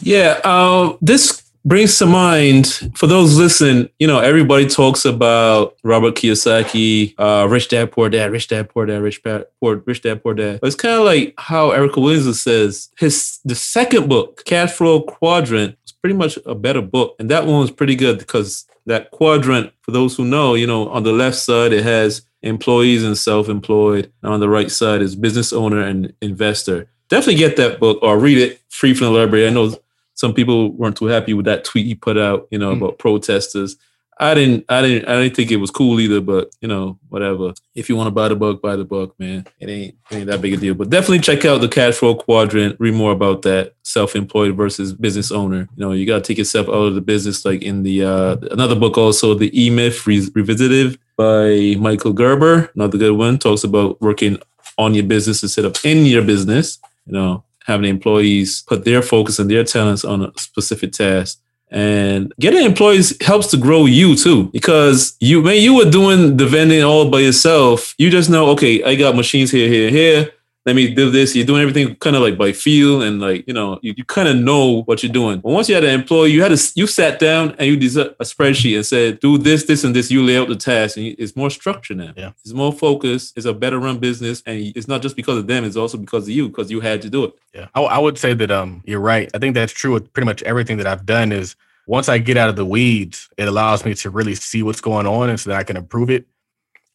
Yeah, 0.00 0.40
uh, 0.44 0.96
this 1.00 1.41
brings 1.64 1.96
to 1.98 2.06
mind 2.06 2.92
for 2.94 3.06
those 3.06 3.36
listen 3.36 3.88
you 3.98 4.06
know, 4.06 4.18
everybody 4.18 4.66
talks 4.66 5.04
about 5.04 5.76
Robert 5.84 6.14
Kiyosaki, 6.14 7.14
uh, 7.18 7.46
Rich 7.48 7.68
Dad 7.68 7.92
Poor 7.92 8.08
Dad, 8.08 8.32
Rich 8.32 8.48
Dad 8.48 8.68
Poor 8.68 8.86
Dad, 8.86 9.02
Rich 9.02 9.22
Dad 9.22 9.46
Poor 9.60 9.76
Rich 9.86 10.02
Dad 10.02 10.22
Poor 10.22 10.34
Dad. 10.34 10.60
But 10.60 10.66
it's 10.66 10.76
kind 10.76 10.94
of 10.94 11.04
like 11.04 11.34
how 11.38 11.70
Erica 11.70 12.00
Williams 12.00 12.42
says 12.42 12.90
his 12.98 13.38
the 13.44 13.54
second 13.54 14.08
book, 14.08 14.44
Cash 14.44 14.72
Flow 14.72 15.02
Quadrant, 15.02 15.76
was 15.84 15.92
pretty 15.92 16.16
much 16.16 16.38
a 16.46 16.54
better 16.54 16.82
book, 16.82 17.14
and 17.18 17.30
that 17.30 17.46
one 17.46 17.60
was 17.60 17.70
pretty 17.70 17.94
good 17.94 18.18
because 18.18 18.66
that 18.86 19.12
quadrant, 19.12 19.72
for 19.82 19.92
those 19.92 20.16
who 20.16 20.24
know, 20.24 20.54
you 20.54 20.66
know, 20.66 20.88
on 20.88 21.04
the 21.04 21.12
left 21.12 21.36
side 21.36 21.72
it 21.72 21.84
has 21.84 22.22
employees 22.42 23.04
and 23.04 23.16
self-employed, 23.16 24.12
and 24.22 24.32
on 24.32 24.40
the 24.40 24.48
right 24.48 24.70
side 24.70 25.00
is 25.00 25.14
business 25.14 25.52
owner 25.52 25.80
and 25.80 26.12
investor. 26.20 26.88
Definitely 27.08 27.36
get 27.36 27.56
that 27.58 27.78
book 27.78 27.98
or 28.02 28.18
read 28.18 28.38
it 28.38 28.60
free 28.70 28.94
from 28.94 29.08
the 29.08 29.12
library. 29.12 29.46
I 29.46 29.50
know 29.50 29.76
some 30.22 30.32
people 30.32 30.70
weren't 30.70 30.96
too 30.96 31.06
happy 31.06 31.34
with 31.34 31.46
that 31.46 31.64
tweet 31.64 31.84
he 31.84 31.96
put 31.96 32.16
out, 32.16 32.46
you 32.52 32.58
know, 32.62 32.72
mm. 32.72 32.76
about 32.76 32.96
protesters. 32.96 33.74
I 34.20 34.34
didn't, 34.34 34.64
I 34.68 34.80
didn't, 34.80 35.08
I 35.08 35.20
didn't 35.20 35.34
think 35.34 35.50
it 35.50 35.56
was 35.56 35.72
cool 35.72 35.98
either. 35.98 36.20
But 36.20 36.54
you 36.60 36.68
know, 36.68 36.96
whatever. 37.08 37.54
If 37.74 37.88
you 37.88 37.96
want 37.96 38.06
to 38.06 38.12
buy 38.12 38.28
the 38.28 38.36
book, 38.36 38.62
buy 38.62 38.76
the 38.76 38.84
book, 38.84 39.18
man. 39.18 39.48
It 39.58 39.68
ain't, 39.68 39.96
it 40.10 40.16
ain't 40.16 40.26
that 40.28 40.40
big 40.40 40.54
a 40.54 40.58
deal. 40.58 40.74
But 40.74 40.90
definitely 40.90 41.18
check 41.18 41.44
out 41.44 41.60
the 41.60 41.66
cash 41.66 41.94
flow 41.94 42.14
quadrant. 42.14 42.76
Read 42.78 42.94
more 42.94 43.10
about 43.10 43.42
that 43.42 43.74
self-employed 43.82 44.54
versus 44.56 44.92
business 44.92 45.32
owner. 45.32 45.68
You 45.74 45.80
know, 45.84 45.90
you 45.90 46.06
got 46.06 46.18
to 46.22 46.28
take 46.28 46.38
yourself 46.38 46.68
out 46.68 46.86
of 46.90 46.94
the 46.94 47.00
business. 47.00 47.44
Like 47.44 47.62
in 47.62 47.82
the 47.82 48.04
uh, 48.04 48.36
another 48.52 48.76
book, 48.76 48.96
also 48.96 49.34
the 49.34 49.50
E 49.60 49.70
Myth 49.70 50.06
Re- 50.06 50.30
Revisited 50.36 51.00
by 51.16 51.74
Michael 51.80 52.12
Gerber. 52.12 52.70
Another 52.76 52.98
good 52.98 53.16
one. 53.18 53.40
Talks 53.40 53.64
about 53.64 54.00
working 54.00 54.38
on 54.78 54.94
your 54.94 55.04
business 55.04 55.42
instead 55.42 55.64
of 55.64 55.74
in 55.84 56.06
your 56.06 56.22
business. 56.22 56.78
You 57.06 57.14
know, 57.14 57.44
having 57.66 57.88
employees 57.88 58.62
put 58.66 58.84
their 58.84 59.02
focus 59.02 59.38
and 59.38 59.50
their 59.50 59.64
talents 59.64 60.04
on 60.04 60.24
a 60.24 60.32
specific 60.38 60.92
task. 60.92 61.38
And 61.70 62.32
getting 62.38 62.64
employees 62.64 63.16
helps 63.24 63.46
to 63.48 63.56
grow 63.56 63.86
you 63.86 64.14
too, 64.14 64.50
because 64.52 65.16
you 65.20 65.40
when 65.40 65.62
you 65.62 65.74
were 65.74 65.90
doing 65.90 66.36
the 66.36 66.46
vending 66.46 66.82
all 66.82 67.08
by 67.08 67.20
yourself, 67.20 67.94
you 67.96 68.10
just 68.10 68.28
know, 68.28 68.50
okay, 68.50 68.82
I 68.84 68.94
got 68.94 69.16
machines 69.16 69.50
here, 69.50 69.68
here, 69.68 69.90
here 69.90 70.30
let 70.64 70.76
me 70.76 70.94
do 70.94 71.10
this. 71.10 71.34
You're 71.34 71.46
doing 71.46 71.60
everything 71.60 71.96
kind 71.96 72.14
of 72.14 72.22
like 72.22 72.38
by 72.38 72.52
feel 72.52 73.02
and 73.02 73.20
like, 73.20 73.46
you 73.48 73.54
know, 73.54 73.80
you, 73.82 73.94
you 73.96 74.04
kind 74.04 74.28
of 74.28 74.36
know 74.36 74.82
what 74.82 75.02
you're 75.02 75.12
doing. 75.12 75.40
But 75.40 75.50
once 75.50 75.68
you 75.68 75.74
had 75.74 75.82
an 75.82 75.90
employee, 75.90 76.30
you 76.30 76.40
had 76.40 76.56
to, 76.56 76.72
you 76.76 76.86
sat 76.86 77.18
down 77.18 77.56
and 77.58 77.66
you 77.66 77.76
did 77.76 77.96
a 77.96 78.24
spreadsheet 78.24 78.76
and 78.76 78.86
said, 78.86 79.18
do 79.18 79.38
this, 79.38 79.64
this, 79.64 79.82
and 79.82 79.94
this. 79.94 80.10
You 80.10 80.22
lay 80.22 80.38
out 80.38 80.48
the 80.48 80.56
task 80.56 80.96
and 80.96 81.06
it's 81.18 81.34
more 81.34 81.50
structure 81.50 81.94
now. 81.94 82.12
Yeah. 82.16 82.30
It's 82.44 82.52
more 82.52 82.72
focus. 82.72 83.32
It's 83.34 83.46
a 83.46 83.52
better 83.52 83.80
run 83.80 83.98
business. 83.98 84.42
And 84.46 84.72
it's 84.76 84.86
not 84.86 85.02
just 85.02 85.16
because 85.16 85.38
of 85.38 85.48
them. 85.48 85.64
It's 85.64 85.76
also 85.76 85.98
because 85.98 86.24
of 86.24 86.30
you, 86.30 86.48
because 86.48 86.70
you 86.70 86.80
had 86.80 87.02
to 87.02 87.10
do 87.10 87.24
it. 87.24 87.34
Yeah. 87.52 87.66
I, 87.74 87.82
I 87.82 87.98
would 87.98 88.16
say 88.16 88.32
that 88.34 88.50
um 88.52 88.82
you're 88.86 89.00
right. 89.00 89.30
I 89.34 89.38
think 89.38 89.54
that's 89.54 89.72
true 89.72 89.92
with 89.92 90.12
pretty 90.12 90.26
much 90.26 90.42
everything 90.44 90.76
that 90.78 90.86
I've 90.86 91.04
done 91.04 91.32
is 91.32 91.56
once 91.88 92.08
I 92.08 92.18
get 92.18 92.36
out 92.36 92.48
of 92.48 92.54
the 92.54 92.64
weeds, 92.64 93.28
it 93.36 93.48
allows 93.48 93.84
me 93.84 93.94
to 93.94 94.10
really 94.10 94.36
see 94.36 94.62
what's 94.62 94.80
going 94.80 95.06
on 95.06 95.28
and 95.28 95.40
so 95.40 95.50
that 95.50 95.58
I 95.58 95.64
can 95.64 95.76
improve 95.76 96.10
it. 96.10 96.26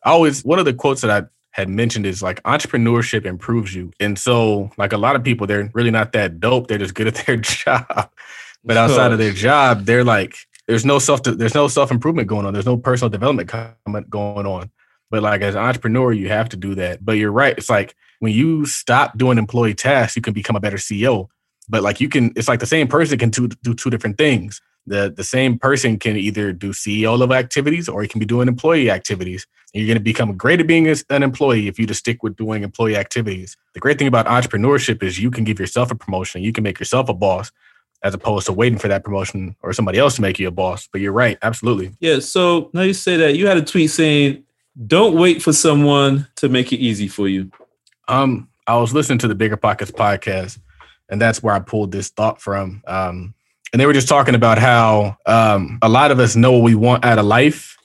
I 0.03 0.11
always, 0.11 0.45
one 0.45 0.59
of 0.59 0.65
the 0.65 0.73
quotes 0.73 1.01
that 1.01 1.11
I 1.11 1.27
had 1.57 1.69
mentioned 1.69 2.05
is 2.05 2.21
like 2.21 2.41
entrepreneurship 2.43 3.25
improves 3.25 3.73
you. 3.73 3.91
And 3.99 4.17
so, 4.17 4.69
like 4.77 4.93
a 4.93 4.97
lot 4.97 5.15
of 5.15 5.23
people, 5.23 5.47
they're 5.47 5.71
really 5.73 5.89
not 5.89 6.11
that 6.11 6.39
dope. 6.39 6.67
They're 6.67 6.77
just 6.77 6.93
good 6.93 7.07
at 7.07 7.15
their 7.25 7.37
job. 7.37 8.11
But 8.63 8.77
outside 8.77 9.11
of 9.11 9.17
their 9.17 9.31
job, 9.31 9.85
they're 9.85 10.03
like, 10.03 10.35
there's 10.67 10.85
no 10.85 10.99
self, 10.99 11.23
there's 11.23 11.55
no 11.55 11.67
self 11.67 11.89
improvement 11.89 12.27
going 12.27 12.45
on. 12.45 12.53
There's 12.53 12.65
no 12.65 12.77
personal 12.77 13.09
development 13.09 13.49
going 14.09 14.45
on. 14.45 14.69
But 15.09 15.23
like 15.23 15.41
as 15.41 15.55
an 15.55 15.61
entrepreneur, 15.61 16.11
you 16.11 16.29
have 16.29 16.49
to 16.49 16.57
do 16.57 16.75
that. 16.75 17.03
But 17.03 17.13
you're 17.13 17.31
right. 17.31 17.57
It's 17.57 17.69
like 17.69 17.95
when 18.19 18.33
you 18.33 18.65
stop 18.65 19.17
doing 19.17 19.37
employee 19.37 19.73
tasks, 19.73 20.15
you 20.15 20.21
can 20.21 20.33
become 20.33 20.55
a 20.55 20.59
better 20.59 20.77
CEO. 20.77 21.29
But 21.69 21.81
like 21.81 21.99
you 22.01 22.09
can, 22.09 22.33
it's 22.35 22.47
like 22.47 22.59
the 22.59 22.65
same 22.65 22.87
person 22.87 23.17
can 23.17 23.29
do, 23.29 23.47
do 23.47 23.73
two 23.73 23.89
different 23.89 24.17
things. 24.17 24.61
The 24.85 25.13
the 25.13 25.23
same 25.23 25.59
person 25.59 25.99
can 25.99 26.15
either 26.15 26.53
do 26.53 26.69
CEO 26.69 27.17
level 27.17 27.35
activities 27.35 27.89
or 27.89 28.01
he 28.01 28.07
can 28.07 28.19
be 28.19 28.25
doing 28.25 28.47
employee 28.47 28.89
activities. 28.89 29.45
You're 29.77 29.87
going 29.87 29.97
to 29.97 30.03
become 30.03 30.35
great 30.35 30.59
at 30.59 30.67
being 30.67 30.87
an 30.87 31.23
employee 31.23 31.67
if 31.67 31.77
you 31.79 31.85
just 31.85 31.99
stick 31.99 32.23
with 32.23 32.35
doing 32.35 32.63
employee 32.63 32.95
activities. 32.95 33.55
The 33.73 33.79
great 33.79 33.97
thing 33.97 34.07
about 34.07 34.25
entrepreneurship 34.25 35.03
is 35.03 35.19
you 35.19 35.31
can 35.31 35.43
give 35.43 35.59
yourself 35.59 35.91
a 35.91 35.95
promotion. 35.95 36.41
You 36.41 36.51
can 36.51 36.63
make 36.63 36.79
yourself 36.79 37.09
a 37.09 37.13
boss 37.13 37.51
as 38.03 38.13
opposed 38.13 38.45
to 38.45 38.53
waiting 38.53 38.79
for 38.79 38.87
that 38.87 39.03
promotion 39.03 39.55
or 39.61 39.73
somebody 39.73 39.99
else 39.99 40.15
to 40.15 40.21
make 40.21 40.39
you 40.39 40.47
a 40.47 40.51
boss. 40.51 40.87
But 40.91 41.01
you're 41.01 41.13
right, 41.13 41.37
absolutely. 41.41 41.91
Yeah. 41.99 42.19
So 42.19 42.69
now 42.73 42.81
you 42.81 42.93
say 42.93 43.17
that 43.17 43.35
you 43.35 43.47
had 43.47 43.57
a 43.57 43.61
tweet 43.63 43.91
saying, 43.91 44.43
"Don't 44.85 45.15
wait 45.15 45.41
for 45.41 45.53
someone 45.53 46.27
to 46.35 46.49
make 46.49 46.71
it 46.71 46.77
easy 46.77 47.07
for 47.07 47.27
you." 47.27 47.51
Um, 48.07 48.49
I 48.67 48.77
was 48.77 48.93
listening 48.93 49.19
to 49.19 49.27
the 49.27 49.35
Bigger 49.35 49.57
Pockets 49.57 49.91
podcast, 49.91 50.59
and 51.09 51.21
that's 51.21 51.41
where 51.41 51.53
I 51.53 51.59
pulled 51.59 51.91
this 51.91 52.09
thought 52.09 52.41
from. 52.41 52.83
Um, 52.87 53.33
and 53.73 53.81
they 53.81 53.85
were 53.85 53.93
just 53.93 54.07
talking 54.07 54.35
about 54.35 54.57
how 54.57 55.17
um, 55.25 55.79
a 55.81 55.89
lot 55.89 56.11
of 56.11 56.19
us 56.19 56.35
know 56.35 56.53
what 56.53 56.63
we 56.63 56.75
want 56.75 57.03
out 57.03 57.19
of 57.19 57.25
life, 57.25 57.77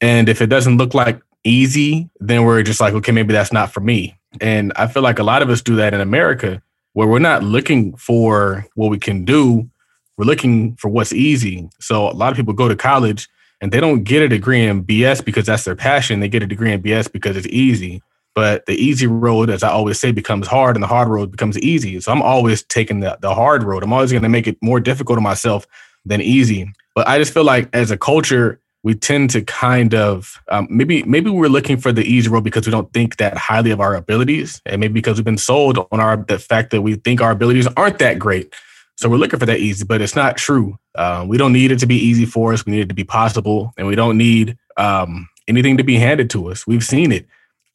and 0.00 0.28
if 0.28 0.40
it 0.40 0.46
doesn't 0.46 0.78
look 0.78 0.94
like 0.94 1.20
easy, 1.44 2.10
then 2.20 2.44
we're 2.44 2.62
just 2.62 2.80
like, 2.80 2.94
okay, 2.94 3.12
maybe 3.12 3.32
that's 3.32 3.52
not 3.52 3.72
for 3.72 3.80
me. 3.80 4.18
And 4.40 4.72
I 4.76 4.86
feel 4.86 5.02
like 5.02 5.18
a 5.18 5.24
lot 5.24 5.42
of 5.42 5.50
us 5.50 5.62
do 5.62 5.76
that 5.76 5.94
in 5.94 6.00
America 6.00 6.62
where 6.92 7.06
we're 7.06 7.18
not 7.18 7.42
looking 7.42 7.96
for 7.96 8.66
what 8.74 8.90
we 8.90 8.98
can 8.98 9.24
do, 9.24 9.68
we're 10.16 10.24
looking 10.24 10.74
for 10.76 10.88
what's 10.88 11.12
easy. 11.12 11.68
So 11.80 12.08
a 12.08 12.12
lot 12.12 12.32
of 12.32 12.36
people 12.36 12.52
go 12.52 12.68
to 12.68 12.76
college 12.76 13.28
and 13.60 13.72
they 13.72 13.80
don't 13.80 14.04
get 14.04 14.22
a 14.22 14.28
degree 14.28 14.64
in 14.64 14.84
BS 14.84 15.24
because 15.24 15.46
that's 15.46 15.64
their 15.64 15.76
passion. 15.76 16.20
They 16.20 16.28
get 16.28 16.42
a 16.42 16.46
degree 16.46 16.72
in 16.72 16.82
BS 16.82 17.10
because 17.10 17.36
it's 17.36 17.46
easy. 17.48 18.02
But 18.34 18.66
the 18.66 18.74
easy 18.74 19.06
road, 19.06 19.50
as 19.50 19.62
I 19.62 19.70
always 19.70 19.98
say, 19.98 20.12
becomes 20.12 20.46
hard 20.46 20.76
and 20.76 20.82
the 20.82 20.88
hard 20.88 21.08
road 21.08 21.30
becomes 21.30 21.58
easy. 21.58 22.00
So 22.00 22.12
I'm 22.12 22.22
always 22.22 22.62
taking 22.62 23.00
the, 23.00 23.18
the 23.20 23.34
hard 23.34 23.64
road. 23.64 23.82
I'm 23.82 23.92
always 23.92 24.12
going 24.12 24.22
to 24.22 24.28
make 24.28 24.46
it 24.46 24.56
more 24.62 24.78
difficult 24.78 25.16
on 25.16 25.24
myself 25.24 25.66
than 26.04 26.20
easy. 26.20 26.72
But 26.94 27.08
I 27.08 27.18
just 27.18 27.34
feel 27.34 27.44
like 27.44 27.68
as 27.72 27.90
a 27.90 27.98
culture, 27.98 28.60
we 28.82 28.94
tend 28.94 29.30
to 29.30 29.42
kind 29.42 29.94
of 29.94 30.40
um, 30.48 30.68
maybe 30.70 31.02
maybe 31.02 31.30
we're 31.30 31.48
looking 31.48 31.76
for 31.76 31.92
the 31.92 32.04
easy 32.04 32.28
road 32.28 32.44
because 32.44 32.66
we 32.66 32.70
don't 32.70 32.92
think 32.92 33.16
that 33.16 33.36
highly 33.36 33.70
of 33.70 33.80
our 33.80 33.94
abilities, 33.94 34.62
and 34.66 34.80
maybe 34.80 34.94
because 34.94 35.16
we've 35.16 35.24
been 35.24 35.38
sold 35.38 35.78
on 35.90 36.00
our 36.00 36.16
the 36.16 36.38
fact 36.38 36.70
that 36.70 36.82
we 36.82 36.94
think 36.94 37.20
our 37.20 37.32
abilities 37.32 37.66
aren't 37.76 37.98
that 37.98 38.18
great. 38.18 38.54
So 38.96 39.08
we're 39.08 39.16
looking 39.16 39.38
for 39.38 39.46
that 39.46 39.60
easy, 39.60 39.84
but 39.84 40.00
it's 40.00 40.16
not 40.16 40.36
true. 40.36 40.76
Um, 40.96 41.28
we 41.28 41.38
don't 41.38 41.52
need 41.52 41.70
it 41.70 41.78
to 41.80 41.86
be 41.86 41.96
easy 41.96 42.26
for 42.26 42.52
us. 42.52 42.66
We 42.66 42.72
need 42.72 42.80
it 42.82 42.88
to 42.88 42.94
be 42.94 43.04
possible, 43.04 43.72
and 43.76 43.86
we 43.86 43.94
don't 43.94 44.18
need 44.18 44.56
um, 44.76 45.28
anything 45.46 45.76
to 45.76 45.84
be 45.84 45.96
handed 45.96 46.30
to 46.30 46.50
us. 46.50 46.66
We've 46.66 46.84
seen 46.84 47.12
it. 47.12 47.26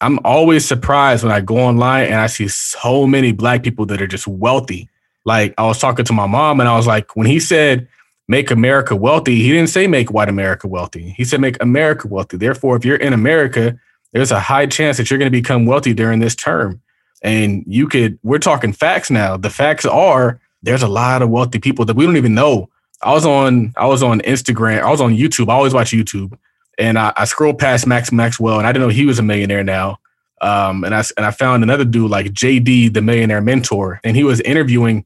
I'm 0.02 0.20
always 0.26 0.66
surprised 0.66 1.24
when 1.24 1.32
I 1.32 1.40
go 1.40 1.58
online 1.58 2.08
and 2.08 2.16
I 2.16 2.28
see 2.28 2.50
so 2.50 3.08
many 3.08 3.32
black 3.32 3.64
people 3.64 3.86
that 3.86 4.02
are 4.02 4.08
just 4.08 4.28
wealthy. 4.28 4.90
Like 5.24 5.54
I 5.58 5.64
was 5.66 5.80
talking 5.80 6.04
to 6.06 6.14
my 6.14 6.28
mom, 6.28 6.60
and 6.60 6.68
I 6.68 6.76
was 6.76 6.88
like, 6.88 7.16
when 7.16 7.28
he 7.28 7.40
said 7.40 7.88
make 8.28 8.52
America 8.52 8.96
wealthy, 8.96 9.36
he 9.36 9.52
didn't 9.52 9.70
say 9.70 9.88
make 9.88 10.12
white 10.12 10.30
America 10.30 10.68
wealthy. 10.68 11.14
He 11.18 11.24
said 11.24 11.42
make 11.42 11.62
America 11.62 12.08
wealthy. 12.08 12.38
Therefore, 12.38 12.76
if 12.76 12.86
you're 12.86 12.96
in 12.96 13.14
America, 13.14 13.78
there's 14.12 14.32
a 14.32 14.40
high 14.40 14.66
chance 14.66 14.98
that 14.98 15.10
you're 15.10 15.20
going 15.20 15.32
to 15.32 15.38
become 15.38 15.66
wealthy 15.66 15.94
during 15.94 16.20
this 16.20 16.36
term. 16.36 16.82
And 17.22 17.64
you 17.68 17.88
could, 17.88 18.20
we're 18.24 18.40
talking 18.40 18.74
facts 18.74 19.10
now. 19.10 19.38
The 19.38 19.50
facts 19.50 19.86
are 19.86 20.40
there's 20.62 20.84
a 20.84 20.88
lot 20.88 21.22
of 21.22 21.30
wealthy 21.30 21.60
people 21.60 21.86
that 21.86 21.96
we 21.96 22.06
don't 22.06 22.18
even 22.18 22.34
know. 22.34 22.70
I 23.02 23.12
was 23.12 23.26
on, 23.26 23.74
I 23.76 23.88
was 23.88 24.04
on 24.04 24.22
Instagram, 24.22 24.82
I 24.82 24.90
was 24.90 25.02
on 25.02 25.16
YouTube. 25.16 25.50
I 25.50 25.54
always 25.54 25.74
watch 25.74 25.92
YouTube. 25.92 26.38
And 26.80 26.98
I, 26.98 27.14
I 27.18 27.26
scrolled 27.26 27.60
past 27.60 27.86
Max 27.86 28.12
Maxwell 28.12 28.58
and 28.58 28.68
I 28.68 28.72
didn't 28.72 28.88
know 28.88 28.94
he 28.94 29.06
was 29.06 29.20
a 29.20 29.24
millionaire 29.24 29.64
now. 29.64 30.00
Um, 30.42 30.84
and 30.84 30.94
I 30.94 31.04
and 31.16 31.26
I 31.26 31.32
found 31.32 31.64
another 31.64 31.86
dude 31.86 32.12
like 32.12 32.28
JD, 32.28 32.94
the 32.94 33.02
millionaire 33.02 33.40
mentor, 33.40 34.02
and 34.04 34.18
he 34.18 34.26
was 34.26 34.42
interviewing 34.42 35.06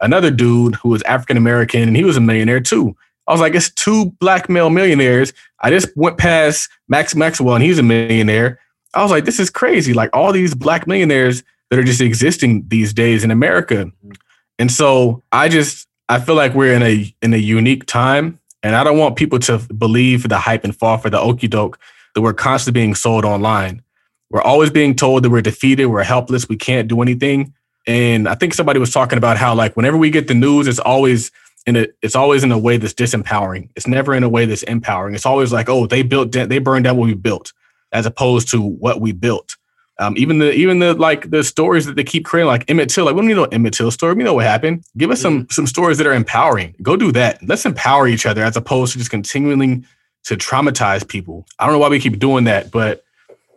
another 0.00 0.30
dude 0.30 0.74
who 0.76 0.88
was 0.88 1.02
African 1.02 1.36
American 1.36 1.82
and 1.82 1.96
he 1.96 2.04
was 2.04 2.16
a 2.16 2.20
millionaire 2.20 2.60
too. 2.60 2.96
I 3.26 3.32
was 3.32 3.40
like, 3.40 3.54
it's 3.54 3.70
two 3.70 4.06
black 4.20 4.48
male 4.48 4.70
millionaires. 4.70 5.32
I 5.60 5.70
just 5.70 5.94
went 5.96 6.16
past 6.16 6.70
Max 6.88 7.14
Maxwell 7.14 7.54
and 7.54 7.64
he's 7.64 7.78
a 7.78 7.82
millionaire. 7.82 8.58
I 8.94 9.02
was 9.02 9.10
like, 9.10 9.26
this 9.26 9.38
is 9.38 9.50
crazy. 9.50 9.92
Like 9.92 10.10
all 10.14 10.32
these 10.32 10.54
black 10.54 10.86
millionaires 10.86 11.42
that 11.70 11.78
are 11.78 11.84
just 11.84 12.00
existing 12.00 12.66
these 12.68 12.94
days 12.94 13.24
in 13.24 13.30
America. 13.30 13.84
Mm-hmm. 13.84 14.12
And 14.58 14.72
so 14.72 15.22
I 15.30 15.48
just 15.48 15.86
I 16.08 16.20
feel 16.20 16.34
like 16.34 16.54
we're 16.54 16.74
in 16.74 16.82
a 16.82 17.14
in 17.22 17.34
a 17.34 17.38
unique 17.38 17.86
time. 17.86 18.40
And 18.62 18.74
I 18.74 18.82
don't 18.82 18.98
want 18.98 19.16
people 19.16 19.38
to 19.40 19.58
believe 19.74 20.28
the 20.28 20.38
hype 20.38 20.64
and 20.64 20.74
fall 20.74 20.98
for 20.98 21.10
the 21.10 21.20
okey 21.20 21.46
doke 21.46 21.78
that 22.14 22.22
we're 22.22 22.32
constantly 22.32 22.80
being 22.80 22.94
sold 22.94 23.24
online. 23.24 23.82
We're 24.30 24.42
always 24.42 24.70
being 24.70 24.96
told 24.96 25.22
that 25.22 25.30
we're 25.30 25.42
defeated, 25.42 25.86
we're 25.86 26.02
helpless, 26.02 26.48
we 26.48 26.56
can't 26.56 26.88
do 26.88 27.00
anything. 27.00 27.54
And 27.88 28.28
I 28.28 28.34
think 28.34 28.52
somebody 28.52 28.78
was 28.78 28.92
talking 28.92 29.16
about 29.16 29.38
how 29.38 29.54
like 29.54 29.74
whenever 29.74 29.96
we 29.96 30.10
get 30.10 30.28
the 30.28 30.34
news, 30.34 30.68
it's 30.68 30.78
always 30.78 31.32
in 31.66 31.74
a 31.74 31.86
it's 32.02 32.14
always 32.14 32.44
in 32.44 32.52
a 32.52 32.58
way 32.58 32.76
that's 32.76 32.92
disempowering. 32.92 33.70
It's 33.74 33.86
never 33.86 34.14
in 34.14 34.22
a 34.22 34.28
way 34.28 34.44
that's 34.44 34.62
empowering. 34.64 35.14
It's 35.14 35.26
always 35.26 35.52
like, 35.52 35.70
oh, 35.70 35.86
they 35.86 36.02
built 36.02 36.32
they 36.32 36.58
burned 36.58 36.84
down 36.84 36.98
what 36.98 37.06
we 37.06 37.14
built, 37.14 37.52
as 37.90 38.04
opposed 38.04 38.48
to 38.50 38.60
what 38.60 39.00
we 39.00 39.12
built. 39.12 39.56
Um, 39.98 40.14
even 40.18 40.38
the 40.38 40.52
even 40.52 40.80
the 40.80 40.92
like 40.94 41.30
the 41.30 41.42
stories 41.42 41.86
that 41.86 41.96
they 41.96 42.04
keep 42.04 42.26
creating, 42.26 42.46
like 42.46 42.70
Emmett 42.70 42.90
Till, 42.90 43.06
like 43.06 43.14
we 43.14 43.22
don't 43.22 43.28
need 43.28 43.34
no 43.34 43.44
Emmett 43.44 43.72
Till 43.72 43.90
story. 43.90 44.14
We 44.14 44.22
know 44.22 44.34
what 44.34 44.44
happened. 44.44 44.84
Give 44.98 45.10
us 45.10 45.20
some 45.20 45.46
some 45.50 45.66
stories 45.66 45.96
that 45.96 46.06
are 46.06 46.12
empowering. 46.12 46.76
Go 46.82 46.94
do 46.94 47.10
that. 47.12 47.42
Let's 47.42 47.64
empower 47.64 48.06
each 48.06 48.26
other 48.26 48.44
as 48.44 48.56
opposed 48.56 48.92
to 48.92 48.98
just 48.98 49.10
continuing 49.10 49.86
to 50.24 50.36
traumatize 50.36 51.08
people. 51.08 51.46
I 51.58 51.64
don't 51.64 51.72
know 51.72 51.78
why 51.78 51.88
we 51.88 52.00
keep 52.00 52.18
doing 52.18 52.44
that, 52.44 52.70
but 52.70 53.02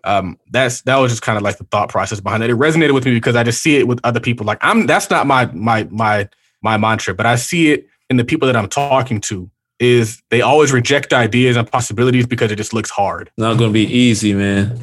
um, 0.03 0.37
that's 0.49 0.81
that 0.81 0.97
was 0.97 1.11
just 1.11 1.21
kind 1.21 1.37
of 1.37 1.43
like 1.43 1.57
the 1.57 1.63
thought 1.65 1.89
process 1.89 2.19
behind 2.19 2.43
it. 2.43 2.49
It 2.49 2.57
resonated 2.57 2.93
with 2.93 3.05
me 3.05 3.13
because 3.13 3.35
I 3.35 3.43
just 3.43 3.61
see 3.61 3.77
it 3.77 3.87
with 3.87 3.99
other 4.03 4.19
people. 4.19 4.45
Like 4.45 4.59
I'm 4.61 4.85
that's 4.87 5.09
not 5.09 5.27
my 5.27 5.45
my 5.47 5.85
my 5.85 6.29
my 6.61 6.77
mantra, 6.77 7.13
but 7.13 7.25
I 7.25 7.35
see 7.35 7.71
it 7.71 7.87
in 8.09 8.17
the 8.17 8.23
people 8.23 8.47
that 8.47 8.55
I'm 8.55 8.69
talking 8.69 9.21
to. 9.21 9.49
Is 9.79 10.21
they 10.29 10.41
always 10.41 10.71
reject 10.71 11.11
ideas 11.11 11.57
and 11.57 11.69
possibilities 11.69 12.27
because 12.27 12.51
it 12.51 12.57
just 12.57 12.71
looks 12.71 12.91
hard. 12.91 13.31
Not 13.37 13.57
gonna 13.57 13.71
be 13.71 13.87
easy, 13.87 14.33
man. 14.33 14.79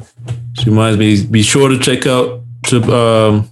She 0.59 0.69
reminds 0.69 0.99
me. 0.99 1.25
Be 1.25 1.41
sure 1.41 1.69
to 1.69 1.79
check 1.79 2.05
out 2.05 2.41
to 2.63 2.83
um, 2.93 3.49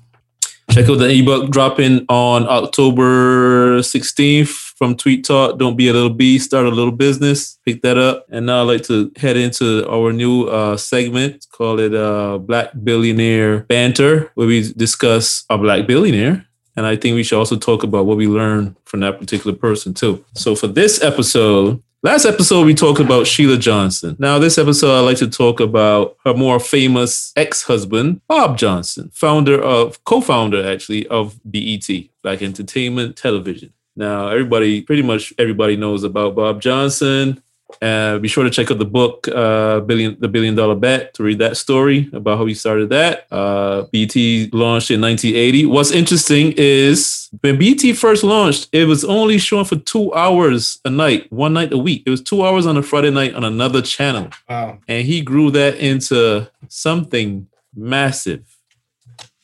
check 0.72 0.90
out 0.90 1.00
the 1.00 1.10
ebook 1.10 1.50
dropping 1.50 2.06
on 2.10 2.48
October 2.48 3.80
16th 3.80 4.48
from 4.78 4.96
Tweet 4.96 5.26
Talk. 5.26 5.58
Don't 5.58 5.76
be 5.76 5.88
a 5.88 5.94
little 5.94 6.10
bee, 6.10 6.40
start 6.40 6.66
a 6.66 6.70
little 6.70 6.92
business. 6.92 7.58
Pick 7.66 7.82
that 7.82 7.98
up. 7.98 8.26
And 8.30 8.46
now 8.46 8.62
I'd 8.62 8.68
like 8.68 8.84
to 8.84 9.12
head 9.18 9.38
into 9.38 9.88
our 9.90 10.12
new 10.14 10.46
uh, 10.46 10.78
segment. 10.78 11.48
Call 11.52 11.80
it 11.80 11.96
uh, 11.96 12.38
Black 12.38 12.72
Billionaire 12.84 13.62
Banter, 13.62 14.32
where 14.36 14.48
we 14.48 14.72
discuss 14.74 15.46
a 15.50 15.58
black 15.58 15.88
billionaire. 15.88 16.46
And 16.76 16.86
I 16.86 16.96
think 16.96 17.16
we 17.16 17.24
should 17.24 17.40
also 17.40 17.58
talk 17.58 17.82
about 17.82 18.06
what 18.06 18.18
we 18.18 18.28
learned 18.28 18.76
from 18.86 19.00
that 19.00 19.20
particular 19.20 19.56
person 19.56 19.96
too. 19.96 20.24
So 20.36 20.56
for 20.56 20.68
this 20.68 21.02
episode, 21.02 21.82
Last 22.04 22.26
episode, 22.26 22.68
we 22.68 22.76
talked 22.76 23.00
about 23.00 23.26
Sheila 23.26 23.58
Johnson. 23.58 24.16
Now, 24.20 24.38
this 24.38 24.60
episode, 24.60 24.96
I'd 24.96 25.02
like 25.02 25.18
to 25.18 25.28
talk 25.28 25.60
about 25.60 26.16
her 26.26 26.36
more 26.36 26.60
famous 26.60 27.34
ex 27.36 27.64
husband, 27.64 28.22
Bob 28.28 28.56
Johnson, 28.56 29.10
founder 29.12 29.60
of, 29.60 30.04
co 30.04 30.22
founder 30.22 30.64
actually, 30.64 31.08
of 31.08 31.40
BET, 31.44 31.90
Black 32.22 32.44
Entertainment 32.44 33.16
Television. 33.16 33.74
Now, 33.96 34.28
everybody, 34.28 34.84
pretty 34.84 35.02
much 35.02 35.34
everybody 35.40 35.76
knows 35.76 36.04
about 36.04 36.36
Bob 36.36 36.62
Johnson. 36.62 37.42
Uh, 37.82 38.18
be 38.20 38.28
sure 38.28 38.44
to 38.44 38.50
check 38.50 38.72
out 38.72 38.80
the 38.80 38.86
book, 38.86 39.28
uh, 39.28 39.82
Billion, 39.82 40.18
The 40.20 40.28
Billion 40.28 40.56
Dollar 40.56 40.76
Bet, 40.76 41.14
to 41.16 41.24
read 41.24 41.40
that 41.40 41.58
story 41.58 42.10
about 42.14 42.38
how 42.38 42.46
he 42.46 42.54
started 42.54 42.90
that. 42.90 43.28
Uh, 43.32 43.84
BET 43.92 44.16
launched 44.54 44.90
in 44.90 45.02
1980. 45.02 45.66
What's 45.66 45.92
interesting 45.92 46.54
is 46.56 47.30
when 47.42 47.60
BET 47.60 47.96
first 47.96 48.24
launched, 48.24 48.70
it 48.72 48.86
was 48.86 49.04
only 49.04 49.38
shown 49.38 49.66
for 49.66 49.76
two 49.76 50.14
hours 50.14 50.80
a 50.86 50.90
night, 50.90 51.32
one 51.32 51.54
night 51.54 51.74
a 51.74 51.78
week. 51.78 52.04
It 52.06 52.10
was 52.10 52.22
two 52.22 52.46
hours 52.46 52.66
on 52.66 52.78
a 52.78 52.84
Friday 52.84 53.12
night 53.12 53.36
on 53.36 53.44
another 53.44 53.82
channel. 53.82 54.30
Wow. 54.50 54.80
And 54.88 55.06
he 55.06 55.22
grew 55.22 55.52
that 55.52 55.76
into 55.76 56.50
something 56.70 57.48
massive. 57.76 58.58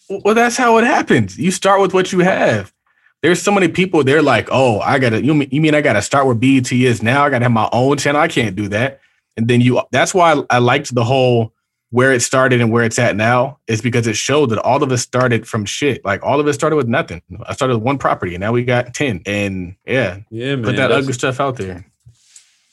Well, 0.09 0.36
that's 0.36 0.57
how 0.57 0.77
it 0.77 0.86
happens. 0.86 1.38
You 1.38 1.51
start 1.51 1.81
with 1.81 1.93
what 1.93 2.12
you 2.12 2.19
have 2.19 2.72
there's 3.23 3.41
so 3.41 3.51
many 3.53 3.69
people 3.69 4.03
they're 4.03 4.21
like, 4.21 4.49
oh, 4.51 4.81
I 4.81 4.99
gotta 4.99 5.23
you 5.23 5.33
mean 5.33 5.47
you 5.49 5.62
mean 5.62 5.73
I 5.73 5.81
gotta 5.81 6.01
start 6.01 6.25
where 6.25 6.36
BET 6.36 6.71
is 6.71 7.01
now? 7.01 7.23
I 7.23 7.29
gotta 7.29 7.45
have 7.45 7.51
my 7.51 7.69
own 7.71 7.97
channel. 7.97 8.21
I 8.21 8.27
can't 8.27 8.55
do 8.55 8.67
that. 8.67 8.99
And 9.38 9.47
then 9.47 9.62
you 9.62 9.81
that's 9.91 10.13
why 10.13 10.33
I, 10.33 10.43
I 10.51 10.57
liked 10.59 10.93
the 10.93 11.05
whole 11.05 11.53
where 11.89 12.12
it 12.12 12.21
started 12.21 12.59
and 12.59 12.71
where 12.71 12.83
it's 12.83 12.99
at 12.99 13.15
now 13.15 13.59
is 13.67 13.81
because 13.81 14.07
it 14.07 14.17
showed 14.17 14.49
that 14.49 14.59
all 14.59 14.83
of 14.83 14.91
us 14.91 15.01
started 15.01 15.47
from 15.47 15.63
shit. 15.63 16.03
Like 16.03 16.21
all 16.21 16.39
of 16.39 16.47
us 16.47 16.55
started 16.55 16.75
with 16.75 16.88
nothing. 16.88 17.21
I 17.45 17.53
started 17.53 17.75
with 17.75 17.83
one 17.83 17.97
property 17.97 18.36
and 18.36 18.41
now 18.41 18.51
we 18.51 18.65
got 18.65 18.93
10. 18.93 19.21
And 19.25 19.76
yeah, 19.86 20.17
yeah, 20.30 20.55
man. 20.55 20.65
Put 20.65 20.76
that 20.76 20.91
ugly 20.91 21.13
stuff 21.13 21.39
out 21.39 21.55
there. 21.57 21.86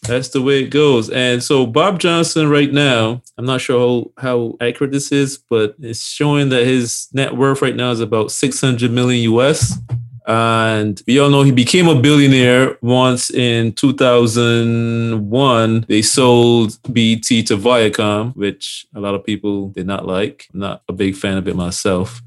That's 0.02 0.30
the 0.30 0.40
way 0.40 0.64
it 0.64 0.70
goes. 0.70 1.10
And 1.10 1.42
so 1.42 1.66
Bob 1.66 2.00
Johnson 2.00 2.48
right 2.48 2.72
now, 2.72 3.22
I'm 3.36 3.44
not 3.44 3.60
sure 3.60 4.10
how, 4.16 4.22
how 4.22 4.56
accurate 4.60 4.90
this 4.90 5.12
is, 5.12 5.36
but 5.36 5.76
it's 5.78 6.02
showing 6.02 6.48
that 6.48 6.66
his 6.66 7.08
net 7.12 7.36
worth 7.36 7.60
right 7.60 7.76
now 7.76 7.90
is 7.90 8.00
about 8.00 8.32
600 8.32 8.90
million 8.90 9.30
US 9.34 9.78
And 10.26 11.02
we 11.06 11.18
all 11.18 11.30
know 11.30 11.42
he 11.42 11.52
became 11.52 11.88
a 11.88 12.00
billionaire 12.00 12.78
once 12.82 13.30
in 13.30 13.72
2001. 13.72 15.86
They 15.88 16.02
sold 16.02 16.78
BET 16.92 17.24
to 17.24 17.56
Viacom, 17.56 18.36
which 18.36 18.86
a 18.94 19.00
lot 19.00 19.14
of 19.14 19.24
people 19.24 19.70
did 19.70 19.86
not 19.86 20.06
like. 20.06 20.46
I'm 20.52 20.60
not 20.60 20.82
a 20.88 20.92
big 20.92 21.16
fan 21.16 21.38
of 21.38 21.48
it 21.48 21.56
myself. 21.56 22.20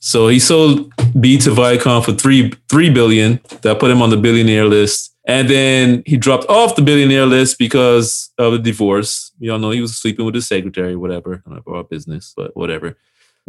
So 0.00 0.28
he 0.28 0.38
sold 0.38 0.92
BET 1.14 1.40
to 1.42 1.50
Viacom 1.50 2.04
for 2.04 2.12
three 2.12 2.52
three 2.68 2.90
billion. 2.90 3.40
That 3.62 3.80
put 3.80 3.90
him 3.90 4.02
on 4.02 4.10
the 4.10 4.16
billionaire 4.16 4.66
list. 4.66 5.14
And 5.26 5.48
then 5.48 6.02
he 6.06 6.16
dropped 6.16 6.48
off 6.48 6.74
the 6.74 6.82
billionaire 6.82 7.26
list 7.26 7.58
because 7.58 8.30
of 8.38 8.54
a 8.54 8.58
divorce. 8.58 9.32
You 9.38 9.52
all 9.52 9.58
know 9.58 9.70
he 9.70 9.82
was 9.82 9.96
sleeping 9.96 10.24
with 10.24 10.34
his 10.34 10.48
secretary, 10.48 10.96
whatever. 10.96 11.42
Not 11.46 11.62
our 11.66 11.84
business, 11.84 12.32
but 12.36 12.56
whatever. 12.56 12.96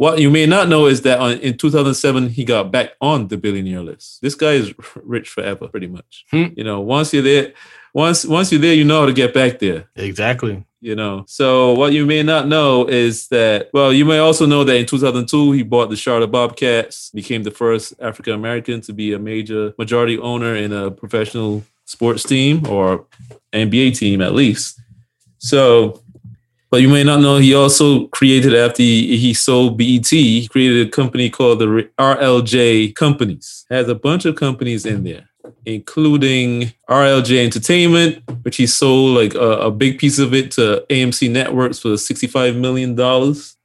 What 0.02 0.18
you 0.18 0.30
may 0.30 0.46
not 0.46 0.68
know 0.68 0.86
is 0.86 1.02
that 1.02 1.20
on, 1.20 1.38
in 1.38 1.56
2007 1.56 2.30
he 2.30 2.44
got 2.44 2.72
back 2.72 2.94
on 3.00 3.28
the 3.28 3.36
billionaire 3.36 3.84
list. 3.84 4.20
This 4.20 4.34
guy 4.34 4.54
is 4.54 4.74
rich 4.96 5.28
forever, 5.28 5.68
pretty 5.68 5.86
much. 5.86 6.24
Hmm. 6.32 6.46
You 6.56 6.64
know, 6.64 6.80
once 6.80 7.14
you're 7.14 7.22
there, 7.22 7.52
once 7.94 8.24
once 8.24 8.50
you're 8.50 8.60
there, 8.60 8.74
you 8.74 8.82
know 8.82 8.98
how 8.98 9.06
to 9.06 9.12
get 9.12 9.32
back 9.32 9.60
there. 9.60 9.88
Exactly. 9.94 10.66
You 10.80 10.96
know. 10.96 11.24
So 11.28 11.74
what 11.74 11.92
you 11.92 12.04
may 12.04 12.24
not 12.24 12.48
know 12.48 12.88
is 12.88 13.28
that 13.28 13.70
well, 13.72 13.92
you 13.92 14.04
may 14.04 14.18
also 14.18 14.44
know 14.44 14.64
that 14.64 14.74
in 14.74 14.86
2002 14.86 15.52
he 15.52 15.62
bought 15.62 15.88
the 15.88 15.94
Charlotte 15.94 16.32
Bobcats, 16.32 17.10
became 17.10 17.44
the 17.44 17.52
first 17.52 17.94
African 18.00 18.32
American 18.32 18.80
to 18.80 18.92
be 18.92 19.12
a 19.12 19.20
major 19.20 19.72
majority 19.78 20.18
owner 20.18 20.56
in 20.56 20.72
a 20.72 20.90
professional 20.90 21.62
sports 21.84 22.24
team 22.24 22.66
or 22.66 23.06
NBA 23.52 23.96
team 23.96 24.20
at 24.20 24.34
least. 24.34 24.80
So 25.38 26.01
but 26.72 26.80
you 26.80 26.88
may 26.88 27.04
not 27.04 27.20
know 27.20 27.36
he 27.36 27.54
also 27.54 28.06
created 28.06 28.54
after 28.54 28.82
he, 28.82 29.18
he 29.18 29.34
sold 29.34 29.76
BET, 29.76 30.06
he 30.06 30.48
created 30.48 30.86
a 30.86 30.90
company 30.90 31.28
called 31.28 31.58
the 31.58 31.86
RLJ 31.98 32.94
Companies. 32.94 33.66
Has 33.68 33.90
a 33.90 33.94
bunch 33.94 34.24
of 34.24 34.36
companies 34.36 34.86
in 34.86 35.04
there, 35.04 35.28
including 35.66 36.72
RLJ 36.88 37.44
Entertainment, 37.44 38.22
which 38.40 38.56
he 38.56 38.66
sold 38.66 39.14
like 39.14 39.34
a, 39.34 39.66
a 39.66 39.70
big 39.70 39.98
piece 39.98 40.18
of 40.18 40.32
it 40.32 40.50
to 40.52 40.82
AMC 40.88 41.30
Networks 41.30 41.78
for 41.78 41.90
$65 41.90 42.56
million 42.56 42.94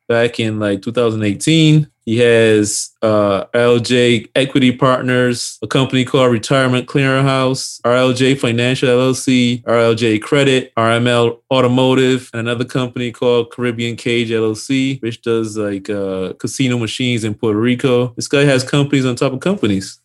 back 0.10 0.42
in 0.42 0.60
like 0.60 0.82
2018. 0.82 1.90
He 2.08 2.20
has 2.20 2.92
uh, 3.02 3.48
RLJ 3.54 4.30
Equity 4.34 4.72
Partners, 4.72 5.60
a 5.62 5.68
company 5.68 6.06
called 6.06 6.32
Retirement 6.32 6.88
Clearinghouse, 6.88 7.82
RLJ 7.82 8.40
Financial 8.40 8.88
LLC, 8.88 9.62
RLJ 9.64 10.22
Credit, 10.22 10.74
RML 10.76 11.38
Automotive, 11.52 12.30
and 12.32 12.40
another 12.40 12.64
company 12.64 13.12
called 13.12 13.52
Caribbean 13.52 13.98
Cage 13.98 14.30
LLC, 14.30 15.02
which 15.02 15.22
does 15.22 15.58
like 15.58 15.90
uh, 15.90 16.32
casino 16.40 16.78
machines 16.78 17.26
in 17.26 17.36
Puerto 17.36 17.60
Rico. 17.60 18.14
This 18.16 18.30
guy 18.30 18.46
has 18.46 18.64
companies 18.64 19.06
on 19.06 19.18
top 19.18 19.34
of 19.34 19.42
companies. 19.42 20.00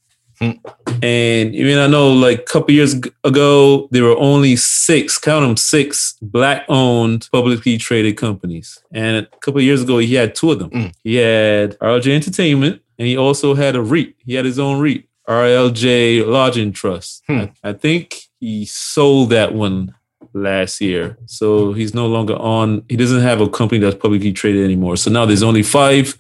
And 1.03 1.55
you 1.55 1.65
may 1.65 1.75
not 1.75 1.91
know, 1.91 2.13
like 2.13 2.41
a 2.41 2.43
couple 2.43 2.75
years 2.75 2.95
ago, 3.25 3.89
there 3.91 4.05
were 4.05 4.17
only 4.19 4.57
six, 4.57 5.19
count 5.19 5.45
them, 5.45 5.57
six 5.57 6.17
black 6.23 6.65
owned 6.69 7.29
publicly 7.33 7.79
traded 7.79 8.17
companies. 8.17 8.79
And 8.93 9.17
a 9.17 9.37
couple 9.39 9.61
years 9.61 9.83
ago, 9.83 9.99
he 9.99 10.15
had 10.15 10.35
two 10.35 10.53
of 10.53 10.59
them. 10.59 10.71
Mm. 10.71 10.95
He 11.03 11.17
had 11.17 11.79
RLJ 11.79 12.15
Entertainment 12.15 12.83
and 12.99 13.09
he 13.09 13.17
also 13.17 13.55
had 13.55 13.75
a 13.75 13.83
REIT. 13.83 14.15
He 14.25 14.35
had 14.35 14.45
his 14.45 14.59
own 14.59 14.81
REIT, 14.81 15.09
RLJ 15.29 16.27
Lodging 16.27 16.73
Trust. 16.73 17.25
Hmm. 17.27 17.47
I, 17.65 17.71
I 17.71 17.73
think 17.73 18.29
he 18.39 18.65
sold 18.65 19.31
that 19.31 19.55
one 19.55 19.95
last 20.35 20.81
year. 20.81 21.19
So 21.27 21.73
he's 21.73 21.95
no 21.95 22.07
longer 22.07 22.37
on, 22.37 22.85
he 22.89 22.97
doesn't 22.97 23.23
have 23.23 23.41
a 23.41 23.49
company 23.49 23.81
that's 23.81 23.97
publicly 23.97 24.33
traded 24.33 24.65
anymore. 24.65 24.97
So 24.97 25.11
now 25.11 25.27
there's 25.27 25.43
only 25.43 25.63
five 25.63 26.17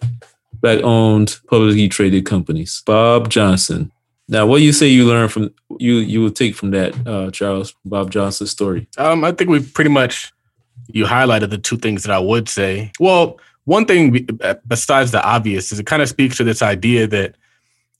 black 0.60 0.82
owned 0.82 1.38
publicly 1.48 1.88
traded 1.88 2.26
companies. 2.26 2.82
Bob 2.86 3.28
Johnson. 3.28 3.91
Now, 4.28 4.46
what 4.46 4.62
you 4.62 4.72
say 4.72 4.86
you 4.88 5.04
learned 5.04 5.32
from 5.32 5.52
you 5.78 5.94
you 5.96 6.22
would 6.22 6.36
take 6.36 6.54
from 6.54 6.70
that, 6.70 6.94
uh, 7.06 7.30
Charles 7.30 7.74
Bob 7.84 8.10
Johnson's 8.10 8.50
story? 8.50 8.86
Um, 8.98 9.24
I 9.24 9.32
think 9.32 9.50
we 9.50 9.60
pretty 9.60 9.90
much 9.90 10.32
you 10.88 11.04
highlighted 11.04 11.50
the 11.50 11.58
two 11.58 11.76
things 11.76 12.02
that 12.04 12.12
I 12.12 12.18
would 12.18 12.48
say. 12.48 12.92
Well, 13.00 13.38
one 13.64 13.84
thing 13.84 14.28
besides 14.66 15.10
the 15.10 15.22
obvious 15.22 15.72
is 15.72 15.78
it 15.78 15.86
kind 15.86 16.02
of 16.02 16.08
speaks 16.08 16.36
to 16.36 16.44
this 16.44 16.62
idea 16.62 17.06
that 17.08 17.36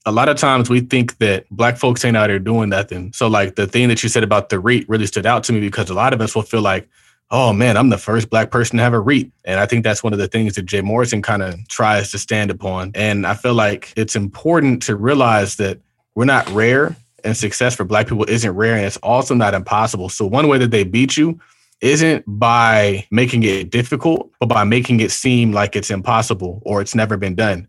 a 0.05 0.13
lot 0.13 0.29
of 0.29 0.37
times 0.37 0.69
we 0.69 0.81
think 0.81 1.19
that 1.19 1.49
black 1.51 1.77
folks 1.77 2.05
ain't 2.05 2.17
out 2.17 2.31
here 2.31 2.39
doing 2.39 2.69
nothing. 2.69 3.13
So, 3.13 3.29
like 3.29 3.55
the 3.55 3.67
thing 3.67 3.89
that 3.89 4.03
you 4.03 4.09
said 4.09 4.25
about 4.25 4.49
the 4.49 4.59
REIT 4.59 4.89
really 4.89 5.07
stood 5.07 5.27
out 5.27 5.45
to 5.45 5.53
me 5.53 5.61
because 5.61 5.91
a 5.91 5.95
lot 5.95 6.13
of 6.13 6.21
us 6.21 6.35
will 6.35 6.43
feel 6.43 6.63
like, 6.63 6.89
oh 7.31 7.53
man, 7.53 7.77
I'm 7.77 7.89
the 7.89 7.99
first 7.99 8.29
black 8.29 8.51
person 8.51 8.77
to 8.77 8.83
have 8.83 8.93
a 8.93 9.01
REIT. 9.01 9.31
And 9.45 9.61
I 9.61 9.67
think 9.67 9.85
that's 9.85 10.03
one 10.03 10.13
of 10.13 10.19
the 10.19 10.29
things 10.29 10.55
that 10.55 10.63
Jay 10.67 10.81
Morrison 10.81 11.23
kind 11.23 11.43
of 11.43 11.67
tries 11.69 12.11
to 12.11 12.19
stand 12.19 12.51
upon. 12.51 12.93
And 12.95 13.27
I 13.27 13.35
feel 13.35 13.55
like 13.55 13.93
it's 13.97 14.17
important 14.17 14.83
to 14.85 14.97
realize 14.97 15.57
that 15.57 15.81
we're 16.15 16.25
not 16.25 16.49
rare 16.51 16.97
and 17.25 17.37
success 17.37 17.75
for 17.77 17.85
black 17.85 18.09
people 18.09 18.25
isn't 18.29 18.53
rare 18.53 18.77
and 18.77 18.85
it's 18.85 18.97
also 18.99 19.35
not 19.35 19.55
impossible. 19.55 20.09
So 20.09 20.27
one 20.27 20.49
way 20.49 20.59
that 20.59 20.71
they 20.71 20.85
beat 20.85 21.17
you 21.17 21.41
isn't 21.81 22.25
by 22.27 23.07
making 23.11 23.43
it 23.43 23.71
difficult, 23.71 24.31
but 24.41 24.49
by 24.49 24.65
making 24.65 25.01
it 25.01 25.11
seem 25.11 25.53
like 25.53 25.75
it's 25.77 25.91
impossible 25.91 26.63
or 26.65 26.81
it's 26.81 26.95
never 26.95 27.17
been 27.17 27.35
done. 27.35 27.69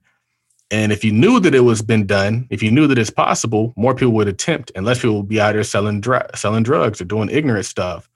And 0.71 0.91
if 0.91 1.03
you 1.03 1.11
knew 1.11 1.39
that 1.39 1.53
it 1.53 1.59
was 1.59 1.81
been 1.83 2.07
done, 2.07 2.47
if 2.49 2.63
you 2.63 2.71
knew 2.71 2.87
that 2.87 2.97
it's 2.97 3.11
possible, 3.11 3.73
more 3.75 3.93
people 3.93 4.13
would 4.13 4.27
attempt, 4.27 4.71
and 4.75 4.85
less 4.85 4.99
people 4.99 5.17
would 5.17 5.27
be 5.29 5.39
out 5.39 5.53
there 5.53 5.63
selling 5.63 6.01
dr- 6.01 6.31
selling 6.35 6.63
drugs 6.63 6.99
or 6.99 7.05
doing 7.05 7.29
ignorant 7.29 7.65
stuff. 7.65 8.09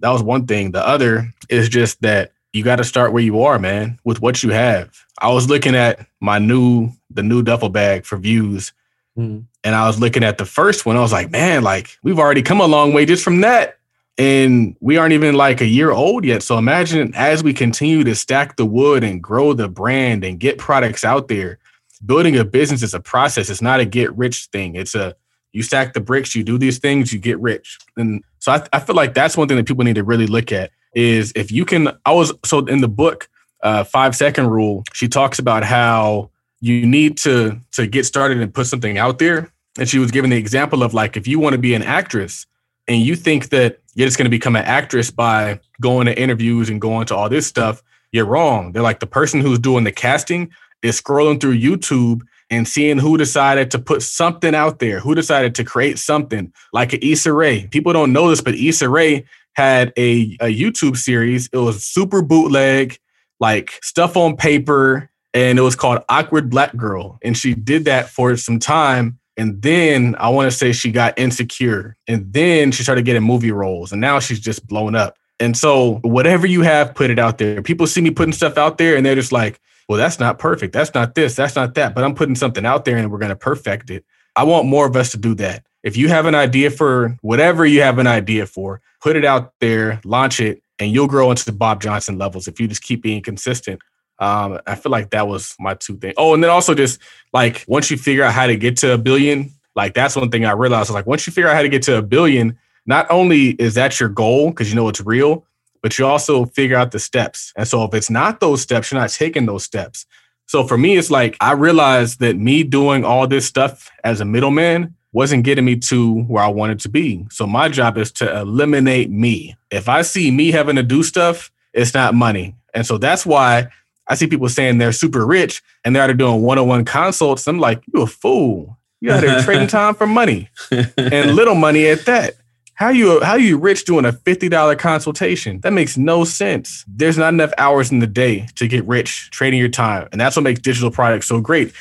That 0.00 0.10
was 0.10 0.22
one 0.22 0.46
thing. 0.46 0.70
The 0.70 0.86
other 0.86 1.32
is 1.48 1.68
just 1.68 2.00
that 2.02 2.32
you 2.52 2.62
got 2.62 2.76
to 2.76 2.84
start 2.84 3.12
where 3.12 3.22
you 3.22 3.42
are, 3.42 3.58
man, 3.58 3.98
with 4.04 4.22
what 4.22 4.44
you 4.44 4.50
have. 4.50 4.92
I 5.20 5.32
was 5.32 5.48
looking 5.48 5.74
at 5.74 6.06
my 6.20 6.38
new 6.38 6.92
the 7.10 7.24
new 7.24 7.42
duffel 7.42 7.68
bag 7.68 8.04
for 8.04 8.16
views, 8.16 8.72
Mhm. 9.18 9.46
And 9.64 9.74
I 9.74 9.86
was 9.86 9.98
looking 10.00 10.24
at 10.24 10.38
the 10.38 10.44
first 10.44 10.86
one. 10.86 10.96
I 10.96 11.00
was 11.00 11.12
like, 11.12 11.30
man, 11.30 11.62
like 11.62 11.98
we've 12.02 12.18
already 12.18 12.42
come 12.42 12.60
a 12.60 12.66
long 12.66 12.92
way 12.92 13.04
just 13.06 13.24
from 13.24 13.40
that. 13.42 13.78
And 14.16 14.76
we 14.80 14.96
aren't 14.96 15.12
even 15.12 15.36
like 15.36 15.60
a 15.60 15.66
year 15.66 15.92
old 15.92 16.24
yet. 16.24 16.42
So 16.42 16.58
imagine 16.58 17.14
as 17.14 17.44
we 17.44 17.52
continue 17.52 18.02
to 18.02 18.16
stack 18.16 18.56
the 18.56 18.66
wood 18.66 19.04
and 19.04 19.22
grow 19.22 19.52
the 19.52 19.68
brand 19.68 20.24
and 20.24 20.40
get 20.40 20.58
products 20.58 21.04
out 21.04 21.28
there, 21.28 21.58
building 22.04 22.36
a 22.36 22.44
business 22.44 22.82
is 22.82 22.94
a 22.94 23.00
process. 23.00 23.48
It's 23.48 23.62
not 23.62 23.78
a 23.78 23.84
get 23.84 24.16
rich 24.16 24.48
thing. 24.52 24.74
It's 24.74 24.94
a 24.94 25.14
you 25.52 25.62
stack 25.62 25.92
the 25.94 26.00
bricks, 26.00 26.34
you 26.34 26.44
do 26.44 26.58
these 26.58 26.78
things, 26.78 27.12
you 27.12 27.18
get 27.18 27.38
rich. 27.40 27.78
And 27.96 28.22
so 28.38 28.52
I, 28.52 28.66
I 28.72 28.80
feel 28.80 28.94
like 28.94 29.14
that's 29.14 29.36
one 29.36 29.48
thing 29.48 29.56
that 29.56 29.66
people 29.66 29.84
need 29.84 29.94
to 29.94 30.04
really 30.04 30.26
look 30.26 30.52
at 30.52 30.70
is 30.94 31.32
if 31.36 31.52
you 31.52 31.64
can. 31.64 31.88
I 32.04 32.12
was 32.12 32.32
so 32.44 32.60
in 32.66 32.80
the 32.80 32.88
book, 32.88 33.28
uh, 33.62 33.84
Five 33.84 34.16
Second 34.16 34.48
Rule, 34.48 34.84
she 34.92 35.08
talks 35.08 35.38
about 35.38 35.64
how 35.64 36.30
you 36.60 36.86
need 36.86 37.16
to 37.18 37.58
to 37.72 37.86
get 37.86 38.06
started 38.06 38.40
and 38.40 38.52
put 38.52 38.66
something 38.66 38.98
out 38.98 39.18
there. 39.18 39.52
And 39.78 39.88
she 39.88 39.98
was 39.98 40.10
giving 40.10 40.30
the 40.30 40.36
example 40.36 40.82
of 40.82 40.94
like 40.94 41.16
if 41.16 41.26
you 41.28 41.38
want 41.38 41.54
to 41.54 41.58
be 41.58 41.74
an 41.74 41.82
actress 41.82 42.46
and 42.88 43.00
you 43.00 43.14
think 43.14 43.50
that 43.50 43.78
you're 43.94 44.06
just 44.06 44.18
going 44.18 44.26
to 44.26 44.30
become 44.30 44.56
an 44.56 44.64
actress 44.64 45.10
by 45.10 45.60
going 45.80 46.06
to 46.06 46.18
interviews 46.18 46.68
and 46.68 46.80
going 46.80 47.06
to 47.06 47.16
all 47.16 47.28
this 47.28 47.46
stuff, 47.46 47.82
you're 48.12 48.24
wrong. 48.24 48.72
They're 48.72 48.82
like 48.82 49.00
the 49.00 49.06
person 49.06 49.40
who's 49.40 49.58
doing 49.58 49.84
the 49.84 49.92
casting 49.92 50.50
is 50.82 51.00
scrolling 51.00 51.40
through 51.40 51.58
YouTube 51.58 52.22
and 52.50 52.66
seeing 52.66 52.98
who 52.98 53.18
decided 53.18 53.70
to 53.72 53.78
put 53.78 54.02
something 54.02 54.54
out 54.54 54.78
there, 54.78 55.00
who 55.00 55.14
decided 55.14 55.54
to 55.56 55.64
create 55.64 55.98
something 55.98 56.52
like 56.72 56.92
an 56.92 57.00
Issa 57.02 57.32
Rae. 57.32 57.66
People 57.66 57.92
don't 57.92 58.12
know 58.12 58.30
this, 58.30 58.40
but 58.40 58.54
Issa 58.54 58.88
Rae 58.88 59.24
had 59.54 59.92
a, 59.96 60.36
a 60.40 60.46
YouTube 60.46 60.96
series. 60.96 61.48
It 61.52 61.58
was 61.58 61.84
super 61.84 62.22
bootleg, 62.22 62.98
like 63.38 63.78
stuff 63.82 64.16
on 64.16 64.36
paper, 64.36 65.10
and 65.38 65.56
it 65.56 65.62
was 65.62 65.76
called 65.76 66.02
Awkward 66.08 66.50
Black 66.50 66.76
Girl. 66.76 67.16
And 67.22 67.36
she 67.36 67.54
did 67.54 67.84
that 67.84 68.08
for 68.08 68.36
some 68.36 68.58
time. 68.58 69.20
And 69.36 69.62
then 69.62 70.16
I 70.18 70.30
want 70.30 70.50
to 70.50 70.56
say 70.56 70.72
she 70.72 70.90
got 70.90 71.16
insecure. 71.16 71.96
And 72.08 72.32
then 72.32 72.72
she 72.72 72.82
started 72.82 73.04
getting 73.04 73.22
movie 73.22 73.52
roles. 73.52 73.92
And 73.92 74.00
now 74.00 74.18
she's 74.18 74.40
just 74.40 74.66
blown 74.66 74.96
up. 74.96 75.16
And 75.38 75.56
so, 75.56 76.00
whatever 76.02 76.48
you 76.48 76.62
have, 76.62 76.92
put 76.92 77.10
it 77.10 77.20
out 77.20 77.38
there. 77.38 77.62
People 77.62 77.86
see 77.86 78.00
me 78.00 78.10
putting 78.10 78.32
stuff 78.32 78.58
out 78.58 78.78
there 78.78 78.96
and 78.96 79.06
they're 79.06 79.14
just 79.14 79.30
like, 79.30 79.60
well, 79.88 79.96
that's 79.96 80.18
not 80.18 80.40
perfect. 80.40 80.72
That's 80.72 80.92
not 80.92 81.14
this. 81.14 81.36
That's 81.36 81.54
not 81.54 81.74
that. 81.74 81.94
But 81.94 82.02
I'm 82.02 82.16
putting 82.16 82.34
something 82.34 82.66
out 82.66 82.84
there 82.84 82.96
and 82.96 83.08
we're 83.08 83.18
going 83.18 83.28
to 83.28 83.36
perfect 83.36 83.90
it. 83.90 84.04
I 84.34 84.42
want 84.42 84.66
more 84.66 84.88
of 84.88 84.96
us 84.96 85.12
to 85.12 85.18
do 85.18 85.36
that. 85.36 85.64
If 85.84 85.96
you 85.96 86.08
have 86.08 86.26
an 86.26 86.34
idea 86.34 86.72
for 86.72 87.16
whatever 87.20 87.64
you 87.64 87.82
have 87.82 87.98
an 87.98 88.08
idea 88.08 88.44
for, 88.44 88.80
put 89.00 89.14
it 89.14 89.24
out 89.24 89.52
there, 89.60 90.00
launch 90.04 90.40
it, 90.40 90.64
and 90.80 90.90
you'll 90.90 91.06
grow 91.06 91.30
into 91.30 91.44
the 91.44 91.52
Bob 91.52 91.80
Johnson 91.80 92.18
levels 92.18 92.48
if 92.48 92.58
you 92.58 92.66
just 92.66 92.82
keep 92.82 93.02
being 93.02 93.22
consistent. 93.22 93.80
Um, 94.18 94.60
I 94.66 94.74
feel 94.74 94.90
like 94.90 95.10
that 95.10 95.28
was 95.28 95.54
my 95.60 95.74
two 95.74 95.96
things. 95.96 96.14
Oh, 96.16 96.34
and 96.34 96.42
then 96.42 96.50
also 96.50 96.74
just 96.74 97.00
like 97.32 97.64
once 97.68 97.90
you 97.90 97.96
figure 97.96 98.24
out 98.24 98.32
how 98.32 98.46
to 98.46 98.56
get 98.56 98.76
to 98.78 98.94
a 98.94 98.98
billion, 98.98 99.52
like 99.76 99.94
that's 99.94 100.16
one 100.16 100.30
thing 100.30 100.44
I 100.44 100.52
realized. 100.52 100.90
Like 100.90 101.06
once 101.06 101.26
you 101.26 101.32
figure 101.32 101.48
out 101.48 101.54
how 101.54 101.62
to 101.62 101.68
get 101.68 101.82
to 101.82 101.98
a 101.98 102.02
billion, 102.02 102.58
not 102.86 103.06
only 103.10 103.50
is 103.50 103.74
that 103.74 104.00
your 104.00 104.08
goal 104.08 104.50
because 104.50 104.70
you 104.70 104.76
know 104.76 104.88
it's 104.88 105.00
real, 105.00 105.44
but 105.82 105.98
you 105.98 106.06
also 106.06 106.46
figure 106.46 106.76
out 106.76 106.90
the 106.90 106.98
steps. 106.98 107.52
And 107.56 107.68
so 107.68 107.84
if 107.84 107.94
it's 107.94 108.10
not 108.10 108.40
those 108.40 108.62
steps, 108.62 108.90
you're 108.90 109.00
not 109.00 109.10
taking 109.10 109.46
those 109.46 109.64
steps. 109.64 110.06
So 110.46 110.64
for 110.64 110.78
me, 110.78 110.96
it's 110.96 111.10
like 111.10 111.36
I 111.40 111.52
realized 111.52 112.20
that 112.20 112.36
me 112.36 112.64
doing 112.64 113.04
all 113.04 113.26
this 113.26 113.46
stuff 113.46 113.90
as 114.02 114.20
a 114.20 114.24
middleman 114.24 114.94
wasn't 115.12 115.44
getting 115.44 115.64
me 115.64 115.76
to 115.76 116.22
where 116.22 116.42
I 116.42 116.48
wanted 116.48 116.80
to 116.80 116.88
be. 116.88 117.26
So 117.30 117.46
my 117.46 117.68
job 117.68 117.98
is 117.98 118.10
to 118.12 118.40
eliminate 118.40 119.10
me. 119.10 119.56
If 119.70 119.88
I 119.88 120.02
see 120.02 120.30
me 120.30 120.50
having 120.50 120.76
to 120.76 120.82
do 120.82 121.02
stuff, 121.02 121.50
it's 121.72 121.94
not 121.94 122.14
money. 122.14 122.56
And 122.74 122.86
so 122.86 122.98
that's 122.98 123.24
why 123.24 123.68
I 124.08 124.14
see 124.14 124.26
people 124.26 124.48
saying 124.48 124.78
they're 124.78 124.92
super 124.92 125.26
rich 125.26 125.62
and 125.84 125.94
they're 125.94 126.02
out 126.02 126.06
there 126.06 126.16
doing 126.16 126.42
one-on-one 126.42 126.84
consults. 126.84 127.46
I'm 127.46 127.58
like, 127.58 127.82
you 127.92 128.02
a 128.02 128.06
fool. 128.06 128.78
You 129.00 129.12
out 129.12 129.20
there 129.20 129.42
trading 129.42 129.68
time 129.68 129.94
for 129.94 130.06
money 130.06 130.50
and 130.70 131.34
little 131.36 131.54
money 131.54 131.86
at 131.86 132.06
that. 132.06 132.34
How 132.74 132.90
you 132.90 133.20
how 133.24 133.34
you 133.34 133.58
rich 133.58 133.84
doing 133.84 134.04
a 134.04 134.12
fifty 134.12 134.48
dollar 134.48 134.76
consultation? 134.76 135.60
That 135.60 135.72
makes 135.72 135.96
no 135.96 136.24
sense. 136.24 136.84
There's 136.86 137.18
not 137.18 137.34
enough 137.34 137.50
hours 137.58 137.90
in 137.90 137.98
the 137.98 138.06
day 138.06 138.46
to 138.54 138.68
get 138.68 138.84
rich 138.86 139.30
trading 139.32 139.58
your 139.58 139.68
time, 139.68 140.08
and 140.12 140.20
that's 140.20 140.36
what 140.36 140.42
makes 140.42 140.60
digital 140.60 140.90
products 140.90 141.26
so 141.26 141.40
great. 141.40 141.72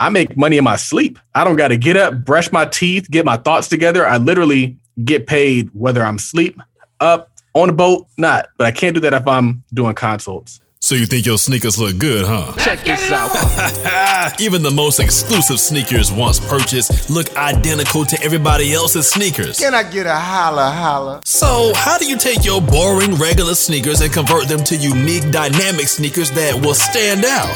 I 0.00 0.08
make 0.08 0.36
money 0.38 0.56
in 0.56 0.64
my 0.64 0.76
sleep. 0.76 1.18
I 1.34 1.44
don't 1.44 1.56
got 1.56 1.68
to 1.68 1.76
get 1.76 1.96
up, 1.96 2.24
brush 2.24 2.50
my 2.50 2.64
teeth, 2.64 3.10
get 3.10 3.24
my 3.26 3.36
thoughts 3.36 3.68
together. 3.68 4.06
I 4.06 4.16
literally 4.16 4.78
get 5.04 5.26
paid 5.26 5.68
whether 5.72 6.02
I'm 6.02 6.18
sleep, 6.18 6.60
up, 7.00 7.30
on 7.54 7.68
a 7.68 7.72
boat, 7.72 8.06
not. 8.16 8.48
But 8.56 8.66
I 8.66 8.70
can't 8.70 8.94
do 8.94 9.00
that 9.00 9.14
if 9.14 9.26
I'm 9.26 9.64
doing 9.72 9.94
consults. 9.94 10.60
So 10.88 10.94
you 10.94 11.04
think 11.04 11.26
your 11.26 11.36
sneakers 11.36 11.78
look 11.78 11.98
good, 11.98 12.24
huh? 12.26 12.54
Check 12.56 12.82
this 12.82 13.12
out. 13.12 14.40
Even 14.40 14.62
the 14.62 14.70
most 14.70 15.00
exclusive 15.00 15.60
sneakers 15.60 16.10
once 16.10 16.40
purchased 16.40 17.10
look 17.10 17.36
identical 17.36 18.06
to 18.06 18.18
everybody 18.22 18.72
else's 18.72 19.06
sneakers. 19.06 19.58
Can 19.58 19.74
I 19.74 19.82
get 19.82 20.06
a 20.06 20.14
holla 20.14 20.70
holla? 20.70 21.20
So, 21.26 21.72
how 21.74 21.98
do 21.98 22.08
you 22.08 22.16
take 22.16 22.42
your 22.42 22.62
boring 22.62 23.16
regular 23.16 23.54
sneakers 23.54 24.00
and 24.00 24.10
convert 24.10 24.48
them 24.48 24.64
to 24.64 24.76
unique 24.76 25.30
dynamic 25.30 25.88
sneakers 25.88 26.30
that 26.30 26.54
will 26.54 26.72
stand 26.72 27.26
out? 27.26 27.52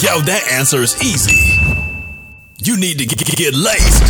Yo, 0.00 0.20
that 0.20 0.48
answer 0.52 0.76
is 0.76 0.94
easy. 1.02 1.85
You 2.66 2.76
need 2.76 2.98
to 2.98 3.06
get, 3.06 3.24
get 3.36 3.54
laced 3.54 4.02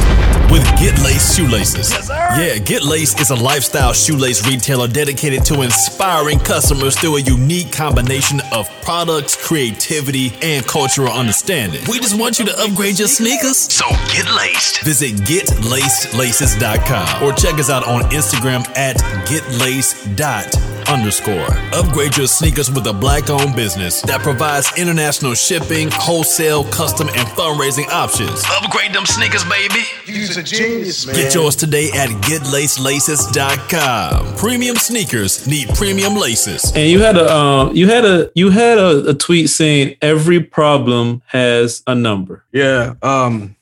with 0.50 0.64
Get 0.80 0.98
Laced 1.04 1.36
shoelaces. 1.36 1.92
yeah, 2.08 2.56
Get 2.56 2.84
Laced 2.84 3.20
is 3.20 3.28
a 3.28 3.34
lifestyle 3.34 3.92
shoelace 3.92 4.48
retailer 4.48 4.88
dedicated 4.88 5.44
to 5.44 5.60
inspiring 5.60 6.38
customers 6.38 6.98
through 6.98 7.16
a 7.16 7.20
unique 7.20 7.70
combination 7.70 8.40
of 8.52 8.66
products, 8.80 9.36
creativity, 9.36 10.32
and 10.40 10.66
cultural 10.66 11.12
understanding. 11.12 11.82
We 11.86 11.98
just 11.98 12.18
want 12.18 12.38
you 12.38 12.46
to 12.46 12.58
upgrade 12.58 12.98
your 12.98 13.08
sneakers. 13.08 13.58
So 13.58 13.84
get 14.14 14.24
laced. 14.34 14.82
Visit 14.84 15.16
getlacedlaces.com 15.16 17.22
or 17.22 17.34
check 17.34 17.58
us 17.58 17.68
out 17.68 17.86
on 17.86 18.04
Instagram 18.10 18.66
at 18.74 18.96
getlaced.com 19.26 20.76
underscore. 20.88 21.46
Upgrade 21.72 22.16
your 22.16 22.26
sneakers 22.26 22.70
with 22.70 22.86
a 22.86 22.92
black 22.92 23.30
owned 23.30 23.54
business 23.54 24.00
that 24.02 24.20
provides 24.20 24.70
international 24.78 25.34
shipping, 25.34 25.88
wholesale, 25.90 26.64
custom, 26.64 27.08
and 27.08 27.28
fundraising 27.28 27.88
options. 27.88 28.42
Upgrade 28.50 28.92
them 28.92 29.06
sneakers, 29.06 29.44
baby. 29.44 29.82
You's 30.06 30.36
a 30.36 30.42
genius, 30.42 31.06
man. 31.06 31.14
Get 31.16 31.34
yours 31.34 31.56
today 31.56 31.90
at 31.94 32.08
getlacelaces.com. 32.22 34.36
Premium 34.36 34.76
sneakers 34.76 35.46
need 35.46 35.68
premium 35.70 36.14
laces. 36.14 36.72
And 36.74 36.90
you 36.90 37.00
had 37.00 37.16
a 37.16 37.34
um, 37.34 37.74
you 37.74 37.88
had 37.88 38.04
a 38.04 38.30
you 38.34 38.50
had 38.50 38.78
a, 38.78 39.10
a 39.10 39.14
tweet 39.14 39.50
saying 39.50 39.96
every 40.00 40.40
problem 40.40 41.22
has 41.26 41.82
a 41.86 41.94
number. 41.94 42.44
Yeah. 42.52 42.94
Um. 43.02 43.56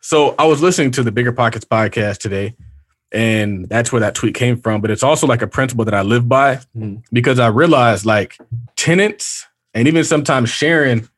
So 0.00 0.34
I 0.38 0.46
was 0.46 0.62
listening 0.62 0.90
to 0.92 1.02
the 1.02 1.12
Bigger 1.12 1.32
Pockets 1.32 1.64
podcast 1.64 2.18
today, 2.18 2.54
and 3.12 3.68
that's 3.68 3.92
where 3.92 4.00
that 4.00 4.14
tweet 4.14 4.34
came 4.34 4.56
from. 4.56 4.80
But 4.80 4.90
it's 4.90 5.02
also 5.02 5.26
like 5.26 5.42
a 5.42 5.46
principle 5.48 5.84
that 5.84 5.94
I 5.94 6.02
live 6.02 6.28
by 6.28 6.60
because 7.12 7.38
I 7.38 7.48
realized 7.48 8.06
like 8.06 8.36
tenants 8.76 9.46
and 9.72 9.86
even 9.86 10.02
sometimes 10.04 10.50
sharing 10.50 11.08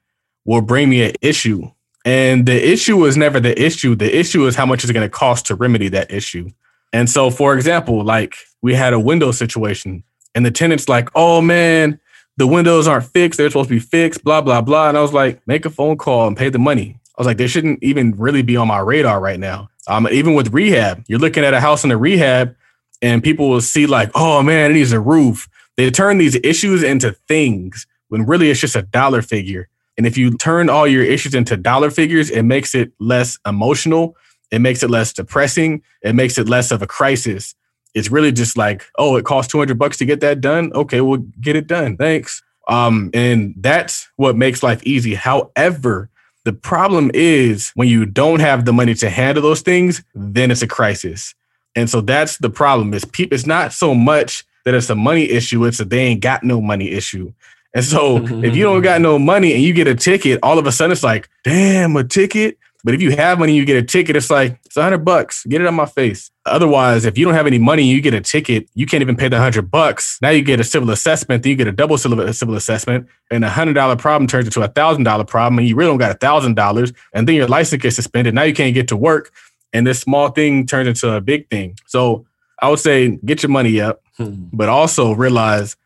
will 0.45 0.61
bring 0.61 0.91
me 0.91 1.05
an 1.05 1.12
issue. 1.22 1.70
And 2.09 2.47
the 2.47 2.73
issue 2.73 3.05
is 3.05 3.19
never 3.19 3.39
the 3.39 3.63
issue. 3.63 3.95
The 3.95 4.19
issue 4.19 4.47
is 4.47 4.57
how 4.57 4.65
much 4.65 4.83
is 4.83 4.89
it 4.89 4.95
going 4.95 5.05
to 5.05 5.11
cost 5.11 5.45
to 5.49 5.55
remedy 5.55 5.91
that 5.91 6.11
issue. 6.11 6.49
And 6.91 7.11
so, 7.11 7.29
for 7.29 7.55
example, 7.55 8.03
like 8.03 8.35
we 8.63 8.75
had 8.75 8.95
a 8.95 8.99
window 8.99 9.31
situation, 9.31 10.03
and 10.35 10.47
the 10.47 10.51
tenant's 10.51 10.89
like, 10.89 11.11
oh 11.15 11.43
man, 11.43 12.01
the 12.39 12.47
windows 12.47 12.89
aren't 12.89 13.05
fixed. 13.05 13.37
They're 13.37 13.51
supposed 13.51 13.69
to 13.69 13.75
be 13.75 13.79
fixed, 13.79 14.25
blah, 14.25 14.41
blah, 14.41 14.63
blah. 14.63 14.89
And 14.89 14.97
I 14.97 15.03
was 15.03 15.13
like, 15.13 15.47
make 15.47 15.67
a 15.67 15.71
phone 15.71 15.99
call 15.99 16.27
and 16.27 16.35
pay 16.35 16.49
the 16.49 16.59
money. 16.59 16.99
I 17.19 17.21
was 17.21 17.27
like, 17.27 17.37
they 17.37 17.47
shouldn't 17.47 17.83
even 17.83 18.13
really 18.13 18.41
be 18.41 18.57
on 18.57 18.69
my 18.69 18.79
radar 18.79 19.21
right 19.21 19.39
now. 19.39 19.69
Um, 19.87 20.09
even 20.11 20.33
with 20.33 20.55
rehab, 20.55 21.05
you're 21.09 21.19
looking 21.19 21.45
at 21.45 21.53
a 21.53 21.61
house 21.61 21.85
in 21.85 21.91
a 21.91 21.99
rehab, 21.99 22.57
and 23.03 23.23
people 23.23 23.51
will 23.51 23.61
see, 23.61 23.87
like, 23.87 24.11
oh 24.15 24.43
man, 24.43 24.71
it 24.71 24.75
needs 24.75 24.93
a 24.93 25.01
roof. 25.01 25.47
They 25.77 25.91
turn 25.91 26.17
these 26.17 26.37
issues 26.43 26.83
into 26.83 27.13
things 27.13 27.87
when 28.09 28.25
really 28.25 28.49
it's 28.49 28.61
just 28.61 28.77
a 28.77 28.83
dollar 28.83 29.21
figure. 29.21 29.69
And 29.99 30.07
if 30.07 30.17
you 30.17 30.37
turn 30.39 30.71
all 30.71 30.87
your 30.87 31.05
issues 31.05 31.35
into 31.35 31.57
dollar 31.57 31.91
figures, 31.91 32.31
it 32.31 32.45
makes 32.45 32.75
it 32.75 32.93
less 33.01 33.37
emotional. 33.45 34.17
It 34.53 34.61
makes 34.61 34.83
it 34.83 34.91
less 34.91 35.13
depressing. 35.13 35.83
It 36.03 36.15
makes 36.15 36.39
it 36.39 36.49
less 36.49 36.71
of 36.71 36.81
a 36.81 36.87
crisis. 36.87 37.55
It's 37.95 38.11
really 38.11 38.31
just 38.31 38.57
like, 38.57 38.87
oh, 38.97 39.17
it 39.17 39.25
costs 39.25 39.51
200 39.51 39.77
bucks 39.77 39.97
to 39.99 40.05
get 40.05 40.21
that 40.21 40.41
done. 40.41 40.73
Okay, 40.73 41.01
we'll 41.01 41.27
get 41.41 41.57
it 41.57 41.67
done. 41.67 41.97
Thanks. 41.97 42.43
Um, 42.69 43.11
and 43.13 43.55
that's 43.57 44.09
what 44.17 44.37
makes 44.37 44.63
life 44.63 44.83
easy. 44.85 45.15
However, 45.15 46.11
the 46.45 46.53
problem 46.53 47.11
is 47.13 47.71
when 47.75 47.89
you 47.89 48.07
don't 48.07 48.41
have 48.41 48.65
the 48.65 48.73
money 48.73 48.95
to 48.95 49.11
handle 49.11 49.43
those 49.43 49.63
things, 49.63 50.03
then 50.15 50.51
it's 50.51 50.63
a 50.63 50.69
crisis. 50.69 51.35
And 51.75 51.91
so 51.91 52.01
that's 52.01 52.39
the 52.39 52.51
problem. 52.51 52.95
Is 52.95 53.05
people 53.05 53.35
it's 53.35 53.47
not 53.47 53.73
so 53.73 53.95
much 53.95 54.45
that 54.65 54.75
it's 54.75 54.91
a 54.91 54.95
money 54.95 55.29
issue, 55.29 55.65
it's 55.65 55.79
that 55.79 55.91
they 55.91 56.01
ain't 56.01 56.21
got 56.21 56.45
no 56.45 56.61
money 56.61 56.91
issue. 56.91 57.33
And 57.75 57.85
so 57.85 58.25
if 58.43 58.57
you 58.57 58.64
don't 58.64 58.83
got 58.83 59.01
no 59.03 59.19
money 59.19 59.53
and 59.55 59.62
you 59.62 59.73
get 59.73 59.87
a 59.87 59.95
ticket, 59.95 60.41
all 60.43 60.59
of 60.59 60.66
a 60.66 60.73
sudden 60.73 60.93
it's 60.93 61.03
like, 61.03 61.29
damn, 61.45 61.97
a 61.97 62.05
ticket. 62.05 62.59
But 62.85 62.95
if 62.95 63.03
you 63.03 63.11
have 63.11 63.41
money, 63.41 63.55
you 63.57 63.64
get 63.64 63.77
a 63.77 63.83
ticket, 63.83 64.14
it's 64.14 64.31
like, 64.31 64.59
it's 64.64 64.77
a 64.77 64.83
hundred 64.83 65.05
bucks. 65.05 65.45
Get 65.45 65.61
it 65.61 65.66
on 65.66 65.75
my 65.75 65.85
face. 65.85 66.31
Otherwise, 66.47 67.05
if 67.05 67.19
you 67.19 67.25
don't 67.25 67.35
have 67.35 67.47
any 67.47 67.59
money 67.59 67.83
you 67.83 68.01
get 68.01 68.14
a 68.14 68.21
ticket, 68.21 68.69
you 68.75 68.87
can't 68.87 69.03
even 69.03 69.16
pay 69.16 69.29
the 69.29 69.39
hundred 69.39 69.71
bucks. 69.71 70.19
Now 70.23 70.31
you 70.31 70.43
get 70.43 70.61
a 70.61 70.64
civil 70.64 70.91
assessment, 70.91 71.43
then 71.43 71.51
you 71.51 71.57
get 71.57 71.66
a 71.66 71.73
double 71.73 71.99
civil, 71.99 72.21
uh, 72.21 72.33
civil 72.33 72.55
assessment, 72.55 73.09
and 73.31 73.45
a 73.45 73.51
hundred 73.51 73.75
dollar 73.75 73.97
problem 73.97 74.29
turns 74.29 74.47
into 74.47 74.62
a 74.62 74.69
thousand 74.69 75.03
dollar 75.03 75.25
problem, 75.25 75.59
and 75.59 75.69
you 75.69 75.75
really 75.75 75.91
don't 75.91 75.99
got 75.99 76.12
a 76.12 76.19
thousand 76.19 76.55
dollars, 76.55 76.93
and 77.12 77.27
then 77.27 77.35
your 77.35 77.49
license 77.49 77.83
gets 77.83 77.97
suspended. 77.97 78.35
Now 78.35 78.45
you 78.45 78.55
can't 78.55 78.75
get 78.75 78.89
to 78.89 78.97
work, 78.97 79.33
and 79.73 79.85
this 79.85 80.01
small 80.01 80.31
thing 80.31 80.64
turns 80.64 80.87
into 80.87 81.12
a 81.12 81.21
big 81.21 81.51
thing. 81.51 81.77
So 81.87 82.27
I 82.61 82.71
would 82.71 82.79
say 82.79 83.19
get 83.25 83.43
your 83.43 83.51
money 83.51 83.81
up, 83.81 84.03
hmm. 84.16 84.45
but 84.53 84.69
also 84.69 85.12
realize 85.12 85.77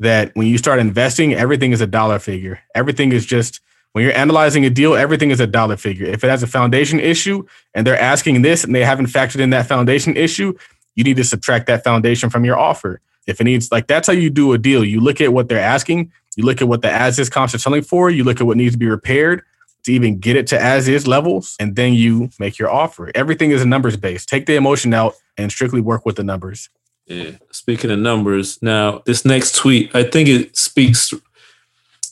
that 0.00 0.34
when 0.34 0.46
you 0.46 0.58
start 0.58 0.78
investing, 0.78 1.34
everything 1.34 1.72
is 1.72 1.80
a 1.80 1.86
dollar 1.86 2.18
figure. 2.18 2.60
Everything 2.74 3.12
is 3.12 3.26
just 3.26 3.60
when 3.92 4.04
you're 4.04 4.16
analyzing 4.16 4.64
a 4.64 4.70
deal, 4.70 4.94
everything 4.94 5.30
is 5.30 5.40
a 5.40 5.46
dollar 5.46 5.76
figure. 5.76 6.06
If 6.06 6.22
it 6.22 6.30
has 6.30 6.42
a 6.42 6.46
foundation 6.46 7.00
issue 7.00 7.46
and 7.74 7.86
they're 7.86 7.98
asking 7.98 8.42
this 8.42 8.64
and 8.64 8.74
they 8.74 8.84
haven't 8.84 9.06
factored 9.06 9.40
in 9.40 9.50
that 9.50 9.66
foundation 9.66 10.16
issue, 10.16 10.54
you 10.94 11.04
need 11.04 11.16
to 11.16 11.24
subtract 11.24 11.66
that 11.66 11.84
foundation 11.84 12.30
from 12.30 12.44
your 12.44 12.58
offer. 12.58 13.00
If 13.26 13.40
it 13.40 13.44
needs 13.44 13.70
like 13.70 13.86
that's 13.86 14.06
how 14.06 14.12
you 14.12 14.30
do 14.30 14.52
a 14.52 14.58
deal. 14.58 14.84
You 14.84 15.00
look 15.00 15.20
at 15.20 15.32
what 15.32 15.48
they're 15.48 15.60
asking, 15.60 16.12
you 16.36 16.44
look 16.44 16.62
at 16.62 16.68
what 16.68 16.82
the 16.82 16.90
as 16.90 17.18
is 17.18 17.28
comps 17.28 17.54
are 17.54 17.58
selling 17.58 17.82
for, 17.82 18.10
you 18.10 18.24
look 18.24 18.40
at 18.40 18.46
what 18.46 18.56
needs 18.56 18.74
to 18.74 18.78
be 18.78 18.88
repaired 18.88 19.42
to 19.84 19.92
even 19.92 20.18
get 20.18 20.36
it 20.36 20.46
to 20.48 20.60
as 20.60 20.88
is 20.88 21.06
levels, 21.06 21.56
and 21.58 21.76
then 21.76 21.94
you 21.94 22.30
make 22.38 22.58
your 22.58 22.70
offer. 22.70 23.10
Everything 23.14 23.50
is 23.50 23.62
a 23.62 23.66
numbers 23.66 23.96
based. 23.96 24.28
Take 24.28 24.46
the 24.46 24.56
emotion 24.56 24.92
out 24.92 25.14
and 25.36 25.50
strictly 25.50 25.80
work 25.80 26.04
with 26.04 26.16
the 26.16 26.24
numbers. 26.24 26.68
Yeah. 27.08 27.32
Speaking 27.50 27.90
of 27.90 27.98
numbers, 27.98 28.60
now 28.62 29.02
this 29.06 29.24
next 29.24 29.56
tweet, 29.56 29.94
I 29.94 30.04
think 30.04 30.28
it 30.28 30.56
speaks. 30.56 31.12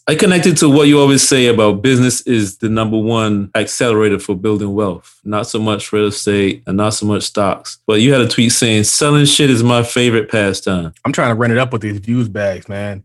I 0.08 0.14
connected 0.14 0.56
to 0.58 0.70
what 0.70 0.88
you 0.88 1.00
always 1.00 1.26
say 1.26 1.48
about 1.48 1.82
business 1.82 2.20
is 2.22 2.58
the 2.58 2.68
number 2.68 2.96
one 2.96 3.50
accelerator 3.54 4.18
for 4.18 4.36
building 4.36 4.72
wealth. 4.72 5.20
Not 5.24 5.48
so 5.48 5.58
much 5.58 5.92
real 5.92 6.06
estate 6.06 6.62
and 6.66 6.76
not 6.76 6.94
so 6.94 7.06
much 7.06 7.24
stocks. 7.24 7.78
But 7.86 8.00
you 8.00 8.12
had 8.12 8.20
a 8.22 8.28
tweet 8.28 8.52
saying 8.52 8.84
selling 8.84 9.26
shit 9.26 9.50
is 9.50 9.62
my 9.62 9.82
favorite 9.82 10.30
pastime. 10.30 10.94
I'm 11.04 11.12
trying 11.12 11.30
to 11.30 11.34
run 11.34 11.50
it 11.50 11.58
up 11.58 11.72
with 11.72 11.82
these 11.82 11.98
views 11.98 12.28
bags, 12.28 12.68
man. 12.68 13.02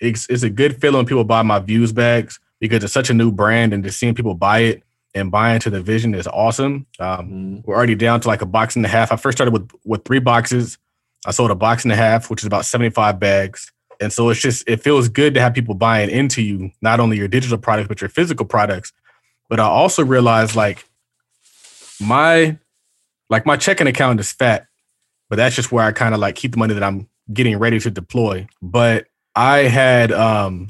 It's, 0.00 0.26
it's 0.28 0.42
a 0.42 0.50
good 0.50 0.80
feeling 0.80 0.96
when 0.96 1.06
people 1.06 1.24
buy 1.24 1.42
my 1.42 1.60
views 1.60 1.92
bags 1.92 2.40
because 2.58 2.82
it's 2.82 2.92
such 2.92 3.10
a 3.10 3.14
new 3.14 3.30
brand 3.30 3.72
and 3.72 3.84
just 3.84 3.98
seeing 3.98 4.14
people 4.14 4.34
buy 4.34 4.60
it 4.60 4.82
and 5.14 5.30
buy 5.30 5.52
into 5.52 5.70
the 5.70 5.82
vision 5.82 6.14
is 6.14 6.26
awesome. 6.26 6.86
Um, 6.98 7.62
We're 7.62 7.76
already 7.76 7.94
down 7.94 8.20
to 8.22 8.28
like 8.28 8.42
a 8.42 8.46
box 8.46 8.76
and 8.76 8.84
a 8.84 8.88
half. 8.88 9.12
I 9.12 9.16
first 9.16 9.36
started 9.36 9.52
with 9.52 9.70
with 9.84 10.04
three 10.04 10.18
boxes. 10.18 10.78
I 11.26 11.30
sold 11.30 11.50
a 11.50 11.54
box 11.54 11.84
and 11.84 11.92
a 11.92 11.96
half, 11.96 12.30
which 12.30 12.42
is 12.42 12.46
about 12.46 12.64
75 12.64 13.20
bags. 13.20 13.72
And 14.00 14.12
so 14.12 14.30
it's 14.30 14.40
just, 14.40 14.68
it 14.68 14.82
feels 14.82 15.08
good 15.08 15.34
to 15.34 15.40
have 15.40 15.54
people 15.54 15.74
buying 15.74 16.10
into 16.10 16.42
you, 16.42 16.72
not 16.80 16.98
only 16.98 17.16
your 17.16 17.28
digital 17.28 17.58
products, 17.58 17.88
but 17.88 18.00
your 18.00 18.10
physical 18.10 18.44
products. 18.44 18.92
But 19.48 19.60
I 19.60 19.64
also 19.64 20.04
realized 20.04 20.56
like 20.56 20.84
my, 22.00 22.58
like 23.30 23.46
my 23.46 23.56
checking 23.56 23.86
account 23.86 24.18
is 24.18 24.32
fat, 24.32 24.66
but 25.30 25.36
that's 25.36 25.54
just 25.54 25.70
where 25.70 25.84
I 25.84 25.92
kind 25.92 26.14
of 26.14 26.20
like 26.20 26.34
keep 26.34 26.52
the 26.52 26.58
money 26.58 26.74
that 26.74 26.82
I'm 26.82 27.08
getting 27.32 27.56
ready 27.58 27.78
to 27.78 27.90
deploy. 27.90 28.48
But 28.60 29.06
I 29.36 29.58
had, 29.60 30.10
um, 30.10 30.68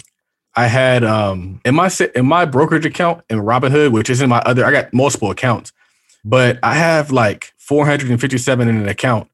I 0.55 0.67
had, 0.67 1.03
um, 1.03 1.63
in 1.65 1.75
my, 1.75 1.91
in 2.15 2.27
my 2.27 2.45
brokerage 2.45 2.85
account 2.85 3.25
in 3.31 3.39
Robinhood, 3.39 3.93
which 3.93 4.11
is 4.11 4.21
in 4.21 4.29
my 4.29 4.41
other, 4.41 4.67
I 4.67 4.71
got 4.71 4.93
multiple 4.93 5.31
accounts, 5.31 5.73
but 6.23 6.59
I 6.63 6.75
have 6.75 7.11
like 7.11 7.55
457 7.57 8.69
in 8.69 8.77
an 8.77 8.89
account. 8.89 9.29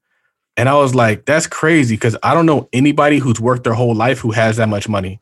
And 0.58 0.68
I 0.68 0.74
was 0.74 0.92
like, 0.92 1.24
that's 1.24 1.46
crazy 1.46 1.94
because 1.94 2.16
I 2.22 2.34
don't 2.34 2.44
know 2.44 2.68
anybody 2.72 3.18
who's 3.18 3.40
worked 3.40 3.62
their 3.62 3.74
whole 3.74 3.94
life 3.94 4.18
who 4.18 4.32
has 4.32 4.56
that 4.56 4.68
much 4.68 4.88
money. 4.88 5.20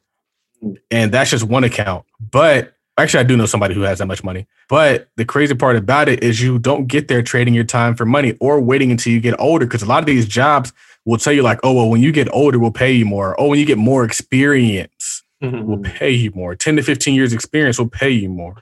And 0.91 1.12
that's 1.12 1.30
just 1.30 1.45
one 1.45 1.62
account. 1.62 2.07
But 2.18 2.74
actually, 2.97 3.20
I 3.20 3.24
do 3.24 3.37
know 3.37 3.45
somebody 3.45 3.74
who 3.74 3.82
has 3.82 3.99
that 3.99 4.07
much 4.07 4.24
money. 4.24 4.47
But 4.70 5.11
the 5.16 5.26
crazy 5.26 5.55
part 5.55 5.76
about 5.76 6.09
it 6.09 6.24
is 6.24 6.41
you 6.41 6.59
don't 6.59 6.87
get 6.87 7.09
there 7.09 7.20
trading 7.20 7.53
your 7.53 7.64
time 7.64 7.95
for 7.95 8.07
money 8.07 8.34
or 8.41 8.59
waiting 8.62 8.91
until 8.91 9.12
you 9.12 9.20
get 9.20 9.39
older. 9.39 9.66
Because 9.66 9.82
a 9.82 9.87
lot 9.87 10.01
of 10.01 10.07
these 10.07 10.26
jobs 10.26 10.72
will 11.05 11.18
tell 11.18 11.34
you, 11.34 11.43
like, 11.43 11.61
oh, 11.62 11.74
well, 11.74 11.91
when 11.91 12.01
you 12.01 12.12
get 12.12 12.32
older, 12.32 12.59
we'll 12.59 12.70
pay 12.70 12.93
you 12.93 13.05
more. 13.05 13.39
Oh, 13.39 13.49
when 13.49 13.59
you 13.59 13.66
get 13.66 13.76
more 13.76 14.05
experience, 14.05 15.22
mm-hmm. 15.43 15.66
we'll 15.66 15.82
pay 15.82 16.11
you 16.11 16.32
more. 16.34 16.55
10 16.55 16.76
to 16.76 16.82
15 16.82 17.14
years 17.14 17.34
experience 17.34 17.78
will 17.78 17.91
pay 17.91 18.11
you 18.11 18.30
more. 18.30 18.57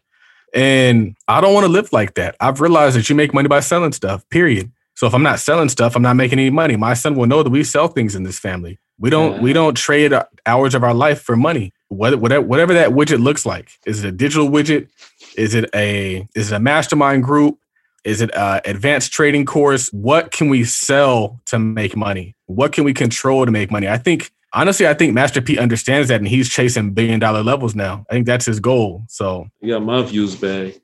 And 0.52 1.16
I 1.28 1.40
don't 1.40 1.54
want 1.54 1.66
to 1.66 1.72
live 1.72 1.92
like 1.92 2.14
that. 2.14 2.34
I've 2.40 2.60
realized 2.60 2.96
that 2.96 3.08
you 3.08 3.14
make 3.14 3.32
money 3.32 3.48
by 3.48 3.60
selling 3.60 3.92
stuff, 3.92 4.28
period. 4.28 4.72
So 4.94 5.06
if 5.06 5.14
I'm 5.14 5.22
not 5.22 5.40
selling 5.40 5.68
stuff, 5.68 5.96
I'm 5.96 6.02
not 6.02 6.16
making 6.16 6.38
any 6.38 6.50
money. 6.50 6.76
My 6.76 6.94
son 6.94 7.16
will 7.16 7.26
know 7.26 7.42
that 7.42 7.50
we 7.50 7.64
sell 7.64 7.88
things 7.88 8.14
in 8.14 8.22
this 8.22 8.38
family. 8.38 8.78
We 8.98 9.10
don't 9.10 9.42
we 9.42 9.52
don't 9.52 9.76
trade 9.76 10.12
hours 10.46 10.74
of 10.74 10.84
our 10.84 10.94
life 10.94 11.20
for 11.20 11.36
money. 11.36 11.72
Whatever 11.88 12.40
whatever 12.40 12.74
that 12.74 12.90
widget 12.90 13.22
looks 13.22 13.44
like. 13.44 13.70
Is 13.86 14.04
it 14.04 14.08
a 14.08 14.12
digital 14.12 14.48
widget? 14.48 14.88
Is 15.36 15.54
it 15.54 15.68
a 15.74 16.28
is 16.34 16.52
it 16.52 16.54
a 16.54 16.60
mastermind 16.60 17.24
group? 17.24 17.58
Is 18.04 18.20
it 18.20 18.30
a 18.34 18.60
advanced 18.64 19.12
trading 19.12 19.46
course? 19.46 19.88
What 19.88 20.30
can 20.30 20.48
we 20.48 20.62
sell 20.64 21.40
to 21.46 21.58
make 21.58 21.96
money? 21.96 22.36
What 22.46 22.72
can 22.72 22.84
we 22.84 22.94
control 22.94 23.44
to 23.46 23.50
make 23.50 23.70
money? 23.70 23.88
I 23.88 23.98
think 23.98 24.30
honestly, 24.52 24.86
I 24.86 24.94
think 24.94 25.12
Master 25.12 25.42
P 25.42 25.58
understands 25.58 26.08
that 26.08 26.20
and 26.20 26.28
he's 26.28 26.48
chasing 26.48 26.92
billion 26.92 27.18
dollar 27.18 27.42
levels 27.42 27.74
now. 27.74 28.06
I 28.08 28.14
think 28.14 28.26
that's 28.26 28.46
his 28.46 28.60
goal. 28.60 29.04
So 29.08 29.48
yeah, 29.60 29.78
my 29.78 30.02
views 30.02 30.36
back. 30.36 30.74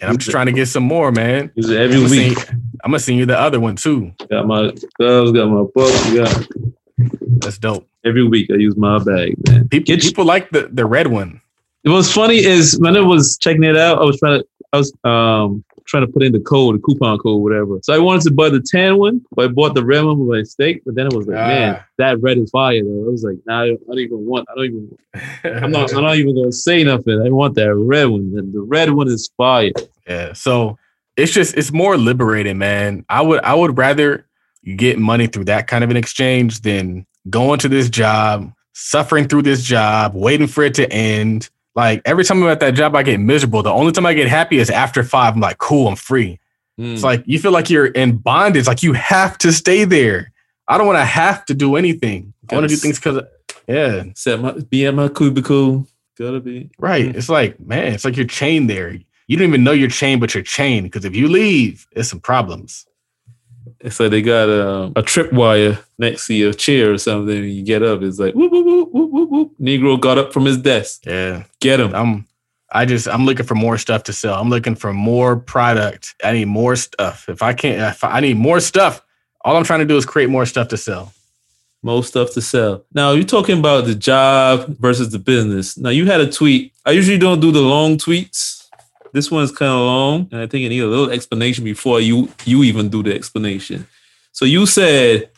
And 0.00 0.10
I'm 0.10 0.18
just 0.18 0.30
trying 0.30 0.46
to 0.46 0.52
get 0.52 0.66
some 0.66 0.84
more, 0.84 1.12
man. 1.12 1.50
Is 1.56 1.70
it 1.70 1.80
every 1.80 1.96
I'm 1.96 2.10
week? 2.10 2.38
Send, 2.38 2.62
I'm 2.84 2.90
gonna 2.90 3.00
send 3.00 3.18
you 3.18 3.26
the 3.26 3.38
other 3.38 3.60
one 3.60 3.76
too. 3.76 4.12
Got 4.30 4.46
my 4.46 4.72
gloves, 4.96 5.32
got 5.32 5.46
my 5.46 5.64
books, 5.74 6.14
got 6.14 6.46
that's 7.40 7.58
dope. 7.58 7.86
Every 8.04 8.26
week 8.26 8.50
I 8.50 8.54
use 8.54 8.76
my 8.76 8.98
bag, 8.98 9.36
man. 9.48 9.68
People, 9.68 9.96
people 9.96 10.24
like 10.24 10.50
the, 10.50 10.68
the 10.72 10.86
red 10.86 11.08
one. 11.08 11.40
What's 11.84 12.12
funny 12.12 12.38
is 12.38 12.78
when 12.80 12.96
I 12.96 13.00
was 13.00 13.38
checking 13.38 13.64
it 13.64 13.76
out, 13.76 13.98
I 13.98 14.04
was 14.04 14.18
trying 14.18 14.40
to 14.40 14.46
I 14.72 14.78
was 14.78 14.92
um 15.04 15.64
trying 15.86 16.06
to 16.06 16.12
put 16.12 16.22
in 16.22 16.32
the 16.32 16.40
code, 16.40 16.76
the 16.76 16.80
coupon 16.80 17.18
code, 17.18 17.42
whatever. 17.42 17.78
So 17.82 17.94
I 17.94 17.98
wanted 17.98 18.22
to 18.24 18.30
buy 18.30 18.50
the 18.50 18.60
tan 18.60 18.98
one, 18.98 19.24
but 19.34 19.46
I 19.46 19.48
bought 19.48 19.74
the 19.74 19.84
red 19.84 20.04
one 20.04 20.28
by 20.28 20.36
mistake. 20.36 20.82
But 20.84 20.94
then 20.94 21.06
it 21.06 21.14
was 21.14 21.26
like, 21.26 21.38
ah. 21.38 21.46
man, 21.46 21.84
that 21.96 22.20
red 22.20 22.38
is 22.38 22.50
fire 22.50 22.82
though. 22.84 23.06
I 23.06 23.10
was 23.10 23.24
like, 23.24 23.38
nah, 23.46 23.62
I 23.62 23.66
don't 23.68 23.98
even 23.98 24.26
want. 24.26 24.46
I 24.50 24.54
don't 24.54 24.64
even. 24.64 24.98
I'm 25.64 25.70
not. 25.70 25.92
I'm 25.94 26.02
not 26.02 26.16
even 26.16 26.34
gonna 26.34 26.52
say 26.52 26.84
nothing. 26.84 27.20
I 27.24 27.30
want 27.30 27.54
that 27.54 27.74
red 27.74 28.06
one, 28.06 28.32
and 28.36 28.52
the 28.52 28.60
red 28.60 28.90
one 28.90 29.08
is 29.08 29.30
fire. 29.36 29.72
Yeah. 30.06 30.34
So 30.34 30.78
it's 31.16 31.32
just 31.32 31.56
it's 31.56 31.72
more 31.72 31.96
liberating, 31.96 32.58
man. 32.58 33.04
I 33.08 33.22
would 33.22 33.40
I 33.42 33.54
would 33.54 33.78
rather 33.78 34.26
get 34.76 34.98
money 34.98 35.26
through 35.26 35.44
that 35.44 35.66
kind 35.66 35.82
of 35.82 35.90
an 35.90 35.96
exchange 35.96 36.60
than 36.60 37.06
going 37.30 37.58
to 37.60 37.68
this 37.68 37.88
job, 37.88 38.52
suffering 38.74 39.28
through 39.28 39.42
this 39.42 39.62
job, 39.62 40.14
waiting 40.14 40.46
for 40.46 40.62
it 40.62 40.74
to 40.74 40.90
end 40.92 41.48
like 41.78 42.02
every 42.04 42.24
time 42.24 42.42
I'm 42.42 42.48
at 42.48 42.58
that 42.58 42.74
job, 42.74 42.96
I 42.96 43.04
get 43.04 43.20
miserable. 43.20 43.62
The 43.62 43.70
only 43.70 43.92
time 43.92 44.04
I 44.04 44.12
get 44.12 44.26
happy 44.26 44.58
is 44.58 44.68
after 44.68 45.04
five. 45.04 45.34
I'm 45.34 45.40
like, 45.40 45.58
cool, 45.58 45.86
I'm 45.86 45.94
free. 45.94 46.40
Mm. 46.76 46.94
It's 46.94 47.04
like 47.04 47.22
you 47.24 47.38
feel 47.38 47.52
like 47.52 47.70
you're 47.70 47.86
in 47.86 48.16
bondage. 48.16 48.66
Like 48.66 48.82
you 48.82 48.94
have 48.94 49.38
to 49.38 49.52
stay 49.52 49.84
there. 49.84 50.32
I 50.66 50.76
don't 50.76 50.88
want 50.88 50.98
to 50.98 51.04
have 51.04 51.44
to 51.44 51.54
do 51.54 51.76
anything. 51.76 52.34
I 52.50 52.56
want 52.56 52.68
to 52.68 52.74
do 52.74 52.76
things 52.76 52.98
because, 52.98 53.22
yeah. 53.68 54.02
Set 54.16 54.40
my 54.40 54.54
be 54.54 54.86
at 54.86 54.94
my 54.94 55.08
cubicle. 55.08 55.86
Gotta 56.18 56.40
be 56.40 56.68
right. 56.78 57.14
It's 57.14 57.28
like 57.28 57.60
man, 57.60 57.92
it's 57.92 58.04
like 58.04 58.16
you're 58.16 58.26
chained 58.26 58.68
there. 58.68 58.98
You 59.28 59.36
don't 59.36 59.46
even 59.46 59.62
know 59.62 59.70
you're 59.70 59.88
chained, 59.88 60.20
but 60.20 60.34
you're 60.34 60.42
chained 60.42 60.82
because 60.82 61.04
if 61.04 61.14
you 61.14 61.28
leave, 61.28 61.86
it's 61.92 62.08
some 62.08 62.18
problems. 62.18 62.87
It's 63.80 64.00
like 64.00 64.10
they 64.10 64.22
got 64.22 64.48
a, 64.48 64.84
a 64.96 65.02
tripwire 65.02 65.82
next 65.98 66.26
to 66.26 66.34
your 66.34 66.52
chair 66.52 66.92
or 66.92 66.98
something. 66.98 67.36
And 67.36 67.50
you 67.50 67.62
get 67.62 67.82
up, 67.82 68.02
it's 68.02 68.18
like 68.18 68.34
whoop, 68.34 68.52
whoop, 68.52 68.66
whoop, 68.66 68.92
whoop, 68.92 69.10
whoop, 69.10 69.30
whoop. 69.30 69.52
Negro 69.60 69.98
got 70.00 70.18
up 70.18 70.32
from 70.32 70.44
his 70.44 70.58
desk. 70.58 71.06
Yeah, 71.06 71.44
get 71.60 71.80
him. 71.80 71.94
I'm. 71.94 72.26
I 72.70 72.84
just 72.84 73.08
I'm 73.08 73.24
looking 73.24 73.46
for 73.46 73.54
more 73.54 73.78
stuff 73.78 74.02
to 74.04 74.12
sell. 74.12 74.38
I'm 74.38 74.50
looking 74.50 74.74
for 74.74 74.92
more 74.92 75.36
product. 75.36 76.14
I 76.22 76.32
need 76.32 76.48
more 76.48 76.76
stuff. 76.76 77.28
If 77.28 77.42
I 77.42 77.54
can't, 77.54 77.80
if 77.80 78.04
I 78.04 78.20
need 78.20 78.36
more 78.36 78.60
stuff. 78.60 79.02
All 79.42 79.56
I'm 79.56 79.64
trying 79.64 79.80
to 79.80 79.86
do 79.86 79.96
is 79.96 80.04
create 80.04 80.28
more 80.28 80.44
stuff 80.44 80.68
to 80.68 80.76
sell. 80.76 81.12
More 81.82 82.04
stuff 82.04 82.32
to 82.34 82.42
sell. 82.42 82.84
Now 82.92 83.12
you're 83.12 83.24
talking 83.24 83.58
about 83.58 83.86
the 83.86 83.94
job 83.94 84.76
versus 84.78 85.10
the 85.10 85.18
business. 85.18 85.78
Now 85.78 85.90
you 85.90 86.06
had 86.06 86.20
a 86.20 86.30
tweet. 86.30 86.72
I 86.84 86.90
usually 86.90 87.18
don't 87.18 87.40
do 87.40 87.52
the 87.52 87.62
long 87.62 87.96
tweets 87.96 88.57
this 89.18 89.32
one's 89.32 89.50
kind 89.50 89.72
of 89.72 89.80
long, 89.80 90.28
and 90.30 90.40
I 90.40 90.46
think 90.46 90.64
it 90.64 90.68
needs 90.68 90.84
a 90.84 90.86
little 90.86 91.10
explanation 91.10 91.64
before 91.64 92.00
you 92.00 92.28
you 92.44 92.62
even 92.62 92.88
do 92.88 93.02
the 93.02 93.12
explanation. 93.12 93.88
So 94.30 94.44
you 94.44 94.64
said 94.64 95.30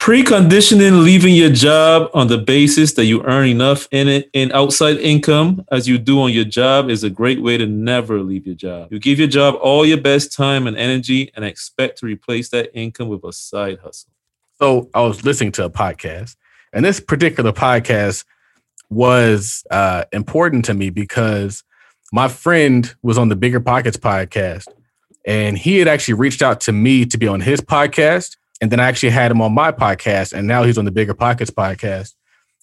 preconditioning 0.00 1.04
leaving 1.04 1.34
your 1.34 1.50
job 1.50 2.10
on 2.14 2.26
the 2.26 2.38
basis 2.38 2.94
that 2.94 3.04
you 3.04 3.22
earn 3.24 3.46
enough 3.46 3.86
in 3.92 4.08
it 4.08 4.28
in 4.32 4.50
outside 4.50 4.96
income 4.96 5.64
as 5.70 5.86
you 5.86 5.98
do 5.98 6.20
on 6.20 6.32
your 6.32 6.44
job 6.44 6.90
is 6.90 7.04
a 7.04 7.10
great 7.10 7.40
way 7.40 7.56
to 7.58 7.66
never 7.66 8.20
leave 8.20 8.44
your 8.44 8.56
job. 8.56 8.90
You 8.90 8.98
give 8.98 9.20
your 9.20 9.28
job 9.28 9.54
all 9.60 9.86
your 9.86 10.00
best 10.00 10.32
time 10.32 10.66
and 10.66 10.76
energy 10.76 11.30
and 11.36 11.44
expect 11.44 11.98
to 11.98 12.06
replace 12.06 12.48
that 12.48 12.74
income 12.74 13.08
with 13.08 13.22
a 13.22 13.32
side 13.32 13.78
hustle. 13.84 14.10
So 14.58 14.90
I 14.94 15.02
was 15.02 15.24
listening 15.24 15.52
to 15.52 15.66
a 15.66 15.70
podcast, 15.70 16.34
and 16.72 16.84
this 16.84 16.98
particular 16.98 17.52
podcast 17.52 18.24
was 18.88 19.64
uh, 19.70 20.04
important 20.12 20.64
to 20.64 20.74
me 20.74 20.90
because 20.90 21.62
my 22.12 22.28
friend 22.28 22.94
was 23.02 23.18
on 23.18 23.28
the 23.28 23.36
Bigger 23.36 23.60
Pockets 23.60 23.96
podcast, 23.96 24.66
and 25.24 25.56
he 25.56 25.78
had 25.78 25.88
actually 25.88 26.14
reached 26.14 26.42
out 26.42 26.60
to 26.62 26.72
me 26.72 27.04
to 27.06 27.18
be 27.18 27.28
on 27.28 27.40
his 27.40 27.60
podcast. 27.60 28.36
And 28.60 28.70
then 28.70 28.80
I 28.80 28.88
actually 28.88 29.10
had 29.10 29.30
him 29.30 29.40
on 29.40 29.52
my 29.52 29.72
podcast, 29.72 30.32
and 30.32 30.46
now 30.46 30.64
he's 30.64 30.76
on 30.76 30.84
the 30.84 30.90
Bigger 30.90 31.14
Pockets 31.14 31.50
podcast. 31.50 32.14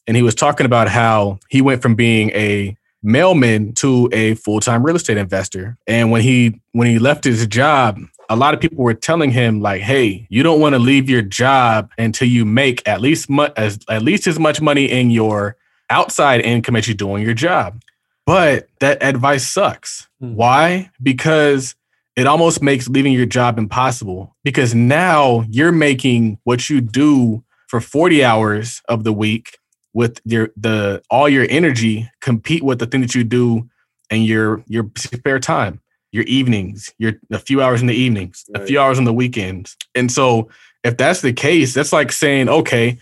And 0.06 0.16
he 0.16 0.24
was 0.24 0.36
talking 0.36 0.66
about 0.66 0.88
how 0.88 1.40
he 1.50 1.62
went 1.62 1.82
from 1.82 1.96
being 1.96 2.30
a 2.32 2.78
mailman 3.04 3.74
to 3.74 4.10
a 4.12 4.36
full-time 4.36 4.84
real 4.84 4.96
estate 4.96 5.18
investor. 5.18 5.78
And 5.88 6.12
when 6.12 6.22
he 6.22 6.60
when 6.72 6.88
he 6.88 7.00
left 7.00 7.24
his 7.24 7.46
job, 7.48 8.00
a 8.30 8.36
lot 8.36 8.54
of 8.54 8.60
people 8.60 8.84
were 8.84 8.94
telling 8.94 9.32
him 9.32 9.62
like, 9.62 9.82
"Hey, 9.82 10.28
you 10.30 10.44
don't 10.44 10.60
want 10.60 10.74
to 10.74 10.80
leave 10.80 11.10
your 11.10 11.22
job 11.22 11.90
until 11.98 12.28
you 12.28 12.46
make 12.46 12.88
at 12.88 13.02
least 13.02 13.30
mu- 13.30 13.50
as 13.56 13.80
at 13.90 14.02
least 14.02 14.28
as 14.28 14.40
much 14.40 14.62
money 14.62 14.86
in 14.86 15.10
your 15.10 15.56
outside 15.90 16.42
income 16.42 16.76
as 16.76 16.88
you 16.88 16.94
do 16.94 17.16
in 17.16 17.22
your 17.24 17.34
job." 17.34 17.82
But 18.28 18.68
that 18.82 19.02
advice 19.02 19.48
sucks. 19.48 20.08
Mm. 20.22 20.36
Why? 20.36 20.92
Because 21.02 21.76
it 22.18 22.28
almost 22.28 22.62
makes 22.62 22.90
leaving 22.90 23.14
your 23.14 23.26
job 23.26 23.58
impossible 23.58 24.36
because 24.44 24.76
now 24.76 25.46
you're 25.50 25.72
making 25.72 26.38
what 26.44 26.70
you 26.70 26.82
do 26.82 27.44
for 27.68 27.80
40 27.80 28.24
hours 28.26 28.82
of 28.90 29.06
the 29.06 29.14
week 29.14 29.58
with 29.94 30.20
your 30.26 30.50
the 30.58 31.02
all 31.10 31.30
your 31.30 31.48
energy 31.50 32.10
compete 32.20 32.64
with 32.64 32.80
the 32.80 32.86
thing 32.86 33.02
that 33.02 33.16
you 33.16 33.24
do 33.24 33.70
and 34.10 34.26
your 34.26 34.64
your 34.68 34.90
spare 34.98 35.40
time 35.40 35.80
your 36.12 36.24
evenings 36.26 36.94
your 36.98 37.14
a 37.32 37.40
few 37.40 37.62
hours 37.62 37.82
in 37.82 37.88
the 37.88 37.96
evenings 37.96 38.46
right. 38.54 38.64
a 38.64 38.66
few 38.66 38.80
hours 38.80 38.98
on 38.98 39.06
the 39.06 39.14
weekends 39.14 39.76
and 39.96 40.12
so 40.12 40.50
if 40.84 40.98
that's 40.98 41.22
the 41.22 41.34
case 41.34 41.74
that's 41.74 41.94
like 41.94 42.12
saying 42.12 42.50
okay 42.50 42.98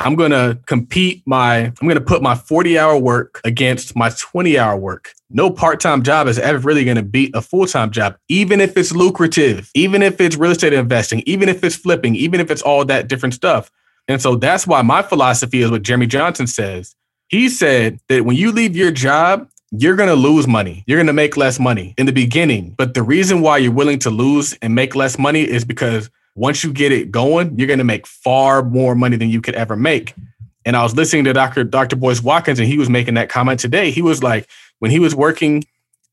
I'm 0.00 0.14
going 0.14 0.30
to 0.30 0.58
compete 0.66 1.22
my, 1.26 1.56
I'm 1.58 1.74
going 1.88 1.96
to 1.96 2.00
put 2.00 2.22
my 2.22 2.36
40 2.36 2.78
hour 2.78 2.96
work 2.96 3.40
against 3.44 3.96
my 3.96 4.10
20 4.10 4.58
hour 4.58 4.76
work. 4.76 5.12
No 5.30 5.50
part 5.50 5.80
time 5.80 6.02
job 6.02 6.28
is 6.28 6.38
ever 6.38 6.58
really 6.58 6.84
going 6.84 6.96
to 6.96 7.02
beat 7.02 7.34
a 7.34 7.42
full 7.42 7.66
time 7.66 7.90
job, 7.90 8.16
even 8.28 8.60
if 8.60 8.76
it's 8.76 8.92
lucrative, 8.92 9.70
even 9.74 10.02
if 10.02 10.20
it's 10.20 10.36
real 10.36 10.52
estate 10.52 10.72
investing, 10.72 11.22
even 11.26 11.48
if 11.48 11.64
it's 11.64 11.76
flipping, 11.76 12.14
even 12.14 12.40
if 12.40 12.50
it's 12.50 12.62
all 12.62 12.84
that 12.84 13.08
different 13.08 13.34
stuff. 13.34 13.70
And 14.06 14.22
so 14.22 14.36
that's 14.36 14.66
why 14.66 14.82
my 14.82 15.02
philosophy 15.02 15.62
is 15.62 15.70
what 15.70 15.82
Jeremy 15.82 16.06
Johnson 16.06 16.46
says. 16.46 16.94
He 17.28 17.48
said 17.48 18.00
that 18.08 18.24
when 18.24 18.36
you 18.36 18.52
leave 18.52 18.74
your 18.74 18.90
job, 18.90 19.48
you're 19.70 19.96
going 19.96 20.08
to 20.08 20.14
lose 20.14 20.46
money. 20.46 20.82
You're 20.86 20.96
going 20.96 21.08
to 21.08 21.12
make 21.12 21.36
less 21.36 21.60
money 21.60 21.94
in 21.98 22.06
the 22.06 22.12
beginning. 22.12 22.70
But 22.70 22.94
the 22.94 23.02
reason 23.02 23.42
why 23.42 23.58
you're 23.58 23.72
willing 23.72 23.98
to 24.00 24.10
lose 24.10 24.56
and 24.62 24.74
make 24.74 24.94
less 24.94 25.18
money 25.18 25.42
is 25.42 25.64
because 25.64 26.08
once 26.38 26.62
you 26.62 26.72
get 26.72 26.92
it 26.92 27.10
going, 27.10 27.58
you're 27.58 27.66
going 27.66 27.78
to 27.78 27.84
make 27.84 28.06
far 28.06 28.62
more 28.62 28.94
money 28.94 29.16
than 29.16 29.28
you 29.28 29.40
could 29.40 29.56
ever 29.56 29.76
make. 29.76 30.14
And 30.64 30.76
I 30.76 30.82
was 30.82 30.94
listening 30.94 31.24
to 31.24 31.32
Dr. 31.32 31.64
Dr. 31.64 31.96
Boyce 31.96 32.22
Watkins, 32.22 32.60
and 32.60 32.68
he 32.68 32.78
was 32.78 32.88
making 32.88 33.14
that 33.14 33.28
comment 33.28 33.58
today. 33.58 33.90
He 33.90 34.02
was 34.02 34.22
like, 34.22 34.48
when 34.78 34.90
he 34.90 35.00
was 35.00 35.14
working 35.14 35.64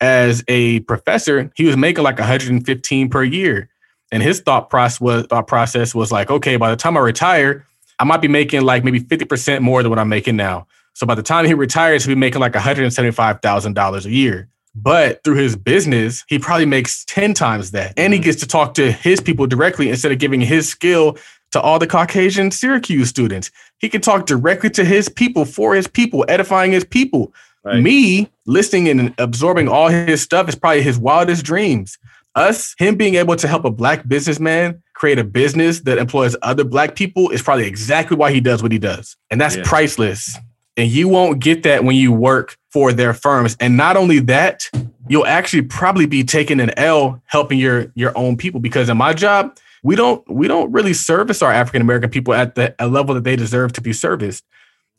as 0.02 0.44
a 0.48 0.80
professor, 0.82 1.52
he 1.56 1.66
was 1.66 1.78
making 1.78 2.04
like 2.04 2.18
115 2.18 3.10
per 3.10 3.24
year. 3.24 3.70
And 4.12 4.24
his 4.24 4.42
thought 4.42 4.70
process 4.70 5.00
was 5.00 5.28
thought 5.28 5.48
process 5.48 5.94
was 5.94 6.12
like, 6.12 6.32
okay, 6.32 6.58
by 6.58 6.70
the 6.70 6.76
time 6.76 6.98
I 6.98 7.02
retire, 7.02 7.66
I 8.00 8.04
might 8.04 8.22
be 8.22 8.28
making 8.28 8.62
like 8.62 8.84
maybe 8.84 9.00
50% 9.00 9.62
more 9.62 9.84
than 9.84 9.90
what 9.90 10.00
I'm 10.00 10.10
making 10.10 10.36
now. 10.36 10.68
So 10.94 11.06
by 11.06 11.16
the 11.16 11.24
time 11.24 11.46
he 11.46 11.54
retires, 11.54 12.06
he'll 12.06 12.16
be 12.16 12.20
making 12.20 12.42
like 12.42 12.54
$175,000 12.54 14.06
a 14.06 14.12
year. 14.12 14.50
But 14.76 15.24
through 15.24 15.36
his 15.36 15.56
business, 15.56 16.24
he 16.28 16.38
probably 16.38 16.66
makes 16.66 17.06
10 17.06 17.34
times 17.34 17.72
that. 17.72 17.94
And 17.98 18.14
he 18.14 18.20
mm-hmm. 18.20 18.26
gets 18.26 18.40
to 18.42 18.48
talk 18.48 18.74
to 18.76 18.92
his 18.92 19.22
people 19.22 19.48
directly 19.48 19.90
instead 19.90 20.12
of 20.12 20.20
giving 20.20 20.42
his 20.42 20.68
skill 20.68 21.18
to 21.52 21.62
all 21.62 21.80
the 21.80 21.88
Caucasian 21.88 22.52
Syracuse 22.52 23.08
students. 23.08 23.52
He 23.80 23.88
can 23.88 24.02
talk 24.02 24.26
directly 24.26 24.70
to 24.72 24.84
his 24.84 25.08
people 25.08 25.46
for 25.46 25.74
his 25.74 25.88
people, 25.88 26.26
edifying 26.28 26.74
his 26.74 26.84
people. 26.84 27.34
Right. 27.64 27.82
Me 27.82 28.30
listening 28.46 28.90
and 28.90 29.16
absorbing 29.18 29.70
all 29.70 29.88
his 29.88 30.22
stuff 30.22 30.50
is 30.50 30.56
probably 30.56 30.82
his 30.82 31.00
wildest 31.00 31.46
dreams. 31.46 31.98
Us, 32.36 32.76
him 32.78 32.96
being 32.96 33.16
able 33.16 33.38
to 33.38 33.48
help 33.48 33.64
a 33.64 33.72
black 33.72 34.06
businessman 34.08 34.84
create 34.94 35.18
a 35.18 35.24
business 35.24 35.82
that 35.82 35.98
employs 35.98 36.36
other 36.42 36.66
black 36.66 36.96
people 36.96 37.30
is 37.30 37.42
probably 37.42 37.66
exactly 37.66 38.18
why 38.18 38.32
he 38.34 38.42
does 38.42 38.62
what 38.62 38.74
he 38.74 38.78
does. 38.78 39.16
And 39.32 39.40
that's 39.40 39.56
yeah. 39.56 39.64
priceless. 39.66 40.38
And 40.78 40.90
you 40.90 41.08
won't 41.08 41.40
get 41.40 41.64
that 41.64 41.84
when 41.86 41.96
you 41.96 42.12
work 42.12 42.58
for 42.72 42.92
their 42.94 43.14
firms. 43.14 43.56
And 43.60 43.78
not 43.78 43.96
only 43.98 44.20
that, 44.20 44.70
you'll 45.08 45.26
actually 45.26 45.62
probably 45.64 46.06
be 46.06 46.24
taking 46.24 46.60
an 46.60 46.72
L 46.78 47.22
helping 47.26 47.60
your 47.60 47.92
your 47.96 48.18
own 48.18 48.38
people 48.38 48.60
because 48.60 48.90
in 48.90 48.98
my 48.98 49.14
job, 49.14 49.58
we 49.84 49.96
don't 49.96 50.28
we 50.30 50.48
don't 50.48 50.72
really 50.72 50.94
service 50.94 51.42
our 51.42 51.52
African 51.52 51.82
American 51.82 52.10
people 52.10 52.34
at 52.34 52.56
the 52.56 52.76
level 52.82 53.16
that 53.16 53.24
they 53.24 53.36
deserve 53.36 53.72
to 53.74 53.82
be 53.82 53.94
serviced. 53.94 54.44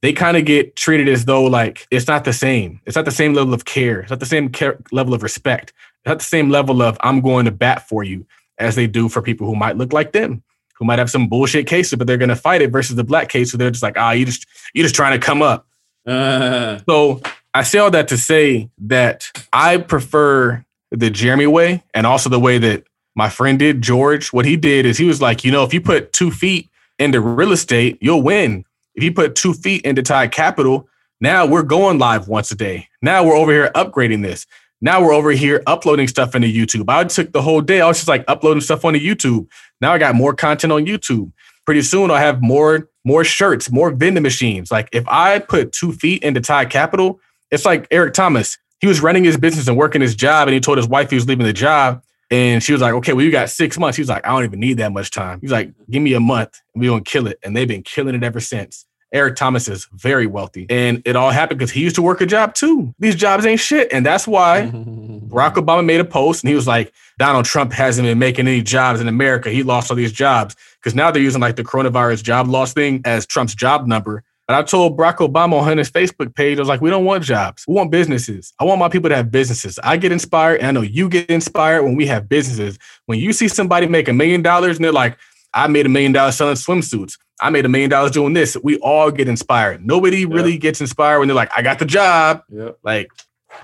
they 0.02 0.12
kind 0.12 0.36
of 0.36 0.44
get 0.44 0.76
treated 0.76 1.08
as 1.08 1.24
though 1.24 1.44
like 1.44 1.86
it's 1.90 2.06
not 2.06 2.24
the 2.24 2.32
same. 2.32 2.80
It's 2.86 2.96
not 2.96 3.04
the 3.04 3.10
same 3.10 3.34
level 3.34 3.54
of 3.54 3.64
care. 3.64 4.00
It's 4.00 4.10
not 4.10 4.20
the 4.20 4.26
same 4.26 4.50
care, 4.50 4.78
level 4.92 5.14
of 5.14 5.22
respect. 5.22 5.72
It's 6.02 6.08
not 6.08 6.18
the 6.18 6.24
same 6.24 6.50
level 6.50 6.82
of 6.82 6.96
I'm 7.00 7.20
going 7.20 7.46
to 7.46 7.50
bat 7.50 7.88
for 7.88 8.04
you 8.04 8.26
as 8.58 8.76
they 8.76 8.86
do 8.86 9.08
for 9.08 9.22
people 9.22 9.46
who 9.46 9.56
might 9.56 9.76
look 9.76 9.92
like 9.92 10.12
them, 10.12 10.42
who 10.78 10.84
might 10.84 10.98
have 10.98 11.10
some 11.10 11.28
bullshit 11.28 11.66
cases, 11.66 11.96
but 11.96 12.06
they're 12.06 12.16
going 12.16 12.28
to 12.28 12.36
fight 12.36 12.62
it 12.62 12.70
versus 12.70 12.96
the 12.96 13.04
black 13.04 13.28
case. 13.28 13.50
So 13.50 13.56
they're 13.56 13.70
just 13.70 13.82
like, 13.82 13.96
ah, 13.96 14.12
you 14.12 14.26
just 14.26 14.46
you 14.74 14.82
just 14.82 14.94
trying 14.94 15.18
to 15.18 15.24
come 15.24 15.42
up. 15.42 15.66
Uh, 16.06 16.78
So 16.88 17.20
I 17.54 17.62
say 17.62 17.78
all 17.78 17.90
that 17.90 18.08
to 18.08 18.18
say 18.18 18.70
that 18.78 19.30
I 19.52 19.78
prefer 19.78 20.64
the 20.90 21.10
Jeremy 21.10 21.46
way 21.46 21.82
and 21.94 22.06
also 22.06 22.28
the 22.28 22.40
way 22.40 22.58
that 22.58 22.84
my 23.14 23.28
friend 23.28 23.58
did, 23.58 23.82
George. 23.82 24.32
What 24.32 24.44
he 24.44 24.56
did 24.56 24.86
is 24.86 24.98
he 24.98 25.06
was 25.06 25.22
like, 25.22 25.44
you 25.44 25.50
know, 25.50 25.64
if 25.64 25.72
you 25.72 25.80
put 25.80 26.12
two 26.12 26.30
feet 26.30 26.68
into 26.98 27.20
real 27.20 27.52
estate, 27.52 27.98
you'll 28.00 28.22
win. 28.22 28.64
If 28.94 29.02
you 29.02 29.12
put 29.12 29.34
two 29.34 29.54
feet 29.54 29.82
into 29.82 30.02
Tide 30.02 30.32
Capital, 30.32 30.88
now 31.20 31.46
we're 31.46 31.62
going 31.62 31.98
live 31.98 32.28
once 32.28 32.50
a 32.50 32.54
day. 32.54 32.88
Now 33.00 33.24
we're 33.24 33.36
over 33.36 33.52
here 33.52 33.70
upgrading 33.74 34.22
this. 34.22 34.46
Now 34.80 35.02
we're 35.02 35.14
over 35.14 35.30
here 35.30 35.62
uploading 35.66 36.06
stuff 36.06 36.34
into 36.34 36.48
YouTube. 36.48 36.84
I 36.88 37.04
took 37.04 37.32
the 37.32 37.42
whole 37.42 37.60
day. 37.60 37.80
I 37.80 37.88
was 37.88 37.98
just 37.98 38.08
like 38.08 38.24
uploading 38.28 38.60
stuff 38.60 38.84
onto 38.84 38.98
YouTube. 39.00 39.48
Now 39.80 39.92
I 39.92 39.98
got 39.98 40.14
more 40.14 40.34
content 40.34 40.72
on 40.72 40.84
YouTube. 40.84 41.32
Pretty 41.64 41.82
soon 41.82 42.10
I'll 42.10 42.16
have 42.18 42.42
more 42.42 42.88
more 43.04 43.24
shirts, 43.24 43.70
more 43.70 43.90
vending 43.90 44.22
machines. 44.22 44.70
Like 44.70 44.88
if 44.92 45.06
I 45.08 45.38
put 45.38 45.72
two 45.72 45.92
feet 45.92 46.22
into 46.22 46.40
Tide 46.40 46.70
Capital, 46.70 47.20
it's 47.50 47.64
like 47.64 47.86
Eric 47.90 48.14
Thomas. 48.14 48.58
He 48.80 48.86
was 48.86 49.00
running 49.00 49.24
his 49.24 49.36
business 49.36 49.68
and 49.68 49.76
working 49.76 50.02
his 50.02 50.14
job, 50.14 50.48
and 50.48 50.54
he 50.54 50.60
told 50.60 50.76
his 50.76 50.88
wife 50.88 51.08
he 51.08 51.16
was 51.16 51.26
leaving 51.26 51.46
the 51.46 51.52
job. 51.52 52.02
And 52.30 52.62
she 52.62 52.72
was 52.72 52.82
like, 52.82 52.92
okay, 52.94 53.12
well, 53.12 53.24
you 53.24 53.30
got 53.30 53.50
six 53.50 53.78
months. 53.78 53.96
He 53.96 54.02
was 54.02 54.08
like, 54.08 54.26
I 54.26 54.30
don't 54.30 54.44
even 54.44 54.58
need 54.58 54.78
that 54.78 54.92
much 54.92 55.10
time. 55.12 55.40
He's 55.40 55.52
like, 55.52 55.72
give 55.88 56.02
me 56.02 56.12
a 56.14 56.20
month 56.20 56.60
and 56.74 56.82
we're 56.82 56.90
going 56.90 57.04
to 57.04 57.10
kill 57.10 57.28
it. 57.28 57.38
And 57.44 57.56
they've 57.56 57.68
been 57.68 57.84
killing 57.84 58.16
it 58.16 58.24
ever 58.24 58.40
since. 58.40 58.84
Eric 59.16 59.36
Thomas 59.36 59.66
is 59.66 59.88
very 59.92 60.26
wealthy. 60.26 60.66
And 60.68 61.02
it 61.04 61.16
all 61.16 61.30
happened 61.30 61.58
because 61.58 61.72
he 61.72 61.80
used 61.80 61.96
to 61.96 62.02
work 62.02 62.20
a 62.20 62.26
job 62.26 62.54
too. 62.54 62.94
These 62.98 63.16
jobs 63.16 63.46
ain't 63.46 63.60
shit. 63.60 63.92
And 63.92 64.04
that's 64.04 64.28
why 64.28 64.70
Barack 64.74 65.54
Obama 65.54 65.84
made 65.84 66.00
a 66.00 66.04
post 66.04 66.44
and 66.44 66.48
he 66.48 66.54
was 66.54 66.66
like, 66.66 66.92
Donald 67.18 67.46
Trump 67.46 67.72
hasn't 67.72 68.06
been 68.06 68.18
making 68.18 68.46
any 68.46 68.62
jobs 68.62 69.00
in 69.00 69.08
America. 69.08 69.50
He 69.50 69.62
lost 69.62 69.90
all 69.90 69.96
these 69.96 70.12
jobs 70.12 70.54
because 70.78 70.94
now 70.94 71.10
they're 71.10 71.22
using 71.22 71.40
like 71.40 71.56
the 71.56 71.64
coronavirus 71.64 72.22
job 72.22 72.46
loss 72.46 72.74
thing 72.74 73.00
as 73.04 73.26
Trump's 73.26 73.54
job 73.54 73.86
number. 73.86 74.22
But 74.46 74.56
I 74.56 74.62
told 74.62 74.96
Barack 74.96 75.16
Obama 75.16 75.60
on 75.60 75.78
his 75.78 75.90
Facebook 75.90 76.34
page, 76.34 76.58
I 76.58 76.60
was 76.60 76.68
like, 76.68 76.80
we 76.80 76.90
don't 76.90 77.04
want 77.04 77.24
jobs. 77.24 77.64
We 77.66 77.74
want 77.74 77.90
businesses. 77.90 78.52
I 78.60 78.64
want 78.64 78.78
my 78.78 78.88
people 78.88 79.10
to 79.10 79.16
have 79.16 79.30
businesses. 79.30 79.80
I 79.82 79.96
get 79.96 80.12
inspired, 80.12 80.58
and 80.58 80.68
I 80.68 80.70
know 80.70 80.82
you 80.82 81.08
get 81.08 81.28
inspired 81.28 81.82
when 81.82 81.96
we 81.96 82.06
have 82.06 82.28
businesses. 82.28 82.78
When 83.06 83.18
you 83.18 83.32
see 83.32 83.48
somebody 83.48 83.88
make 83.88 84.08
a 84.08 84.12
million 84.12 84.42
dollars 84.42 84.76
and 84.76 84.84
they're 84.84 84.92
like, 84.92 85.18
I 85.52 85.66
made 85.66 85.86
a 85.86 85.88
million 85.88 86.12
dollars 86.12 86.36
selling 86.36 86.54
swimsuits. 86.54 87.18
I 87.40 87.50
made 87.50 87.66
a 87.66 87.68
million 87.68 87.90
dollars 87.90 88.12
doing 88.12 88.32
this. 88.32 88.56
We 88.62 88.78
all 88.78 89.10
get 89.10 89.28
inspired. 89.28 89.84
Nobody 89.84 90.24
really 90.24 90.56
gets 90.56 90.80
inspired 90.80 91.18
when 91.18 91.28
they're 91.28 91.34
like, 91.34 91.50
I 91.54 91.62
got 91.62 91.78
the 91.78 91.84
job. 91.84 92.42
yeah. 92.48 92.70
Like, 92.82 93.10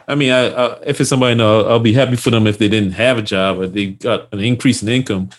I 0.06 0.14
mean, 0.14 0.30
I, 0.30 0.48
I, 0.48 0.80
if 0.84 1.00
it's 1.00 1.10
somebody 1.10 1.32
I 1.32 1.34
know, 1.34 1.60
I'll, 1.60 1.72
I'll 1.72 1.80
be 1.80 1.92
happy 1.92 2.16
for 2.16 2.30
them 2.30 2.46
if 2.46 2.58
they 2.58 2.68
didn't 2.68 2.92
have 2.92 3.18
a 3.18 3.22
job 3.22 3.58
or 3.58 3.66
they 3.66 3.86
got 3.88 4.32
an 4.32 4.40
increase 4.40 4.82
in 4.82 4.88
income. 4.88 5.30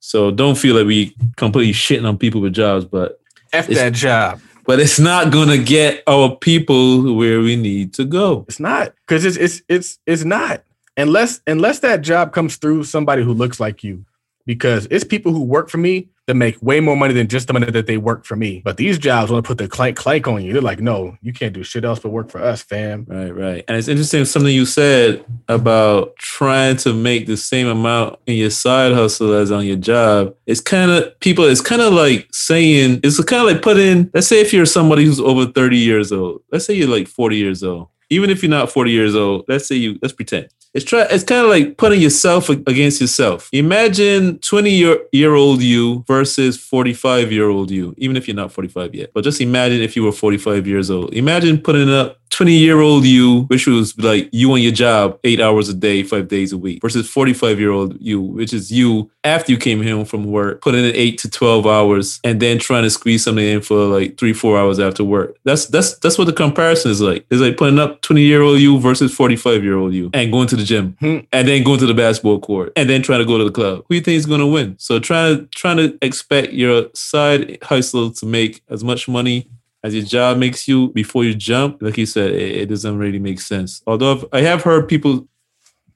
So 0.00 0.30
don't 0.30 0.56
feel 0.56 0.76
like 0.76 0.86
we 0.86 1.14
completely 1.36 1.72
shitting 1.72 2.08
on 2.08 2.18
people 2.18 2.40
with 2.40 2.54
jobs, 2.54 2.84
but 2.84 3.20
F 3.52 3.66
that 3.68 3.92
job. 3.92 4.40
but 4.64 4.80
it's 4.80 4.98
not 4.98 5.30
gonna 5.30 5.58
get 5.58 6.02
our 6.06 6.36
people 6.36 7.14
where 7.14 7.40
we 7.40 7.56
need 7.56 7.92
to 7.94 8.04
go. 8.04 8.46
It's 8.48 8.60
not 8.60 8.94
because 9.06 9.24
it's 9.24 9.36
it's 9.36 9.62
it's 9.68 9.98
it's 10.06 10.24
not 10.24 10.62
unless 10.96 11.40
unless 11.46 11.80
that 11.80 12.00
job 12.00 12.32
comes 12.32 12.56
through 12.56 12.84
somebody 12.84 13.22
who 13.22 13.34
looks 13.34 13.60
like 13.60 13.84
you. 13.84 14.04
Because 14.46 14.88
it's 14.90 15.04
people 15.04 15.32
who 15.32 15.44
work 15.44 15.68
for 15.68 15.78
me 15.78 16.08
that 16.30 16.36
make 16.36 16.56
way 16.62 16.78
more 16.78 16.94
money 16.94 17.12
than 17.12 17.26
just 17.26 17.48
the 17.48 17.52
money 17.52 17.68
that 17.68 17.88
they 17.88 17.96
work 17.96 18.24
for 18.24 18.36
me. 18.36 18.62
But 18.64 18.76
these 18.76 18.98
jobs 18.98 19.32
want 19.32 19.44
to 19.44 19.48
put 19.48 19.58
the 19.58 19.66
clank 19.66 19.96
clank 19.96 20.28
on 20.28 20.44
you. 20.44 20.52
They're 20.52 20.62
like, 20.62 20.78
no, 20.78 21.16
you 21.22 21.32
can't 21.32 21.52
do 21.52 21.64
shit 21.64 21.84
else 21.84 21.98
but 21.98 22.10
work 22.10 22.30
for 22.30 22.40
us, 22.40 22.62
fam. 22.62 23.04
Right, 23.08 23.34
right. 23.34 23.64
And 23.66 23.76
it's 23.76 23.88
interesting 23.88 24.24
something 24.24 24.54
you 24.54 24.64
said 24.64 25.24
about 25.48 26.14
trying 26.16 26.76
to 26.78 26.94
make 26.94 27.26
the 27.26 27.36
same 27.36 27.66
amount 27.66 28.20
in 28.28 28.36
your 28.36 28.50
side 28.50 28.92
hustle 28.92 29.32
as 29.32 29.50
on 29.50 29.66
your 29.66 29.76
job. 29.76 30.36
It's 30.46 30.60
kind 30.60 30.92
of 30.92 31.18
people, 31.18 31.46
it's 31.46 31.60
kind 31.60 31.82
of 31.82 31.92
like 31.92 32.28
saying, 32.30 33.00
it's 33.02 33.22
kind 33.24 33.42
of 33.42 33.52
like 33.52 33.62
putting, 33.62 34.08
let's 34.14 34.28
say 34.28 34.40
if 34.40 34.52
you're 34.52 34.66
somebody 34.66 35.04
who's 35.04 35.18
over 35.18 35.46
30 35.46 35.76
years 35.76 36.12
old, 36.12 36.42
let's 36.52 36.64
say 36.64 36.74
you're 36.74 36.86
like 36.86 37.08
40 37.08 37.36
years 37.36 37.64
old. 37.64 37.88
Even 38.08 38.30
if 38.30 38.42
you're 38.42 38.50
not 38.50 38.70
40 38.70 38.92
years 38.92 39.16
old, 39.16 39.46
let's 39.48 39.66
say 39.66 39.74
you, 39.74 39.98
let's 40.00 40.14
pretend. 40.14 40.48
It's 40.72 40.84
try. 40.84 41.02
It's 41.10 41.24
kind 41.24 41.42
of 41.42 41.50
like 41.50 41.76
putting 41.78 42.00
yourself 42.00 42.48
against 42.48 43.00
yourself. 43.00 43.48
Imagine 43.52 44.38
20 44.38 44.70
year, 44.70 45.00
year 45.10 45.34
old 45.34 45.62
you 45.62 46.04
versus 46.06 46.56
45 46.56 47.32
year 47.32 47.48
old 47.48 47.72
you, 47.72 47.92
even 47.98 48.16
if 48.16 48.28
you're 48.28 48.36
not 48.36 48.52
45 48.52 48.94
yet. 48.94 49.10
But 49.12 49.24
just 49.24 49.40
imagine 49.40 49.80
if 49.80 49.96
you 49.96 50.04
were 50.04 50.12
45 50.12 50.68
years 50.68 50.88
old. 50.88 51.12
Imagine 51.12 51.58
putting 51.58 51.90
up 51.90 52.19
20 52.30 52.52
year 52.56 52.80
old 52.80 53.04
you, 53.04 53.42
which 53.48 53.66
was 53.66 53.98
like 53.98 54.28
you 54.32 54.52
on 54.52 54.60
your 54.60 54.72
job 54.72 55.18
eight 55.24 55.40
hours 55.40 55.68
a 55.68 55.74
day, 55.74 56.02
five 56.02 56.28
days 56.28 56.52
a 56.52 56.58
week, 56.58 56.80
versus 56.80 57.08
45 57.08 57.58
year 57.58 57.70
old 57.70 58.00
you, 58.00 58.20
which 58.20 58.52
is 58.52 58.70
you 58.70 59.10
after 59.24 59.52
you 59.52 59.58
came 59.58 59.82
home 59.82 60.04
from 60.04 60.24
work, 60.24 60.62
putting 60.62 60.84
in 60.84 60.94
eight 60.94 61.18
to 61.18 61.28
12 61.28 61.66
hours, 61.66 62.20
and 62.24 62.40
then 62.40 62.58
trying 62.58 62.84
to 62.84 62.90
squeeze 62.90 63.24
something 63.24 63.44
in 63.44 63.60
for 63.60 63.84
like 63.84 64.16
three, 64.16 64.32
four 64.32 64.58
hours 64.58 64.78
after 64.78 65.04
work. 65.04 65.36
That's 65.44 65.66
that's 65.66 65.98
that's 65.98 66.16
what 66.18 66.24
the 66.26 66.32
comparison 66.32 66.90
is 66.92 67.00
like. 67.00 67.26
It's 67.30 67.40
like 67.40 67.56
putting 67.56 67.78
up 67.78 68.00
20 68.02 68.22
year 68.22 68.42
old 68.42 68.60
you 68.60 68.78
versus 68.78 69.12
45 69.12 69.62
year 69.64 69.76
old 69.76 69.92
you, 69.92 70.10
and 70.14 70.30
going 70.32 70.46
to 70.48 70.56
the 70.56 70.64
gym, 70.64 70.96
Hmm. 71.00 71.18
and 71.32 71.46
then 71.48 71.64
going 71.64 71.80
to 71.80 71.86
the 71.86 71.94
basketball 71.94 72.38
court, 72.40 72.72
and 72.76 72.88
then 72.88 73.02
trying 73.02 73.18
to 73.20 73.26
go 73.26 73.38
to 73.38 73.44
the 73.44 73.50
club. 73.50 73.78
Who 73.80 73.84
do 73.90 73.94
you 73.96 74.00
think 74.00 74.16
is 74.16 74.26
going 74.26 74.40
to 74.40 74.46
win? 74.46 74.76
So 74.78 74.98
trying 75.00 75.36
to 75.36 75.46
trying 75.46 75.76
to 75.78 75.98
expect 76.00 76.52
your 76.52 76.86
side 76.94 77.58
hustle 77.62 78.12
to 78.12 78.26
make 78.26 78.62
as 78.70 78.82
much 78.84 79.08
money 79.08 79.48
as 79.82 79.94
your 79.94 80.04
job 80.04 80.38
makes 80.38 80.68
you 80.68 80.88
before 80.88 81.24
you 81.24 81.34
jump, 81.34 81.80
like 81.80 81.96
you 81.96 82.06
said, 82.06 82.32
it, 82.32 82.56
it 82.62 82.66
doesn't 82.66 82.98
really 82.98 83.18
make 83.18 83.40
sense. 83.40 83.82
Although 83.86 84.28
I've- 84.32 84.62
heard 84.62 84.88
people 84.88 85.26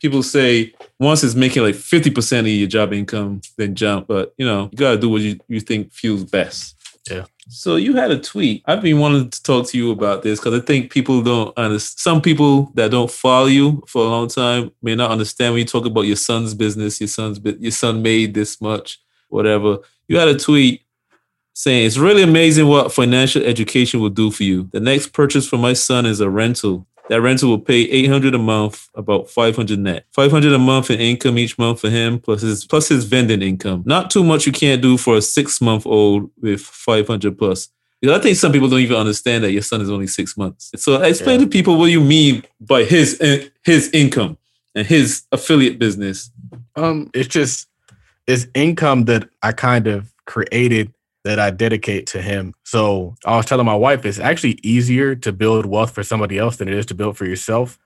people 0.01 0.23
say 0.23 0.75
once 1.01 1.25
it's 1.25 1.35
making 1.35 1.63
like 1.63 1.75
50% 1.75 2.41
of 2.41 2.47
your 2.47 2.69
job 2.69 2.93
income, 2.93 3.41
then 3.57 3.75
jump. 3.75 4.07
But 4.07 4.35
you 4.37 4.47
know, 4.47 4.69
you 4.71 4.77
gotta 4.77 4.99
do 4.99 5.09
what 5.09 5.23
you, 5.23 5.39
you 5.49 5.61
think 5.61 5.93
feels 5.93 6.25
best. 6.25 6.77
Yeah. 7.11 7.25
So 7.49 7.77
you 7.77 7.95
had 7.95 8.11
a 8.11 8.19
tweet. 8.19 8.63
I've 8.67 8.81
been 8.81 8.99
wanting 8.99 9.29
to 9.29 9.43
talk 9.43 9.67
to 9.69 9.79
you 9.79 9.91
about 9.91 10.23
this 10.23 10.41
because 10.41 10.59
I 10.59 10.65
think 10.65 10.91
people 10.91 11.23
don't 11.23 11.57
understand. 11.59 12.01
Some 12.01 12.23
people 12.23 12.71
that 12.75 12.91
don't 12.91 13.11
follow 13.11 13.47
you 13.47 13.83
for 13.87 14.05
a 14.05 14.09
long 14.09 14.29
time 14.29 14.71
may 14.83 14.95
not 14.95 15.11
understand 15.11 15.53
when 15.53 15.61
you 15.61 15.67
talk 15.67 15.85
about 15.85 16.03
your 16.03 16.17
son's 16.17 16.55
business. 16.55 17.01
Your 17.01 17.09
son's 17.09 17.39
your 17.61 17.73
son 17.73 18.03
made 18.03 18.33
this 18.33 18.61
much, 18.61 18.99
whatever. 19.29 19.79
You 20.09 20.19
had 20.19 20.29
a 20.29 20.39
tweet 20.39 20.84
saying 21.55 21.87
it's 21.87 21.97
really 21.97 22.23
amazing 22.23 22.69
what 22.69 22.93
financial 22.93 23.43
education 23.43 24.01
will 24.01 24.11
do 24.11 24.31
for 24.31 24.43
you. 24.43 24.69
The 24.73 24.81
next 24.81 25.13
purchase 25.13 25.49
for 25.49 25.57
my 25.57 25.73
son 25.73 26.05
is 26.05 26.21
a 26.21 26.29
rental. 26.29 26.87
That 27.09 27.21
rental 27.21 27.51
will 27.51 27.61
pay 27.61 27.83
800 27.83 28.35
a 28.35 28.39
month, 28.39 28.89
about 28.95 29.29
500 29.29 29.79
net. 29.79 30.07
500 30.13 30.53
a 30.53 30.59
month 30.59 30.91
in 30.91 31.01
income 31.01 31.39
each 31.39 31.59
month 31.59 31.81
for 31.81 31.91
him, 31.91 32.19
plus 32.19 32.41
his 32.41 32.65
plus 32.65 32.89
his 32.89 33.05
vending 33.05 33.43
income. 33.43 33.83
Not 33.87 34.11
too 34.11 34.25
much 34.25 34.47
you 34.47 34.53
can't 34.53 34.83
do 34.83 34.97
for 34.97 35.17
a 35.17 35.23
six 35.23 35.61
month 35.61 35.87
old 35.87 36.31
with 36.41 36.61
500 36.61 37.39
plus. 37.39 37.69
I 38.07 38.19
think 38.19 38.37
some 38.37 38.53
people 38.53 38.69
don't 38.69 38.81
even 38.81 38.97
understand 38.97 39.45
that 39.45 39.53
your 39.53 39.63
son 39.63 39.81
is 39.81 39.91
only 39.91 40.07
six 40.07 40.37
months. 40.37 40.71
So 40.77 41.01
explain 41.01 41.41
to 41.41 41.47
people 41.47 41.79
what 41.79 41.87
you 41.87 42.01
mean 42.01 42.43
by 42.61 42.85
his 42.85 43.19
his 43.63 43.91
income 43.93 44.37
and 44.75 44.87
his 44.87 45.23
affiliate 45.33 45.79
business. 45.79 46.31
Um, 46.77 47.11
it's 47.15 47.29
just 47.29 47.67
it's 48.27 48.47
income 48.55 49.05
that 49.07 49.29
I 49.43 49.53
kind 49.53 49.87
of 49.87 50.13
created 50.27 50.93
that 51.25 51.39
I 51.41 51.51
dedicate 51.51 52.07
to 52.09 52.23
him. 52.23 52.55
So 52.65 53.17
I 53.25 53.37
was 53.37 53.47
telling 53.47 53.67
my 53.67 53.75
wife 53.75 54.05
it's 54.05 54.19
actually 54.19 54.59
easier 54.63 55.15
to 55.17 55.33
build 55.33 55.67
wealth 55.67 55.93
for 55.93 56.03
somebody 56.03 56.39
else 56.39 56.57
than 56.57 56.69
it 56.69 56.75
is 56.75 56.87
to 56.87 56.95
build 56.95 57.17
for 57.17 57.25
yourself. 57.25 57.79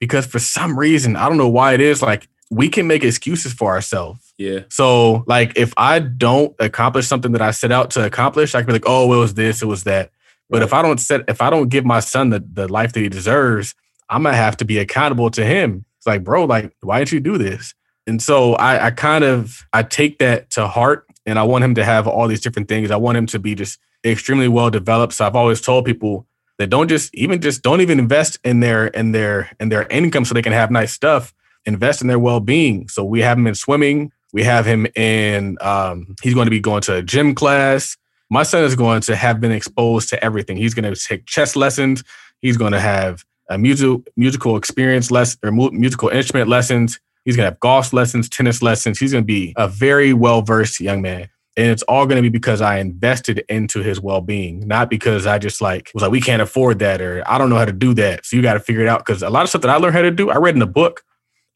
Because 0.00 0.26
for 0.26 0.38
some 0.38 0.78
reason, 0.78 1.16
I 1.16 1.28
don't 1.28 1.38
know 1.38 1.48
why 1.48 1.74
it 1.74 1.80
is, 1.80 2.02
like 2.02 2.28
we 2.50 2.68
can 2.68 2.86
make 2.86 3.04
excuses 3.04 3.52
for 3.52 3.72
ourselves. 3.72 4.32
Yeah. 4.38 4.60
So, 4.68 5.24
like, 5.26 5.56
if 5.56 5.72
I 5.76 5.98
don't 5.98 6.54
accomplish 6.58 7.06
something 7.06 7.32
that 7.32 7.42
I 7.42 7.50
set 7.50 7.72
out 7.72 7.90
to 7.92 8.04
accomplish, 8.04 8.54
I 8.54 8.60
can 8.60 8.66
be 8.66 8.72
like, 8.74 8.84
oh, 8.86 9.12
it 9.12 9.18
was 9.18 9.34
this, 9.34 9.62
it 9.62 9.66
was 9.66 9.84
that. 9.84 10.10
But 10.48 10.62
if 10.62 10.72
I 10.72 10.82
don't 10.82 10.98
set, 10.98 11.22
if 11.28 11.42
I 11.42 11.50
don't 11.50 11.68
give 11.68 11.84
my 11.84 12.00
son 12.00 12.30
the, 12.30 12.38
the 12.40 12.68
life 12.68 12.92
that 12.92 13.00
he 13.00 13.08
deserves, 13.08 13.74
I'm 14.08 14.22
gonna 14.22 14.36
have 14.36 14.56
to 14.58 14.64
be 14.64 14.78
accountable 14.78 15.30
to 15.30 15.44
him. 15.44 15.84
It's 15.98 16.06
like, 16.06 16.22
bro, 16.22 16.44
like, 16.44 16.72
why 16.82 16.98
didn't 16.98 17.12
you 17.12 17.20
do 17.20 17.36
this? 17.36 17.74
And 18.06 18.22
so 18.22 18.54
I, 18.54 18.86
I 18.86 18.90
kind 18.92 19.24
of 19.24 19.66
I 19.72 19.82
take 19.82 20.18
that 20.18 20.50
to 20.50 20.68
heart, 20.68 21.05
and 21.26 21.38
I 21.38 21.42
want 21.42 21.64
him 21.64 21.74
to 21.74 21.84
have 21.84 22.06
all 22.06 22.28
these 22.28 22.40
different 22.40 22.68
things. 22.68 22.90
I 22.90 22.96
want 22.96 23.18
him 23.18 23.26
to 23.26 23.38
be 23.38 23.54
just 23.54 23.78
extremely 24.04 24.48
well 24.48 24.70
developed. 24.70 25.12
So 25.14 25.26
I've 25.26 25.36
always 25.36 25.60
told 25.60 25.84
people 25.84 26.26
that 26.58 26.70
don't 26.70 26.88
just 26.88 27.14
even 27.14 27.40
just 27.40 27.62
don't 27.62 27.80
even 27.80 27.98
invest 27.98 28.38
in 28.44 28.60
their 28.60 28.86
in 28.88 29.12
their 29.12 29.50
in 29.60 29.68
their 29.68 29.86
income 29.88 30.24
so 30.24 30.34
they 30.34 30.42
can 30.42 30.52
have 30.52 30.70
nice 30.70 30.92
stuff. 30.92 31.34
Invest 31.64 32.00
in 32.00 32.06
their 32.06 32.18
well 32.18 32.40
being. 32.40 32.88
So 32.88 33.04
we 33.04 33.20
have 33.20 33.38
him 33.38 33.46
in 33.46 33.54
swimming. 33.54 34.12
We 34.32 34.44
have 34.44 34.66
him 34.66 34.86
in. 34.94 35.56
Um, 35.60 36.14
he's 36.22 36.34
going 36.34 36.46
to 36.46 36.50
be 36.50 36.60
going 36.60 36.82
to 36.82 36.96
a 36.96 37.02
gym 37.02 37.34
class. 37.34 37.96
My 38.30 38.42
son 38.42 38.64
is 38.64 38.74
going 38.74 39.02
to 39.02 39.16
have 39.16 39.40
been 39.40 39.52
exposed 39.52 40.08
to 40.10 40.24
everything. 40.24 40.56
He's 40.56 40.74
going 40.74 40.92
to 40.92 41.00
take 41.00 41.26
chess 41.26 41.56
lessons. 41.56 42.02
He's 42.40 42.56
going 42.56 42.72
to 42.72 42.80
have 42.80 43.24
a 43.48 43.58
musical 43.58 44.02
musical 44.16 44.56
experience 44.56 45.10
lesson 45.10 45.38
or 45.42 45.52
mu- 45.52 45.70
musical 45.70 46.08
instrument 46.08 46.48
lessons. 46.48 47.00
He's 47.26 47.36
going 47.36 47.44
to 47.44 47.50
have 47.50 47.60
golf 47.60 47.92
lessons, 47.92 48.28
tennis 48.28 48.62
lessons. 48.62 48.98
He's 48.98 49.12
going 49.12 49.24
to 49.24 49.26
be 49.26 49.52
a 49.56 49.68
very 49.68 50.14
well 50.14 50.40
versed 50.40 50.80
young 50.80 51.02
man. 51.02 51.28
And 51.58 51.70
it's 51.70 51.82
all 51.82 52.06
going 52.06 52.16
to 52.16 52.22
be 52.22 52.28
because 52.28 52.60
I 52.60 52.78
invested 52.78 53.44
into 53.48 53.82
his 53.82 54.00
well 54.00 54.20
being, 54.20 54.66
not 54.66 54.88
because 54.88 55.26
I 55.26 55.38
just 55.38 55.60
like 55.60 55.90
was 55.92 56.02
like, 56.02 56.12
we 56.12 56.20
can't 56.20 56.40
afford 56.40 56.78
that 56.78 57.00
or 57.02 57.22
I 57.26 57.36
don't 57.36 57.50
know 57.50 57.56
how 57.56 57.64
to 57.64 57.72
do 57.72 57.92
that. 57.94 58.24
So 58.24 58.36
you 58.36 58.42
got 58.42 58.54
to 58.54 58.60
figure 58.60 58.82
it 58.82 58.88
out. 58.88 59.04
Cause 59.04 59.22
a 59.22 59.30
lot 59.30 59.42
of 59.42 59.48
stuff 59.48 59.62
that 59.62 59.70
I 59.70 59.76
learned 59.76 59.94
how 59.94 60.02
to 60.02 60.10
do, 60.10 60.30
I 60.30 60.36
read 60.36 60.54
in 60.54 60.62
a 60.62 60.66
book. 60.66 61.02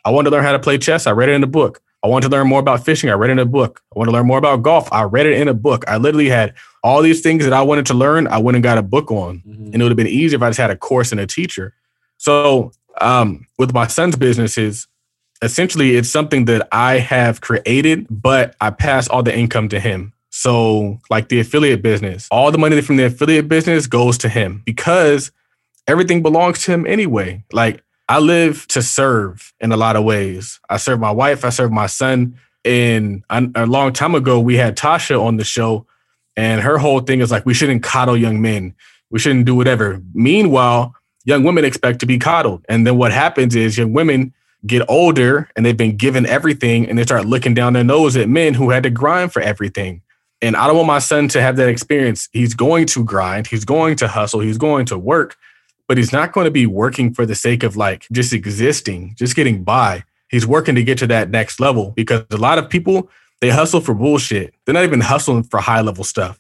I 0.05 0.11
wanted 0.11 0.31
to 0.31 0.37
learn 0.37 0.45
how 0.45 0.53
to 0.53 0.59
play 0.59 0.77
chess. 0.77 1.07
I 1.07 1.13
read 1.13 1.29
it 1.29 1.33
in 1.33 1.45
a 1.45 1.47
book. 1.47 1.83
I 2.03 2.09
wanted 2.09 2.31
to 2.31 2.37
learn 2.37 2.49
more 2.49 2.61
about 2.61 2.85
fishing. 2.85 3.11
I 3.11 3.13
read 3.13 3.31
it 3.31 3.35
in 3.35 3.39
a 3.39 3.47
book. 3.47 3.83
I 3.95 3.99
want 3.99 4.09
to 4.09 4.13
learn 4.13 4.27
more 4.27 4.39
about 4.39 4.63
golf. 4.63 4.91
I 4.91 5.03
read 5.03 5.27
it 5.27 5.39
in 5.39 5.49
a 5.49 5.55
book. 5.55 5.85
I 5.87 5.99
literally 5.99 6.31
had 6.31 6.55
all 6.83 7.03
these 7.03 7.21
things 7.21 7.45
that 7.45 7.53
I 7.53 7.63
wanted 7.63 7.87
to 7.87 7.95
learn. 7.95 8.27
I 8.27 8.39
went 8.39 8.57
and 8.57 8.63
got 8.63 8.79
a 8.79 8.83
book 8.83 9.11
on, 9.13 9.43
mm-hmm. 9.47 9.67
and 9.67 9.75
it 9.77 9.83
would 9.83 9.91
have 9.91 9.97
been 9.97 10.07
easier 10.07 10.37
if 10.37 10.43
I 10.43 10.49
just 10.49 10.59
had 10.59 10.71
a 10.71 10.77
course 10.77 11.13
and 11.13 11.21
a 11.21 11.27
teacher. 11.27 11.75
So, 12.17 12.73
um, 13.03 13.47
with 13.59 13.75
my 13.75 13.87
son's 13.87 14.17
businesses, 14.17 14.87
essentially 15.43 15.97
it's 15.97 16.11
something 16.11 16.45
that 16.47 16.69
I 16.73 16.99
have 16.99 17.41
created, 17.41 18.07
but 18.11 18.55
I 18.61 18.71
pass 18.71 19.09
all 19.09 19.23
the 19.23 19.37
income 19.37 19.69
to 19.71 19.81
him. 19.81 20.13
So, 20.31 21.01
like 21.11 21.29
the 21.29 21.41
affiliate 21.41 21.83
business, 21.83 22.29
all 22.31 22.53
the 22.53 22.59
money 22.59 22.81
from 22.83 22.97
the 22.97 23.07
affiliate 23.07 23.49
business 23.49 23.87
goes 23.87 24.17
to 24.19 24.29
him 24.29 24.63
because 24.65 25.33
everything 25.89 26.23
belongs 26.23 26.63
to 26.65 26.73
him 26.73 26.87
anyway. 26.87 27.43
Like, 27.53 27.83
I 28.09 28.21
live 28.21 28.67
to 28.69 28.83
serve 28.83 29.53
in 29.61 29.73
a 29.73 29.77
lot 29.77 29.97
of 29.97 30.05
ways. 30.05 30.61
I 30.69 30.77
serve 30.77 31.01
my 31.01 31.11
wife, 31.11 31.45
I 31.45 31.49
serve 31.51 31.73
my 31.73 31.87
son. 31.87 32.39
And 32.65 33.25
a 33.31 33.67
long 33.67 33.93
time 33.93 34.15
ago, 34.15 34.39
we 34.39 34.57
had 34.57 34.77
Tasha 34.77 35.21
on 35.21 35.37
the 35.37 35.45
show, 35.45 35.87
and 36.37 36.61
her 36.61 36.79
whole 36.79 37.01
thing 37.01 37.21
is 37.21 37.31
like, 37.31 37.47
we 37.47 37.55
shouldn't 37.55 37.83
coddle 37.83 38.17
young 38.17 38.41
men. 38.43 38.75
We 39.11 39.19
shouldn't 39.19 39.47
do 39.47 39.55
whatever. 39.55 40.01
Meanwhile, 40.15 40.95
young 41.25 41.43
women 41.43 41.65
expect 41.65 42.01
to 42.01 42.07
be 42.07 42.19
coddled. 42.19 42.65
And 42.69 42.87
then 42.87 42.99
what 42.99 43.13
happens 43.13 43.57
is 43.57 43.79
young 43.79 43.93
women 43.93 44.33
get 44.67 44.83
older 44.89 45.49
and 45.57 45.65
they've 45.65 45.77
been 45.77 45.97
given 45.97 46.27
everything 46.27 46.89
and 46.89 46.99
they 46.99 47.03
start 47.03 47.27
looking 47.27 47.55
down 47.55 47.73
their 47.73 47.85
nose 47.85 48.17
at 48.17 48.29
men 48.29 48.55
who 48.55 48.71
had 48.71 48.83
to 48.83 48.91
grind 48.91 49.33
for 49.33 49.41
everything. 49.41 50.03
And 50.43 50.57
I 50.57 50.67
don't 50.67 50.77
want 50.77 50.87
my 50.87 50.99
son 50.99 51.29
to 51.29 51.43
have 51.43 51.57
that 51.57 51.69
experience. 51.69 52.29
He's 52.33 52.55
going 52.55 52.87
to 52.87 53.05
grind, 53.05 53.47
he's 53.47 53.65
going 53.65 53.97
to 53.97 54.09
hustle, 54.09 54.41
he's 54.41 54.59
going 54.59 54.87
to 54.87 54.99
work, 54.99 55.37
but 55.89 55.99
he's 55.99 56.13
not 56.13 56.33
going 56.33 56.45
to 56.45 56.51
be 56.51 56.67
working 56.67 57.13
for 57.13 57.27
the 57.27 57.35
sake 57.35 57.63
of 57.63 57.77
like 57.77 58.07
just 58.13 58.33
existing, 58.33 59.15
just 59.19 59.37
getting 59.37 59.65
by. 59.65 60.05
He's 60.29 60.47
working 60.47 60.77
to 60.77 60.85
get 60.85 60.99
to 60.99 61.07
that 61.09 61.31
next 61.31 61.61
level 61.61 61.91
because 61.91 62.25
a 62.31 62.37
lot 62.37 62.59
of 62.59 62.71
people, 62.71 63.11
they 63.41 63.51
hustle 63.51 63.81
for 63.81 63.95
bullshit. 63.95 64.55
They're 64.65 64.75
not 64.75 64.85
even 64.85 65.01
hustling 65.01 65.45
for 65.45 65.61
high 65.61 65.81
level 65.81 66.05
stuff. 66.05 66.39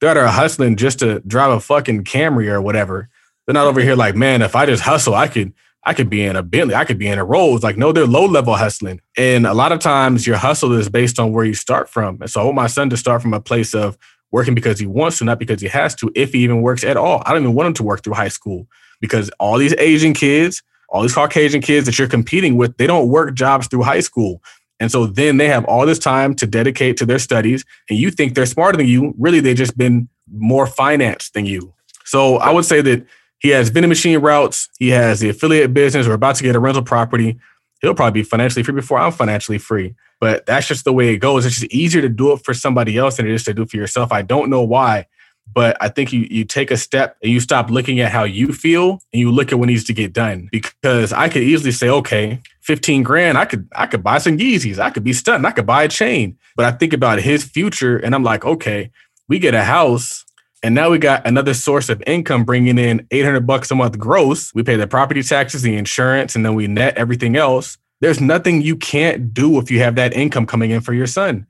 They're 0.00 0.10
out 0.10 0.14
there 0.14 0.26
hustling 0.28 0.76
just 0.76 1.00
to 1.00 1.20
drive 1.20 1.52
a 1.52 1.60
fucking 1.60 2.04
Camry 2.04 2.48
or 2.48 2.62
whatever. 2.62 3.08
They're 3.46 3.54
not 3.54 3.66
over 3.66 3.80
here 3.80 3.96
like, 3.96 4.16
man, 4.16 4.42
if 4.42 4.56
I 4.56 4.66
just 4.66 4.82
hustle, 4.82 5.14
I 5.14 5.28
could 5.28 5.52
I 5.86 5.94
could 5.94 6.10
be 6.10 6.24
in 6.24 6.34
a 6.34 6.42
Bentley, 6.42 6.74
I 6.74 6.84
could 6.84 6.98
be 6.98 7.06
in 7.06 7.18
a 7.18 7.24
Rolls. 7.24 7.62
Like, 7.62 7.76
no, 7.76 7.92
they're 7.92 8.06
low 8.06 8.26
level 8.26 8.56
hustling. 8.56 9.00
And 9.16 9.46
a 9.46 9.54
lot 9.54 9.70
of 9.70 9.78
times 9.78 10.26
your 10.26 10.36
hustle 10.36 10.72
is 10.72 10.88
based 10.88 11.20
on 11.20 11.32
where 11.32 11.44
you 11.44 11.54
start 11.54 11.88
from. 11.88 12.20
And 12.20 12.28
so 12.28 12.40
I 12.40 12.44
want 12.44 12.56
my 12.56 12.66
son 12.66 12.90
to 12.90 12.96
start 12.96 13.22
from 13.22 13.32
a 13.32 13.40
place 13.40 13.72
of 13.72 13.96
working 14.32 14.54
because 14.54 14.80
he 14.80 14.86
wants 14.86 15.18
to, 15.18 15.24
not 15.24 15.38
because 15.38 15.60
he 15.60 15.68
has 15.68 15.94
to, 15.94 16.10
if 16.16 16.32
he 16.32 16.40
even 16.40 16.60
works 16.60 16.82
at 16.82 16.96
all. 16.96 17.22
I 17.24 17.32
don't 17.32 17.42
even 17.42 17.54
want 17.54 17.68
him 17.68 17.74
to 17.74 17.84
work 17.84 18.02
through 18.02 18.14
high 18.14 18.28
school 18.28 18.66
because 19.00 19.30
all 19.38 19.58
these 19.58 19.74
Asian 19.78 20.12
kids, 20.12 20.60
all 20.88 21.02
these 21.02 21.14
Caucasian 21.14 21.60
kids 21.60 21.86
that 21.86 21.98
you're 21.98 22.08
competing 22.08 22.56
with, 22.56 22.76
they 22.78 22.88
don't 22.88 23.08
work 23.08 23.34
jobs 23.34 23.68
through 23.68 23.84
high 23.84 24.00
school. 24.00 24.42
And 24.80 24.90
so 24.90 25.06
then 25.06 25.36
they 25.36 25.48
have 25.48 25.64
all 25.66 25.86
this 25.86 26.00
time 26.00 26.34
to 26.34 26.46
dedicate 26.46 26.96
to 26.98 27.06
their 27.06 27.18
studies, 27.18 27.64
and 27.88 27.98
you 27.98 28.10
think 28.10 28.34
they're 28.34 28.44
smarter 28.44 28.76
than 28.76 28.86
you. 28.86 29.14
Really, 29.18 29.40
they've 29.40 29.56
just 29.56 29.78
been 29.78 30.08
more 30.30 30.66
financed 30.66 31.32
than 31.32 31.46
you. 31.46 31.72
So 32.04 32.36
I 32.36 32.50
would 32.50 32.64
say 32.64 32.82
that 32.82 33.06
he 33.46 33.52
has 33.52 33.68
vending 33.68 33.88
machine 33.88 34.18
routes. 34.18 34.68
He 34.76 34.88
has 34.88 35.20
the 35.20 35.28
affiliate 35.28 35.72
business. 35.72 36.08
We're 36.08 36.14
about 36.14 36.34
to 36.34 36.42
get 36.42 36.56
a 36.56 36.58
rental 36.58 36.82
property. 36.82 37.38
He'll 37.80 37.94
probably 37.94 38.22
be 38.22 38.28
financially 38.28 38.64
free 38.64 38.74
before 38.74 38.98
I'm 38.98 39.12
financially 39.12 39.58
free. 39.58 39.94
But 40.18 40.46
that's 40.46 40.66
just 40.66 40.84
the 40.84 40.92
way 40.92 41.14
it 41.14 41.18
goes. 41.18 41.46
It's 41.46 41.60
just 41.60 41.72
easier 41.72 42.02
to 42.02 42.08
do 42.08 42.32
it 42.32 42.44
for 42.44 42.52
somebody 42.52 42.98
else 42.98 43.18
than 43.18 43.26
it 43.28 43.32
is 43.32 43.44
to 43.44 43.54
do 43.54 43.64
for 43.64 43.76
yourself. 43.76 44.10
I 44.10 44.22
don't 44.22 44.50
know 44.50 44.64
why, 44.64 45.06
but 45.52 45.76
I 45.80 45.90
think 45.90 46.12
you 46.12 46.26
you 46.28 46.44
take 46.44 46.72
a 46.72 46.76
step 46.76 47.18
and 47.22 47.30
you 47.30 47.38
stop 47.38 47.70
looking 47.70 48.00
at 48.00 48.10
how 48.10 48.24
you 48.24 48.52
feel 48.52 48.98
and 49.12 49.20
you 49.20 49.30
look 49.30 49.52
at 49.52 49.60
what 49.60 49.68
needs 49.68 49.84
to 49.84 49.92
get 49.92 50.12
done. 50.12 50.48
Because 50.50 51.12
I 51.12 51.28
could 51.28 51.44
easily 51.44 51.70
say, 51.70 51.88
okay, 51.88 52.42
15 52.62 53.04
grand, 53.04 53.38
I 53.38 53.44
could 53.44 53.68
I 53.76 53.86
could 53.86 54.02
buy 54.02 54.18
some 54.18 54.38
Yeezys. 54.38 54.80
I 54.80 54.90
could 54.90 55.04
be 55.04 55.12
stunned. 55.12 55.46
I 55.46 55.52
could 55.52 55.66
buy 55.66 55.84
a 55.84 55.88
chain. 55.88 56.36
But 56.56 56.64
I 56.64 56.72
think 56.72 56.92
about 56.92 57.20
his 57.20 57.44
future 57.44 57.96
and 57.96 58.12
I'm 58.12 58.24
like, 58.24 58.44
okay, 58.44 58.90
we 59.28 59.38
get 59.38 59.54
a 59.54 59.62
house 59.62 60.25
and 60.62 60.74
now 60.74 60.90
we 60.90 60.98
got 60.98 61.26
another 61.26 61.54
source 61.54 61.88
of 61.88 62.02
income 62.06 62.44
bringing 62.44 62.78
in 62.78 63.06
800 63.10 63.46
bucks 63.46 63.70
a 63.70 63.74
month 63.74 63.98
gross. 63.98 64.54
We 64.54 64.62
pay 64.62 64.76
the 64.76 64.86
property 64.86 65.22
taxes, 65.22 65.62
the 65.62 65.76
insurance, 65.76 66.34
and 66.34 66.44
then 66.44 66.54
we 66.54 66.66
net 66.66 66.96
everything 66.96 67.36
else. 67.36 67.78
There's 68.00 68.20
nothing 68.20 68.62
you 68.62 68.76
can't 68.76 69.32
do 69.32 69.58
if 69.58 69.70
you 69.70 69.80
have 69.80 69.94
that 69.96 70.14
income 70.14 70.46
coming 70.46 70.70
in 70.70 70.80
for 70.80 70.92
your 70.92 71.06
son. 71.06 71.46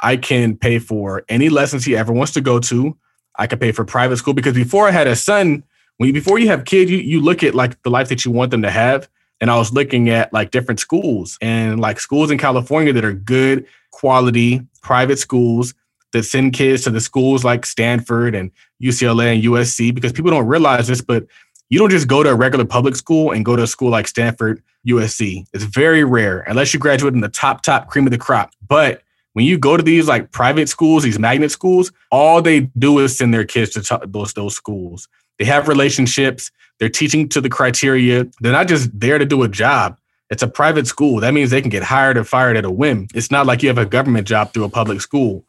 I 0.00 0.16
can 0.16 0.56
pay 0.56 0.78
for 0.78 1.24
any 1.28 1.48
lessons 1.48 1.84
he 1.84 1.96
ever 1.96 2.12
wants 2.12 2.32
to 2.32 2.40
go 2.40 2.58
to. 2.60 2.96
I 3.38 3.46
can 3.46 3.58
pay 3.58 3.72
for 3.72 3.84
private 3.84 4.16
school 4.16 4.34
because 4.34 4.54
before 4.54 4.88
I 4.88 4.92
had 4.92 5.06
a 5.06 5.16
son, 5.16 5.64
when 5.98 6.08
you, 6.08 6.12
before 6.12 6.38
you 6.38 6.48
have 6.48 6.64
kids, 6.64 6.90
you, 6.90 6.98
you 6.98 7.20
look 7.20 7.42
at 7.42 7.54
like 7.54 7.80
the 7.82 7.90
life 7.90 8.08
that 8.08 8.24
you 8.24 8.30
want 8.30 8.50
them 8.50 8.62
to 8.62 8.70
have. 8.70 9.08
And 9.40 9.50
I 9.50 9.56
was 9.56 9.72
looking 9.72 10.08
at 10.08 10.32
like 10.32 10.50
different 10.50 10.80
schools 10.80 11.38
and 11.40 11.80
like 11.80 12.00
schools 12.00 12.30
in 12.30 12.38
California 12.38 12.92
that 12.92 13.04
are 13.04 13.12
good 13.12 13.66
quality 13.90 14.62
private 14.82 15.18
schools 15.18 15.74
that 16.12 16.24
send 16.24 16.52
kids 16.52 16.82
to 16.84 16.90
the 16.90 17.00
schools 17.00 17.44
like 17.44 17.66
Stanford 17.66 18.34
and 18.34 18.50
UCLA 18.82 19.34
and 19.34 19.42
USC 19.44 19.94
because 19.94 20.12
people 20.12 20.30
don't 20.30 20.46
realize 20.46 20.88
this, 20.88 21.00
but 21.00 21.26
you 21.70 21.78
don't 21.78 21.90
just 21.90 22.08
go 22.08 22.22
to 22.22 22.30
a 22.30 22.34
regular 22.34 22.64
public 22.64 22.96
school 22.96 23.32
and 23.32 23.44
go 23.44 23.56
to 23.56 23.62
a 23.62 23.66
school 23.66 23.90
like 23.90 24.08
Stanford, 24.08 24.62
USC. 24.86 25.44
It's 25.52 25.64
very 25.64 26.04
rare 26.04 26.40
unless 26.40 26.72
you 26.72 26.80
graduate 26.80 27.14
in 27.14 27.20
the 27.20 27.28
top, 27.28 27.62
top 27.62 27.88
cream 27.88 28.06
of 28.06 28.10
the 28.10 28.18
crop. 28.18 28.52
But 28.66 29.02
when 29.34 29.44
you 29.44 29.58
go 29.58 29.76
to 29.76 29.82
these 29.82 30.08
like 30.08 30.32
private 30.32 30.68
schools, 30.68 31.02
these 31.02 31.18
magnet 31.18 31.50
schools, 31.50 31.92
all 32.10 32.40
they 32.40 32.60
do 32.78 32.98
is 32.98 33.16
send 33.16 33.34
their 33.34 33.44
kids 33.44 33.70
to 33.72 33.82
t- 33.82 34.06
those 34.06 34.32
those 34.32 34.54
schools. 34.54 35.08
They 35.38 35.44
have 35.44 35.68
relationships. 35.68 36.50
They're 36.78 36.88
teaching 36.88 37.28
to 37.30 37.40
the 37.40 37.48
criteria. 37.48 38.26
They're 38.40 38.52
not 38.52 38.68
just 38.68 38.98
there 38.98 39.18
to 39.18 39.24
do 39.24 39.42
a 39.42 39.48
job. 39.48 39.98
It's 40.30 40.42
a 40.42 40.48
private 40.48 40.86
school. 40.86 41.20
That 41.20 41.34
means 41.34 41.50
they 41.50 41.60
can 41.60 41.70
get 41.70 41.82
hired 41.82 42.18
or 42.18 42.24
fired 42.24 42.56
at 42.56 42.64
a 42.64 42.70
whim. 42.70 43.08
It's 43.14 43.30
not 43.30 43.46
like 43.46 43.62
you 43.62 43.68
have 43.68 43.78
a 43.78 43.86
government 43.86 44.26
job 44.26 44.52
through 44.52 44.64
a 44.64 44.68
public 44.68 45.00
school. 45.00 45.44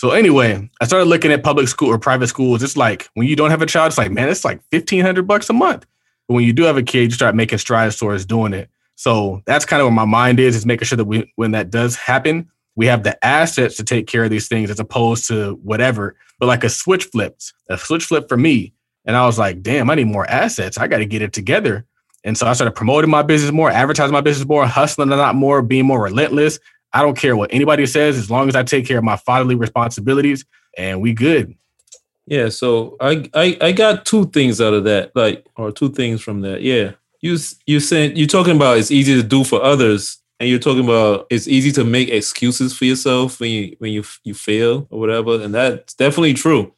So 0.00 0.12
anyway, 0.12 0.66
I 0.80 0.86
started 0.86 1.10
looking 1.10 1.30
at 1.30 1.42
public 1.42 1.68
school 1.68 1.88
or 1.88 1.98
private 1.98 2.28
schools. 2.28 2.62
It's 2.62 2.74
like 2.74 3.10
when 3.12 3.26
you 3.26 3.36
don't 3.36 3.50
have 3.50 3.60
a 3.60 3.66
child, 3.66 3.88
it's 3.88 3.98
like, 3.98 4.10
man, 4.10 4.30
it's 4.30 4.46
like 4.46 4.62
fifteen 4.70 5.04
hundred 5.04 5.26
bucks 5.26 5.50
a 5.50 5.52
month. 5.52 5.84
But 6.26 6.36
when 6.36 6.44
you 6.44 6.54
do 6.54 6.62
have 6.62 6.78
a 6.78 6.82
kid, 6.82 7.02
you 7.02 7.10
start 7.10 7.34
making 7.34 7.58
strides 7.58 7.98
towards 7.98 8.24
doing 8.24 8.54
it. 8.54 8.70
So 8.94 9.42
that's 9.44 9.66
kind 9.66 9.82
of 9.82 9.84
where 9.84 9.94
my 9.94 10.06
mind 10.06 10.40
is, 10.40 10.56
is 10.56 10.64
making 10.64 10.86
sure 10.86 10.96
that 10.96 11.04
we, 11.04 11.30
when 11.36 11.50
that 11.50 11.68
does 11.68 11.96
happen, 11.96 12.50
we 12.76 12.86
have 12.86 13.02
the 13.02 13.22
assets 13.22 13.76
to 13.76 13.84
take 13.84 14.06
care 14.06 14.24
of 14.24 14.30
these 14.30 14.48
things 14.48 14.70
as 14.70 14.80
opposed 14.80 15.28
to 15.28 15.60
whatever. 15.62 16.16
But 16.38 16.46
like 16.46 16.64
a 16.64 16.70
switch 16.70 17.04
flipped, 17.04 17.52
a 17.68 17.76
switch 17.76 18.06
flip 18.06 18.26
for 18.26 18.38
me. 18.38 18.72
And 19.04 19.18
I 19.18 19.26
was 19.26 19.38
like, 19.38 19.60
damn, 19.60 19.90
I 19.90 19.96
need 19.96 20.06
more 20.06 20.26
assets. 20.30 20.78
I 20.78 20.86
got 20.86 21.00
to 21.00 21.04
get 21.04 21.20
it 21.20 21.34
together. 21.34 21.84
And 22.24 22.38
so 22.38 22.46
I 22.46 22.54
started 22.54 22.74
promoting 22.74 23.10
my 23.10 23.22
business 23.22 23.52
more, 23.52 23.70
advertising 23.70 24.14
my 24.14 24.22
business 24.22 24.48
more, 24.48 24.66
hustling 24.66 25.12
a 25.12 25.16
lot 25.16 25.34
more, 25.34 25.60
being 25.60 25.84
more 25.84 26.02
relentless. 26.02 26.58
I 26.92 27.02
don't 27.02 27.16
care 27.16 27.36
what 27.36 27.52
anybody 27.52 27.86
says 27.86 28.16
as 28.16 28.30
long 28.30 28.48
as 28.48 28.56
I 28.56 28.62
take 28.62 28.86
care 28.86 28.98
of 28.98 29.04
my 29.04 29.16
fatherly 29.16 29.54
responsibilities 29.54 30.44
and 30.76 31.00
we 31.00 31.12
good. 31.12 31.54
Yeah, 32.26 32.48
so 32.48 32.96
I, 33.00 33.28
I 33.34 33.58
I 33.60 33.72
got 33.72 34.04
two 34.04 34.26
things 34.26 34.60
out 34.60 34.72
of 34.72 34.84
that, 34.84 35.14
like 35.16 35.44
or 35.56 35.72
two 35.72 35.90
things 35.90 36.20
from 36.20 36.42
that. 36.42 36.62
Yeah. 36.62 36.92
You 37.20 37.36
you 37.66 37.80
saying 37.80 38.16
you're 38.16 38.26
talking 38.26 38.56
about 38.56 38.78
it's 38.78 38.90
easy 38.90 39.14
to 39.14 39.26
do 39.26 39.44
for 39.44 39.62
others 39.62 40.18
and 40.38 40.48
you're 40.48 40.58
talking 40.58 40.84
about 40.84 41.26
it's 41.28 41.48
easy 41.48 41.70
to 41.72 41.84
make 41.84 42.08
excuses 42.08 42.76
for 42.76 42.86
yourself 42.86 43.40
when 43.40 43.50
you 43.50 43.76
when 43.78 43.92
you 43.92 44.04
you 44.24 44.32
fail 44.32 44.86
or 44.90 45.00
whatever 45.00 45.40
and 45.40 45.54
that's 45.54 45.94
definitely 45.94 46.34
true. 46.34 46.72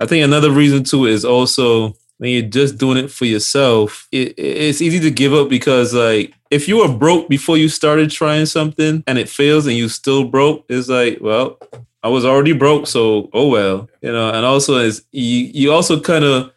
I 0.00 0.06
think 0.06 0.24
another 0.24 0.50
reason 0.50 0.84
too 0.84 1.06
is 1.06 1.24
also 1.24 1.94
when 2.18 2.30
you're 2.30 2.42
just 2.42 2.78
doing 2.78 2.96
it 2.96 3.10
for 3.10 3.24
yourself, 3.24 4.08
it, 4.12 4.34
it's 4.38 4.80
easy 4.80 5.00
to 5.00 5.10
give 5.10 5.34
up 5.34 5.48
because 5.48 5.94
like 5.94 6.34
if 6.50 6.68
you 6.68 6.78
were 6.78 6.88
broke 6.88 7.28
before 7.28 7.56
you 7.56 7.68
started 7.68 8.10
trying 8.10 8.46
something 8.46 9.02
and 9.06 9.18
it 9.18 9.28
fails 9.28 9.66
and 9.66 9.76
you 9.76 9.88
still 9.88 10.24
broke, 10.24 10.64
it's 10.68 10.88
like, 10.88 11.18
well, 11.20 11.58
I 12.02 12.08
was 12.08 12.24
already 12.24 12.52
broke, 12.52 12.86
so 12.86 13.28
oh 13.32 13.48
well, 13.48 13.88
you 14.00 14.12
know. 14.12 14.30
And 14.30 14.46
also, 14.46 14.76
as 14.76 15.04
you, 15.12 15.50
you 15.52 15.72
also 15.72 16.00
kind 16.00 16.24
of 16.24 16.52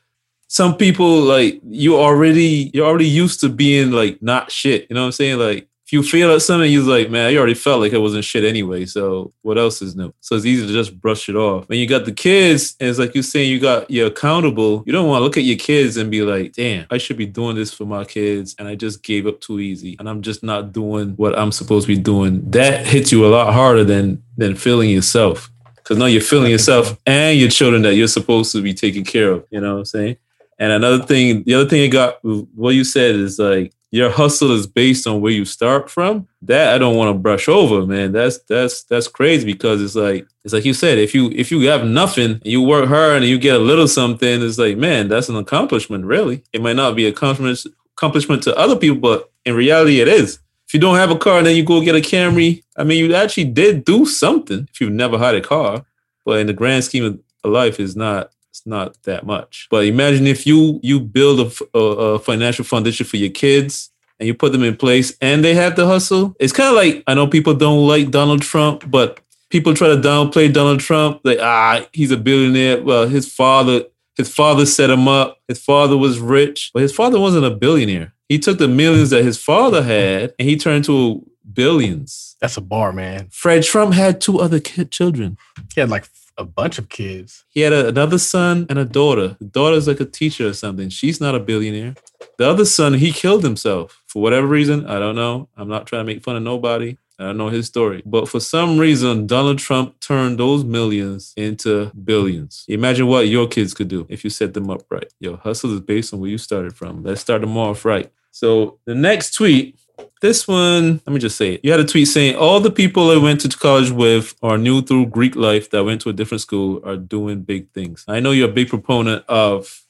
some 0.47 0.75
people 0.75 1.21
like 1.21 1.59
you 1.63 1.97
already 1.97 2.71
you're 2.73 2.85
already 2.85 3.07
used 3.07 3.39
to 3.41 3.49
being 3.49 3.91
like 3.91 4.21
not 4.21 4.51
shit. 4.51 4.87
You 4.89 4.95
know 4.95 5.01
what 5.01 5.07
I'm 5.07 5.11
saying? 5.13 5.39
Like 5.39 5.68
if 5.89 5.93
you 5.93 6.03
feel 6.03 6.39
something, 6.39 6.71
you're 6.71 6.83
like, 6.83 7.09
man, 7.09 7.33
I 7.33 7.35
already 7.35 7.55
felt 7.55 7.81
like 7.81 7.93
it 7.93 7.97
wasn't 7.97 8.23
shit 8.23 8.43
anyway. 8.43 8.85
So 8.85 9.33
what 9.41 9.57
else 9.57 9.81
is 9.81 9.95
new? 9.95 10.13
So 10.19 10.35
it's 10.35 10.45
easy 10.45 10.67
to 10.67 10.71
just 10.71 11.01
brush 11.01 11.27
it 11.29 11.35
off. 11.35 11.67
When 11.67 11.79
you 11.79 11.87
got 11.87 12.05
the 12.05 12.11
kids, 12.11 12.75
and 12.79 12.87
it's 12.87 12.99
like 12.99 13.15
you're 13.15 13.23
saying 13.23 13.49
you 13.49 13.59
got 13.59 13.89
you're 13.89 14.05
accountable. 14.05 14.83
You 14.85 14.93
don't 14.93 15.07
want 15.07 15.21
to 15.21 15.23
look 15.23 15.35
at 15.35 15.45
your 15.45 15.57
kids 15.57 15.97
and 15.97 16.11
be 16.11 16.21
like, 16.21 16.53
damn, 16.53 16.85
I 16.91 16.99
should 16.99 17.17
be 17.17 17.25
doing 17.25 17.55
this 17.55 17.73
for 17.73 17.85
my 17.85 18.05
kids, 18.05 18.55
and 18.59 18.67
I 18.67 18.75
just 18.75 19.01
gave 19.01 19.25
up 19.25 19.41
too 19.41 19.59
easy, 19.59 19.95
and 19.97 20.07
I'm 20.07 20.21
just 20.21 20.43
not 20.43 20.73
doing 20.73 21.13
what 21.15 21.35
I'm 21.35 21.51
supposed 21.51 21.87
to 21.87 21.95
be 21.95 21.99
doing. 21.99 22.47
That 22.51 22.85
hits 22.85 23.11
you 23.11 23.25
a 23.25 23.29
lot 23.33 23.51
harder 23.51 23.83
than 23.83 24.21
than 24.37 24.55
feeling 24.55 24.91
yourself. 24.91 25.49
Cause 25.85 25.97
now 25.97 26.05
you're 26.05 26.21
feeling 26.21 26.51
yourself 26.51 26.95
and 27.07 27.39
your 27.39 27.49
children 27.49 27.81
that 27.81 27.95
you're 27.95 28.07
supposed 28.07 28.51
to 28.51 28.61
be 28.61 28.75
taking 28.75 29.03
care 29.03 29.31
of. 29.31 29.47
You 29.49 29.59
know 29.59 29.73
what 29.73 29.79
I'm 29.79 29.85
saying? 29.85 30.17
And 30.59 30.71
another 30.71 31.03
thing, 31.03 31.41
the 31.45 31.55
other 31.55 31.67
thing 31.67 31.81
I 31.81 31.87
got, 31.87 32.19
what 32.23 32.75
you 32.75 32.83
said 32.83 33.15
is 33.15 33.39
like 33.39 33.73
your 33.91 34.09
hustle 34.09 34.51
is 34.51 34.67
based 34.67 35.07
on 35.07 35.19
where 35.19 35.31
you 35.31 35.45
start 35.45 35.89
from, 35.89 36.27
that 36.43 36.73
I 36.73 36.77
don't 36.77 36.95
want 36.95 37.09
to 37.13 37.19
brush 37.19 37.47
over, 37.47 37.85
man. 37.85 38.11
That's 38.11 38.37
that's 38.39 38.83
that's 38.83 39.07
crazy 39.07 39.45
because 39.45 39.81
it's 39.81 39.95
like 39.95 40.27
it's 40.43 40.53
like 40.53 40.65
you 40.65 40.73
said, 40.73 40.99
if 40.99 41.15
you 41.15 41.31
if 41.31 41.51
you 41.51 41.67
have 41.69 41.85
nothing 41.85 42.39
you 42.43 42.61
work 42.61 42.87
hard 42.87 43.17
and 43.17 43.25
you 43.25 43.39
get 43.39 43.55
a 43.55 43.59
little 43.59 43.87
something, 43.87 44.43
it's 44.43 44.59
like, 44.59 44.77
man, 44.77 45.07
that's 45.07 45.29
an 45.29 45.37
accomplishment, 45.37 46.05
really. 46.05 46.43
It 46.53 46.61
might 46.61 46.75
not 46.75 46.95
be 46.95 47.07
accomplishment 47.07 47.75
accomplishment 47.97 48.43
to 48.43 48.55
other 48.57 48.75
people, 48.75 48.99
but 48.99 49.31
in 49.45 49.55
reality 49.55 49.99
it 49.99 50.07
is. 50.07 50.39
If 50.67 50.75
you 50.75 50.79
don't 50.79 50.97
have 50.97 51.09
a 51.09 51.17
car 51.17 51.39
and 51.39 51.47
then 51.47 51.55
you 51.55 51.65
go 51.65 51.81
get 51.81 51.95
a 51.95 51.99
Camry, 51.99 52.63
I 52.77 52.83
mean 52.83 53.03
you 53.03 53.15
actually 53.15 53.45
did 53.45 53.85
do 53.85 54.05
something 54.05 54.67
if 54.71 54.79
you've 54.79 54.91
never 54.91 55.17
had 55.17 55.35
a 55.35 55.41
car. 55.41 55.83
But 56.25 56.39
in 56.39 56.47
the 56.47 56.53
grand 56.53 56.83
scheme 56.83 57.05
of 57.05 57.19
life, 57.51 57.79
it's 57.79 57.95
not 57.95 58.31
it's 58.59 58.67
not 58.67 59.01
that 59.03 59.25
much. 59.25 59.67
But 59.71 59.85
imagine 59.85 60.27
if 60.27 60.45
you 60.45 60.79
you 60.83 60.99
build 60.99 61.39
a, 61.39 61.77
a, 61.77 61.81
a, 62.15 62.19
financial 62.19 62.65
foundation 62.65 63.05
for 63.05 63.17
your 63.17 63.29
kids 63.29 63.89
and 64.19 64.27
you 64.27 64.33
put 64.33 64.51
them 64.51 64.63
in 64.63 64.75
place 64.75 65.17
and 65.21 65.43
they 65.43 65.53
have 65.55 65.75
the 65.75 65.85
hustle. 65.85 66.35
It's 66.39 66.53
kind 66.53 66.69
of 66.69 66.75
like 66.75 67.03
I 67.07 67.13
know 67.13 67.27
people 67.27 67.53
don't 67.53 67.87
like 67.87 68.11
Donald 68.11 68.41
Trump, 68.41 68.89
but 68.89 69.21
people 69.49 69.73
try 69.73 69.87
to 69.87 69.95
downplay 69.95 70.51
Donald 70.51 70.81
Trump. 70.81 71.21
Like 71.23 71.39
ah, 71.39 71.85
he's 71.93 72.11
a 72.11 72.17
billionaire. 72.17 72.83
Well, 72.83 73.07
his 73.07 73.31
father 73.31 73.83
his 74.17 74.33
father 74.33 74.65
set 74.65 74.89
him 74.89 75.07
up. 75.07 75.39
His 75.47 75.63
father 75.63 75.95
was 75.95 76.19
rich, 76.19 76.71
but 76.73 76.81
his 76.81 76.93
father 76.93 77.19
wasn't 77.19 77.45
a 77.45 77.51
billionaire. 77.51 78.13
He 78.27 78.39
took 78.39 78.57
the 78.57 78.67
millions 78.67 79.11
that 79.11 79.23
his 79.23 79.41
father 79.41 79.81
had 79.81 80.33
and 80.37 80.47
he 80.49 80.57
turned 80.57 80.83
to 80.85 81.25
billions. 81.51 82.35
That's 82.41 82.57
a 82.57 82.61
bar, 82.61 82.91
man. 82.91 83.29
Fred 83.31 83.63
Trump 83.63 83.93
had 83.93 84.19
two 84.19 84.39
other 84.39 84.59
kid 84.59 84.91
children. 84.91 85.37
He 85.73 85.79
had 85.79 85.89
like 85.89 86.05
a 86.39 86.45
bunch 86.45 86.79
of 86.79 86.89
kids. 86.89 87.45
He 87.49 87.61
had 87.61 87.73
a, 87.73 87.89
another 87.89 88.17
son 88.17 88.65
and 88.69 88.79
a 88.79 88.85
daughter. 88.85 89.35
The 89.39 89.45
daughter's 89.45 89.87
like 89.87 89.99
a 89.99 90.05
teacher 90.05 90.47
or 90.47 90.53
something. 90.53 90.89
She's 90.89 91.19
not 91.21 91.35
a 91.35 91.39
billionaire. 91.39 91.95
The 92.37 92.49
other 92.49 92.65
son, 92.65 92.93
he 92.95 93.11
killed 93.11 93.43
himself 93.43 94.01
for 94.07 94.21
whatever 94.21 94.47
reason. 94.47 94.87
I 94.87 94.97
don't 94.97 95.15
know. 95.15 95.49
I'm 95.57 95.67
not 95.67 95.85
trying 95.85 96.05
to 96.05 96.13
make 96.13 96.23
fun 96.23 96.37
of 96.37 96.43
nobody. 96.43 96.97
I 97.19 97.23
don't 97.23 97.37
know 97.37 97.49
his 97.49 97.67
story. 97.67 98.01
But 98.05 98.29
for 98.29 98.39
some 98.39 98.77
reason, 98.77 99.27
Donald 99.27 99.59
Trump 99.59 99.99
turned 99.99 100.39
those 100.39 100.63
millions 100.63 101.33
into 101.35 101.91
billions. 102.05 102.63
Imagine 102.69 103.07
what 103.07 103.27
your 103.27 103.45
kids 103.45 103.73
could 103.73 103.89
do 103.89 104.07
if 104.09 104.23
you 104.23 104.29
set 104.29 104.53
them 104.53 104.69
up 104.69 104.83
right. 104.89 105.11
Your 105.19 105.35
hustle 105.35 105.73
is 105.73 105.81
based 105.81 106.13
on 106.13 106.21
where 106.21 106.29
you 106.29 106.37
started 106.37 106.75
from. 106.75 107.03
Let's 107.03 107.19
start 107.19 107.41
them 107.41 107.57
off 107.57 107.83
right. 107.83 108.09
So 108.31 108.79
the 108.85 108.95
next 108.95 109.33
tweet 109.33 109.78
this 110.21 110.47
one, 110.47 111.01
let 111.05 111.13
me 111.13 111.19
just 111.19 111.37
say 111.37 111.53
it. 111.55 111.61
You 111.63 111.71
had 111.71 111.79
a 111.79 111.85
tweet 111.85 112.07
saying 112.07 112.35
all 112.35 112.59
the 112.59 112.71
people 112.71 113.09
I 113.09 113.17
went 113.17 113.41
to 113.41 113.49
college 113.49 113.91
with 113.91 114.35
or 114.41 114.57
knew 114.57 114.81
through 114.81 115.07
Greek 115.07 115.35
life 115.35 115.69
that 115.69 115.83
went 115.83 116.01
to 116.01 116.09
a 116.09 116.13
different 116.13 116.41
school 116.41 116.81
are 116.85 116.97
doing 116.97 117.41
big 117.41 117.71
things. 117.71 118.03
I 118.07 118.19
know 118.19 118.31
you're 118.31 118.49
a 118.49 118.53
big 118.53 118.69
proponent 118.69 119.25
of 119.27 119.83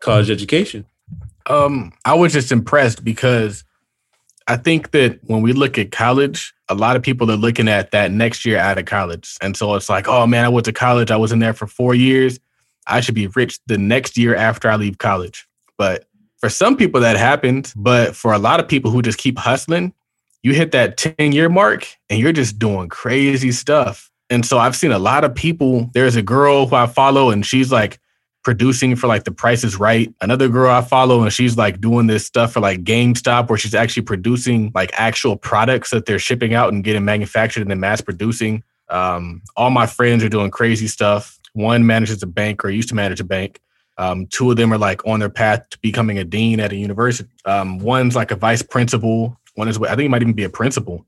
college 0.00 0.30
education. 0.30 0.86
Um, 1.46 1.92
I 2.04 2.14
was 2.14 2.32
just 2.32 2.52
impressed 2.52 3.04
because 3.04 3.64
I 4.46 4.56
think 4.56 4.92
that 4.92 5.18
when 5.24 5.42
we 5.42 5.52
look 5.52 5.76
at 5.76 5.92
college, 5.92 6.54
a 6.68 6.74
lot 6.74 6.96
of 6.96 7.02
people 7.02 7.30
are 7.30 7.36
looking 7.36 7.68
at 7.68 7.90
that 7.90 8.12
next 8.12 8.44
year 8.44 8.58
out 8.58 8.78
of 8.78 8.84
college. 8.84 9.36
And 9.40 9.56
so 9.56 9.74
it's 9.74 9.88
like, 9.88 10.08
oh 10.08 10.26
man, 10.26 10.44
I 10.44 10.48
went 10.48 10.66
to 10.66 10.72
college. 10.72 11.10
I 11.10 11.16
was 11.16 11.32
in 11.32 11.38
there 11.38 11.52
for 11.52 11.66
four 11.66 11.94
years. 11.94 12.38
I 12.86 13.00
should 13.00 13.14
be 13.14 13.26
rich 13.28 13.58
the 13.66 13.76
next 13.76 14.16
year 14.16 14.34
after 14.34 14.70
I 14.70 14.76
leave 14.76 14.98
college. 14.98 15.46
But 15.76 16.06
for 16.38 16.48
some 16.48 16.76
people 16.76 17.00
that 17.00 17.16
happened, 17.16 17.72
but 17.76 18.14
for 18.14 18.32
a 18.32 18.38
lot 18.38 18.60
of 18.60 18.68
people 18.68 18.90
who 18.90 19.02
just 19.02 19.18
keep 19.18 19.38
hustling, 19.38 19.92
you 20.42 20.54
hit 20.54 20.72
that 20.72 20.96
10 20.96 21.32
year 21.32 21.48
mark 21.48 21.86
and 22.08 22.20
you're 22.20 22.32
just 22.32 22.58
doing 22.58 22.88
crazy 22.88 23.52
stuff. 23.52 24.10
And 24.30 24.44
so 24.44 24.58
I've 24.58 24.76
seen 24.76 24.92
a 24.92 24.98
lot 24.98 25.24
of 25.24 25.34
people. 25.34 25.90
There's 25.94 26.16
a 26.16 26.22
girl 26.22 26.66
who 26.66 26.76
I 26.76 26.86
follow 26.86 27.30
and 27.30 27.44
she's 27.44 27.72
like 27.72 27.98
producing 28.44 28.94
for 28.94 29.08
like 29.08 29.24
the 29.24 29.32
price 29.32 29.64
is 29.64 29.78
right. 29.78 30.14
Another 30.20 30.48
girl 30.48 30.70
I 30.70 30.82
follow 30.82 31.22
and 31.22 31.32
she's 31.32 31.56
like 31.56 31.80
doing 31.80 32.06
this 32.06 32.24
stuff 32.24 32.52
for 32.52 32.60
like 32.60 32.84
GameStop 32.84 33.48
where 33.48 33.58
she's 33.58 33.74
actually 33.74 34.04
producing 34.04 34.70
like 34.74 34.90
actual 34.94 35.36
products 35.36 35.90
that 35.90 36.06
they're 36.06 36.18
shipping 36.18 36.54
out 36.54 36.72
and 36.72 36.84
getting 36.84 37.04
manufactured 37.04 37.62
and 37.62 37.70
then 37.70 37.80
mass 37.80 38.00
producing. 38.00 38.62
Um, 38.90 39.42
all 39.56 39.70
my 39.70 39.86
friends 39.86 40.22
are 40.22 40.28
doing 40.28 40.50
crazy 40.50 40.86
stuff. 40.86 41.38
One 41.52 41.84
manages 41.84 42.22
a 42.22 42.26
bank 42.26 42.64
or 42.64 42.70
used 42.70 42.88
to 42.90 42.94
manage 42.94 43.20
a 43.20 43.24
bank. 43.24 43.60
Um, 43.98 44.26
two 44.28 44.50
of 44.50 44.56
them 44.56 44.72
are 44.72 44.78
like 44.78 45.04
on 45.06 45.20
their 45.20 45.28
path 45.28 45.68
to 45.70 45.78
becoming 45.80 46.18
a 46.18 46.24
dean 46.24 46.60
at 46.60 46.72
a 46.72 46.76
university. 46.76 47.28
Um, 47.44 47.78
one's 47.78 48.14
like 48.14 48.30
a 48.30 48.36
vice 48.36 48.62
principal. 48.62 49.36
One 49.56 49.68
is, 49.68 49.78
I 49.78 49.88
think 49.88 50.02
he 50.02 50.08
might 50.08 50.22
even 50.22 50.34
be 50.34 50.44
a 50.44 50.50
principal. 50.50 51.04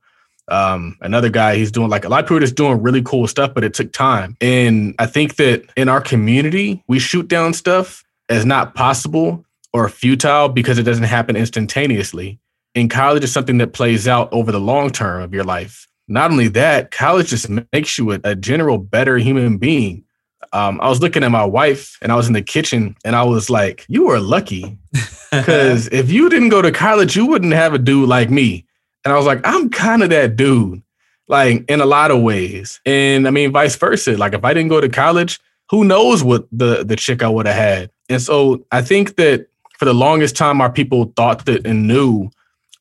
Um, 0.48 0.98
another 1.00 1.28
guy, 1.28 1.54
he's 1.54 1.70
doing 1.70 1.88
like 1.88 2.04
a 2.04 2.08
lot 2.08 2.24
of 2.24 2.26
people 2.26 2.40
just 2.40 2.56
doing 2.56 2.82
really 2.82 3.02
cool 3.02 3.28
stuff, 3.28 3.54
but 3.54 3.62
it 3.62 3.72
took 3.72 3.92
time. 3.92 4.36
And 4.40 4.96
I 4.98 5.06
think 5.06 5.36
that 5.36 5.64
in 5.76 5.88
our 5.88 6.00
community, 6.00 6.82
we 6.88 6.98
shoot 6.98 7.28
down 7.28 7.54
stuff 7.54 8.02
as 8.28 8.44
not 8.44 8.74
possible 8.74 9.44
or 9.72 9.88
futile 9.88 10.48
because 10.48 10.78
it 10.78 10.82
doesn't 10.82 11.04
happen 11.04 11.36
instantaneously. 11.36 12.40
And 12.74 12.90
college 12.90 13.22
is 13.22 13.32
something 13.32 13.58
that 13.58 13.72
plays 13.72 14.08
out 14.08 14.28
over 14.32 14.50
the 14.50 14.60
long 14.60 14.90
term 14.90 15.22
of 15.22 15.32
your 15.32 15.44
life. 15.44 15.86
Not 16.08 16.32
only 16.32 16.48
that, 16.48 16.90
college 16.90 17.28
just 17.28 17.48
makes 17.72 17.96
you 17.96 18.12
a, 18.12 18.20
a 18.24 18.34
general 18.34 18.78
better 18.78 19.18
human 19.18 19.58
being 19.58 20.04
um, 20.52 20.80
I 20.80 20.88
was 20.88 21.00
looking 21.00 21.22
at 21.22 21.30
my 21.30 21.44
wife 21.44 21.96
and 22.02 22.10
I 22.10 22.16
was 22.16 22.26
in 22.26 22.32
the 22.32 22.42
kitchen 22.42 22.96
and 23.04 23.14
I 23.14 23.22
was 23.22 23.50
like, 23.50 23.84
you 23.88 24.10
are 24.10 24.20
lucky. 24.20 24.78
Because 25.32 25.86
if 25.92 26.10
you 26.10 26.28
didn't 26.28 26.48
go 26.48 26.60
to 26.60 26.72
college, 26.72 27.14
you 27.14 27.24
wouldn't 27.24 27.52
have 27.52 27.72
a 27.72 27.78
dude 27.78 28.08
like 28.08 28.30
me. 28.30 28.66
And 29.04 29.12
I 29.12 29.16
was 29.16 29.26
like, 29.26 29.40
I'm 29.44 29.70
kind 29.70 30.02
of 30.02 30.10
that 30.10 30.34
dude, 30.34 30.82
like 31.28 31.64
in 31.70 31.80
a 31.80 31.86
lot 31.86 32.10
of 32.10 32.20
ways. 32.20 32.80
And 32.84 33.28
I 33.28 33.30
mean, 33.30 33.52
vice 33.52 33.76
versa. 33.76 34.16
Like 34.16 34.32
if 34.32 34.44
I 34.44 34.52
didn't 34.52 34.70
go 34.70 34.80
to 34.80 34.88
college, 34.88 35.38
who 35.68 35.84
knows 35.84 36.24
what 36.24 36.48
the, 36.50 36.84
the 36.84 36.96
chick 36.96 37.22
I 37.22 37.28
would 37.28 37.46
have 37.46 37.54
had. 37.54 37.90
And 38.08 38.20
so 38.20 38.66
I 38.72 38.82
think 38.82 39.14
that 39.18 39.46
for 39.78 39.84
the 39.84 39.94
longest 39.94 40.36
time, 40.36 40.60
our 40.60 40.72
people 40.72 41.12
thought 41.14 41.46
that 41.46 41.64
and 41.64 41.86
knew 41.86 42.28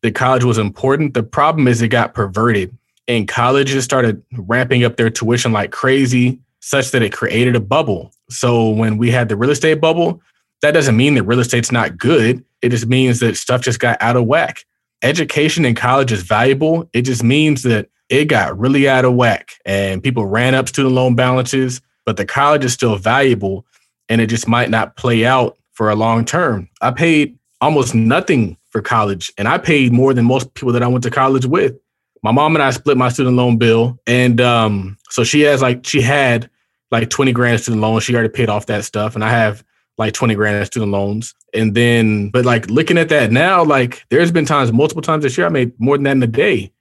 that 0.02 0.16
college 0.16 0.44
was 0.44 0.58
important. 0.58 1.14
The 1.14 1.22
problem 1.22 1.68
is 1.68 1.84
it 1.84 1.90
got 1.90 2.16
perverted 2.16 2.76
and 3.08 3.28
colleges 3.28 3.84
started 3.84 4.24
ramping 4.32 4.84
up 4.84 4.98
their 4.98 5.12
tuition 5.12 5.52
like 5.52 5.72
crazy 5.72 6.40
such 6.62 6.92
that 6.92 7.02
it 7.02 7.14
created 7.14 7.56
a 7.56 7.60
bubble. 7.60 8.12
So 8.30 8.70
when 8.70 8.98
we 8.98 9.12
had 9.12 9.30
the 9.30 9.36
real 9.36 9.50
estate 9.50 9.82
bubble, 9.82 10.22
that 10.62 10.72
doesn't 10.72 10.98
mean 10.98 11.16
that 11.16 11.24
real 11.24 11.40
estate's 11.40 11.72
not 11.72 11.98
good. 11.98 12.44
It 12.62 12.70
just 12.70 12.88
means 12.88 13.20
that 13.20 13.38
stuff 13.38 13.62
just 13.62 13.80
got 13.80 13.98
out 14.02 14.18
of 14.18 14.26
whack. 14.26 14.66
Education 15.02 15.64
in 15.66 15.76
college 15.76 16.12
is 16.12 16.24
valuable. 16.24 16.90
It 16.94 17.04
just 17.04 17.24
means 17.24 17.64
that 17.64 17.90
it 18.10 18.26
got 18.26 18.58
really 18.58 18.90
out 18.90 19.06
of 19.06 19.14
whack 19.14 19.54
and 19.66 20.04
people 20.04 20.26
ran 20.26 20.56
up 20.56 20.68
student 20.68 20.96
loan 20.96 21.16
balances, 21.16 21.80
but 22.06 22.18
the 22.18 22.26
college 22.26 22.66
is 22.66 22.74
still 22.74 22.98
valuable 22.98 23.66
and 24.10 24.20
it 24.20 24.28
just 24.28 24.48
might 24.48 24.70
not 24.70 24.96
play 24.98 25.26
out 25.26 25.58
for 25.72 25.90
a 25.90 25.96
long 25.96 26.26
term. 26.26 26.68
I 26.82 26.92
paid 26.92 27.38
almost 27.62 27.96
nothing 27.96 28.58
for 28.72 28.82
college 28.82 29.32
and 29.38 29.48
I 29.48 29.58
paid 29.58 29.94
more 29.94 30.14
than 30.14 30.26
most 30.26 30.54
people 30.56 30.74
that 30.74 30.84
I 30.84 30.88
went 30.88 31.04
to 31.04 31.12
college 31.12 31.46
with 31.46 31.78
my 32.24 32.32
mom 32.32 32.56
and 32.56 32.64
I 32.64 32.72
split 32.72 32.98
my 32.98 33.10
student 33.10 33.36
loan 33.36 33.58
bill, 33.58 34.00
and 34.06 34.42
um, 34.42 34.98
so 35.10 35.24
she 35.24 35.42
has 35.42 35.62
like 35.62 35.86
she 35.86 36.02
had 36.02 36.50
like 36.92 37.10
twenty 37.10 37.32
grand 37.32 37.62
student 37.62 37.82
loans. 37.82 38.04
She 38.04 38.14
already 38.14 38.30
paid 38.30 38.50
off 38.50 38.66
that 38.68 38.84
stuff, 38.86 39.16
and 39.16 39.24
I 39.24 39.30
have 39.30 39.64
like 39.98 40.14
twenty 40.14 40.36
grand 40.36 40.66
student 40.66 40.92
loans. 40.92 41.34
And 41.54 41.76
then, 41.76 42.30
but 42.30 42.46
like 42.46 42.70
looking 42.70 42.98
at 42.98 43.10
that 43.10 43.32
now, 43.32 43.64
like 43.64 44.06
there's 44.10 44.32
been 44.32 44.46
times, 44.46 44.72
multiple 44.72 45.02
times 45.02 45.24
this 45.24 45.38
year, 45.38 45.48
I 45.48 45.50
made 45.50 45.80
more 45.80 45.98
than 45.98 46.04
that 46.04 46.12
in 46.12 46.24
a 46.24 46.28
day. 46.28 46.72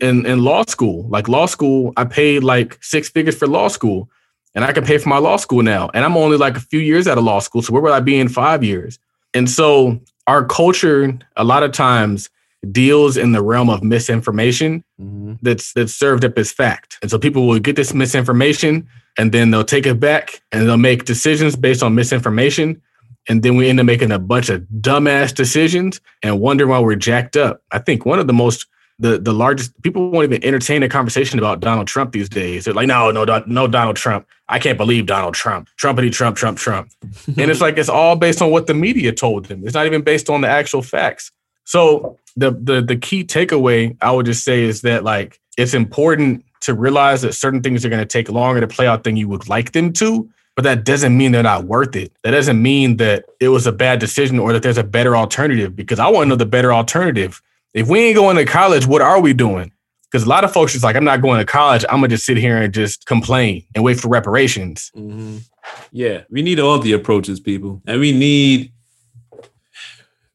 In 0.00 0.24
in 0.24 0.44
law 0.44 0.64
school, 0.68 1.08
like 1.08 1.28
law 1.28 1.46
school, 1.46 1.92
I 1.96 2.04
paid 2.04 2.44
like 2.44 2.78
six 2.80 3.08
figures 3.08 3.36
for 3.36 3.48
law 3.48 3.68
school, 3.68 4.08
and 4.54 4.64
I 4.64 4.72
can 4.72 4.84
pay 4.84 4.98
for 4.98 5.08
my 5.08 5.18
law 5.18 5.36
school 5.36 5.62
now. 5.62 5.90
And 5.94 6.04
I'm 6.04 6.16
only 6.16 6.36
like 6.36 6.56
a 6.56 6.60
few 6.60 6.78
years 6.78 7.08
out 7.08 7.18
of 7.18 7.24
law 7.24 7.40
school, 7.40 7.62
so 7.62 7.72
where 7.72 7.82
will 7.82 7.92
I 7.92 8.00
be 8.00 8.18
in 8.18 8.28
five 8.28 8.62
years? 8.62 8.98
And 9.34 9.50
so 9.50 10.00
our 10.28 10.44
culture, 10.44 11.18
a 11.36 11.42
lot 11.44 11.64
of 11.64 11.72
times 11.72 12.30
deals 12.72 13.16
in 13.16 13.32
the 13.32 13.42
realm 13.42 13.68
of 13.68 13.82
misinformation 13.82 14.84
mm-hmm. 15.00 15.34
that's 15.42 15.72
that's 15.72 15.94
served 15.94 16.24
up 16.24 16.38
as 16.38 16.52
fact. 16.52 16.98
And 17.02 17.10
so 17.10 17.18
people 17.18 17.46
will 17.46 17.58
get 17.58 17.76
this 17.76 17.94
misinformation 17.94 18.88
and 19.18 19.32
then 19.32 19.50
they'll 19.50 19.64
take 19.64 19.86
it 19.86 20.00
back 20.00 20.42
and 20.52 20.66
they'll 20.66 20.76
make 20.76 21.04
decisions 21.04 21.56
based 21.56 21.82
on 21.82 21.94
misinformation. 21.94 22.80
And 23.28 23.42
then 23.42 23.56
we 23.56 23.68
end 23.68 23.80
up 23.80 23.86
making 23.86 24.12
a 24.12 24.18
bunch 24.18 24.50
of 24.50 24.62
dumbass 24.80 25.34
decisions 25.34 26.00
and 26.22 26.40
wonder 26.40 26.66
why 26.66 26.78
we're 26.80 26.96
jacked 26.96 27.36
up. 27.36 27.62
I 27.70 27.78
think 27.78 28.04
one 28.04 28.18
of 28.18 28.26
the 28.26 28.32
most 28.32 28.66
the 28.98 29.18
the 29.18 29.32
largest 29.32 29.80
people 29.82 30.10
won't 30.10 30.24
even 30.24 30.44
entertain 30.44 30.82
a 30.82 30.88
conversation 30.88 31.38
about 31.38 31.60
Donald 31.60 31.88
Trump 31.88 32.12
these 32.12 32.28
days. 32.28 32.64
They're 32.64 32.74
like, 32.74 32.86
no, 32.86 33.10
no, 33.10 33.24
no, 33.46 33.66
Donald 33.66 33.96
Trump. 33.96 34.26
I 34.48 34.58
can't 34.58 34.78
believe 34.78 35.06
Donald 35.06 35.34
Trump. 35.34 35.68
Trumpity 35.80 36.12
Trump, 36.12 36.36
Trump, 36.36 36.58
Trump. 36.58 36.90
and 37.26 37.50
it's 37.50 37.60
like 37.60 37.76
it's 37.78 37.88
all 37.88 38.16
based 38.16 38.40
on 38.40 38.50
what 38.50 38.66
the 38.66 38.74
media 38.74 39.12
told 39.12 39.46
them. 39.46 39.62
It's 39.64 39.74
not 39.74 39.86
even 39.86 40.02
based 40.02 40.30
on 40.30 40.42
the 40.42 40.48
actual 40.48 40.82
facts. 40.82 41.32
So 41.64 42.18
the 42.36 42.50
the 42.50 42.82
the 42.82 42.96
key 42.96 43.24
takeaway 43.24 43.96
I 44.00 44.10
would 44.12 44.26
just 44.26 44.44
say 44.44 44.64
is 44.64 44.82
that 44.82 45.04
like 45.04 45.40
it's 45.56 45.74
important 45.74 46.44
to 46.62 46.74
realize 46.74 47.22
that 47.22 47.34
certain 47.34 47.62
things 47.62 47.84
are 47.84 47.88
going 47.88 48.00
to 48.00 48.06
take 48.06 48.30
longer 48.30 48.60
to 48.60 48.66
play 48.66 48.86
out 48.86 49.04
than 49.04 49.16
you 49.16 49.28
would 49.28 49.48
like 49.48 49.72
them 49.72 49.92
to, 49.92 50.28
but 50.56 50.62
that 50.62 50.84
doesn't 50.84 51.16
mean 51.16 51.32
they're 51.32 51.42
not 51.42 51.64
worth 51.64 51.94
it. 51.94 52.12
That 52.22 52.30
doesn't 52.30 52.60
mean 52.60 52.96
that 52.96 53.26
it 53.38 53.48
was 53.48 53.66
a 53.66 53.72
bad 53.72 53.98
decision 53.98 54.38
or 54.38 54.52
that 54.54 54.62
there's 54.62 54.78
a 54.78 54.84
better 54.84 55.14
alternative 55.14 55.76
because 55.76 55.98
I 55.98 56.08
want 56.08 56.24
to 56.24 56.28
know 56.30 56.36
the 56.36 56.46
better 56.46 56.72
alternative. 56.72 57.42
If 57.74 57.88
we 57.88 58.00
ain't 58.00 58.16
going 58.16 58.36
to 58.36 58.44
college, 58.44 58.86
what 58.86 59.02
are 59.02 59.20
we 59.20 59.34
doing? 59.34 59.72
Because 60.10 60.24
a 60.24 60.28
lot 60.28 60.44
of 60.44 60.52
folks 60.52 60.72
just 60.72 60.84
like, 60.84 60.96
I'm 60.96 61.04
not 61.04 61.20
going 61.20 61.38
to 61.38 61.44
college. 61.44 61.84
I'm 61.88 61.96
gonna 61.96 62.08
just 62.08 62.24
sit 62.24 62.36
here 62.36 62.56
and 62.56 62.72
just 62.72 63.04
complain 63.04 63.64
and 63.74 63.84
wait 63.84 64.00
for 64.00 64.08
reparations. 64.08 64.92
Mm-hmm. 64.96 65.38
Yeah, 65.92 66.22
we 66.30 66.42
need 66.42 66.60
all 66.60 66.78
the 66.78 66.92
approaches, 66.92 67.40
people, 67.40 67.82
and 67.86 68.00
we 68.00 68.12
need 68.12 68.72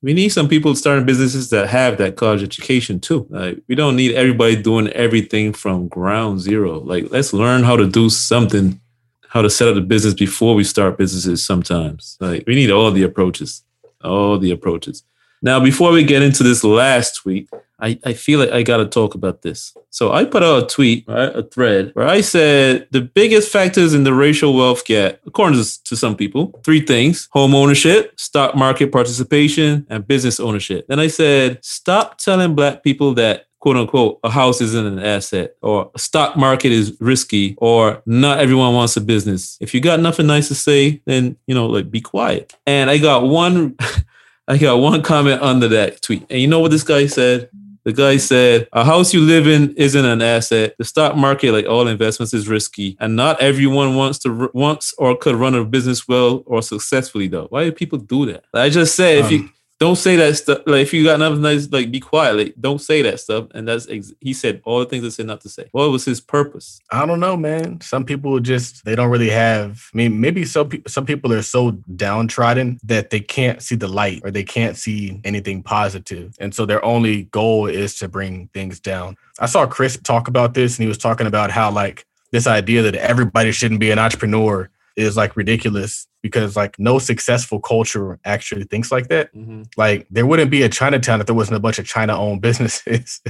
we 0.02 0.14
need 0.14 0.30
some 0.30 0.47
people 0.47 0.76
starting 0.76 1.06
businesses 1.06 1.50
that 1.50 1.68
have 1.68 1.97
that 1.97 2.16
college 2.16 2.43
education 2.43 3.00
too. 3.00 3.28
Like 3.30 3.62
we 3.68 3.76
don't 3.76 3.95
need 3.95 4.16
everybody 4.16 4.62
doing 4.62 4.88
everything 4.89 5.54
from 5.54 5.88
ground 5.88 6.39
zero. 6.39 6.80
Like 6.80 7.12
let's 7.12 7.34
learn 7.34 7.64
how 7.64 7.76
to 7.76 7.88
do 7.88 8.10
something, 8.10 8.80
how 9.28 9.41
to 9.41 9.50
set 9.50 9.68
up 9.68 9.76
a 9.76 9.82
business 9.82 10.14
before 10.14 10.56
we 10.56 10.64
start 10.64 10.97
businesses 10.97 11.45
sometimes. 11.45 12.18
Like 12.20 12.45
we 12.47 12.56
need 12.56 12.72
all 12.72 12.91
the 12.91 13.04
approaches. 13.04 13.64
All 14.02 14.39
the 14.39 14.52
approaches. 14.52 15.04
Now, 15.41 15.60
before 15.62 15.91
we 15.91 16.04
get 16.04 16.22
into 16.22 16.43
this 16.43 16.64
last 16.64 17.16
tweet, 17.16 17.50
I, 17.82 17.99
I 18.05 18.13
feel 18.13 18.39
like 18.39 18.51
I 18.51 18.63
got 18.63 18.77
to 18.77 18.86
talk 18.88 19.15
about 19.15 19.41
this. 19.41 19.75
So 19.89 20.11
I 20.11 20.25
put 20.25 20.43
out 20.43 20.63
a 20.63 20.67
tweet, 20.67 21.05
right, 21.07 21.36
a 21.36 21.43
thread, 21.43 21.91
where 21.93 22.07
I 22.07 22.21
said 22.21 22.88
the 22.91 23.01
biggest 23.01 23.51
factors 23.51 23.93
in 23.93 24.03
the 24.03 24.13
racial 24.13 24.53
wealth 24.53 24.86
gap, 24.86 25.19
according 25.25 25.59
to, 25.59 25.95
some 25.95 26.15
people, 26.15 26.59
three 26.63 26.82
things 26.82 27.27
home 27.32 27.55
ownership, 27.55 28.19
stock 28.19 28.55
market 28.55 28.91
participation, 28.91 29.86
and 29.89 30.07
business 30.07 30.39
ownership. 30.39 30.88
Then 30.88 30.99
I 30.99 31.07
said, 31.07 31.63
stop 31.63 32.17
telling 32.17 32.55
black 32.55 32.84
people 32.84 33.13
that 33.15 33.47
quote 33.59 33.75
unquote, 33.75 34.19
a 34.23 34.30
house 34.30 34.61
isn't 34.61 34.86
an 34.86 34.99
asset 34.99 35.55
or 35.61 35.91
a 35.93 35.99
stock 35.99 36.38
market 36.38 36.71
is 36.71 36.95
risky 36.99 37.55
or 37.57 38.01
not 38.05 38.39
everyone 38.39 38.73
wants 38.73 38.95
a 38.97 39.01
business. 39.01 39.57
If 39.59 39.73
you 39.73 39.82
got 39.82 39.99
nothing 39.99 40.27
nice 40.27 40.47
to 40.47 40.55
say, 40.55 41.01
then, 41.05 41.36
you 41.45 41.53
know, 41.55 41.67
like 41.67 41.91
be 41.91 42.01
quiet. 42.01 42.53
And 42.65 42.89
I 42.89 42.97
got 42.97 43.23
one, 43.23 43.75
I 44.47 44.57
got 44.57 44.77
one 44.77 45.01
comment 45.01 45.41
under 45.41 45.67
that 45.69 46.01
tweet. 46.01 46.25
And 46.30 46.39
you 46.39 46.47
know 46.47 46.59
what 46.59 46.71
this 46.71 46.84
guy 46.84 47.07
said? 47.07 47.49
The 47.90 47.96
guy 47.96 48.18
said, 48.18 48.68
A 48.72 48.86
house 48.86 49.16
you 49.16 49.22
live 49.22 49.48
in 49.48 49.74
isn't 49.76 50.06
an 50.06 50.22
asset. 50.22 50.76
The 50.78 50.84
stock 50.84 51.16
market, 51.16 51.54
like 51.54 51.66
all 51.66 51.88
investments, 51.88 52.36
is 52.36 52.48
risky. 52.48 52.96
And 53.00 53.16
not 53.16 53.42
everyone 53.42 53.96
wants 53.96 54.20
to 54.20 54.52
wants 54.54 54.94
or 55.00 55.18
could 55.18 55.34
run 55.34 55.56
a 55.56 55.66
business 55.66 56.08
well 56.08 56.44
or 56.46 56.62
successfully, 56.62 57.28
though. 57.30 57.48
Why 57.50 57.64
do 57.64 57.72
people 57.72 57.98
do 57.98 58.28
that? 58.28 58.44
I 58.54 58.70
just 58.70 58.96
said, 58.96 59.26
if 59.26 59.32
you 59.32 59.40
um, 59.40 59.54
don't 59.80 59.95
say 59.95 60.17
that 60.17 60.36
stuff. 60.36 60.59
Like 60.65 60.82
if 60.82 60.93
you 60.93 61.05
got 61.05 61.19
nothing 61.19 61.41
nice, 61.41 61.69
like 61.71 61.89
be 61.89 62.01
quiet. 62.01 62.36
Like 62.36 62.55
don't 62.59 62.82
say 62.82 63.01
that 63.01 63.19
stuff. 63.19 63.47
And 63.53 63.67
that's 63.67 63.88
ex- 63.89 64.13
he 64.19 64.34
said 64.34 64.61
all 64.65 64.80
the 64.80 64.86
things 64.86 65.05
I 65.05 65.09
said 65.09 65.25
not 65.25 65.41
to 65.41 65.49
say. 65.49 65.69
What 65.71 65.89
was 65.89 66.03
his 66.03 66.19
purpose? 66.19 66.82
I 66.91 67.05
don't 67.05 67.21
know, 67.21 67.38
man. 67.38 67.80
Some 67.80 68.03
people 68.03 68.39
just 68.41 68.84
they 68.84 68.95
don't 68.95 69.09
really 69.09 69.30
have. 69.30 69.89
I 69.93 69.97
mean, 69.97 70.19
maybe 70.19 70.43
some 70.43 70.67
pe- 70.67 70.84
some 70.86 71.05
people 71.05 71.32
are 71.32 71.41
so 71.41 71.71
downtrodden 71.95 72.80
that 72.84 73.09
they 73.09 73.21
can't 73.21 73.61
see 73.61 73.75
the 73.75 73.88
light 73.88 74.21
or 74.25 74.32
they 74.32 74.43
can't 74.43 74.75
see 74.75 75.21
anything 75.23 75.63
positive, 75.63 76.36
and 76.39 76.53
so 76.53 76.65
their 76.65 76.84
only 76.84 77.23
goal 77.25 77.67
is 77.67 77.97
to 77.99 78.09
bring 78.09 78.49
things 78.53 78.80
down. 78.82 79.15
I 79.39 79.45
saw 79.45 79.65
Chris 79.65 79.97
talk 80.03 80.27
about 80.27 80.53
this, 80.53 80.77
and 80.77 80.84
he 80.84 80.89
was 80.89 80.97
talking 80.97 81.27
about 81.27 81.51
how 81.51 81.71
like 81.71 82.05
this 82.32 82.47
idea 82.47 82.82
that 82.82 82.95
everybody 82.95 83.51
shouldn't 83.51 83.80
be 83.80 83.91
an 83.91 83.99
entrepreneur 83.99 84.69
is 84.96 85.18
like 85.18 85.36
ridiculous 85.36 86.08
because 86.22 86.56
like 86.56 86.78
no 86.80 87.00
successful 87.00 87.60
culture 87.60 88.20
actually 88.26 88.64
thinks 88.64 88.92
like 88.92 89.08
that. 89.08 89.34
Mm-hmm. 89.34 89.64
Like 89.78 90.08
there 90.10 90.26
wouldn't 90.26 90.52
be 90.52 90.64
a 90.64 90.70
Chinatown 90.70 91.22
if 91.22 91.28
there 91.28 91.36
wasn't 91.36 91.58
a 91.58 91.62
bunch 91.62 91.80
of 91.80 91.86
China-owned 91.86 92.42
businesses. 92.42 93.22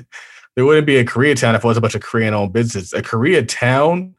there 0.56 0.66
wouldn't 0.66 0.88
be 0.88 0.98
a 0.98 1.06
Koreatown 1.06 1.56
if 1.56 1.64
it 1.64 1.68
was 1.68 1.78
a 1.78 1.82
bunch 1.82 1.96
of 1.96 2.02
Korean-owned 2.02 2.54
businesses. 2.54 2.94
A 2.94 3.02
Koreatown 3.02 4.14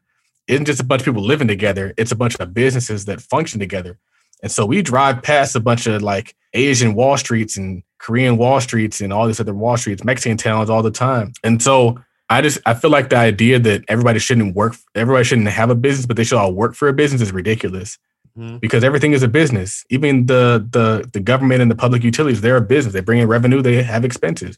isn't 0.47 0.65
just 0.65 0.81
a 0.81 0.85
bunch 0.85 1.01
of 1.01 1.05
people 1.05 1.23
living 1.23 1.47
together; 1.47 1.93
it's 1.97 2.11
a 2.11 2.15
bunch 2.15 2.35
of 2.35 2.53
businesses 2.53 3.05
that 3.05 3.21
function 3.21 3.59
together. 3.59 3.97
And 4.41 4.51
so 4.51 4.65
we 4.65 4.81
drive 4.81 5.21
past 5.21 5.55
a 5.55 5.59
bunch 5.59 5.85
of 5.87 6.01
like 6.01 6.35
Asian 6.53 6.95
Wall 6.95 7.17
Streets 7.17 7.57
and 7.57 7.83
Korean 7.99 8.37
Wall 8.37 8.59
Streets 8.59 9.01
and 9.01 9.13
all 9.13 9.27
these 9.27 9.39
other 9.39 9.53
Wall 9.53 9.77
Streets, 9.77 10.03
Mexican 10.03 10.37
towns 10.37 10.69
all 10.69 10.81
the 10.81 10.91
time. 10.91 11.33
And 11.43 11.61
so 11.61 11.99
I 12.31 12.41
just 12.41 12.59
I 12.65 12.73
feel 12.73 12.89
like 12.89 13.09
the 13.09 13.17
idea 13.17 13.59
that 13.59 13.83
everybody 13.89 14.17
shouldn't 14.17 14.55
work, 14.55 14.75
everybody 14.95 15.25
shouldn't 15.25 15.49
have 15.49 15.69
a 15.69 15.75
business, 15.75 16.05
but 16.05 16.15
they 16.15 16.23
should 16.23 16.37
all 16.37 16.53
work 16.53 16.75
for 16.75 16.87
a 16.87 16.93
business 16.93 17.21
is 17.21 17.33
ridiculous. 17.33 17.97
Mm-hmm. 18.37 18.57
Because 18.59 18.85
everything 18.85 19.11
is 19.11 19.21
a 19.21 19.27
business. 19.27 19.83
Even 19.89 20.27
the 20.27 20.65
the 20.71 21.09
the 21.11 21.19
government 21.19 21.61
and 21.61 21.69
the 21.69 21.75
public 21.75 22.05
utilities, 22.05 22.39
they're 22.39 22.55
a 22.55 22.61
business. 22.61 22.93
They 22.93 23.01
bring 23.01 23.19
in 23.19 23.27
revenue, 23.27 23.61
they 23.61 23.83
have 23.83 24.05
expenses. 24.05 24.57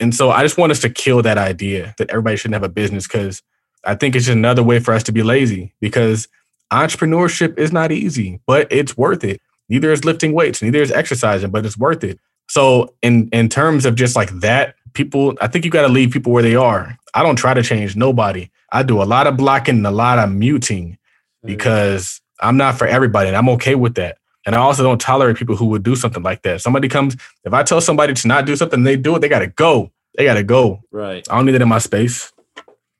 And 0.00 0.12
so 0.12 0.32
I 0.32 0.42
just 0.42 0.58
want 0.58 0.72
us 0.72 0.80
to 0.80 0.90
kill 0.90 1.22
that 1.22 1.38
idea 1.38 1.94
that 1.98 2.10
everybody 2.10 2.36
shouldn't 2.36 2.54
have 2.54 2.68
a 2.68 2.68
business 2.68 3.06
because 3.06 3.40
I 3.84 3.94
think 3.94 4.16
it's 4.16 4.26
just 4.26 4.36
another 4.36 4.64
way 4.64 4.80
for 4.80 4.92
us 4.92 5.04
to 5.04 5.12
be 5.12 5.22
lazy 5.22 5.74
because 5.80 6.26
entrepreneurship 6.72 7.56
is 7.56 7.70
not 7.72 7.92
easy, 7.92 8.40
but 8.46 8.66
it's 8.72 8.96
worth 8.96 9.22
it. 9.22 9.40
Neither 9.68 9.92
is 9.92 10.04
lifting 10.04 10.32
weights, 10.32 10.60
neither 10.60 10.82
is 10.82 10.90
exercising, 10.90 11.50
but 11.52 11.64
it's 11.64 11.78
worth 11.78 12.02
it. 12.02 12.18
So 12.48 12.94
in 13.00 13.28
in 13.32 13.48
terms 13.48 13.86
of 13.86 13.94
just 13.94 14.16
like 14.16 14.30
that, 14.40 14.74
people, 14.94 15.34
I 15.40 15.48
think 15.48 15.64
you 15.64 15.70
got 15.70 15.82
to 15.82 15.88
leave 15.88 16.10
people 16.10 16.32
where 16.32 16.42
they 16.42 16.54
are. 16.54 16.96
I 17.14 17.22
don't 17.22 17.36
try 17.36 17.54
to 17.54 17.62
change 17.62 17.96
nobody. 17.96 18.48
I 18.72 18.82
do 18.82 19.02
a 19.02 19.04
lot 19.04 19.26
of 19.26 19.36
blocking 19.36 19.76
and 19.76 19.86
a 19.86 19.90
lot 19.90 20.18
of 20.18 20.30
muting 20.30 20.98
because 21.44 22.20
I'm 22.40 22.56
not 22.56 22.78
for 22.78 22.86
everybody, 22.86 23.28
and 23.28 23.36
I'm 23.36 23.48
okay 23.50 23.74
with 23.74 23.94
that. 23.96 24.18
And 24.44 24.54
I 24.54 24.58
also 24.58 24.82
don't 24.82 25.00
tolerate 25.00 25.36
people 25.36 25.56
who 25.56 25.66
would 25.66 25.82
do 25.82 25.94
something 25.94 26.22
like 26.22 26.42
that. 26.42 26.60
Somebody 26.60 26.88
comes, 26.88 27.16
if 27.44 27.52
I 27.52 27.62
tell 27.62 27.80
somebody 27.80 28.14
to 28.14 28.28
not 28.28 28.46
do 28.46 28.56
something, 28.56 28.82
they 28.82 28.96
do 28.96 29.14
it, 29.14 29.20
they 29.20 29.28
gotta 29.28 29.46
go. 29.46 29.92
They 30.16 30.24
gotta 30.24 30.42
go. 30.42 30.82
Right. 30.90 31.26
I 31.30 31.36
don't 31.36 31.46
need 31.46 31.54
it 31.54 31.62
in 31.62 31.68
my 31.68 31.78
space. 31.78 32.32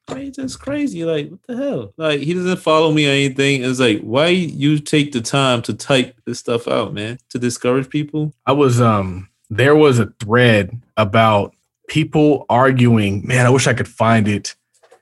It's 0.09 0.37
just 0.37 0.61
crazy. 0.61 1.05
Like, 1.05 1.31
what 1.31 1.41
the 1.47 1.57
hell? 1.57 1.95
Like, 1.97 2.21
he 2.21 2.35
doesn't 2.35 2.59
follow 2.59 2.93
me 2.93 3.07
or 3.07 3.11
anything. 3.11 3.65
It's 3.65 3.81
like, 3.81 4.01
why 4.01 4.29
you 4.29 4.79
take 4.79 5.13
the 5.13 5.21
time 5.21 5.63
to 5.63 5.75
type 5.75 6.17
this 6.27 6.39
stuff 6.39 6.69
out, 6.69 6.93
man? 6.93 7.19
To 7.31 7.39
discourage 7.39 7.89
people? 7.89 8.35
I 8.47 8.53
was 8.53 8.81
um 8.81 9.29
there 9.51 9.77
was 9.77 9.99
a 9.99 10.07
thread 10.21 10.81
about 10.97 11.55
people 11.89 12.47
arguing. 12.49 13.27
Man, 13.27 13.47
I 13.47 13.51
wish 13.51 13.67
I 13.67 13.75
could 13.75 13.89
find 13.89 14.29
it. 14.29 14.55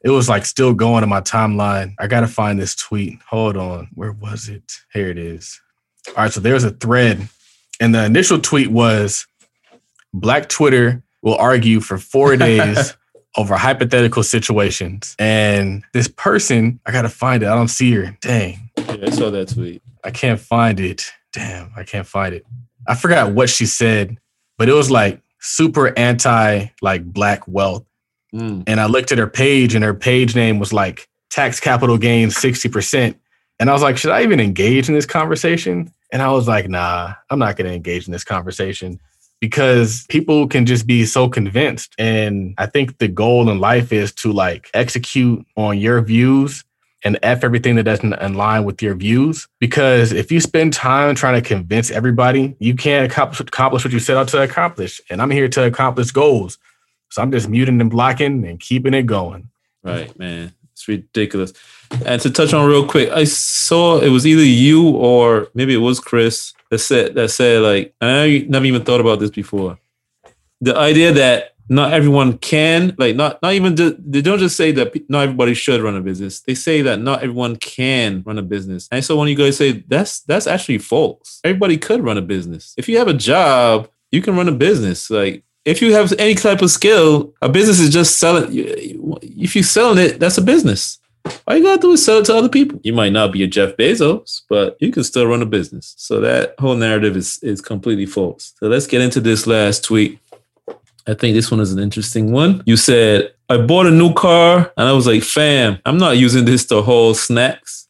It 0.03 0.11
was 0.11 0.29
like 0.29 0.47
still 0.47 0.73
going 0.73 1.03
in 1.03 1.09
my 1.11 1.21
timeline. 1.21 1.95
I 1.99 2.07
gotta 2.07 2.27
find 2.27 2.59
this 2.59 2.75
tweet. 2.75 3.19
Hold 3.29 3.57
on. 3.57 3.89
Where 3.95 4.13
was 4.13 4.49
it? 4.49 4.73
Here 4.93 5.09
it 5.09 5.19
is. 5.19 5.61
All 6.09 6.15
right, 6.25 6.33
so 6.33 6.41
there's 6.41 6.65
a 6.65 6.71
thread. 6.71 7.29
And 7.81 7.95
the 7.95 8.05
initial 8.05 8.39
tweet 8.41 8.71
was 8.71 9.27
Black 10.13 10.49
Twitter 10.49 11.03
will 11.23 11.37
argue 11.37 11.81
for 11.81 11.99
four 11.99 12.37
days 12.39 12.97
over 13.37 13.57
hypothetical 13.57 14.23
situations. 14.23 15.15
And 15.19 15.85
this 15.93 16.09
person, 16.09 16.81
I 16.87 16.93
gotta 16.93 17.09
find 17.11 17.43
it. 17.43 17.47
I 17.47 17.55
don't 17.55 17.69
see 17.69 17.93
her. 17.93 18.17
Dang. 18.21 18.71
Yeah, 18.79 18.97
I 19.07 19.11
saw 19.11 19.31
that 19.31 19.49
tweet. 19.49 19.83
I 20.03 20.11
can't 20.11 20.41
find 20.41 20.81
it. 20.81 21.11
Damn, 21.33 21.73
I 21.77 21.85
can't 21.85 22.07
find 22.07 22.35
it. 22.35 22.45
I 22.89 22.95
forgot 22.95 23.33
what 23.33 23.51
she 23.51 23.67
said, 23.67 24.17
but 24.59 24.69
it 24.69 24.73
was 24.73 24.91
like 24.91 25.21
super 25.41 25.99
anti 25.99 26.67
like 26.83 27.05
black 27.05 27.47
wealth. 27.47 27.85
Mm. 28.35 28.65
And 28.67 28.81
I 28.81 28.87
looked 28.87 29.13
at 29.13 29.19
her 29.19 29.27
page 29.27 29.75
and 29.75 29.85
her 29.85 29.95
page 29.95 30.35
name 30.35 30.59
was 30.59 30.73
like 30.73 31.09
tax 31.31 31.59
capital 31.61 31.99
gains 31.99 32.35
60%. 32.35 33.15
And 33.59 33.69
I 33.69 33.73
was 33.73 33.83
like, 33.83 33.97
should 33.97 34.13
I 34.13 34.23
even 34.23 34.41
engage 34.41 34.89
in 34.89 34.95
this 34.95 35.07
conversation? 35.07 35.93
And 36.13 36.23
I 36.23 36.31
was 36.31 36.49
like, 36.49 36.69
nah, 36.69 37.15
I'm 37.29 37.39
not 37.39 37.57
going 37.57 37.69
to 37.69 37.75
engage 37.75 38.07
in 38.07 38.13
this 38.13 38.25
conversation 38.25 38.99
because 39.41 40.07
people 40.09 40.47
can 40.47 40.67
just 40.67 40.87
be 40.87 41.05
so 41.07 41.29
convinced. 41.29 41.95
And 41.99 42.55
I 42.59 42.67
think 42.67 42.99
the 42.99 43.09
goal 43.09 43.49
in 43.51 43.59
life 43.59 43.93
is 43.93 44.13
to 44.17 44.33
like 44.33 44.71
execute 44.75 45.45
on 45.57 45.79
your 45.79 46.01
views 46.03 46.65
and 47.05 47.19
F 47.23 47.45
everything 47.45 47.77
that 47.77 47.85
doesn't 47.85 48.13
align 48.15 48.65
with 48.65 48.83
your 48.83 48.95
views. 48.95 49.49
Because 49.59 50.13
if 50.13 50.31
you 50.31 50.41
spend 50.41 50.73
time 50.73 51.15
trying 51.15 51.41
to 51.41 51.47
convince 51.47 51.91
everybody, 51.91 52.57
you 52.59 52.75
can't 52.75 53.11
accomplish, 53.11 53.85
what 53.85 53.93
you 53.93 53.99
set 53.99 54.17
out 54.17 54.29
to 54.29 54.43
accomplish. 54.43 55.01
And 55.11 55.23
I'm 55.23 55.31
here 55.31 55.49
to 55.49 55.65
accomplish 55.65 56.11
goals. 56.11 56.59
So 57.11 57.23
I'm 57.23 57.33
just 57.33 57.49
muting 57.49 57.81
and 57.81 57.91
blocking 57.91 58.45
and 58.47 58.61
keeping 58.61 58.95
it 58.95 59.05
going. 59.05 59.49
Right, 59.83 60.17
man. 60.19 60.53
It's 60.73 60.87
ridiculous. 60.87 61.53
And 62.07 62.21
to 62.23 62.31
touch 62.31 62.55
on 62.55 62.69
real 62.69 62.87
quick, 62.87 63.11
I 63.11 63.25
saw 63.25 63.99
it 63.99 64.11
was 64.11 64.27
either 64.27 64.45
you 64.45 64.91
or 64.91 65.49
maybe 65.55 65.75
it 65.75 65.79
was 65.79 66.01
Chris 66.01 66.55
that 66.71 66.79
said 66.79 67.15
that 67.17 67.31
said 67.31 67.63
like 67.63 67.95
I 68.01 68.47
never 68.49 68.65
even 68.65 68.85
thought 68.85 69.01
about 69.01 69.19
this 69.19 69.31
before. 69.31 69.79
The 70.61 70.77
idea 70.77 71.13
that 71.13 71.57
not 71.71 71.93
everyone 71.93 72.37
can 72.39 72.95
like 72.99 73.15
not 73.15 73.41
not 73.43 73.55
even 73.55 73.75
they 73.77 74.21
don't 74.21 74.41
just 74.41 74.57
say 74.57 74.73
that 74.73 75.09
not 75.09 75.23
everybody 75.23 75.55
should 75.55 75.81
run 75.81 75.97
a 75.97 76.01
business 76.01 76.41
they 76.41 76.55
say 76.55 76.83
that 76.83 76.99
not 76.99 77.23
everyone 77.23 77.57
can 77.57 78.23
run 78.27 78.37
a 78.37 78.43
business 78.43 78.89
and 78.91 79.05
so 79.05 79.17
when 79.17 79.29
you 79.29 79.37
guys 79.37 79.57
say 79.57 79.73
that's 79.87 80.21
that's 80.21 80.49
actually 80.49 80.79
false 80.79 81.41
everybody 81.45 81.79
could 81.79 82.03
run 82.03 82.19
a 82.19 82.23
business 82.23 82.75
if 82.77 82.89
you 82.89 82.99
have 82.99 83.09
a 83.09 83.15
job 83.15 83.89
you 84.11 84.21
can 84.21 84.37
run 84.37 84.49
a 84.49 84.53
business 84.53 85.09
like 85.11 85.45
if 85.65 85.81
you 85.81 85.95
have 85.95 86.13
any 86.19 86.35
type 86.35 86.61
of 86.61 86.71
skill 86.71 87.33
a 87.41 87.49
business 87.49 87.79
is 87.79 87.91
just 87.91 88.19
selling 88.19 88.49
if 89.23 89.55
you're 89.55 89.63
selling 89.63 89.99
it 89.99 90.19
that's 90.19 90.39
a 90.39 90.43
business 90.43 90.99
all 91.47 91.57
you 91.57 91.63
gotta 91.63 91.81
do 91.81 91.93
is 91.93 92.05
sell 92.05 92.19
it 92.19 92.25
to 92.27 92.35
other 92.35 92.49
people. 92.49 92.81
You 92.83 92.95
might 92.95 93.13
not 93.13 93.31
be 93.31 93.43
a 93.43 93.47
Jeff 93.47 93.77
Bezos, 93.77 94.43
but 94.49 94.77
you 94.81 94.91
can 94.91 95.05
still 95.05 95.27
run 95.27 95.43
a 95.43 95.47
business. 95.47 95.95
So 95.99 96.21
that 96.21 96.55
whole 96.59 96.77
narrative 96.77 97.17
is 97.17 97.39
is 97.43 97.61
completely 97.61 98.07
false. 98.07 98.55
So 98.59 98.69
let's 98.69 98.87
get 98.87 99.03
into 99.03 99.21
this 99.21 99.47
last 99.47 99.85
tweet. 99.85 100.19
I 101.07 101.15
think 101.15 101.35
this 101.35 101.51
one 101.51 101.61
is 101.61 101.73
an 101.73 101.79
interesting 101.79 102.33
one. 102.33 102.63
You 102.67 102.77
said, 102.77 103.33
I 103.49 103.59
bought 103.59 103.87
a 103.87 103.91
new 103.91 104.13
car 104.15 104.73
and 104.77 104.89
I 104.89 104.93
was 104.93 105.07
like, 105.07 105.23
fam, 105.23 105.79
I'm 105.85 105.99
not 105.99 106.19
using 106.19 106.45
this 106.45 106.67
to 106.67 106.83
haul 106.83 107.15
snacks. 107.15 107.89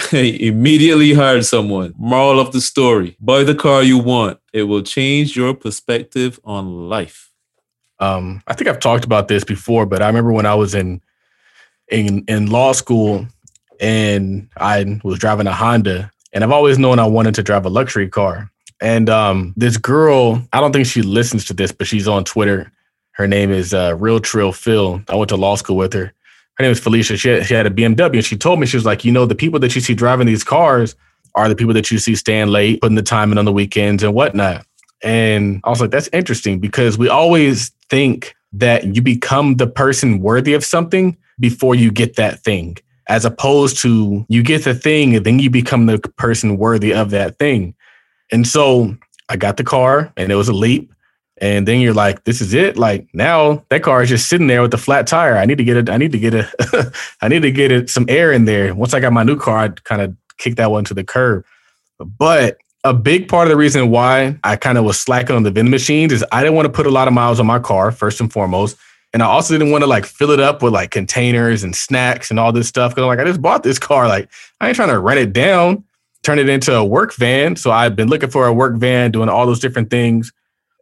immediately 0.12 1.12
hired 1.12 1.44
someone. 1.44 1.92
Moral 1.98 2.40
of 2.40 2.52
the 2.52 2.60
story 2.60 3.16
buy 3.20 3.44
the 3.44 3.54
car 3.54 3.82
you 3.82 3.98
want, 3.98 4.38
it 4.52 4.62
will 4.62 4.82
change 4.82 5.36
your 5.36 5.54
perspective 5.54 6.40
on 6.44 6.88
life. 6.88 7.30
Um, 7.98 8.42
I 8.46 8.54
think 8.54 8.68
I've 8.68 8.80
talked 8.80 9.04
about 9.04 9.28
this 9.28 9.44
before, 9.44 9.86
but 9.86 10.02
I 10.02 10.06
remember 10.06 10.32
when 10.32 10.46
I 10.46 10.54
was 10.54 10.74
in 10.74 11.00
in 11.88 12.24
in 12.26 12.50
law 12.50 12.72
school 12.72 13.26
and 13.80 14.48
I 14.56 15.00
was 15.04 15.18
driving 15.18 15.46
a 15.46 15.52
Honda, 15.52 16.10
and 16.32 16.42
I've 16.42 16.52
always 16.52 16.78
known 16.78 16.98
I 16.98 17.06
wanted 17.06 17.34
to 17.34 17.42
drive 17.42 17.66
a 17.66 17.70
luxury 17.70 18.08
car. 18.08 18.50
And 18.82 19.08
um, 19.08 19.54
this 19.56 19.76
girl, 19.76 20.42
I 20.52 20.60
don't 20.60 20.72
think 20.72 20.86
she 20.86 21.02
listens 21.02 21.44
to 21.46 21.54
this, 21.54 21.70
but 21.70 21.86
she's 21.86 22.08
on 22.08 22.24
Twitter. 22.24 22.72
Her 23.12 23.28
name 23.28 23.52
is 23.52 23.72
uh, 23.72 23.96
Real 23.96 24.18
Trill 24.18 24.52
Phil. 24.52 25.00
I 25.08 25.14
went 25.14 25.28
to 25.28 25.36
law 25.36 25.54
school 25.54 25.76
with 25.76 25.92
her. 25.92 26.12
Her 26.54 26.62
name 26.62 26.72
is 26.72 26.80
Felicia. 26.80 27.16
She 27.16 27.28
had, 27.28 27.46
she 27.46 27.54
had 27.54 27.66
a 27.66 27.70
BMW, 27.70 28.14
and 28.14 28.24
she 28.24 28.36
told 28.36 28.58
me 28.58 28.66
she 28.66 28.76
was 28.76 28.84
like, 28.84 29.04
you 29.04 29.12
know, 29.12 29.24
the 29.24 29.36
people 29.36 29.60
that 29.60 29.74
you 29.76 29.80
see 29.80 29.94
driving 29.94 30.26
these 30.26 30.42
cars 30.42 30.96
are 31.36 31.48
the 31.48 31.54
people 31.54 31.72
that 31.74 31.92
you 31.92 31.98
see 31.98 32.16
staying 32.16 32.48
late, 32.48 32.80
putting 32.80 32.96
the 32.96 33.02
time 33.02 33.30
in 33.30 33.38
on 33.38 33.44
the 33.44 33.52
weekends 33.52 34.02
and 34.02 34.14
whatnot. 34.14 34.66
And 35.02 35.60
I 35.62 35.70
was 35.70 35.80
like, 35.80 35.90
that's 35.90 36.08
interesting 36.12 36.58
because 36.58 36.98
we 36.98 37.08
always 37.08 37.70
think 37.88 38.34
that 38.52 38.96
you 38.96 39.00
become 39.00 39.56
the 39.56 39.68
person 39.68 40.18
worthy 40.18 40.54
of 40.54 40.64
something 40.64 41.16
before 41.38 41.76
you 41.76 41.92
get 41.92 42.16
that 42.16 42.40
thing, 42.40 42.76
as 43.08 43.24
opposed 43.24 43.78
to 43.78 44.26
you 44.28 44.42
get 44.42 44.64
the 44.64 44.74
thing 44.74 45.14
and 45.14 45.24
then 45.24 45.38
you 45.38 45.50
become 45.50 45.86
the 45.86 45.98
person 46.16 46.58
worthy 46.58 46.92
of 46.92 47.10
that 47.10 47.38
thing. 47.38 47.74
And 48.32 48.46
so 48.46 48.96
I 49.28 49.36
got 49.36 49.56
the 49.56 49.64
car 49.64 50.12
and 50.16 50.32
it 50.32 50.34
was 50.34 50.48
a 50.48 50.52
leap. 50.52 50.92
And 51.40 51.66
then 51.66 51.80
you're 51.80 51.94
like, 51.94 52.24
this 52.24 52.40
is 52.40 52.54
it. 52.54 52.76
Like 52.76 53.06
now 53.14 53.64
that 53.68 53.82
car 53.82 54.02
is 54.02 54.08
just 54.08 54.28
sitting 54.28 54.46
there 54.46 54.62
with 54.62 54.70
the 54.70 54.78
flat 54.78 55.06
tire. 55.06 55.36
I 55.36 55.44
need 55.44 55.58
to 55.58 55.64
get 55.64 55.76
it. 55.76 55.90
I 55.90 55.96
need 55.96 56.12
to 56.12 56.18
get 56.18 56.34
it. 56.34 56.46
I 57.20 57.28
need 57.28 57.42
to 57.42 57.50
get 57.50 57.70
it 57.70 57.90
some 57.90 58.06
air 58.08 58.32
in 58.32 58.44
there. 58.44 58.74
Once 58.74 58.94
I 58.94 59.00
got 59.00 59.12
my 59.12 59.22
new 59.22 59.36
car, 59.36 59.58
I 59.58 59.68
kind 59.68 60.02
of 60.02 60.16
kicked 60.38 60.56
that 60.56 60.70
one 60.70 60.84
to 60.84 60.94
the 60.94 61.04
curb. 61.04 61.44
But 61.98 62.58
a 62.84 62.92
big 62.92 63.28
part 63.28 63.46
of 63.46 63.50
the 63.50 63.56
reason 63.56 63.90
why 63.90 64.38
I 64.42 64.56
kind 64.56 64.76
of 64.76 64.84
was 64.84 64.98
slacking 64.98 65.36
on 65.36 65.42
the 65.44 65.50
vending 65.50 65.70
machines 65.70 66.12
is 66.12 66.24
I 66.32 66.42
didn't 66.42 66.56
want 66.56 66.66
to 66.66 66.72
put 66.72 66.86
a 66.86 66.90
lot 66.90 67.06
of 67.06 67.14
miles 67.14 67.38
on 67.38 67.46
my 67.46 67.58
car, 67.58 67.92
first 67.92 68.20
and 68.20 68.32
foremost. 68.32 68.76
And 69.12 69.22
I 69.22 69.26
also 69.26 69.54
didn't 69.54 69.70
want 69.70 69.82
to 69.82 69.86
like 69.86 70.06
fill 70.06 70.30
it 70.30 70.40
up 70.40 70.62
with 70.62 70.72
like 70.72 70.90
containers 70.90 71.62
and 71.62 71.76
snacks 71.76 72.30
and 72.30 72.40
all 72.40 72.50
this 72.50 72.66
stuff. 72.66 72.94
Cause 72.94 73.02
I'm 73.02 73.08
like, 73.08 73.18
I 73.18 73.24
just 73.24 73.42
bought 73.42 73.62
this 73.62 73.78
car. 73.78 74.08
Like, 74.08 74.28
I 74.60 74.68
ain't 74.68 74.76
trying 74.76 74.88
to 74.88 74.98
rent 74.98 75.20
it 75.20 75.32
down, 75.32 75.84
turn 76.22 76.38
it 76.38 76.48
into 76.48 76.74
a 76.74 76.84
work 76.84 77.14
van. 77.14 77.56
So 77.56 77.70
I've 77.70 77.96
been 77.96 78.08
looking 78.08 78.30
for 78.30 78.46
a 78.46 78.52
work 78.52 78.76
van, 78.76 79.10
doing 79.10 79.28
all 79.28 79.46
those 79.46 79.60
different 79.60 79.90
things. 79.90 80.32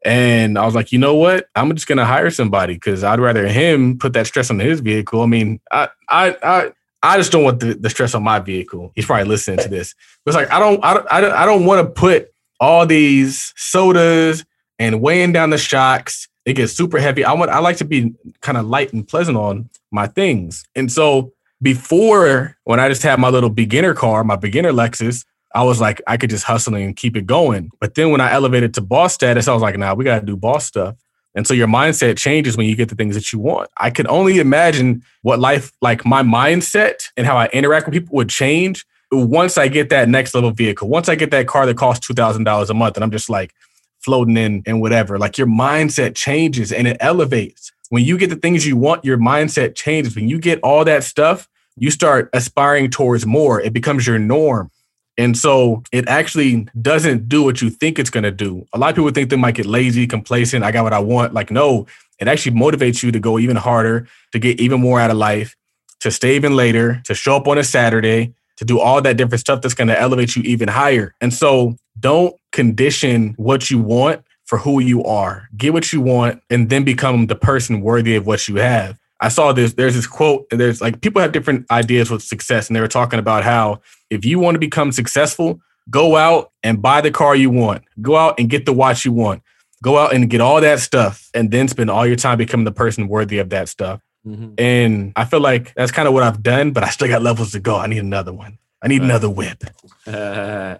And 0.05 0.59
I 0.59 0.65
was 0.65 0.75
like, 0.75 0.93
you 0.93 0.99
know 0.99 1.15
what? 1.15 1.49
I'm 1.55 1.75
just 1.75 1.87
gonna 1.87 2.07
hire 2.07 2.31
somebody 2.31 2.75
because 2.75 3.05
I'd 3.05 3.21
rather 3.21 3.47
him 3.47 3.99
put 3.99 4.15
that 4.15 4.27
stress 4.27 4.51
on 4.51 4.59
his 4.59 4.81
vehicle. 4.81 5.23
I 5.23 5.27
mean, 5.27 5.61
I 5.71 5.89
I 6.09 6.37
I 6.43 6.73
I 7.03 7.17
just 7.17 7.33
don't 7.33 7.45
want 7.45 7.61
the, 7.61 7.75
the 7.75 7.91
stress 7.91 8.15
on 8.15 8.23
my 8.23 8.39
vehicle. 8.39 8.93
He's 8.95 9.07
probably 9.07 9.29
listening 9.29 9.59
to 9.59 9.69
this. 9.69 9.95
But 10.25 10.31
it's 10.31 10.37
like 10.37 10.51
I 10.51 10.59
don't 10.59 10.83
I 10.85 10.95
don't 10.95 11.07
I 11.11 11.21
don't, 11.21 11.33
I 11.33 11.45
don't 11.45 11.65
want 11.67 11.87
to 11.87 11.93
put 11.93 12.33
all 12.61 12.87
these 12.87 13.53
sodas 13.57 14.45
and 14.79 15.03
weighing 15.03 15.33
down 15.33 15.51
the 15.51 15.59
shocks. 15.59 16.29
It 16.47 16.55
gets 16.55 16.73
super 16.73 16.99
heavy. 16.99 17.25
I 17.25 17.35
want 17.35 17.51
I 17.51 17.59
like 17.59 17.77
to 17.79 17.85
be 17.85 18.15
kind 18.41 18.57
of 18.57 18.67
light 18.67 18.95
and 18.95 19.07
pleasant 19.07 19.37
on 19.37 19.69
my 19.91 20.07
things. 20.07 20.65
And 20.75 20.91
so 20.91 21.33
before 21.63 22.57
when 22.65 22.81
I 22.81 22.89
just 22.89 23.03
had 23.03 23.19
my 23.21 23.29
little 23.29 23.51
beginner 23.51 23.95
car, 23.95 24.25
my 24.25 24.37
beginner 24.37 24.73
Lexus, 24.73 25.25
I 25.55 25.65
was 25.65 25.81
like, 25.81 26.01
I 26.07 26.17
could 26.17 26.31
just 26.31 26.45
hustle 26.45 26.75
and 26.75 26.97
keep 26.97 27.17
it 27.17 27.27
going. 27.27 27.71
But 27.81 27.95
then 27.95 28.11
when 28.11 28.21
I 28.21 28.33
elevated 28.33 28.75
to 28.75 28.81
boss 28.81 29.15
status, 29.15 29.49
I 29.49 29.53
was 29.53 29.63
like, 29.63 29.77
nah, 29.77 29.95
we 29.95 30.05
got 30.05 30.21
to 30.21 30.27
do 30.27 30.37
boss 30.37 30.65
stuff. 30.65 30.97
And 31.35 31.47
so 31.47 31.55
your 31.55 31.69
mindset 31.69 32.19
changes 32.19 32.57
when 32.57 32.67
you 32.67 32.75
get 32.75 32.89
the 32.89 32.95
things 32.95 33.15
that 33.15 33.33
you 33.33 33.39
want. 33.39 33.71
I 33.77 33.91
could 33.91 34.07
only 34.09 34.39
imagine 34.39 35.03
what 35.23 35.39
life, 35.39 35.73
like 35.81 36.05
my 36.05 36.23
mindset 36.23 37.05
and 37.17 37.27
how 37.27 37.37
I 37.37 37.47
interact 37.47 37.87
with 37.87 37.95
people 37.95 38.17
would 38.17 38.29
change 38.29 38.85
once 39.13 39.59
I 39.59 39.69
get 39.69 39.91
that 39.91 40.09
next 40.09 40.35
level 40.35 40.51
vehicle. 40.51 40.89
Once 40.89 41.09
I 41.09 41.15
get 41.15 41.31
that 41.33 41.47
car 41.47 41.67
that 41.67 41.77
costs 41.77 42.07
$2,000 42.09 42.71
a 42.71 42.75
month 42.75 42.97
and 42.97 43.05
I'm 43.05 43.11
just 43.11 43.31
like 43.31 43.55
floating 44.01 44.37
in 44.37 44.63
and 44.67 44.81
whatever, 44.81 45.19
like 45.19 45.39
your 45.39 45.47
mindset 45.47 46.15
changes 46.15 46.73
and 46.73 46.89
it 46.89 46.97
elevates. 47.01 47.73
When 47.91 48.05
you 48.05 48.17
get 48.17 48.31
the 48.31 48.37
things 48.37 48.67
you 48.67 48.77
want, 48.77 49.05
your 49.05 49.19
mindset 49.19 49.75
changes. 49.75 50.17
When 50.17 50.29
you 50.29 50.39
get 50.39 50.61
all 50.63 50.85
that 50.85 51.05
stuff, 51.05 51.49
you 51.77 51.91
start 51.91 52.31
aspiring 52.33 52.91
towards 52.91 53.27
more. 53.27 53.61
It 53.61 53.73
becomes 53.73 54.07
your 54.07 54.19
norm. 54.19 54.71
And 55.19 55.37
so 55.37 55.83
it 55.93 56.09
actually 56.09 56.67
doesn't 56.81 57.29
do 57.29 57.43
what 57.43 57.61
you 57.61 57.69
think 57.69 57.99
it's 57.99 58.09
going 58.09 58.25
to 58.25 58.31
do. 58.31 58.65
A 58.73 58.79
lot 58.79 58.91
of 58.91 58.97
people 58.97 59.11
think 59.11 59.29
they 59.29 59.37
might 59.37 59.57
get 59.57 59.67
lazy, 59.67 60.07
complacent. 60.07 60.65
I 60.65 60.73
got 60.73 60.85
what 60.85 60.93
I 60.93 61.01
want. 61.01 61.35
Like, 61.35 61.51
no, 61.51 61.87
it 62.19 62.29
actually 62.29 62.57
motivates 62.57 63.03
you 63.03 63.11
to 63.13 63.19
go 63.19 63.39
even 63.39 63.57
harder, 63.57 64.07
to 64.33 64.39
get 64.39 64.61
even 64.61 64.81
more 64.81 65.01
out 65.01 65.11
of 65.11 65.17
life, 65.17 65.57
to 66.01 66.11
stay 66.11 66.37
even 66.37 66.55
later, 66.55 67.03
to 67.05 67.15
show 67.15 67.37
up 67.37 67.49
on 67.49 67.59
a 67.59 67.65
Saturday, 67.65 68.33
to 68.57 68.65
do 68.65 68.79
all 68.79 69.03
that 69.03 69.17
different 69.17 69.41
stuff 69.41 69.63
that's 69.63 69.75
going 69.75 69.89
to 69.89 70.01
elevate 70.01 70.37
you 70.37 70.43
even 70.43 70.69
higher. 70.69 71.15
And 71.21 71.35
so 71.35 71.77
don't 71.99 72.35
condition 72.53 73.35
what 73.37 73.71
you 73.71 73.79
want 73.79 74.23
for 74.51 74.59
who 74.59 74.81
you 74.81 75.05
are. 75.05 75.49
Get 75.57 75.73
what 75.73 75.93
you 75.93 76.01
want 76.01 76.43
and 76.51 76.71
then 76.71 76.83
become 76.83 77.29
the 77.29 77.37
person 77.37 77.83
worthy 77.83 78.17
of 78.17 78.27
what 78.27 78.49
you 78.49 78.57
have. 78.57 78.99
I 79.21 79.29
saw 79.29 79.53
this, 79.53 79.75
there's 79.75 79.95
this 79.95 80.09
quote, 80.09 80.49
and 80.51 80.59
there's 80.59 80.81
like 80.81 81.03
people 81.03 81.23
have 81.23 81.31
different 81.31 81.71
ideas 81.71 82.11
with 82.11 82.21
success, 82.21 82.67
and 82.67 82.75
they 82.75 82.81
were 82.81 82.89
talking 82.89 83.21
about 83.21 83.45
how 83.45 83.81
if 84.11 84.25
you 84.25 84.41
want 84.41 84.57
to 84.57 84.59
become 84.59 84.91
successful, 84.91 85.61
go 85.89 86.17
out 86.17 86.51
and 86.65 86.83
buy 86.83 87.01
the 87.01 87.13
car 87.13 87.37
you 87.37 87.49
want, 87.49 87.85
go 88.03 88.17
out 88.17 88.41
and 88.41 88.51
get 88.51 88.67
the 88.67 88.73
watch 88.73 89.05
you 89.05 89.13
want, 89.13 89.41
go 89.85 89.97
out 89.97 90.13
and 90.13 90.29
get 90.29 90.41
all 90.41 90.61
that 90.61 90.81
stuff, 90.81 91.31
and 91.33 91.53
then 91.53 91.69
spend 91.69 91.89
all 91.89 92.05
your 92.05 92.17
time 92.17 92.37
becoming 92.37 92.65
the 92.65 92.73
person 92.73 93.07
worthy 93.07 93.39
of 93.39 93.51
that 93.51 93.69
stuff. 93.69 94.01
Mm-hmm. 94.27 94.55
And 94.59 95.13
I 95.15 95.27
feel 95.27 95.41
like 95.41 95.73
that's 95.75 95.93
kind 95.93 96.09
of 96.09 96.15
what 96.15 96.25
I've 96.25 96.43
done, 96.43 96.73
but 96.73 96.83
I 96.83 96.89
still 96.89 97.07
got 97.07 97.23
levels 97.23 97.53
to 97.53 97.61
go. 97.61 97.77
I 97.77 97.87
need 97.87 97.99
another 97.99 98.33
one. 98.33 98.59
I 98.83 98.89
need 98.89 99.03
right. 99.03 99.11
another 99.11 99.31
whip. 99.31 99.63
Uh, 100.07 100.79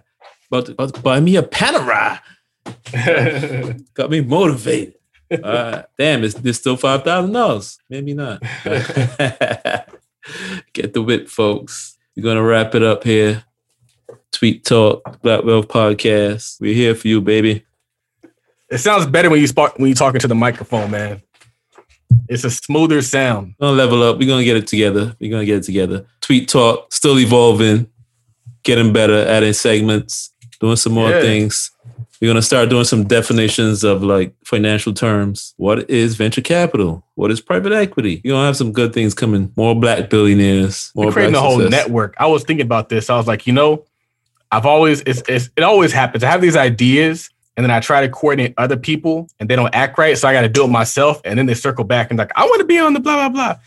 about 0.51 0.93
to 0.93 1.01
buy 1.01 1.21
me 1.21 1.37
a 1.37 1.43
Panerai. 1.43 2.19
got 3.93 4.09
me 4.09 4.21
motivated 4.21 4.95
uh, 5.43 5.83
damn, 5.97 6.23
is 6.23 6.35
this 6.35 6.57
still 6.57 6.77
five 6.77 7.03
thousand 7.03 7.31
dollars? 7.31 7.79
Maybe 7.89 8.13
not. 8.13 8.41
Get 10.73 10.93
the 10.93 11.01
whip, 11.01 11.27
folks. 11.29 11.97
We're 12.15 12.23
gonna 12.23 12.43
wrap 12.43 12.75
it 12.75 12.83
up 12.83 13.03
here. 13.03 13.43
Tweet 14.31 14.65
Talk, 14.65 15.21
Black 15.21 15.43
Wealth 15.43 15.67
Podcast. 15.67 16.59
We're 16.59 16.73
here 16.73 16.95
for 16.95 17.07
you, 17.07 17.21
baby. 17.21 17.65
It 18.69 18.77
sounds 18.79 19.05
better 19.05 19.29
when 19.29 19.39
you 19.39 19.47
spark 19.47 19.77
when 19.77 19.87
you're 19.87 19.95
talking 19.95 20.19
to 20.19 20.27
the 20.27 20.35
microphone, 20.35 20.91
man. 20.91 21.21
It's 22.27 22.43
a 22.43 22.49
smoother 22.49 23.01
sound. 23.01 23.55
We're 23.59 23.67
gonna 23.67 23.77
level 23.77 24.03
up. 24.03 24.17
We're 24.17 24.27
gonna 24.27 24.43
get 24.43 24.57
it 24.57 24.67
together. 24.67 25.15
We're 25.19 25.31
gonna 25.31 25.45
get 25.45 25.59
it 25.59 25.63
together. 25.63 26.05
Tweet 26.19 26.49
Talk 26.49 26.91
still 26.91 27.17
evolving, 27.19 27.87
getting 28.63 28.91
better, 28.91 29.25
adding 29.25 29.53
segments, 29.53 30.33
doing 30.59 30.75
some 30.75 30.93
more 30.93 31.09
yeah. 31.09 31.21
things. 31.21 31.71
We're 32.21 32.27
going 32.27 32.35
to 32.35 32.43
start 32.43 32.69
doing 32.69 32.83
some 32.83 33.05
definitions 33.05 33.83
of 33.83 34.03
like 34.03 34.35
financial 34.45 34.93
terms. 34.93 35.55
What 35.57 35.89
is 35.89 36.15
venture 36.15 36.41
capital? 36.41 37.03
What 37.15 37.31
is 37.31 37.41
private 37.41 37.71
equity? 37.71 38.21
You're 38.23 38.33
going 38.33 38.43
to 38.43 38.45
have 38.45 38.57
some 38.57 38.71
good 38.71 38.93
things 38.93 39.15
coming. 39.15 39.51
More 39.57 39.73
black 39.73 40.11
billionaires. 40.11 40.91
More 40.93 41.07
We're 41.07 41.13
creating 41.13 41.33
a 41.33 41.41
whole 41.41 41.57
network. 41.57 42.13
I 42.19 42.27
was 42.27 42.43
thinking 42.43 42.65
about 42.65 42.89
this. 42.89 43.09
I 43.09 43.17
was 43.17 43.25
like, 43.25 43.47
you 43.47 43.53
know, 43.53 43.85
I've 44.51 44.67
always, 44.67 45.01
it's, 45.01 45.23
it's, 45.27 45.49
it 45.57 45.63
always 45.63 45.91
happens. 45.93 46.23
I 46.23 46.29
have 46.29 46.41
these 46.41 46.55
ideas 46.55 47.31
and 47.57 47.63
then 47.63 47.71
I 47.71 47.79
try 47.79 48.01
to 48.01 48.09
coordinate 48.09 48.53
other 48.55 48.77
people 48.77 49.27
and 49.39 49.49
they 49.49 49.55
don't 49.55 49.73
act 49.73 49.97
right. 49.97 50.15
So 50.15 50.27
I 50.27 50.33
got 50.33 50.41
to 50.41 50.49
do 50.49 50.65
it 50.65 50.67
myself. 50.67 51.21
And 51.25 51.39
then 51.39 51.47
they 51.47 51.55
circle 51.55 51.85
back 51.85 52.11
and 52.11 52.19
like, 52.19 52.31
I 52.35 52.45
want 52.45 52.59
to 52.59 52.65
be 52.65 52.77
on 52.77 52.93
the 52.93 52.99
blah, 52.99 53.15
blah, 53.15 53.29
blah. 53.29 53.59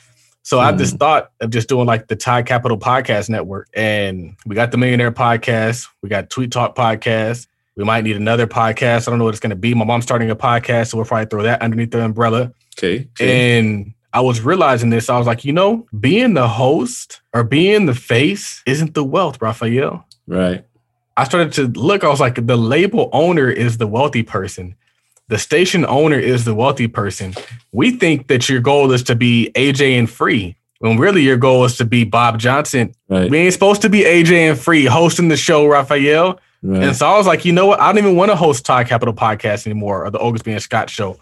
So 0.42 0.58
mm. 0.58 0.60
I've 0.60 0.78
this 0.78 0.92
thought 0.92 1.32
of 1.40 1.50
just 1.50 1.68
doing 1.68 1.86
like 1.86 2.06
the 2.06 2.14
Tide 2.14 2.46
Capital 2.46 2.78
Podcast 2.78 3.28
Network. 3.28 3.68
And 3.74 4.36
we 4.46 4.54
got 4.54 4.70
the 4.70 4.78
Millionaire 4.78 5.10
Podcast. 5.10 5.88
We 6.02 6.08
got 6.08 6.30
Tweet 6.30 6.52
Talk 6.52 6.76
Podcast. 6.76 7.48
We 7.76 7.84
might 7.84 8.04
need 8.04 8.16
another 8.16 8.46
podcast. 8.46 9.08
I 9.08 9.10
don't 9.10 9.18
know 9.18 9.24
what 9.24 9.34
it's 9.34 9.40
going 9.40 9.50
to 9.50 9.56
be. 9.56 9.74
My 9.74 9.84
mom's 9.84 10.04
starting 10.04 10.30
a 10.30 10.36
podcast, 10.36 10.88
so 10.90 10.98
we'll 10.98 11.06
probably 11.06 11.26
throw 11.26 11.42
that 11.42 11.60
underneath 11.60 11.90
the 11.90 12.04
umbrella. 12.04 12.52
Okay, 12.78 13.08
okay. 13.20 13.58
And 13.58 13.94
I 14.12 14.20
was 14.20 14.40
realizing 14.40 14.90
this. 14.90 15.10
I 15.10 15.18
was 15.18 15.26
like, 15.26 15.44
you 15.44 15.52
know, 15.52 15.86
being 15.98 16.34
the 16.34 16.46
host 16.46 17.20
or 17.32 17.42
being 17.42 17.86
the 17.86 17.94
face 17.94 18.62
isn't 18.64 18.94
the 18.94 19.02
wealth, 19.02 19.42
Raphael. 19.42 20.06
Right. 20.28 20.64
I 21.16 21.24
started 21.24 21.52
to 21.54 21.66
look. 21.80 22.04
I 22.04 22.08
was 22.08 22.20
like, 22.20 22.46
the 22.46 22.56
label 22.56 23.10
owner 23.12 23.50
is 23.50 23.78
the 23.78 23.86
wealthy 23.86 24.22
person. 24.22 24.76
The 25.28 25.38
station 25.38 25.84
owner 25.86 26.18
is 26.18 26.44
the 26.44 26.54
wealthy 26.54 26.86
person. 26.86 27.34
We 27.72 27.92
think 27.92 28.28
that 28.28 28.48
your 28.48 28.60
goal 28.60 28.92
is 28.92 29.02
to 29.04 29.16
be 29.16 29.50
AJ 29.54 29.98
and 29.98 30.08
free 30.08 30.56
when 30.78 30.98
really 30.98 31.22
your 31.22 31.36
goal 31.36 31.64
is 31.64 31.76
to 31.78 31.84
be 31.84 32.04
Bob 32.04 32.38
Johnson. 32.38 32.94
Right. 33.08 33.30
We 33.30 33.38
ain't 33.38 33.52
supposed 33.52 33.82
to 33.82 33.88
be 33.88 34.00
AJ 34.00 34.50
and 34.50 34.58
free 34.58 34.84
hosting 34.84 35.28
the 35.28 35.36
show, 35.36 35.66
Raphael. 35.66 36.38
Right. 36.64 36.82
And 36.82 36.96
so 36.96 37.06
I 37.06 37.18
was 37.18 37.26
like, 37.26 37.44
you 37.44 37.52
know 37.52 37.66
what? 37.66 37.78
I 37.78 37.92
don't 37.92 37.98
even 37.98 38.16
want 38.16 38.30
to 38.30 38.36
host 38.36 38.64
Tide 38.64 38.88
Capital 38.88 39.12
podcast 39.12 39.66
anymore 39.66 40.06
or 40.06 40.10
the 40.10 40.18
Oglesby 40.18 40.50
and 40.50 40.62
Scott 40.62 40.88
show. 40.88 41.20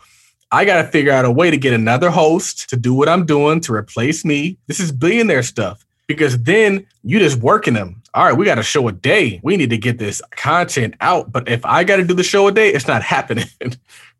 I 0.52 0.64
got 0.64 0.81
to 0.82 0.89
figure 0.89 1.10
out 1.10 1.24
a 1.24 1.32
way 1.32 1.51
to 1.51 1.56
get 1.56 1.73
another 1.73 2.10
host 2.10 2.70
to 2.70 2.77
do 2.77 2.94
what 2.94 3.09
I'm 3.09 3.27
doing 3.27 3.60
to 3.62 3.74
replace 3.74 4.24
me. 4.24 4.56
This 4.69 4.78
is 4.78 4.93
billionaire 4.93 5.43
stuff 5.43 5.85
because 6.06 6.40
then 6.43 6.86
you 7.02 7.19
just 7.19 7.39
working 7.40 7.74
them. 7.74 8.02
All 8.14 8.24
right, 8.24 8.36
we 8.36 8.44
got 8.44 8.59
a 8.59 8.62
show 8.62 8.86
a 8.86 8.93
day. 8.93 9.40
We 9.43 9.56
need 9.56 9.70
to 9.70 9.78
get 9.78 9.98
this 9.98 10.23
content 10.32 10.94
out. 11.01 11.32
But 11.32 11.48
if 11.48 11.64
I 11.64 11.82
got 11.82 11.97
to 11.97 12.05
do 12.05 12.14
the 12.14 12.23
show 12.23 12.47
a 12.47 12.52
day, 12.52 12.69
it's 12.69 12.86
not 12.86 13.02
happening. 13.14 13.47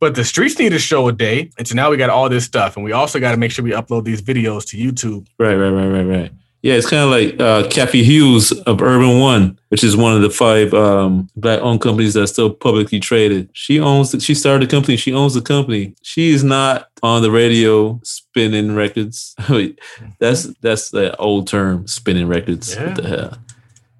but 0.01 0.17
the 0.17 0.25
streets 0.25 0.59
need 0.59 0.73
a 0.73 0.79
show 0.81 1.07
a 1.07 1.13
day. 1.13 1.51
And 1.57 1.69
so 1.69 1.77
now 1.77 1.91
we 1.91 1.99
got 1.99 2.11
all 2.11 2.29
this 2.29 2.45
stuff. 2.45 2.75
And 2.77 2.85
we 2.85 2.91
also 2.91 3.21
got 3.21 3.31
to 3.31 3.37
make 3.37 3.53
sure 3.53 3.65
we 3.65 3.71
upload 3.71 4.05
these 4.05 4.23
videos 4.23 4.67
to 4.71 4.77
YouTube. 4.77 5.29
Right, 5.39 5.55
right, 5.55 5.71
right, 5.71 5.87
right, 5.87 6.03
right. 6.03 6.33
Yeah, 6.63 6.75
it's 6.75 6.89
kind 6.89 7.03
of 7.03 7.11
like 7.11 7.41
uh, 7.41 7.69
Cathy 7.69 8.05
Hughes 8.05 8.53
of 8.53 8.81
Urban 8.81 9.19
One, 9.19 9.59
which 9.71 9.83
is 9.83 9.97
one 9.97 10.15
of 10.15 10.23
the 10.23 10.31
five 10.31 10.73
um, 10.73 11.29
black-owned 11.35 11.81
companies 11.81 12.15
that's 12.15 12.31
still 12.31 12.51
publicly 12.51 13.01
traded. 13.01 13.51
She 13.53 13.81
owns. 13.81 14.13
The, 14.13 14.21
she 14.21 14.35
started 14.37 14.69
the 14.69 14.71
company. 14.71 14.97
She 14.97 15.13
owns 15.13 15.35
the 15.35 15.43
company. 15.43 15.97
She 16.03 16.31
is 16.31 16.45
not 16.45 16.89
on 17.03 17.23
the 17.23 17.33
radio 17.33 18.01
spinning 18.05 18.77
records. 18.77 19.35
that's 20.21 20.45
that's 20.61 20.91
the 20.91 21.17
old 21.17 21.49
term, 21.49 21.89
spinning 21.89 22.29
records. 22.29 22.77
Yeah. 22.77 22.87
What 22.87 22.97
the 22.97 23.09
hell? 23.09 23.39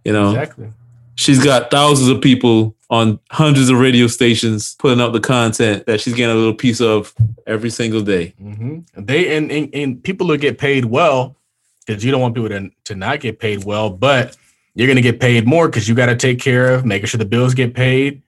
You 0.05 0.13
know. 0.13 0.31
Exactly. 0.31 0.69
she's 1.17 1.43
got 1.43 1.69
thousands 1.69 2.11
of 2.11 2.21
people 2.21 2.77
on 2.91 3.19
hundreds 3.33 3.71
of 3.71 3.81
radio 3.81 4.07
stations 4.07 4.77
putting 4.79 5.01
out 5.01 5.13
the 5.13 5.21
content 5.21 5.87
that 5.87 6.01
she's 6.01 6.15
getting 6.15 6.37
a 6.37 6.39
little 6.39 6.55
piece 6.55 6.81
of 6.81 7.13
every 7.45 7.71
single 7.71 8.03
day. 8.03 8.35
Mm-hmm. 8.41 9.05
They 9.05 9.37
and, 9.37 9.51
and 9.51 9.75
and 9.75 10.05
people 10.05 10.29
who 10.29 10.37
get 10.37 10.59
paid 10.59 10.85
well 10.85 11.37
because 11.93 12.05
you 12.05 12.11
don't 12.11 12.21
want 12.21 12.35
people 12.35 12.49
to 12.49 12.71
to 12.85 12.95
not 12.95 13.21
get 13.21 13.39
paid 13.39 13.65
well, 13.65 13.91
but 13.91 14.37
you're 14.75 14.89
gonna 14.89 15.01
get 15.01 15.21
paid 15.21 15.47
more 15.47 15.69
because 15.69 15.89
you 15.89 15.95
got 15.95 16.07
to 16.07 16.17
take 16.17 16.41
care 16.41 16.75
of 16.75 16.85
making 16.85 17.07
sure 17.07 17.19
the 17.19 17.25
bills 17.25 17.55
get 17.55 17.75
paid, 17.75 18.23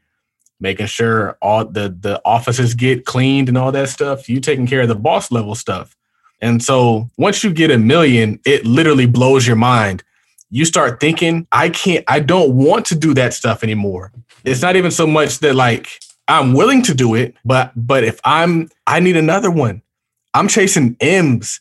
making 0.60 0.86
sure 0.86 1.38
all 1.40 1.64
the 1.64 1.96
the 2.00 2.20
offices 2.24 2.74
get 2.74 3.04
cleaned 3.06 3.48
and 3.48 3.56
all 3.56 3.72
that 3.72 3.88
stuff. 3.88 4.28
You 4.28 4.40
taking 4.40 4.66
care 4.66 4.82
of 4.82 4.88
the 4.88 4.94
boss 4.94 5.32
level 5.32 5.54
stuff. 5.54 5.96
And 6.40 6.62
so 6.62 7.10
once 7.16 7.42
you 7.42 7.52
get 7.52 7.70
a 7.70 7.78
million, 7.78 8.38
it 8.44 8.66
literally 8.66 9.06
blows 9.06 9.46
your 9.46 9.56
mind. 9.56 10.02
You 10.50 10.64
start 10.66 11.00
thinking, 11.00 11.46
I 11.50 11.70
can't, 11.70 12.04
I 12.06 12.20
don't 12.20 12.54
want 12.54 12.84
to 12.86 12.94
do 12.94 13.14
that 13.14 13.32
stuff 13.32 13.64
anymore. 13.64 14.12
It's 14.44 14.60
not 14.60 14.76
even 14.76 14.90
so 14.90 15.06
much 15.06 15.38
that 15.38 15.54
like 15.54 15.88
I'm 16.28 16.52
willing 16.52 16.82
to 16.82 16.94
do 16.94 17.14
it, 17.14 17.34
but 17.44 17.72
but 17.74 18.04
if 18.04 18.20
I'm 18.24 18.68
I 18.86 19.00
need 19.00 19.16
another 19.16 19.50
one. 19.50 19.82
I'm 20.34 20.48
chasing 20.48 20.96
M's. 21.00 21.60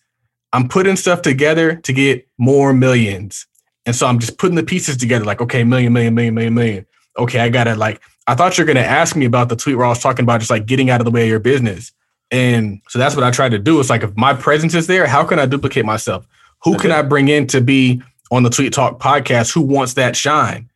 I'm 0.54 0.70
putting 0.70 0.96
stuff 0.96 1.22
together 1.22 1.76
to 1.76 1.94
get 1.94 2.28
more 2.38 2.74
millions. 2.74 3.48
And 3.86 3.96
so 3.96 4.08
I'm 4.08 4.20
just 4.20 4.38
putting 4.38 4.56
the 4.56 4.64
pieces 4.64 4.96
together, 4.96 5.26
like, 5.26 5.42
okay, 5.42 5.64
million, 5.64 5.92
million, 5.92 6.14
million, 6.14 6.34
million, 6.34 6.54
million. 6.54 6.86
Okay, 7.18 7.40
I 7.40 7.50
gotta 7.50 7.76
like, 7.76 8.00
I 8.28 8.36
thought 8.36 8.58
you're 8.58 8.68
gonna 8.68 8.80
ask 8.80 9.16
me 9.16 9.26
about 9.26 9.50
the 9.50 9.56
tweet 9.56 9.76
where 9.76 9.86
I 9.86 9.90
was 9.90 10.00
talking 10.00 10.24
about 10.24 10.40
just 10.40 10.52
like 10.52 10.66
getting 10.66 10.90
out 10.90 11.02
of 11.02 11.06
the 11.06 11.12
way 11.12 11.24
of 11.24 11.30
your 11.30 11.40
business. 11.40 11.92
And 12.32 12.82
so 12.88 12.98
that's 12.98 13.16
what 13.16 13.24
I 13.24 13.32
tried 13.32 13.50
to 13.50 13.60
do. 13.60 13.80
It's 13.80 13.90
like 13.90 14.04
if 14.04 14.16
my 14.16 14.34
presence 14.34 14.74
is 14.74 14.88
there, 14.88 15.06
how 15.06 15.24
can 15.24 15.38
I 15.40 15.46
duplicate 15.46 15.86
myself? 15.86 16.26
Who 16.64 16.78
can 16.78 16.92
I 16.92 17.02
bring 17.02 17.28
in 17.28 17.48
to 17.48 17.60
be 17.60 18.02
on 18.32 18.44
the 18.44 18.50
Tweet 18.50 18.74
Talk 18.74 19.00
podcast? 19.00 19.54
Who 19.54 19.62
wants 19.62 19.96
that 19.96 20.16
shine? 20.16 20.70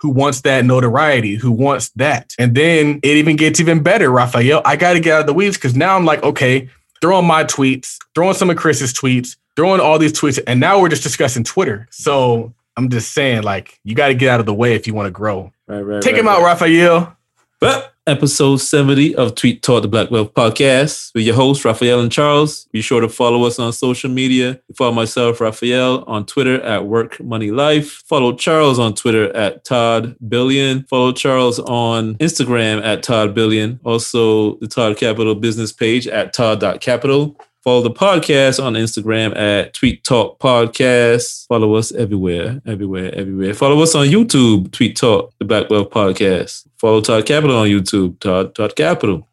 Who 0.00 0.10
wants 0.10 0.42
that 0.42 0.64
notoriety? 0.64 1.36
Who 1.36 1.50
wants 1.50 1.90
that? 1.90 2.34
And 2.38 2.54
then 2.54 3.00
it 3.02 3.16
even 3.16 3.36
gets 3.36 3.60
even 3.60 3.82
better, 3.82 4.10
Raphael. 4.10 4.62
I 4.64 4.76
got 4.76 4.94
to 4.94 5.00
get 5.00 5.14
out 5.14 5.20
of 5.22 5.26
the 5.26 5.34
weeds 5.34 5.56
because 5.56 5.74
now 5.74 5.96
I'm 5.96 6.04
like, 6.04 6.22
okay, 6.22 6.68
throwing 7.00 7.26
my 7.26 7.44
tweets, 7.44 7.98
throwing 8.14 8.34
some 8.34 8.50
of 8.50 8.56
Chris's 8.56 8.92
tweets, 8.92 9.36
throwing 9.56 9.80
all 9.80 9.98
these 9.98 10.12
tweets, 10.12 10.42
and 10.46 10.60
now 10.60 10.80
we're 10.80 10.88
just 10.88 11.02
discussing 11.02 11.44
Twitter. 11.44 11.86
So 11.90 12.54
I'm 12.76 12.88
just 12.88 13.12
saying, 13.12 13.42
like, 13.42 13.78
you 13.84 13.94
got 13.94 14.08
to 14.08 14.14
get 14.14 14.30
out 14.30 14.40
of 14.40 14.46
the 14.46 14.54
way 14.54 14.74
if 14.74 14.86
you 14.86 14.94
want 14.94 15.06
to 15.06 15.10
grow. 15.10 15.52
Right, 15.66 15.82
right. 15.82 16.02
Take 16.02 16.12
right, 16.12 16.20
him 16.20 16.28
out. 16.28 16.42
Raphael. 16.42 17.16
But 17.60 17.92
episode 18.06 18.56
70 18.56 19.14
of 19.16 19.34
Tweet 19.34 19.62
Talk 19.62 19.82
the 19.82 19.88
Black 19.88 20.10
Wealth 20.10 20.32
Podcast 20.32 21.12
with 21.14 21.24
your 21.24 21.34
host, 21.34 21.62
Raphael 21.62 22.00
and 22.00 22.10
Charles. 22.10 22.64
Be 22.72 22.80
sure 22.80 23.02
to 23.02 23.08
follow 23.08 23.44
us 23.44 23.58
on 23.58 23.72
social 23.74 24.08
media. 24.08 24.58
Follow 24.74 24.92
myself, 24.92 25.42
Raphael, 25.42 26.02
on 26.06 26.24
Twitter 26.24 26.60
at 26.62 26.86
Work 26.86 27.20
Money 27.20 27.50
Life. 27.50 28.02
Follow 28.06 28.34
Charles 28.34 28.78
on 28.78 28.94
Twitter 28.94 29.30
at 29.36 29.64
Todd 29.64 30.16
Billion. 30.26 30.84
Follow 30.84 31.12
Charles 31.12 31.58
on 31.60 32.14
Instagram 32.14 32.82
at 32.82 33.02
Todd 33.02 33.34
Billion. 33.34 33.78
Also, 33.84 34.56
the 34.56 34.66
Todd 34.66 34.96
Capital 34.96 35.34
business 35.34 35.70
page 35.70 36.08
at 36.08 36.32
Todd.capital. 36.32 37.36
Follow 37.62 37.82
the 37.82 37.90
podcast 37.90 38.62
on 38.62 38.72
Instagram 38.72 39.36
at 39.36 39.74
Tweet 39.74 40.02
Talk 40.02 40.38
Podcast. 40.38 41.46
Follow 41.46 41.74
us 41.74 41.92
everywhere, 41.92 42.62
everywhere, 42.64 43.14
everywhere. 43.14 43.52
Follow 43.52 43.82
us 43.82 43.94
on 43.94 44.06
YouTube, 44.06 44.72
Tweet 44.72 44.96
Talk, 44.96 45.34
the 45.38 45.44
Black 45.44 45.68
Wealth 45.68 45.90
Podcast. 45.90 46.66
Follow 46.78 47.02
Todd 47.02 47.26
Capital 47.26 47.58
on 47.58 47.68
YouTube, 47.68 48.18
Todd, 48.20 48.54
Todd 48.54 48.74
Capital. 48.76 49.28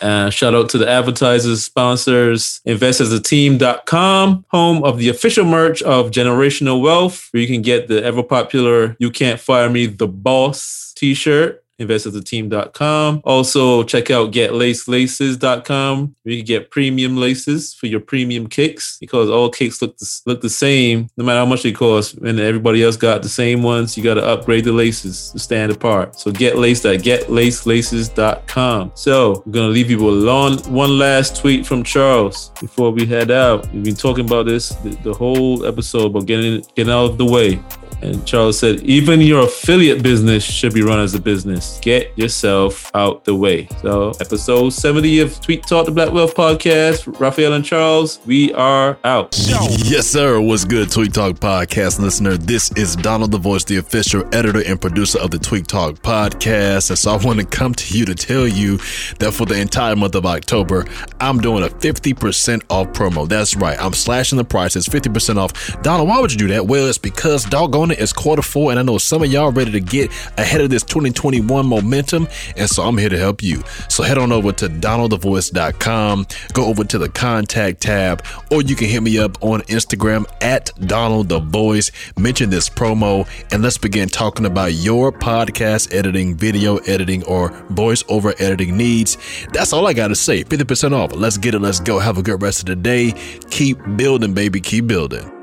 Uh, 0.00 0.28
shout 0.28 0.54
out 0.54 0.68
to 0.68 0.76
the 0.76 0.88
advertisers, 0.88 1.64
sponsors, 1.64 2.60
investasateam.com, 2.66 4.44
home 4.48 4.84
of 4.84 4.98
the 4.98 5.08
official 5.08 5.46
merch 5.46 5.80
of 5.82 6.10
Generational 6.10 6.82
Wealth, 6.82 7.28
where 7.30 7.40
you 7.40 7.46
can 7.46 7.62
get 7.62 7.88
the 7.88 8.04
ever 8.04 8.22
popular 8.22 8.96
You 8.98 9.10
Can't 9.10 9.40
Fire 9.40 9.70
Me, 9.70 9.86
the 9.86 10.08
Boss 10.08 10.92
t 10.94 11.14
shirt 11.14 11.61
investasateam.com. 11.86 13.20
Also, 13.24 13.82
check 13.84 14.10
out 14.10 14.32
getlacelaces.com 14.32 16.14
you 16.24 16.38
can 16.38 16.46
get 16.46 16.70
premium 16.70 17.16
laces 17.16 17.74
for 17.74 17.86
your 17.86 18.00
premium 18.00 18.46
kicks 18.46 18.96
because 19.00 19.28
all 19.28 19.50
kicks 19.50 19.82
look 19.82 19.96
the, 19.98 20.20
look 20.26 20.40
the 20.40 20.48
same 20.48 21.08
no 21.16 21.24
matter 21.24 21.38
how 21.38 21.46
much 21.46 21.62
they 21.62 21.72
cost. 21.72 22.14
And 22.18 22.38
everybody 22.38 22.82
else 22.82 22.96
got 22.96 23.22
the 23.22 23.28
same 23.28 23.62
ones. 23.62 23.96
You 23.96 24.04
got 24.04 24.14
to 24.14 24.24
upgrade 24.24 24.64
the 24.64 24.72
laces 24.72 25.30
to 25.32 25.38
stand 25.38 25.72
apart. 25.72 26.18
So 26.18 26.30
get 26.30 26.56
laced 26.56 26.86
at 26.86 27.00
getlacelaces.com. 27.00 28.92
So 28.94 29.42
we're 29.44 29.52
going 29.52 29.68
to 29.68 29.72
leave 29.72 29.90
you 29.90 30.02
with 30.02 30.26
one, 30.26 30.58
one 30.72 30.98
last 30.98 31.36
tweet 31.36 31.66
from 31.66 31.82
Charles 31.82 32.50
before 32.60 32.90
we 32.90 33.06
head 33.06 33.30
out. 33.30 33.70
We've 33.72 33.84
been 33.84 33.96
talking 33.96 34.24
about 34.24 34.46
this 34.46 34.70
the, 34.76 34.90
the 35.02 35.14
whole 35.14 35.66
episode 35.66 36.12
but 36.12 36.26
getting, 36.26 36.64
getting 36.74 36.92
out 36.92 37.10
of 37.10 37.18
the 37.18 37.24
way. 37.24 37.60
And 38.02 38.26
Charles 38.26 38.58
said, 38.58 38.80
even 38.80 39.20
your 39.20 39.44
affiliate 39.44 40.02
business 40.02 40.42
should 40.42 40.74
be 40.74 40.82
run 40.82 40.98
as 40.98 41.14
a 41.14 41.20
business. 41.20 41.78
Get 41.80 42.16
yourself 42.18 42.90
out 42.94 43.24
the 43.24 43.34
way. 43.34 43.68
So, 43.80 44.10
episode 44.20 44.70
70 44.70 45.20
of 45.20 45.40
Tweet 45.40 45.62
Talk 45.68 45.86
the 45.86 45.92
Black 45.92 46.12
Wealth 46.12 46.34
podcast, 46.34 47.20
Raphael 47.20 47.52
and 47.52 47.64
Charles, 47.64 48.18
we 48.26 48.52
are 48.54 48.98
out. 49.04 49.38
Yes, 49.38 50.08
sir. 50.08 50.40
What's 50.40 50.64
good, 50.64 50.90
Tweet 50.90 51.14
Talk 51.14 51.36
podcast 51.36 52.00
listener? 52.00 52.36
This 52.36 52.72
is 52.72 52.96
Donald 52.96 53.30
the 53.30 53.38
Voice, 53.38 53.62
the 53.64 53.76
official 53.76 54.24
editor 54.34 54.62
and 54.66 54.80
producer 54.80 55.20
of 55.20 55.30
the 55.30 55.38
Tweet 55.38 55.68
Talk 55.68 55.94
podcast. 55.96 56.90
And 56.90 56.98
so 56.98 57.12
I 57.12 57.16
want 57.24 57.38
to 57.38 57.46
come 57.46 57.72
to 57.72 57.96
you 57.96 58.04
to 58.06 58.16
tell 58.16 58.48
you 58.48 58.78
that 59.20 59.32
for 59.32 59.46
the 59.46 59.60
entire 59.60 59.94
month 59.94 60.16
of 60.16 60.26
October, 60.26 60.86
I'm 61.20 61.38
doing 61.38 61.62
a 61.62 61.68
50% 61.68 62.62
off 62.68 62.88
promo. 62.88 63.28
That's 63.28 63.54
right. 63.54 63.78
I'm 63.80 63.92
slashing 63.92 64.38
the 64.38 64.44
prices, 64.44 64.88
50% 64.88 65.36
off. 65.36 65.82
Donald, 65.82 66.08
why 66.08 66.18
would 66.18 66.32
you 66.32 66.38
do 66.38 66.48
that? 66.48 66.66
Well, 66.66 66.88
it's 66.88 66.98
because 66.98 67.44
doggone 67.44 67.91
it, 67.92 68.00
it's 68.00 68.12
quarter 68.12 68.42
four, 68.42 68.70
and 68.70 68.80
I 68.80 68.82
know 68.82 68.98
some 68.98 69.22
of 69.22 69.30
y'all 69.30 69.52
ready 69.52 69.70
to 69.72 69.80
get 69.80 70.10
ahead 70.38 70.60
of 70.60 70.70
this 70.70 70.82
2021 70.82 71.66
momentum. 71.66 72.28
And 72.56 72.68
so 72.68 72.82
I'm 72.82 72.98
here 72.98 73.08
to 73.08 73.18
help 73.18 73.42
you. 73.42 73.62
So 73.88 74.02
head 74.02 74.18
on 74.18 74.32
over 74.32 74.52
to 74.52 74.68
donaldthevoice.com, 74.68 76.26
go 76.52 76.66
over 76.66 76.84
to 76.84 76.98
the 76.98 77.08
contact 77.08 77.82
tab, 77.82 78.24
or 78.50 78.62
you 78.62 78.74
can 78.74 78.88
hit 78.88 79.02
me 79.02 79.18
up 79.18 79.42
on 79.42 79.60
Instagram 79.62 80.24
at 80.40 80.70
Donald 80.86 81.28
the 81.28 81.40
Voice. 81.40 81.90
Mention 82.18 82.50
this 82.50 82.68
promo, 82.68 83.28
and 83.52 83.62
let's 83.62 83.78
begin 83.78 84.08
talking 84.08 84.46
about 84.46 84.74
your 84.74 85.12
podcast 85.12 85.94
editing, 85.94 86.36
video 86.36 86.76
editing, 86.78 87.24
or 87.24 87.50
voice 87.70 88.04
over 88.08 88.34
editing 88.38 88.76
needs. 88.76 89.18
That's 89.52 89.72
all 89.72 89.86
I 89.86 89.92
got 89.92 90.08
to 90.08 90.16
say. 90.16 90.44
50% 90.44 90.92
off. 90.92 91.14
Let's 91.14 91.38
get 91.38 91.54
it. 91.54 91.60
Let's 91.60 91.80
go. 91.80 91.98
Have 91.98 92.18
a 92.18 92.22
good 92.22 92.42
rest 92.42 92.60
of 92.60 92.66
the 92.66 92.76
day. 92.76 93.12
Keep 93.50 93.78
building, 93.96 94.34
baby. 94.34 94.60
Keep 94.60 94.86
building. 94.86 95.41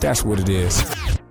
That's 0.00 0.24
what 0.24 0.40
it 0.40 0.48
is. 0.48 1.25